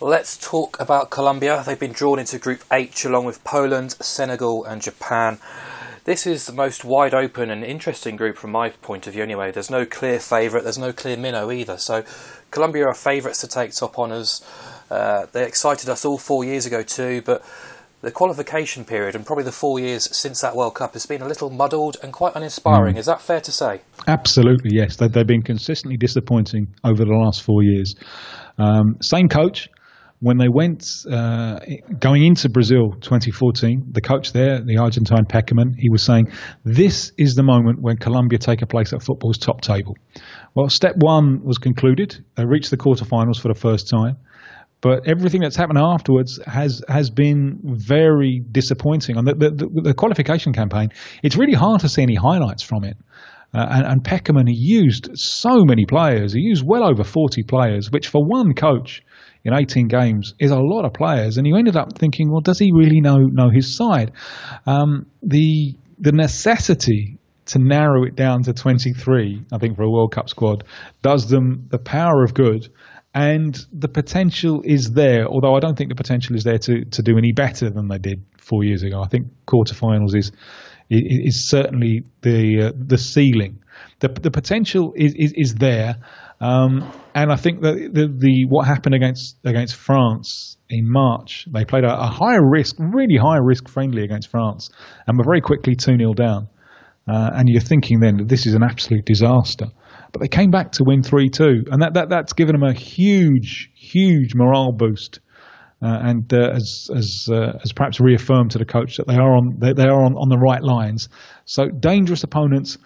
Let's 0.00 0.36
talk 0.36 0.80
about 0.80 1.10
Colombia. 1.10 1.64
They've 1.66 1.78
been 1.78 1.90
drawn 1.90 2.20
into 2.20 2.38
Group 2.38 2.62
H 2.72 3.04
along 3.04 3.24
with 3.24 3.42
Poland, 3.42 3.96
Senegal, 4.00 4.64
and 4.64 4.80
Japan. 4.80 5.40
This 6.04 6.24
is 6.24 6.46
the 6.46 6.52
most 6.52 6.84
wide 6.84 7.14
open 7.14 7.50
and 7.50 7.64
interesting 7.64 8.14
group 8.14 8.36
from 8.36 8.52
my 8.52 8.70
point 8.70 9.08
of 9.08 9.14
view, 9.14 9.24
anyway. 9.24 9.50
There's 9.50 9.70
no 9.70 9.84
clear 9.84 10.20
favourite, 10.20 10.62
there's 10.62 10.78
no 10.78 10.92
clear 10.92 11.16
minnow 11.16 11.50
either. 11.50 11.78
So, 11.78 12.04
Colombia 12.52 12.86
are 12.86 12.94
favourites 12.94 13.40
to 13.40 13.48
take 13.48 13.74
top 13.74 13.98
honours. 13.98 14.40
Uh, 14.90 15.26
they 15.32 15.44
excited 15.44 15.88
us 15.88 16.04
all 16.04 16.18
four 16.18 16.44
years 16.44 16.66
ago, 16.66 16.82
too, 16.82 17.22
but 17.22 17.44
the 18.00 18.10
qualification 18.12 18.84
period 18.84 19.16
and 19.16 19.26
probably 19.26 19.44
the 19.44 19.52
four 19.52 19.80
years 19.80 20.16
since 20.16 20.40
that 20.40 20.54
World 20.54 20.74
Cup 20.74 20.92
has 20.92 21.04
been 21.04 21.20
a 21.20 21.26
little 21.26 21.50
muddled 21.50 21.96
and 22.02 22.12
quite 22.12 22.36
uninspiring. 22.36 22.94
Mm. 22.94 22.98
Is 22.98 23.06
that 23.06 23.20
fair 23.20 23.40
to 23.40 23.50
say? 23.50 23.80
Absolutely, 24.06 24.70
yes. 24.72 24.96
They, 24.96 25.08
have 25.12 25.26
been 25.26 25.42
consistently 25.42 25.96
disappointing 25.96 26.68
over 26.84 27.04
the 27.04 27.10
last 27.10 27.42
four 27.42 27.62
years. 27.62 27.96
Um, 28.56 28.98
same 29.02 29.28
coach, 29.28 29.68
when 30.20 30.36
they 30.36 30.48
went 30.48 30.84
uh, 31.10 31.60
going 31.98 32.24
into 32.24 32.48
Brazil 32.48 32.92
2014, 33.00 33.88
the 33.92 34.00
coach 34.00 34.32
there, 34.32 34.60
the 34.60 34.78
Argentine 34.78 35.24
Pekerman, 35.24 35.74
he 35.78 35.90
was 35.90 36.02
saying, 36.02 36.32
"This 36.64 37.12
is 37.16 37.36
the 37.36 37.44
moment 37.44 37.80
when 37.80 37.98
Colombia 37.98 38.38
take 38.38 38.62
a 38.62 38.66
place 38.66 38.92
at 38.92 39.02
football's 39.02 39.38
top 39.38 39.60
table." 39.60 39.96
Well, 40.54 40.68
step 40.68 40.96
one 40.96 41.44
was 41.44 41.58
concluded. 41.58 42.24
They 42.34 42.44
reached 42.44 42.70
the 42.70 42.76
quarterfinals 42.76 43.40
for 43.40 43.46
the 43.46 43.58
first 43.58 43.88
time, 43.88 44.16
but 44.80 45.08
everything 45.08 45.40
that's 45.40 45.56
happened 45.56 45.78
afterwards 45.78 46.38
has 46.46 46.82
has 46.88 47.10
been 47.10 47.58
very 47.64 48.42
disappointing. 48.50 49.16
On 49.16 49.24
the, 49.24 49.34
the, 49.34 49.80
the 49.82 49.94
qualification 49.94 50.52
campaign, 50.52 50.90
it's 51.22 51.36
really 51.36 51.54
hard 51.54 51.80
to 51.80 51.88
see 51.88 52.02
any 52.02 52.14
highlights 52.14 52.62
from 52.62 52.84
it. 52.84 52.96
Uh, 53.54 53.66
and, 53.70 53.86
and 53.86 54.04
Pekerman, 54.04 54.46
he 54.46 54.54
used 54.54 55.08
so 55.14 55.64
many 55.64 55.86
players. 55.86 56.34
He 56.34 56.40
used 56.40 56.62
well 56.66 56.84
over 56.84 57.02
40 57.02 57.42
players, 57.44 57.90
which 57.90 58.08
for 58.08 58.22
one 58.22 58.52
coach 58.52 59.02
in 59.44 59.54
18 59.54 59.88
games 59.88 60.34
is 60.38 60.50
a 60.50 60.58
lot 60.58 60.84
of 60.84 60.92
players. 60.92 61.38
And 61.38 61.46
you 61.46 61.56
ended 61.56 61.76
up 61.76 61.96
thinking, 61.96 62.30
well, 62.30 62.42
does 62.42 62.58
he 62.58 62.70
really 62.72 63.00
know 63.00 63.16
know 63.16 63.50
his 63.50 63.76
side? 63.76 64.12
Um, 64.66 65.06
the 65.22 65.74
the 65.98 66.12
necessity 66.12 67.18
to 67.46 67.58
narrow 67.58 68.04
it 68.04 68.14
down 68.14 68.42
to 68.42 68.52
23, 68.52 69.46
I 69.50 69.58
think, 69.58 69.76
for 69.76 69.82
a 69.82 69.90
World 69.90 70.12
Cup 70.12 70.28
squad, 70.28 70.64
does 71.02 71.28
them 71.28 71.66
the 71.70 71.78
power 71.78 72.22
of 72.22 72.34
good. 72.34 72.68
And 73.18 73.58
the 73.72 73.88
potential 73.88 74.62
is 74.64 74.92
there, 74.92 75.26
although 75.26 75.56
I 75.56 75.58
don't 75.58 75.76
think 75.76 75.88
the 75.88 75.96
potential 75.96 76.36
is 76.36 76.44
there 76.44 76.58
to, 76.58 76.84
to 76.84 77.02
do 77.02 77.18
any 77.18 77.32
better 77.32 77.68
than 77.68 77.88
they 77.88 77.98
did 77.98 78.24
four 78.38 78.62
years 78.62 78.84
ago. 78.84 79.02
I 79.02 79.08
think 79.08 79.26
quarterfinals 79.44 80.14
is 80.14 80.30
is 80.88 81.50
certainly 81.50 82.04
the 82.22 82.68
uh, 82.68 82.72
the 82.76 82.96
ceiling. 82.96 83.58
The 83.98 84.06
the 84.06 84.30
potential 84.30 84.92
is 84.94 85.14
is, 85.16 85.32
is 85.34 85.54
there, 85.56 85.96
um, 86.40 86.88
and 87.12 87.32
I 87.32 87.36
think 87.36 87.62
that 87.62 87.74
the, 87.92 88.06
the 88.06 88.46
what 88.48 88.68
happened 88.68 88.94
against 88.94 89.36
against 89.44 89.74
France 89.74 90.56
in 90.70 90.88
March, 90.88 91.48
they 91.52 91.64
played 91.64 91.82
a, 91.82 91.92
a 91.92 92.06
high 92.06 92.36
risk, 92.36 92.76
really 92.78 93.16
high 93.16 93.38
risk 93.42 93.68
friendly 93.68 94.04
against 94.04 94.30
France, 94.30 94.70
and 95.08 95.18
were 95.18 95.24
very 95.24 95.40
quickly 95.40 95.74
two 95.74 95.96
0 95.96 96.14
down. 96.14 96.48
Uh, 97.08 97.30
and 97.34 97.48
you're 97.48 97.60
thinking 97.60 97.98
then 97.98 98.18
that 98.18 98.28
this 98.28 98.46
is 98.46 98.54
an 98.54 98.62
absolute 98.62 99.04
disaster. 99.04 99.66
But 100.12 100.20
they 100.20 100.28
came 100.28 100.50
back 100.50 100.72
to 100.72 100.84
win 100.84 101.02
3 101.02 101.28
2, 101.28 101.64
and 101.70 101.82
that, 101.82 101.94
that, 101.94 102.08
that's 102.08 102.32
given 102.32 102.58
them 102.58 102.68
a 102.68 102.72
huge, 102.72 103.70
huge 103.74 104.34
morale 104.34 104.72
boost. 104.72 105.20
Uh, 105.80 105.96
and 106.02 106.34
uh, 106.34 106.50
as 106.54 106.90
as 106.92 107.28
uh, 107.30 107.52
as 107.62 107.72
perhaps 107.72 108.00
reaffirmed 108.00 108.50
to 108.50 108.58
the 108.58 108.64
coach 108.64 108.96
that 108.96 109.06
they 109.06 109.14
are 109.14 109.36
on 109.36 109.56
they, 109.60 109.72
they 109.72 109.84
are 109.84 110.02
on, 110.02 110.14
on 110.14 110.28
the 110.28 110.36
right 110.36 110.60
lines. 110.60 111.08
So 111.44 111.68
dangerous 111.68 112.24
opponents, 112.24 112.78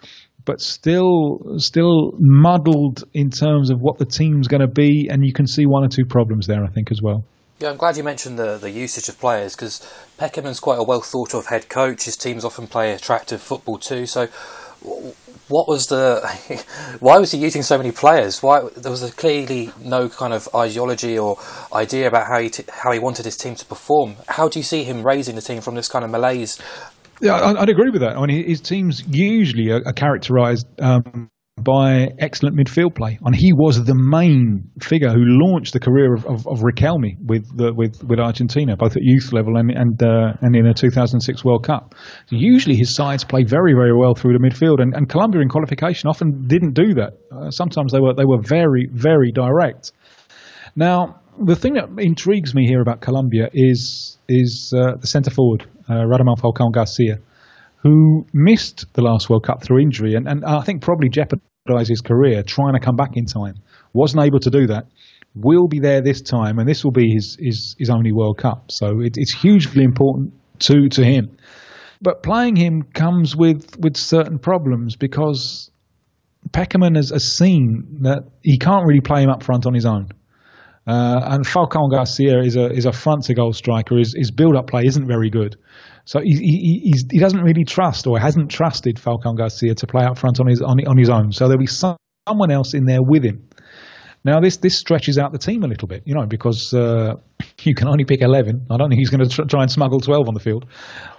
but 0.45 0.61
still 0.61 1.39
still 1.57 2.11
muddled 2.19 3.03
in 3.13 3.31
terms 3.31 3.71
of 3.71 3.79
what 3.79 3.97
the 3.97 4.05
team's 4.05 4.47
going 4.47 4.61
to 4.61 4.67
be, 4.67 5.07
and 5.09 5.25
you 5.25 5.33
can 5.33 5.47
see 5.47 5.65
one 5.65 5.83
or 5.83 5.87
two 5.87 6.05
problems 6.05 6.45
there, 6.45 6.63
I 6.63 6.67
think, 6.67 6.91
as 6.91 7.01
well. 7.01 7.23
Yeah, 7.59 7.69
I'm 7.69 7.77
glad 7.77 7.97
you 7.97 8.03
mentioned 8.03 8.37
the, 8.37 8.57
the 8.57 8.69
usage 8.71 9.07
of 9.09 9.19
players 9.19 9.55
because 9.55 9.79
Pekerman's 10.19 10.59
quite 10.59 10.79
a 10.79 10.83
well 10.83 11.01
thought 11.01 11.33
of 11.33 11.47
head 11.47 11.69
coach. 11.69 12.03
His 12.03 12.17
teams 12.17 12.43
often 12.43 12.67
play 12.67 12.91
attractive 12.91 13.41
football 13.41 13.77
too. 13.77 14.05
So, 14.05 14.27
what 15.53 15.67
was 15.67 15.85
the? 15.85 16.19
why 16.99 17.19
was 17.19 17.31
he 17.31 17.37
using 17.37 17.61
so 17.61 17.77
many 17.77 17.91
players? 17.91 18.41
Why 18.41 18.67
there 18.75 18.89
was 18.89 19.07
clearly 19.13 19.71
no 19.79 20.09
kind 20.09 20.33
of 20.33 20.49
ideology 20.55 21.17
or 21.19 21.37
idea 21.71 22.07
about 22.07 22.25
how 22.25 22.39
he 22.39 22.49
t- 22.49 22.65
how 22.69 22.91
he 22.91 22.97
wanted 22.97 23.25
his 23.25 23.37
team 23.37 23.53
to 23.55 23.65
perform. 23.65 24.15
How 24.27 24.49
do 24.49 24.57
you 24.57 24.63
see 24.63 24.83
him 24.83 25.05
raising 25.05 25.35
the 25.35 25.41
team 25.41 25.61
from 25.61 25.75
this 25.75 25.87
kind 25.87 26.03
of 26.03 26.09
malaise? 26.09 26.59
Yeah, 27.21 27.53
I'd 27.59 27.69
agree 27.69 27.91
with 27.91 28.01
that. 28.01 28.17
I 28.17 28.25
mean, 28.25 28.47
his 28.47 28.61
teams 28.61 29.03
usually 29.07 29.69
are, 29.69 29.83
are 29.85 29.93
characterised 29.93 30.65
um, 30.81 31.29
by 31.57 32.09
excellent 32.17 32.57
midfield 32.57 32.95
play. 32.95 33.19
And 33.23 33.35
he 33.35 33.53
was 33.53 33.83
the 33.83 33.95
main 33.95 34.71
figure 34.81 35.09
who 35.09 35.21
launched 35.23 35.73
the 35.73 35.79
career 35.79 36.13
of, 36.13 36.25
of, 36.25 36.47
of 36.47 36.59
Riquelme 36.61 37.17
with, 37.23 37.55
the, 37.55 37.73
with 37.73 38.03
with 38.03 38.19
Argentina, 38.19 38.75
both 38.75 38.95
at 38.95 39.03
youth 39.03 39.31
level 39.31 39.57
and 39.57 39.69
and, 39.71 40.01
uh, 40.01 40.33
and 40.41 40.55
in 40.55 40.65
a 40.65 40.73
2006 40.73 41.45
World 41.45 41.63
Cup. 41.63 41.95
So 42.27 42.35
usually 42.35 42.75
his 42.75 42.93
sides 42.95 43.23
play 43.23 43.43
very 43.43 43.73
very 43.73 43.95
well 43.95 44.15
through 44.15 44.37
the 44.37 44.43
midfield, 44.43 44.81
and, 44.81 44.93
and 44.95 45.07
Colombia 45.07 45.41
in 45.41 45.49
qualification 45.49 46.09
often 46.09 46.47
didn't 46.47 46.73
do 46.73 46.95
that. 46.95 47.13
Uh, 47.31 47.51
sometimes 47.51 47.91
they 47.91 47.99
were 47.99 48.13
they 48.13 48.25
were 48.25 48.41
very 48.41 48.87
very 48.91 49.31
direct. 49.31 49.91
Now 50.75 51.21
the 51.39 51.55
thing 51.55 51.73
that 51.73 51.89
intrigues 51.99 52.55
me 52.55 52.67
here 52.67 52.81
about 52.81 53.01
Colombia 53.01 53.49
is 53.53 54.17
is 54.27 54.73
uh, 54.75 54.95
the 54.99 55.07
centre 55.07 55.31
forward 55.31 55.65
uh, 55.87 55.93
Radamel 55.93 56.37
Falcao 56.37 56.71
Garcia 56.71 57.19
who 57.83 58.25
missed 58.31 58.91
the 58.93 59.01
last 59.01 59.29
World 59.29 59.43
Cup 59.43 59.61
through 59.61 59.79
injury 59.79 60.15
and, 60.15 60.27
and 60.27 60.43
I 60.45 60.61
think 60.61 60.81
probably 60.81 61.09
jeopardised 61.09 61.89
his 61.89 62.01
career 62.01 62.41
trying 62.41 62.73
to 62.73 62.79
come 62.79 62.95
back 62.95 63.11
in 63.15 63.25
time. 63.25 63.55
Wasn't 63.93 64.23
able 64.23 64.39
to 64.39 64.49
do 64.49 64.67
that. 64.67 64.87
Will 65.35 65.67
be 65.67 65.79
there 65.79 66.01
this 66.01 66.21
time, 66.21 66.59
and 66.59 66.69
this 66.69 66.83
will 66.83 66.91
be 66.91 67.11
his, 67.11 67.37
his, 67.39 67.75
his 67.77 67.89
only 67.89 68.11
World 68.11 68.37
Cup. 68.37 68.71
So 68.71 69.01
it, 69.01 69.17
it's 69.17 69.33
hugely 69.33 69.83
important 69.83 70.33
to, 70.59 70.87
to 70.89 71.03
him. 71.03 71.37
But 72.01 72.23
playing 72.23 72.55
him 72.55 72.83
comes 72.83 73.35
with, 73.35 73.77
with 73.79 73.97
certain 73.97 74.39
problems 74.39 74.95
because 74.95 75.71
Pekerman 76.51 76.95
has, 76.95 77.09
has 77.09 77.35
seen 77.35 77.99
that 78.01 78.23
he 78.41 78.57
can't 78.57 78.85
really 78.85 79.01
play 79.01 79.23
him 79.23 79.29
up 79.29 79.43
front 79.43 79.65
on 79.65 79.73
his 79.73 79.85
own. 79.85 80.09
Uh, 80.85 81.21
and 81.23 81.45
Falcao 81.45 81.89
Garcia 81.89 82.39
is 82.39 82.55
a 82.57 82.71
is 82.71 82.85
a 82.85 82.91
front 82.91 83.23
to 83.25 83.33
goal 83.33 83.53
striker. 83.53 83.97
His, 83.97 84.13
his 84.17 84.31
build 84.31 84.55
up 84.55 84.67
play 84.67 84.83
isn't 84.85 85.07
very 85.07 85.29
good. 85.29 85.55
So 86.05 86.19
he, 86.19 86.35
he, 86.35 86.93
he 87.11 87.19
doesn't 87.19 87.41
really 87.41 87.63
trust 87.63 88.07
or 88.07 88.19
hasn't 88.19 88.51
trusted 88.51 88.97
Falcao 88.97 89.37
Garcia 89.37 89.75
to 89.75 89.87
play 89.87 90.03
up 90.03 90.17
front 90.17 90.41
on 90.41 90.47
his 90.47 90.61
on, 90.61 90.85
on 90.85 90.97
his 90.97 91.09
own. 91.09 91.31
So 91.31 91.47
there'll 91.47 91.61
be 91.61 91.67
some, 91.67 91.95
someone 92.27 92.51
else 92.51 92.73
in 92.73 92.85
there 92.85 93.01
with 93.01 93.23
him. 93.23 93.47
Now 94.25 94.41
this 94.41 94.57
this 94.57 94.77
stretches 94.77 95.17
out 95.17 95.31
the 95.31 95.37
team 95.37 95.63
a 95.63 95.67
little 95.67 95.87
bit, 95.87 96.03
you 96.05 96.15
know, 96.15 96.25
because 96.25 96.73
uh, 96.73 97.13
you 97.61 97.75
can 97.75 97.87
only 97.87 98.03
pick 98.03 98.21
eleven. 98.21 98.65
I 98.69 98.77
don't 98.77 98.89
think 98.89 98.99
he's 98.99 99.09
going 99.09 99.27
to 99.27 99.33
tr- 99.33 99.43
try 99.43 99.61
and 99.61 99.71
smuggle 99.71 100.01
twelve 100.01 100.27
on 100.27 100.33
the 100.33 100.41
field. 100.41 100.65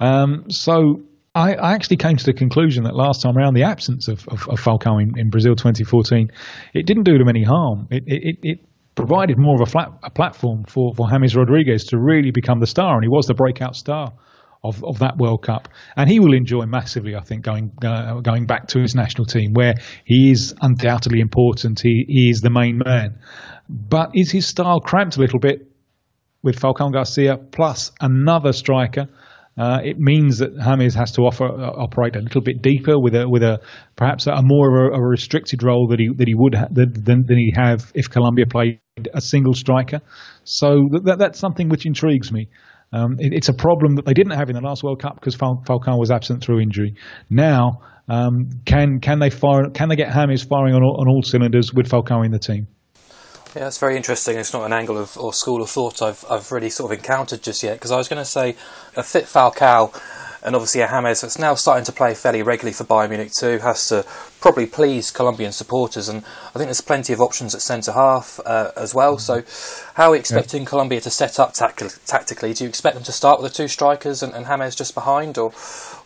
Um, 0.00 0.44
so 0.50 1.00
I, 1.34 1.54
I, 1.54 1.72
actually 1.72 1.96
came 1.96 2.16
to 2.16 2.24
the 2.24 2.32
conclusion 2.32 2.84
that 2.84 2.94
last 2.94 3.22
time 3.22 3.36
around, 3.36 3.54
the 3.54 3.64
absence 3.64 4.06
of, 4.08 4.28
of, 4.28 4.48
of 4.48 4.60
Falcao 4.60 5.02
in, 5.02 5.18
in, 5.18 5.30
Brazil 5.30 5.56
2014, 5.56 6.30
it 6.74 6.86
didn't 6.86 7.02
do 7.02 7.18
them 7.18 7.28
any 7.28 7.42
harm. 7.42 7.88
It, 7.90 8.04
it, 8.06 8.38
it 8.42 8.58
provided 8.94 9.38
more 9.38 9.54
of 9.54 9.60
a, 9.60 9.70
flat, 9.70 9.88
a 10.02 10.10
platform 10.10 10.64
for, 10.64 10.94
for 10.94 11.08
James 11.10 11.34
Rodriguez 11.34 11.84
to 11.86 11.98
really 11.98 12.30
become 12.30 12.60
the 12.60 12.66
star, 12.66 12.94
and 12.94 13.04
he 13.04 13.08
was 13.08 13.26
the 13.26 13.34
breakout 13.34 13.76
star 13.76 14.12
of, 14.62 14.82
of 14.84 14.98
that 15.00 15.18
World 15.18 15.42
Cup, 15.42 15.68
and 15.96 16.08
he 16.08 16.18
will 16.20 16.32
enjoy 16.32 16.64
massively. 16.64 17.14
I 17.14 17.20
think 17.20 17.42
going 17.42 17.72
uh, 17.84 18.20
going 18.20 18.46
back 18.46 18.68
to 18.68 18.80
his 18.80 18.94
national 18.94 19.26
team, 19.26 19.52
where 19.52 19.74
he 20.04 20.30
is 20.30 20.54
undoubtedly 20.60 21.20
important. 21.20 21.80
He, 21.80 22.04
he 22.08 22.30
is 22.30 22.40
the 22.40 22.50
main 22.50 22.78
man, 22.78 23.18
but 23.68 24.10
is 24.14 24.30
his 24.30 24.46
style 24.46 24.80
cramped 24.80 25.16
a 25.16 25.20
little 25.20 25.38
bit 25.38 25.68
with 26.42 26.58
Falcao 26.58 26.92
Garcia 26.92 27.36
plus 27.36 27.92
another 28.00 28.52
striker? 28.52 29.08
Uh, 29.56 29.78
it 29.84 29.98
means 29.98 30.38
that 30.38 30.50
James 30.58 30.94
has 30.94 31.12
to 31.12 31.22
offer, 31.22 31.44
uh, 31.44 31.70
operate 31.76 32.16
a 32.16 32.20
little 32.20 32.40
bit 32.40 32.60
deeper 32.60 32.98
with 32.98 33.14
a 33.14 33.28
with 33.28 33.42
a 33.42 33.60
perhaps 33.94 34.26
a 34.26 34.42
more 34.42 34.68
of 34.68 34.92
a, 34.92 34.96
a 34.96 35.00
restricted 35.00 35.62
role 35.62 35.86
that 35.88 36.00
he 36.00 36.08
that 36.16 36.26
he 36.26 36.34
would 36.34 36.54
ha- 36.54 36.68
than, 36.70 37.24
than 37.26 37.38
he 37.38 37.52
have 37.54 37.92
if 37.94 38.10
Colombia 38.10 38.46
played 38.46 38.80
a 39.12 39.20
single 39.20 39.54
striker. 39.54 40.00
So 40.42 40.88
that, 41.04 41.18
that's 41.18 41.38
something 41.38 41.68
which 41.68 41.86
intrigues 41.86 42.32
me. 42.32 42.48
Um, 42.92 43.16
it, 43.18 43.32
it's 43.32 43.48
a 43.48 43.54
problem 43.54 43.94
that 43.96 44.06
they 44.06 44.14
didn't 44.14 44.32
have 44.32 44.50
in 44.50 44.56
the 44.56 44.60
last 44.60 44.82
World 44.82 45.00
Cup 45.00 45.14
because 45.16 45.36
Fal- 45.36 45.62
Falcao 45.66 45.98
was 45.98 46.10
absent 46.10 46.42
through 46.42 46.60
injury. 46.60 46.94
Now, 47.30 47.80
um, 48.08 48.50
can 48.64 48.98
can 49.00 49.20
they 49.20 49.30
fire? 49.30 49.70
Can 49.70 49.88
they 49.88 49.96
get 49.96 50.12
James 50.12 50.42
firing 50.42 50.74
on 50.74 50.82
all, 50.82 51.00
on 51.00 51.08
all 51.08 51.22
cylinders 51.22 51.72
with 51.72 51.88
Falcao 51.88 52.24
in 52.24 52.32
the 52.32 52.38
team? 52.40 52.66
Yeah, 53.54 53.62
that's 53.62 53.78
very 53.78 53.96
interesting. 53.96 54.36
It's 54.36 54.52
not 54.52 54.64
an 54.64 54.72
angle 54.72 54.98
of 54.98 55.16
or 55.16 55.32
school 55.32 55.62
of 55.62 55.70
thought 55.70 56.02
I've 56.02 56.24
I've 56.28 56.50
really 56.50 56.70
sort 56.70 56.90
of 56.90 56.98
encountered 56.98 57.40
just 57.40 57.62
yet 57.62 57.74
because 57.74 57.92
I 57.92 57.96
was 57.96 58.08
going 58.08 58.20
to 58.20 58.24
say 58.24 58.56
a 58.96 59.02
fit 59.04 59.26
Falcao 59.26 59.94
and 60.42 60.56
obviously 60.56 60.80
a 60.82 60.88
James 60.88 61.20
that's 61.20 61.38
now 61.38 61.54
starting 61.54 61.84
to 61.84 61.92
play 61.92 62.14
fairly 62.14 62.42
regularly 62.42 62.74
for 62.74 62.84
Bayern 62.84 63.10
Munich 63.10 63.32
too 63.32 63.58
has 63.58 63.88
to 63.88 64.04
probably 64.40 64.66
please 64.66 65.10
Colombian 65.10 65.52
supporters, 65.52 66.06
and 66.06 66.22
I 66.48 66.58
think 66.58 66.66
there's 66.66 66.82
plenty 66.82 67.14
of 67.14 67.20
options 67.22 67.54
at 67.54 67.62
centre 67.62 67.92
half 67.92 68.38
uh, 68.44 68.72
as 68.76 68.94
well. 68.94 69.16
So, 69.16 69.42
how 69.94 70.08
are 70.08 70.10
we 70.10 70.18
expecting 70.18 70.64
yeah. 70.64 70.68
Colombia 70.68 71.00
to 71.00 71.08
set 71.08 71.40
up 71.40 71.54
tactically? 71.54 72.52
Do 72.52 72.64
you 72.64 72.68
expect 72.68 72.94
them 72.94 73.04
to 73.04 73.12
start 73.12 73.40
with 73.40 73.50
the 73.50 73.56
two 73.56 73.68
strikers 73.68 74.22
and, 74.22 74.34
and 74.34 74.44
James 74.44 74.76
just 74.76 74.94
behind, 74.94 75.38
or, 75.38 75.54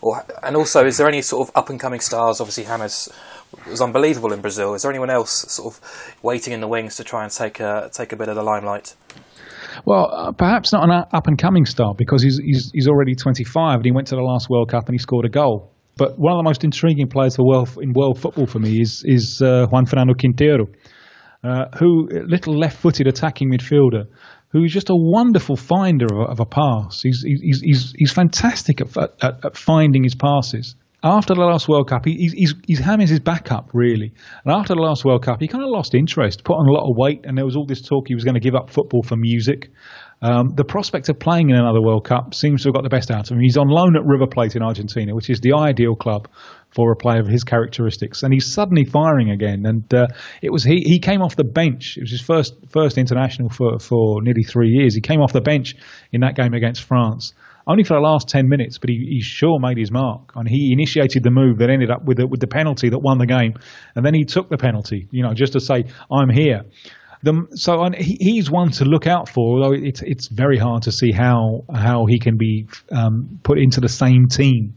or 0.00 0.24
and 0.40 0.54
also 0.54 0.86
is 0.86 0.98
there 0.98 1.08
any 1.08 1.20
sort 1.20 1.48
of 1.48 1.56
up 1.56 1.68
and 1.68 1.80
coming 1.80 1.98
stars? 1.98 2.40
Obviously, 2.40 2.62
James 2.62 3.08
was 3.68 3.80
unbelievable 3.80 4.32
in 4.32 4.40
Brazil. 4.40 4.74
Is 4.74 4.82
there 4.82 4.90
anyone 4.90 5.10
else 5.10 5.30
sort 5.30 5.74
of 5.74 6.14
waiting 6.22 6.52
in 6.52 6.60
the 6.60 6.68
wings 6.68 6.96
to 6.96 7.04
try 7.04 7.22
and 7.22 7.32
take 7.32 7.60
a, 7.60 7.90
take 7.92 8.12
a 8.12 8.16
bit 8.16 8.28
of 8.28 8.36
the 8.36 8.42
limelight? 8.42 8.94
Well, 9.84 10.10
uh, 10.12 10.32
perhaps 10.32 10.72
not 10.72 10.84
an 10.84 11.04
up 11.12 11.26
and 11.26 11.38
coming 11.38 11.64
star 11.64 11.94
because 11.96 12.22
he's, 12.22 12.38
he's, 12.38 12.70
he's 12.72 12.88
already 12.88 13.14
25 13.14 13.76
and 13.76 13.84
he 13.84 13.92
went 13.92 14.08
to 14.08 14.16
the 14.16 14.22
last 14.22 14.50
World 14.50 14.70
Cup 14.70 14.86
and 14.86 14.94
he 14.94 14.98
scored 14.98 15.24
a 15.24 15.28
goal. 15.28 15.72
But 15.96 16.18
one 16.18 16.32
of 16.32 16.38
the 16.38 16.44
most 16.44 16.62
intriguing 16.62 17.08
players 17.08 17.36
for 17.36 17.44
world, 17.44 17.70
in 17.80 17.92
world 17.92 18.20
football 18.20 18.46
for 18.46 18.60
me 18.60 18.80
is 18.80 19.02
is 19.04 19.42
uh, 19.42 19.66
Juan 19.66 19.84
Fernando 19.84 20.14
Quintero, 20.14 20.66
uh, 21.42 21.64
who 21.76 22.08
little 22.08 22.56
left-footed 22.56 23.08
attacking 23.08 23.50
midfielder, 23.50 24.04
who's 24.52 24.72
just 24.72 24.90
a 24.90 24.96
wonderful 24.96 25.56
finder 25.56 26.06
of, 26.06 26.30
of 26.30 26.40
a 26.40 26.46
pass. 26.46 27.02
He's 27.02 27.22
he's 27.26 27.60
he's, 27.60 27.92
he's 27.96 28.12
fantastic 28.12 28.80
at, 28.80 28.96
at, 28.96 29.44
at 29.44 29.56
finding 29.56 30.04
his 30.04 30.14
passes 30.14 30.76
after 31.02 31.34
the 31.34 31.40
last 31.40 31.68
World 31.68 31.88
Cup, 31.88 32.04
he, 32.04 32.14
he's, 32.34 32.54
he's 32.66 32.80
James 32.80 33.10
his 33.10 33.20
backup, 33.20 33.70
really. 33.72 34.12
And 34.44 34.52
after 34.52 34.74
the 34.74 34.80
last 34.80 35.04
World 35.04 35.22
Cup, 35.22 35.40
he 35.40 35.46
kind 35.46 35.62
of 35.62 35.70
lost 35.70 35.94
interest, 35.94 36.42
put 36.42 36.54
on 36.54 36.66
a 36.66 36.72
lot 36.72 36.90
of 36.90 36.96
weight, 36.96 37.20
and 37.24 37.38
there 37.38 37.44
was 37.44 37.54
all 37.54 37.66
this 37.66 37.80
talk 37.80 38.08
he 38.08 38.14
was 38.14 38.24
going 38.24 38.34
to 38.34 38.40
give 38.40 38.56
up 38.56 38.70
football 38.70 39.02
for 39.04 39.16
music. 39.16 39.70
Um, 40.20 40.48
the 40.56 40.64
prospect 40.64 41.08
of 41.08 41.20
playing 41.20 41.50
in 41.50 41.56
another 41.56 41.80
World 41.80 42.04
Cup 42.04 42.34
seems 42.34 42.62
to 42.62 42.68
have 42.68 42.74
got 42.74 42.82
the 42.82 42.88
best 42.88 43.12
out 43.12 43.30
of 43.30 43.36
him. 43.36 43.40
He's 43.40 43.56
on 43.56 43.68
loan 43.68 43.94
at 43.94 44.04
River 44.04 44.26
Plate 44.26 44.56
in 44.56 44.62
Argentina, 44.62 45.14
which 45.14 45.30
is 45.30 45.38
the 45.40 45.52
ideal 45.52 45.94
club 45.94 46.26
for 46.70 46.90
a 46.90 46.96
player 46.96 47.20
of 47.20 47.28
his 47.28 47.44
characteristics, 47.44 48.24
and 48.24 48.32
he's 48.32 48.52
suddenly 48.52 48.84
firing 48.84 49.30
again. 49.30 49.64
And 49.64 49.94
uh, 49.94 50.08
it 50.42 50.50
was 50.50 50.64
he, 50.64 50.82
he 50.84 50.98
came 50.98 51.22
off 51.22 51.36
the 51.36 51.44
bench. 51.44 51.96
It 51.96 52.00
was 52.00 52.10
his 52.10 52.20
first 52.20 52.54
first 52.68 52.98
international 52.98 53.48
for, 53.48 53.78
for 53.78 54.20
nearly 54.20 54.42
three 54.42 54.68
years. 54.68 54.96
He 54.96 55.00
came 55.00 55.20
off 55.20 55.32
the 55.32 55.40
bench 55.40 55.76
in 56.10 56.22
that 56.22 56.34
game 56.34 56.52
against 56.52 56.82
France 56.82 57.32
only 57.68 57.84
for 57.84 57.94
the 57.94 58.00
last 58.00 58.28
10 58.28 58.48
minutes, 58.48 58.78
but 58.78 58.88
he, 58.88 58.96
he 58.96 59.20
sure 59.20 59.58
made 59.60 59.76
his 59.76 59.90
mark. 59.90 60.32
And 60.34 60.48
he 60.48 60.72
initiated 60.72 61.22
the 61.22 61.30
move 61.30 61.58
that 61.58 61.68
ended 61.68 61.90
up 61.90 62.02
with 62.04 62.16
the, 62.16 62.26
with 62.26 62.40
the 62.40 62.46
penalty 62.46 62.88
that 62.88 62.98
won 62.98 63.18
the 63.18 63.26
game. 63.26 63.54
And 63.94 64.04
then 64.04 64.14
he 64.14 64.24
took 64.24 64.48
the 64.48 64.56
penalty, 64.56 65.06
you 65.10 65.22
know, 65.22 65.34
just 65.34 65.52
to 65.52 65.60
say, 65.60 65.84
I'm 66.10 66.30
here. 66.30 66.62
The, 67.22 67.46
so 67.54 67.90
he, 67.96 68.16
he's 68.20 68.50
one 68.50 68.70
to 68.72 68.84
look 68.84 69.06
out 69.06 69.28
for. 69.28 69.56
Although 69.58 69.74
it's 69.74 70.02
it's 70.02 70.28
very 70.28 70.56
hard 70.56 70.84
to 70.84 70.92
see 70.92 71.10
how 71.10 71.64
how 71.74 72.06
he 72.06 72.20
can 72.20 72.36
be 72.36 72.68
um, 72.92 73.40
put 73.42 73.58
into 73.58 73.80
the 73.80 73.88
same 73.88 74.28
team 74.28 74.76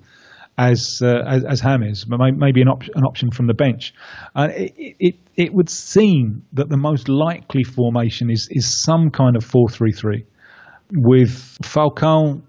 as 0.57 1.01
uh, 1.03 1.21
as, 1.27 1.43
as 1.43 1.61
James, 1.61 2.05
maybe 2.07 2.61
an, 2.63 2.67
op- 2.67 2.95
an 2.95 3.03
option 3.03 3.29
from 3.29 3.45
the 3.45 3.53
bench. 3.53 3.93
Uh, 4.35 4.47
it, 4.51 4.95
it 4.99 5.15
it 5.35 5.53
would 5.53 5.69
seem 5.69 6.43
that 6.53 6.67
the 6.67 6.77
most 6.77 7.07
likely 7.09 7.63
formation 7.63 8.31
is 8.31 8.47
is 8.49 8.81
some 8.83 9.11
kind 9.11 9.35
of 9.35 9.45
four 9.45 9.69
three 9.69 9.91
three 9.91 10.25
with 10.91 11.57
Falcao 11.61 12.41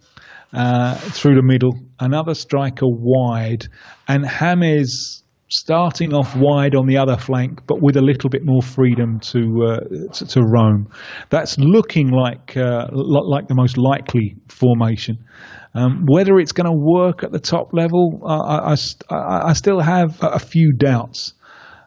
uh, 0.53 0.97
through 0.97 1.37
the 1.37 1.43
middle, 1.43 1.73
another 1.99 2.35
striker 2.35 2.87
wide, 2.87 3.67
and 4.09 4.27
James 4.27 5.23
starting 5.53 6.15
off 6.15 6.35
wide 6.35 6.75
on 6.75 6.87
the 6.87 6.97
other 6.97 7.17
flank, 7.17 7.61
but 7.67 7.83
with 7.83 7.97
a 7.97 8.01
little 8.01 8.31
bit 8.31 8.43
more 8.45 8.63
freedom 8.63 9.21
to 9.21 9.65
uh, 9.65 10.13
to, 10.13 10.27
to, 10.27 10.41
roam. 10.43 10.89
That's 11.31 11.59
looking 11.59 12.11
like 12.11 12.57
uh, 12.57 12.89
like 12.93 13.49
the 13.49 13.55
most 13.55 13.77
likely 13.77 14.37
formation. 14.49 15.19
Um, 15.75 16.05
whether 16.07 16.39
it's 16.39 16.53
going 16.53 16.67
to 16.67 16.73
work 16.73 17.23
at 17.23 17.33
the 17.33 17.41
top 17.41 17.73
level, 17.73 18.21
I, 18.27 18.75
I, 19.11 19.49
I, 19.49 19.53
still 19.55 19.81
have 19.81 20.19
a 20.21 20.39
few 20.39 20.75
doubts. 20.75 21.33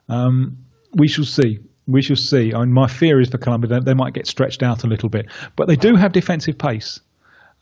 Um, 0.10 0.58
we 0.98 1.08
shall 1.08 1.24
see. 1.24 1.60
We 1.86 2.02
shall 2.02 2.16
see. 2.16 2.52
I 2.52 2.62
mean, 2.62 2.74
my 2.74 2.88
fear 2.88 3.22
is 3.22 3.30
for 3.30 3.38
Colombia 3.38 3.70
that 3.70 3.86
they 3.86 3.94
might 3.94 4.16
get 4.16 4.26
stretched 4.26 4.64
out 4.64 4.84
a 4.84 4.88
little 4.88 5.10
bit, 5.10 5.28
but 5.56 5.68
they 5.68 5.76
do 5.76 5.96
have 5.96 6.14
defensive 6.14 6.58
pace. 6.58 7.00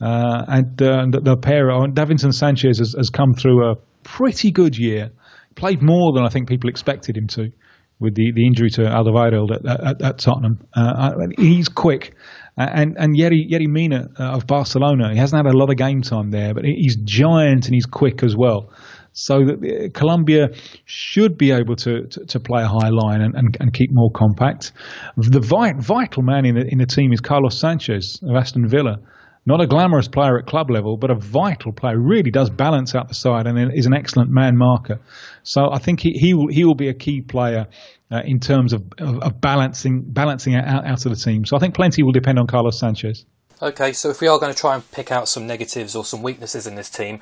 Uh, 0.04 0.44
and 0.48 0.82
uh, 0.82 1.06
the, 1.10 1.22
the 1.22 1.38
pair, 1.38 1.68
Davinson 1.68 2.34
Sanchez 2.34 2.80
has, 2.80 2.94
has 2.98 3.10
come 3.10 3.34
through 3.34 3.72
a 3.72 3.76
pretty 4.04 4.52
good 4.52 4.78
year 4.78 5.12
played 5.56 5.82
more 5.82 6.14
than 6.14 6.26
I 6.26 6.30
think 6.30 6.48
people 6.48 6.70
expected 6.70 7.18
him 7.18 7.28
to 7.30 7.52
with 8.00 8.16
the, 8.16 8.32
the 8.34 8.46
injury 8.46 8.70
to 8.72 8.82
Alderweireld 8.82 9.52
at, 9.56 9.66
at, 9.66 10.02
at 10.02 10.18
Tottenham. 10.18 10.60
Uh, 10.76 11.12
he's 11.38 11.70
quick. 11.70 12.16
Uh, 12.58 12.68
and 12.72 12.96
and 12.98 13.16
Yerry, 13.16 13.50
Yerry 13.50 13.68
Mina 13.68 14.10
uh, 14.20 14.24
of 14.24 14.46
Barcelona, 14.46 15.12
he 15.12 15.18
hasn't 15.18 15.44
had 15.44 15.52
a 15.52 15.58
lot 15.58 15.70
of 15.70 15.78
game 15.78 16.02
time 16.02 16.30
there, 16.30 16.54
but 16.54 16.66
he's 16.66 16.98
giant 17.04 17.66
and 17.66 17.74
he's 17.74 17.86
quick 17.86 18.24
as 18.24 18.36
well. 18.36 18.72
So 19.14 19.46
that 19.46 19.92
Colombia 19.94 20.50
should 20.86 21.38
be 21.38 21.52
able 21.52 21.76
to, 21.78 22.08
to, 22.08 22.26
to 22.26 22.40
play 22.40 22.64
a 22.64 22.68
high 22.68 22.90
line 22.90 23.22
and, 23.22 23.36
and, 23.36 23.56
and, 23.60 23.72
keep 23.72 23.92
more 23.92 24.10
compact. 24.12 24.72
The 25.18 25.40
vital 25.40 26.24
man 26.24 26.46
in 26.46 26.56
the, 26.56 26.66
in 26.68 26.80
the 26.80 26.88
team 26.88 27.14
is 27.14 27.22
Carlos 27.22 27.60
Sanchez 27.60 28.20
of 28.24 28.36
Aston 28.36 28.68
Villa 28.68 28.98
not 29.46 29.60
a 29.62 29.68
glamorous 29.68 30.08
player 30.08 30.38
at 30.38 30.46
club 30.46 30.70
level, 30.70 30.98
but 30.98 31.12
a 31.12 31.16
vital 31.16 31.74
player. 31.74 32.00
Really 32.00 32.32
does 32.32 32.50
balance 32.50 32.96
out 32.96 33.10
the 33.10 33.14
side 33.14 33.46
and 33.46 33.74
is 33.74 33.86
an 33.86 33.94
excellent 33.94 34.30
man 34.30 34.58
marker. 34.58 35.00
So 35.44 35.70
I 35.72 35.80
think 35.80 36.00
he, 36.00 36.14
he 36.14 36.34
will 36.34 36.48
he 36.48 36.64
will 36.64 36.76
be 36.76 36.88
a 36.88 36.94
key 36.94 37.22
player 37.22 37.68
uh, 38.12 38.22
in 38.26 38.40
terms 38.40 38.74
of, 38.74 38.84
of, 39.00 39.20
of, 39.20 39.42
balancing 39.42 40.02
balancing 40.02 40.56
out, 40.56 40.86
out 40.86 41.06
of 41.06 41.12
the 41.12 41.18
team. 41.18 41.46
So 41.46 41.58
I 41.58 41.60
think 41.60 41.76
plenty 41.76 42.04
will 42.04 42.12
depend 42.12 42.40
on 42.40 42.48
Carlos 42.48 42.80
Sanchez. 42.80 43.26
Okay, 43.62 43.94
so 43.94 44.10
if 44.10 44.20
we 44.20 44.28
are 44.28 44.40
going 44.40 44.54
to 44.54 44.60
try 44.60 44.76
and 44.76 44.92
pick 44.92 45.12
out 45.12 45.28
some 45.28 45.48
negatives 45.48 45.96
or 45.96 46.04
some 46.04 46.22
weaknesses 46.22 46.68
in 46.68 46.76
this 46.76 46.90
team, 46.90 47.22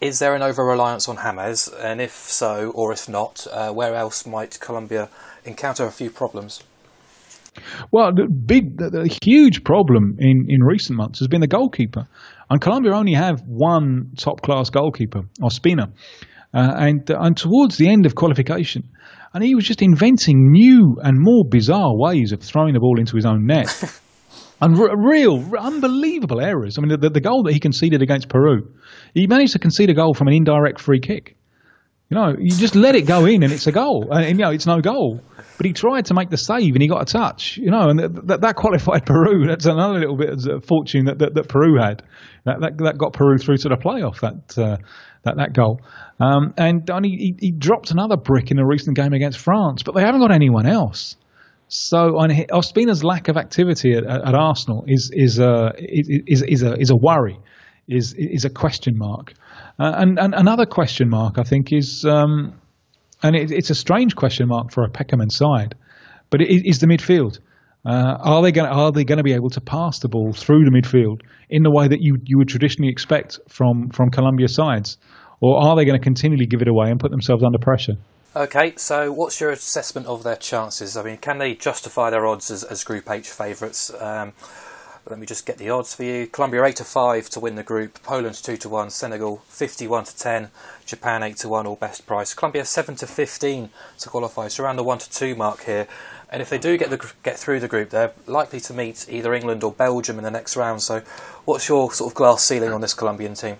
is 0.00 0.18
there 0.18 0.34
an 0.34 0.42
over 0.42 0.64
reliance 0.64 1.08
on 1.08 1.18
Hammers? 1.18 1.68
And 1.68 2.00
if 2.00 2.12
so, 2.12 2.70
or 2.70 2.92
if 2.92 3.08
not, 3.08 3.46
uh, 3.50 3.70
where 3.72 3.94
else 3.94 4.26
might 4.26 4.58
Colombia 4.60 5.08
encounter 5.44 5.84
a 5.86 5.92
few 5.92 6.10
problems? 6.10 6.62
Well, 7.90 8.12
the 8.14 8.28
big, 8.28 8.78
the, 8.78 8.90
the, 8.90 9.18
huge 9.22 9.64
problem 9.64 10.16
in, 10.18 10.46
in 10.48 10.62
recent 10.62 10.96
months 10.96 11.18
has 11.18 11.28
been 11.28 11.40
the 11.40 11.48
goalkeeper. 11.48 12.06
And 12.48 12.60
Colombia 12.60 12.94
only 12.94 13.14
have 13.14 13.40
one 13.46 14.12
top 14.16 14.42
class 14.42 14.70
goalkeeper, 14.70 15.22
Ospina. 15.40 15.92
Uh, 16.52 16.74
and, 16.76 17.10
uh, 17.10 17.18
and 17.20 17.36
towards 17.36 17.76
the 17.76 17.88
end 17.88 18.06
of 18.06 18.14
qualification, 18.16 18.88
and 19.32 19.44
he 19.44 19.54
was 19.54 19.64
just 19.64 19.82
inventing 19.82 20.50
new 20.50 20.96
and 21.02 21.16
more 21.18 21.44
bizarre 21.48 21.96
ways 21.96 22.32
of 22.32 22.40
throwing 22.40 22.74
the 22.74 22.80
ball 22.80 22.98
into 22.98 23.14
his 23.14 23.24
own 23.24 23.46
net. 23.46 23.68
and 24.60 24.76
r- 24.76 24.96
real, 24.96 25.44
r- 25.52 25.58
unbelievable 25.58 26.40
errors. 26.40 26.76
I 26.76 26.80
mean, 26.80 27.00
the, 27.00 27.10
the 27.10 27.20
goal 27.20 27.44
that 27.44 27.52
he 27.52 27.60
conceded 27.60 28.02
against 28.02 28.28
Peru, 28.28 28.68
he 29.14 29.28
managed 29.28 29.52
to 29.52 29.60
concede 29.60 29.90
a 29.90 29.94
goal 29.94 30.14
from 30.14 30.26
an 30.26 30.34
indirect 30.34 30.80
free 30.80 31.00
kick. 31.00 31.36
You 32.10 32.16
know, 32.16 32.36
you 32.38 32.50
just 32.50 32.74
let 32.74 32.94
it 32.96 33.06
go 33.06 33.24
in 33.24 33.42
and 33.42 33.52
it's 33.52 33.66
a 33.66 33.72
goal. 33.72 34.08
And, 34.10 34.26
you 34.38 34.44
know, 34.44 34.50
it's 34.50 34.66
no 34.66 34.80
goal 34.80 35.20
but 35.60 35.66
he 35.66 35.74
tried 35.74 36.06
to 36.06 36.14
make 36.14 36.30
the 36.30 36.38
save 36.38 36.74
and 36.74 36.80
he 36.80 36.88
got 36.88 37.02
a 37.02 37.04
touch, 37.04 37.58
you 37.58 37.70
know, 37.70 37.90
and 37.90 37.98
that, 37.98 38.40
that 38.40 38.56
qualified 38.56 39.04
Peru. 39.06 39.46
That's 39.46 39.66
another 39.66 39.98
little 39.98 40.16
bit 40.16 40.46
of 40.46 40.64
fortune 40.64 41.04
that, 41.04 41.18
that, 41.18 41.34
that 41.34 41.48
Peru 41.50 41.78
had. 41.78 42.02
That, 42.46 42.62
that, 42.62 42.78
that 42.78 42.96
got 42.96 43.12
Peru 43.12 43.36
through 43.36 43.58
to 43.58 43.68
the 43.68 43.76
playoff. 43.76 44.20
That 44.20 44.58
uh, 44.58 44.78
that 45.24 45.36
that 45.36 45.52
goal, 45.52 45.82
um, 46.18 46.54
and, 46.56 46.88
and 46.88 47.04
he, 47.04 47.36
he 47.38 47.50
dropped 47.50 47.90
another 47.90 48.16
brick 48.16 48.50
in 48.50 48.58
a 48.58 48.66
recent 48.66 48.96
game 48.96 49.12
against 49.12 49.38
France, 49.38 49.82
but 49.82 49.94
they 49.94 50.00
haven't 50.00 50.22
got 50.22 50.32
anyone 50.32 50.64
else. 50.64 51.16
So 51.68 52.16
on 52.16 52.30
Ospina's 52.30 53.04
lack 53.04 53.28
of 53.28 53.36
activity 53.36 53.92
at, 53.92 54.04
at, 54.06 54.34
Arsenal 54.34 54.84
is 54.88 55.10
is 55.12 55.38
a 55.38 55.74
is, 55.76 56.40
is 56.40 56.62
a 56.62 56.72
is 56.80 56.88
a 56.88 56.96
worry, 56.96 57.38
is 57.86 58.14
is 58.14 58.46
a 58.46 58.50
question 58.50 58.96
mark, 58.96 59.34
uh, 59.80 59.94
and, 59.96 60.18
and 60.18 60.34
another 60.34 60.66
question 60.66 61.08
mark 61.08 61.38
I 61.38 61.42
think 61.42 61.72
is 61.72 62.04
um, 62.04 62.52
and 63.22 63.36
it, 63.36 63.50
it's 63.50 63.70
a 63.70 63.74
strange 63.74 64.16
question 64.16 64.48
mark 64.48 64.72
for 64.72 64.84
a 64.84 64.90
Pekerman 64.90 65.30
side, 65.30 65.74
but 66.30 66.40
it 66.40 66.68
is 66.68 66.78
the 66.78 66.86
midfield. 66.86 67.38
Uh, 67.84 68.16
are 68.20 68.42
they 68.42 68.52
going 68.52 68.68
are 68.68 68.92
they 68.92 69.04
going 69.04 69.18
to 69.18 69.24
be 69.24 69.32
able 69.32 69.48
to 69.50 69.60
pass 69.60 70.00
the 70.00 70.08
ball 70.08 70.32
through 70.32 70.64
the 70.64 70.70
midfield 70.70 71.22
in 71.48 71.62
the 71.62 71.70
way 71.70 71.88
that 71.88 72.00
you 72.00 72.18
you 72.24 72.36
would 72.36 72.48
traditionally 72.48 72.90
expect 72.90 73.38
from 73.48 73.88
from 73.90 74.10
Colombia 74.10 74.48
sides, 74.48 74.98
or 75.40 75.62
are 75.62 75.76
they 75.76 75.84
going 75.84 75.98
to 75.98 76.02
continually 76.02 76.46
give 76.46 76.60
it 76.60 76.68
away 76.68 76.90
and 76.90 77.00
put 77.00 77.10
themselves 77.10 77.42
under 77.42 77.58
pressure? 77.58 77.94
Okay, 78.36 78.74
so 78.76 79.10
what's 79.10 79.40
your 79.40 79.50
assessment 79.50 80.06
of 80.06 80.22
their 80.22 80.36
chances? 80.36 80.96
I 80.96 81.02
mean, 81.02 81.16
can 81.16 81.38
they 81.38 81.54
justify 81.54 82.10
their 82.10 82.26
odds 82.26 82.50
as, 82.50 82.62
as 82.62 82.84
Group 82.84 83.10
H 83.10 83.28
favourites? 83.28 83.90
Um, 83.98 84.34
let 85.08 85.18
me 85.18 85.26
just 85.26 85.46
get 85.46 85.58
the 85.58 85.70
odds 85.70 85.94
for 85.94 86.04
you. 86.04 86.26
Colombia 86.26 86.64
8 86.64 86.76
to 86.76 86.84
5 86.84 87.30
to 87.30 87.40
win 87.40 87.54
the 87.54 87.62
group, 87.62 88.02
Poland 88.02 88.34
2 88.34 88.56
to 88.58 88.68
1, 88.68 88.90
Senegal 88.90 89.42
51 89.48 90.04
to 90.04 90.16
10, 90.16 90.48
Japan 90.84 91.22
8 91.22 91.36
to 91.38 91.48
1 91.48 91.66
all 91.66 91.76
best 91.76 92.06
price. 92.06 92.34
Colombia 92.34 92.64
7 92.64 92.94
to 92.96 93.06
15 93.06 93.70
to 93.98 94.08
qualify, 94.08 94.48
so 94.48 94.64
around 94.64 94.76
the 94.76 94.84
1 94.84 94.98
to 94.98 95.10
2 95.10 95.34
mark 95.34 95.64
here. 95.64 95.86
And 96.30 96.40
if 96.40 96.48
they 96.48 96.58
do 96.58 96.76
get 96.78 96.90
the 96.90 97.12
get 97.24 97.38
through 97.38 97.58
the 97.58 97.66
group, 97.66 97.90
they're 97.90 98.12
likely 98.26 98.60
to 98.60 98.72
meet 98.72 99.06
either 99.08 99.34
England 99.34 99.64
or 99.64 99.72
Belgium 99.72 100.16
in 100.16 100.22
the 100.22 100.30
next 100.30 100.56
round. 100.56 100.80
So, 100.80 101.00
what's 101.44 101.68
your 101.68 101.92
sort 101.92 102.12
of 102.12 102.14
glass 102.14 102.44
ceiling 102.44 102.72
on 102.72 102.80
this 102.80 102.94
Colombian 102.94 103.34
team? 103.34 103.56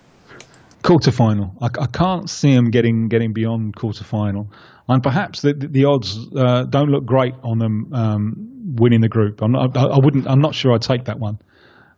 Quarter 0.84 1.10
final. 1.10 1.52
I, 1.60 1.66
I 1.66 1.86
can't 1.86 2.30
see 2.30 2.54
them 2.54 2.70
getting 2.70 3.08
getting 3.08 3.32
beyond 3.32 3.74
quarter 3.74 4.04
final, 4.04 4.52
and 4.88 5.02
perhaps 5.02 5.42
the 5.42 5.52
the, 5.52 5.66
the 5.66 5.84
odds 5.84 6.16
uh, 6.36 6.62
don't 6.62 6.90
look 6.90 7.04
great 7.04 7.34
on 7.42 7.58
them 7.58 7.92
um, 7.92 8.50
winning 8.74 9.00
the 9.00 9.08
group. 9.08 9.42
I'm 9.42 9.52
not, 9.52 9.76
I 9.76 9.98
wouldn't. 10.02 10.26
I'm 10.26 10.40
not 10.40 10.54
sure 10.54 10.72
I'd 10.72 10.82
take 10.82 11.04
that 11.06 11.18
one. 11.18 11.38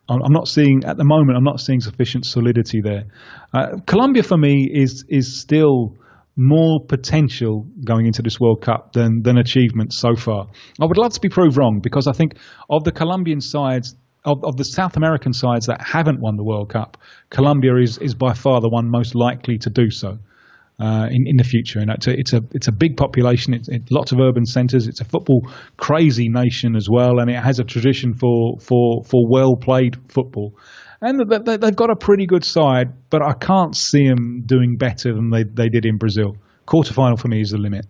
I'm 0.08 0.32
not 0.32 0.48
seeing 0.48 0.84
at 0.84 0.96
the 0.96 1.04
moment. 1.04 1.38
I'm 1.38 1.44
not 1.44 1.60
seeing 1.60 1.80
sufficient 1.80 2.26
solidity 2.26 2.80
there. 2.82 3.04
Uh, 3.54 3.78
Colombia 3.86 4.22
for 4.22 4.36
me 4.36 4.68
is 4.72 5.04
is 5.08 5.40
still 5.40 5.96
more 6.34 6.80
potential 6.86 7.66
going 7.84 8.06
into 8.06 8.22
this 8.22 8.40
World 8.40 8.62
Cup 8.62 8.92
than 8.92 9.22
than 9.22 9.38
achievements 9.38 9.98
so 9.98 10.16
far. 10.16 10.48
I 10.80 10.86
would 10.86 10.98
love 10.98 11.12
to 11.12 11.20
be 11.20 11.28
proved 11.28 11.56
wrong 11.56 11.80
because 11.82 12.06
I 12.06 12.12
think 12.12 12.36
of 12.68 12.84
the 12.84 12.92
Colombian 12.92 13.40
sides. 13.40 13.96
Of, 14.24 14.44
of 14.44 14.56
the 14.56 14.62
South 14.62 14.96
American 14.96 15.32
sides 15.32 15.66
that 15.66 15.82
haven't 15.82 16.20
won 16.20 16.36
the 16.36 16.44
World 16.44 16.68
Cup, 16.68 16.96
Colombia 17.28 17.74
is, 17.74 17.98
is 17.98 18.14
by 18.14 18.34
far 18.34 18.60
the 18.60 18.68
one 18.68 18.88
most 18.88 19.16
likely 19.16 19.58
to 19.58 19.68
do 19.68 19.90
so 19.90 20.18
uh, 20.80 21.06
in 21.10 21.24
in 21.26 21.36
the 21.36 21.44
future. 21.44 21.78
And 21.80 21.90
it's 21.90 22.06
a 22.06 22.18
it's 22.18 22.32
a 22.32 22.40
it's 22.52 22.68
a 22.68 22.72
big 22.72 22.96
population. 22.96 23.54
It's, 23.54 23.68
lots 23.90 24.12
of 24.12 24.18
urban 24.20 24.44
centres. 24.44 24.86
It's 24.86 25.00
a 25.00 25.04
football 25.04 25.42
crazy 25.76 26.28
nation 26.28 26.76
as 26.76 26.88
well, 26.90 27.18
and 27.18 27.30
it 27.30 27.42
has 27.42 27.58
a 27.58 27.64
tradition 27.64 28.14
for 28.14 28.58
for 28.60 29.04
for 29.04 29.22
well 29.28 29.56
played 29.56 29.96
football. 30.08 30.54
And 31.00 31.18
they've 31.18 31.76
got 31.76 31.90
a 31.90 31.96
pretty 31.96 32.26
good 32.26 32.44
side, 32.44 32.92
but 33.10 33.22
I 33.22 33.32
can't 33.32 33.74
see 33.74 34.06
them 34.06 34.44
doing 34.46 34.76
better 34.78 35.12
than 35.12 35.30
they, 35.30 35.42
they 35.42 35.68
did 35.68 35.84
in 35.84 35.98
Brazil. 35.98 36.36
Quarter 36.64 36.94
final 36.94 37.16
for 37.16 37.26
me 37.26 37.40
is 37.40 37.50
the 37.50 37.58
limit. 37.58 37.86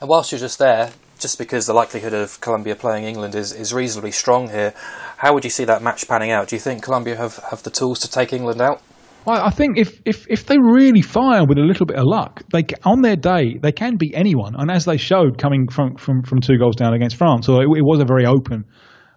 And 0.00 0.08
whilst 0.08 0.30
you're 0.30 0.38
just 0.38 0.60
there, 0.60 0.92
just 1.18 1.36
because 1.36 1.66
the 1.66 1.72
likelihood 1.72 2.12
of 2.12 2.40
Colombia 2.40 2.76
playing 2.76 3.04
England 3.04 3.34
is, 3.34 3.52
is 3.52 3.74
reasonably 3.74 4.12
strong 4.12 4.50
here, 4.50 4.72
how 5.16 5.34
would 5.34 5.42
you 5.42 5.50
see 5.50 5.64
that 5.64 5.82
match 5.82 6.06
panning 6.06 6.30
out? 6.30 6.46
Do 6.46 6.54
you 6.54 6.60
think 6.60 6.84
Colombia 6.84 7.16
have, 7.16 7.38
have 7.50 7.64
the 7.64 7.70
tools 7.70 7.98
to 8.00 8.10
take 8.10 8.32
England 8.32 8.60
out? 8.60 8.80
Well, 9.26 9.42
I 9.42 9.50
think 9.50 9.78
if, 9.78 10.00
if, 10.04 10.26
if 10.28 10.46
they 10.46 10.58
really 10.58 11.00
fire 11.00 11.44
with 11.46 11.56
a 11.56 11.62
little 11.62 11.86
bit 11.86 11.96
of 11.96 12.04
luck, 12.04 12.42
they 12.52 12.64
on 12.84 13.00
their 13.00 13.16
day 13.16 13.58
they 13.58 13.72
can 13.72 13.96
beat 13.96 14.12
anyone. 14.14 14.54
And 14.56 14.70
as 14.70 14.84
they 14.84 14.98
showed, 14.98 15.38
coming 15.38 15.66
from, 15.68 15.96
from, 15.96 16.22
from 16.22 16.40
two 16.40 16.58
goals 16.58 16.76
down 16.76 16.92
against 16.92 17.16
France, 17.16 17.46
so 17.46 17.60
it, 17.60 17.64
it 17.64 17.82
was 17.82 18.00
a 18.00 18.04
very 18.04 18.26
open 18.26 18.64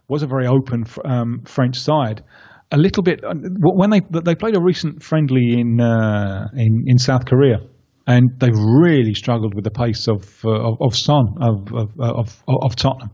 was 0.07 0.23
a 0.23 0.27
very 0.27 0.47
open 0.47 0.85
um, 1.03 1.41
French 1.45 1.77
side. 1.77 2.23
A 2.71 2.77
little 2.77 3.03
bit 3.03 3.23
uh, 3.23 3.33
when 3.33 3.89
they 3.89 4.01
they 4.23 4.35
played 4.35 4.57
a 4.57 4.61
recent 4.61 5.03
friendly 5.03 5.59
in 5.59 5.79
uh, 5.79 6.47
in 6.53 6.83
in 6.85 6.97
South 6.97 7.25
Korea, 7.25 7.59
and 8.05 8.29
they 8.39 8.49
really 8.49 9.13
struggled 9.13 9.53
with 9.53 9.63
the 9.63 9.71
pace 9.71 10.07
of 10.07 10.45
uh, 10.45 10.51
of, 10.51 10.77
of 10.81 10.95
Son 10.95 11.25
of 11.41 11.73
of, 11.73 11.89
of, 11.99 12.43
of 12.47 12.75
Tottenham. 12.75 13.11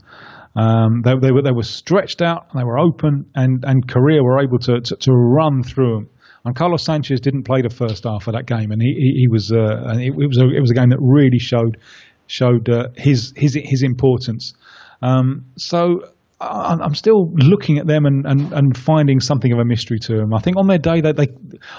Um, 0.55 1.01
they, 1.03 1.13
they, 1.19 1.31
were 1.31 1.41
they 1.41 1.51
were 1.51 1.63
stretched 1.63 2.21
out, 2.21 2.45
and 2.51 2.59
they 2.59 2.63
were 2.63 2.77
open, 2.77 3.25
and, 3.33 3.63
and 3.65 3.87
Korea 3.87 4.21
were 4.21 4.39
able 4.39 4.59
to, 4.59 4.81
to, 4.81 4.95
to 4.95 5.11
run 5.11 5.63
through 5.63 5.95
them 5.95 6.09
And 6.45 6.55
Carlos 6.55 6.83
Sanchez 6.83 7.21
didn't 7.21 7.43
play 7.43 7.61
the 7.61 7.69
first 7.69 8.03
half 8.03 8.27
of 8.27 8.33
that 8.33 8.45
game, 8.45 8.71
and 8.71 8.81
he 8.81 8.93
he, 8.93 9.21
he 9.21 9.27
was 9.27 9.51
uh, 9.51 9.95
it, 9.97 10.13
it, 10.17 10.27
was 10.27 10.37
a, 10.37 10.49
it 10.49 10.59
was 10.59 10.71
a 10.71 10.73
game 10.73 10.89
that 10.89 10.99
really 10.99 11.39
showed 11.39 11.77
showed 12.27 12.69
uh, 12.69 12.87
his 12.95 13.33
his 13.35 13.57
his 13.63 13.83
importance. 13.83 14.53
Um, 15.01 15.45
so 15.57 16.01
I'm 16.41 16.95
still 16.95 17.31
looking 17.35 17.77
at 17.77 17.87
them 17.87 18.05
and, 18.05 18.25
and, 18.25 18.51
and 18.53 18.77
finding 18.77 19.19
something 19.19 19.53
of 19.53 19.59
a 19.59 19.65
mystery 19.65 19.99
to 19.99 20.17
them. 20.17 20.33
I 20.33 20.39
think 20.39 20.57
on 20.57 20.67
their 20.67 20.77
day 20.77 20.99
that 21.01 21.15
they, 21.15 21.27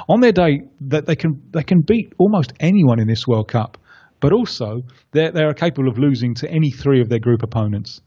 on 0.09 0.20
their 0.20 0.32
day 0.32 0.62
that 0.82 1.07
they 1.07 1.16
can 1.16 1.43
they 1.51 1.62
can 1.62 1.82
beat 1.82 2.12
almost 2.19 2.53
anyone 2.61 2.99
in 2.99 3.07
this 3.07 3.27
World 3.27 3.49
Cup, 3.49 3.77
but 4.20 4.32
also 4.32 4.82
they're 5.12 5.31
they're 5.32 5.53
capable 5.53 5.89
of 5.89 5.99
losing 5.99 6.35
to 6.36 6.51
any 6.51 6.70
three 6.70 7.01
of 7.01 7.09
their 7.09 7.19
group 7.19 7.43
opponents. 7.43 8.01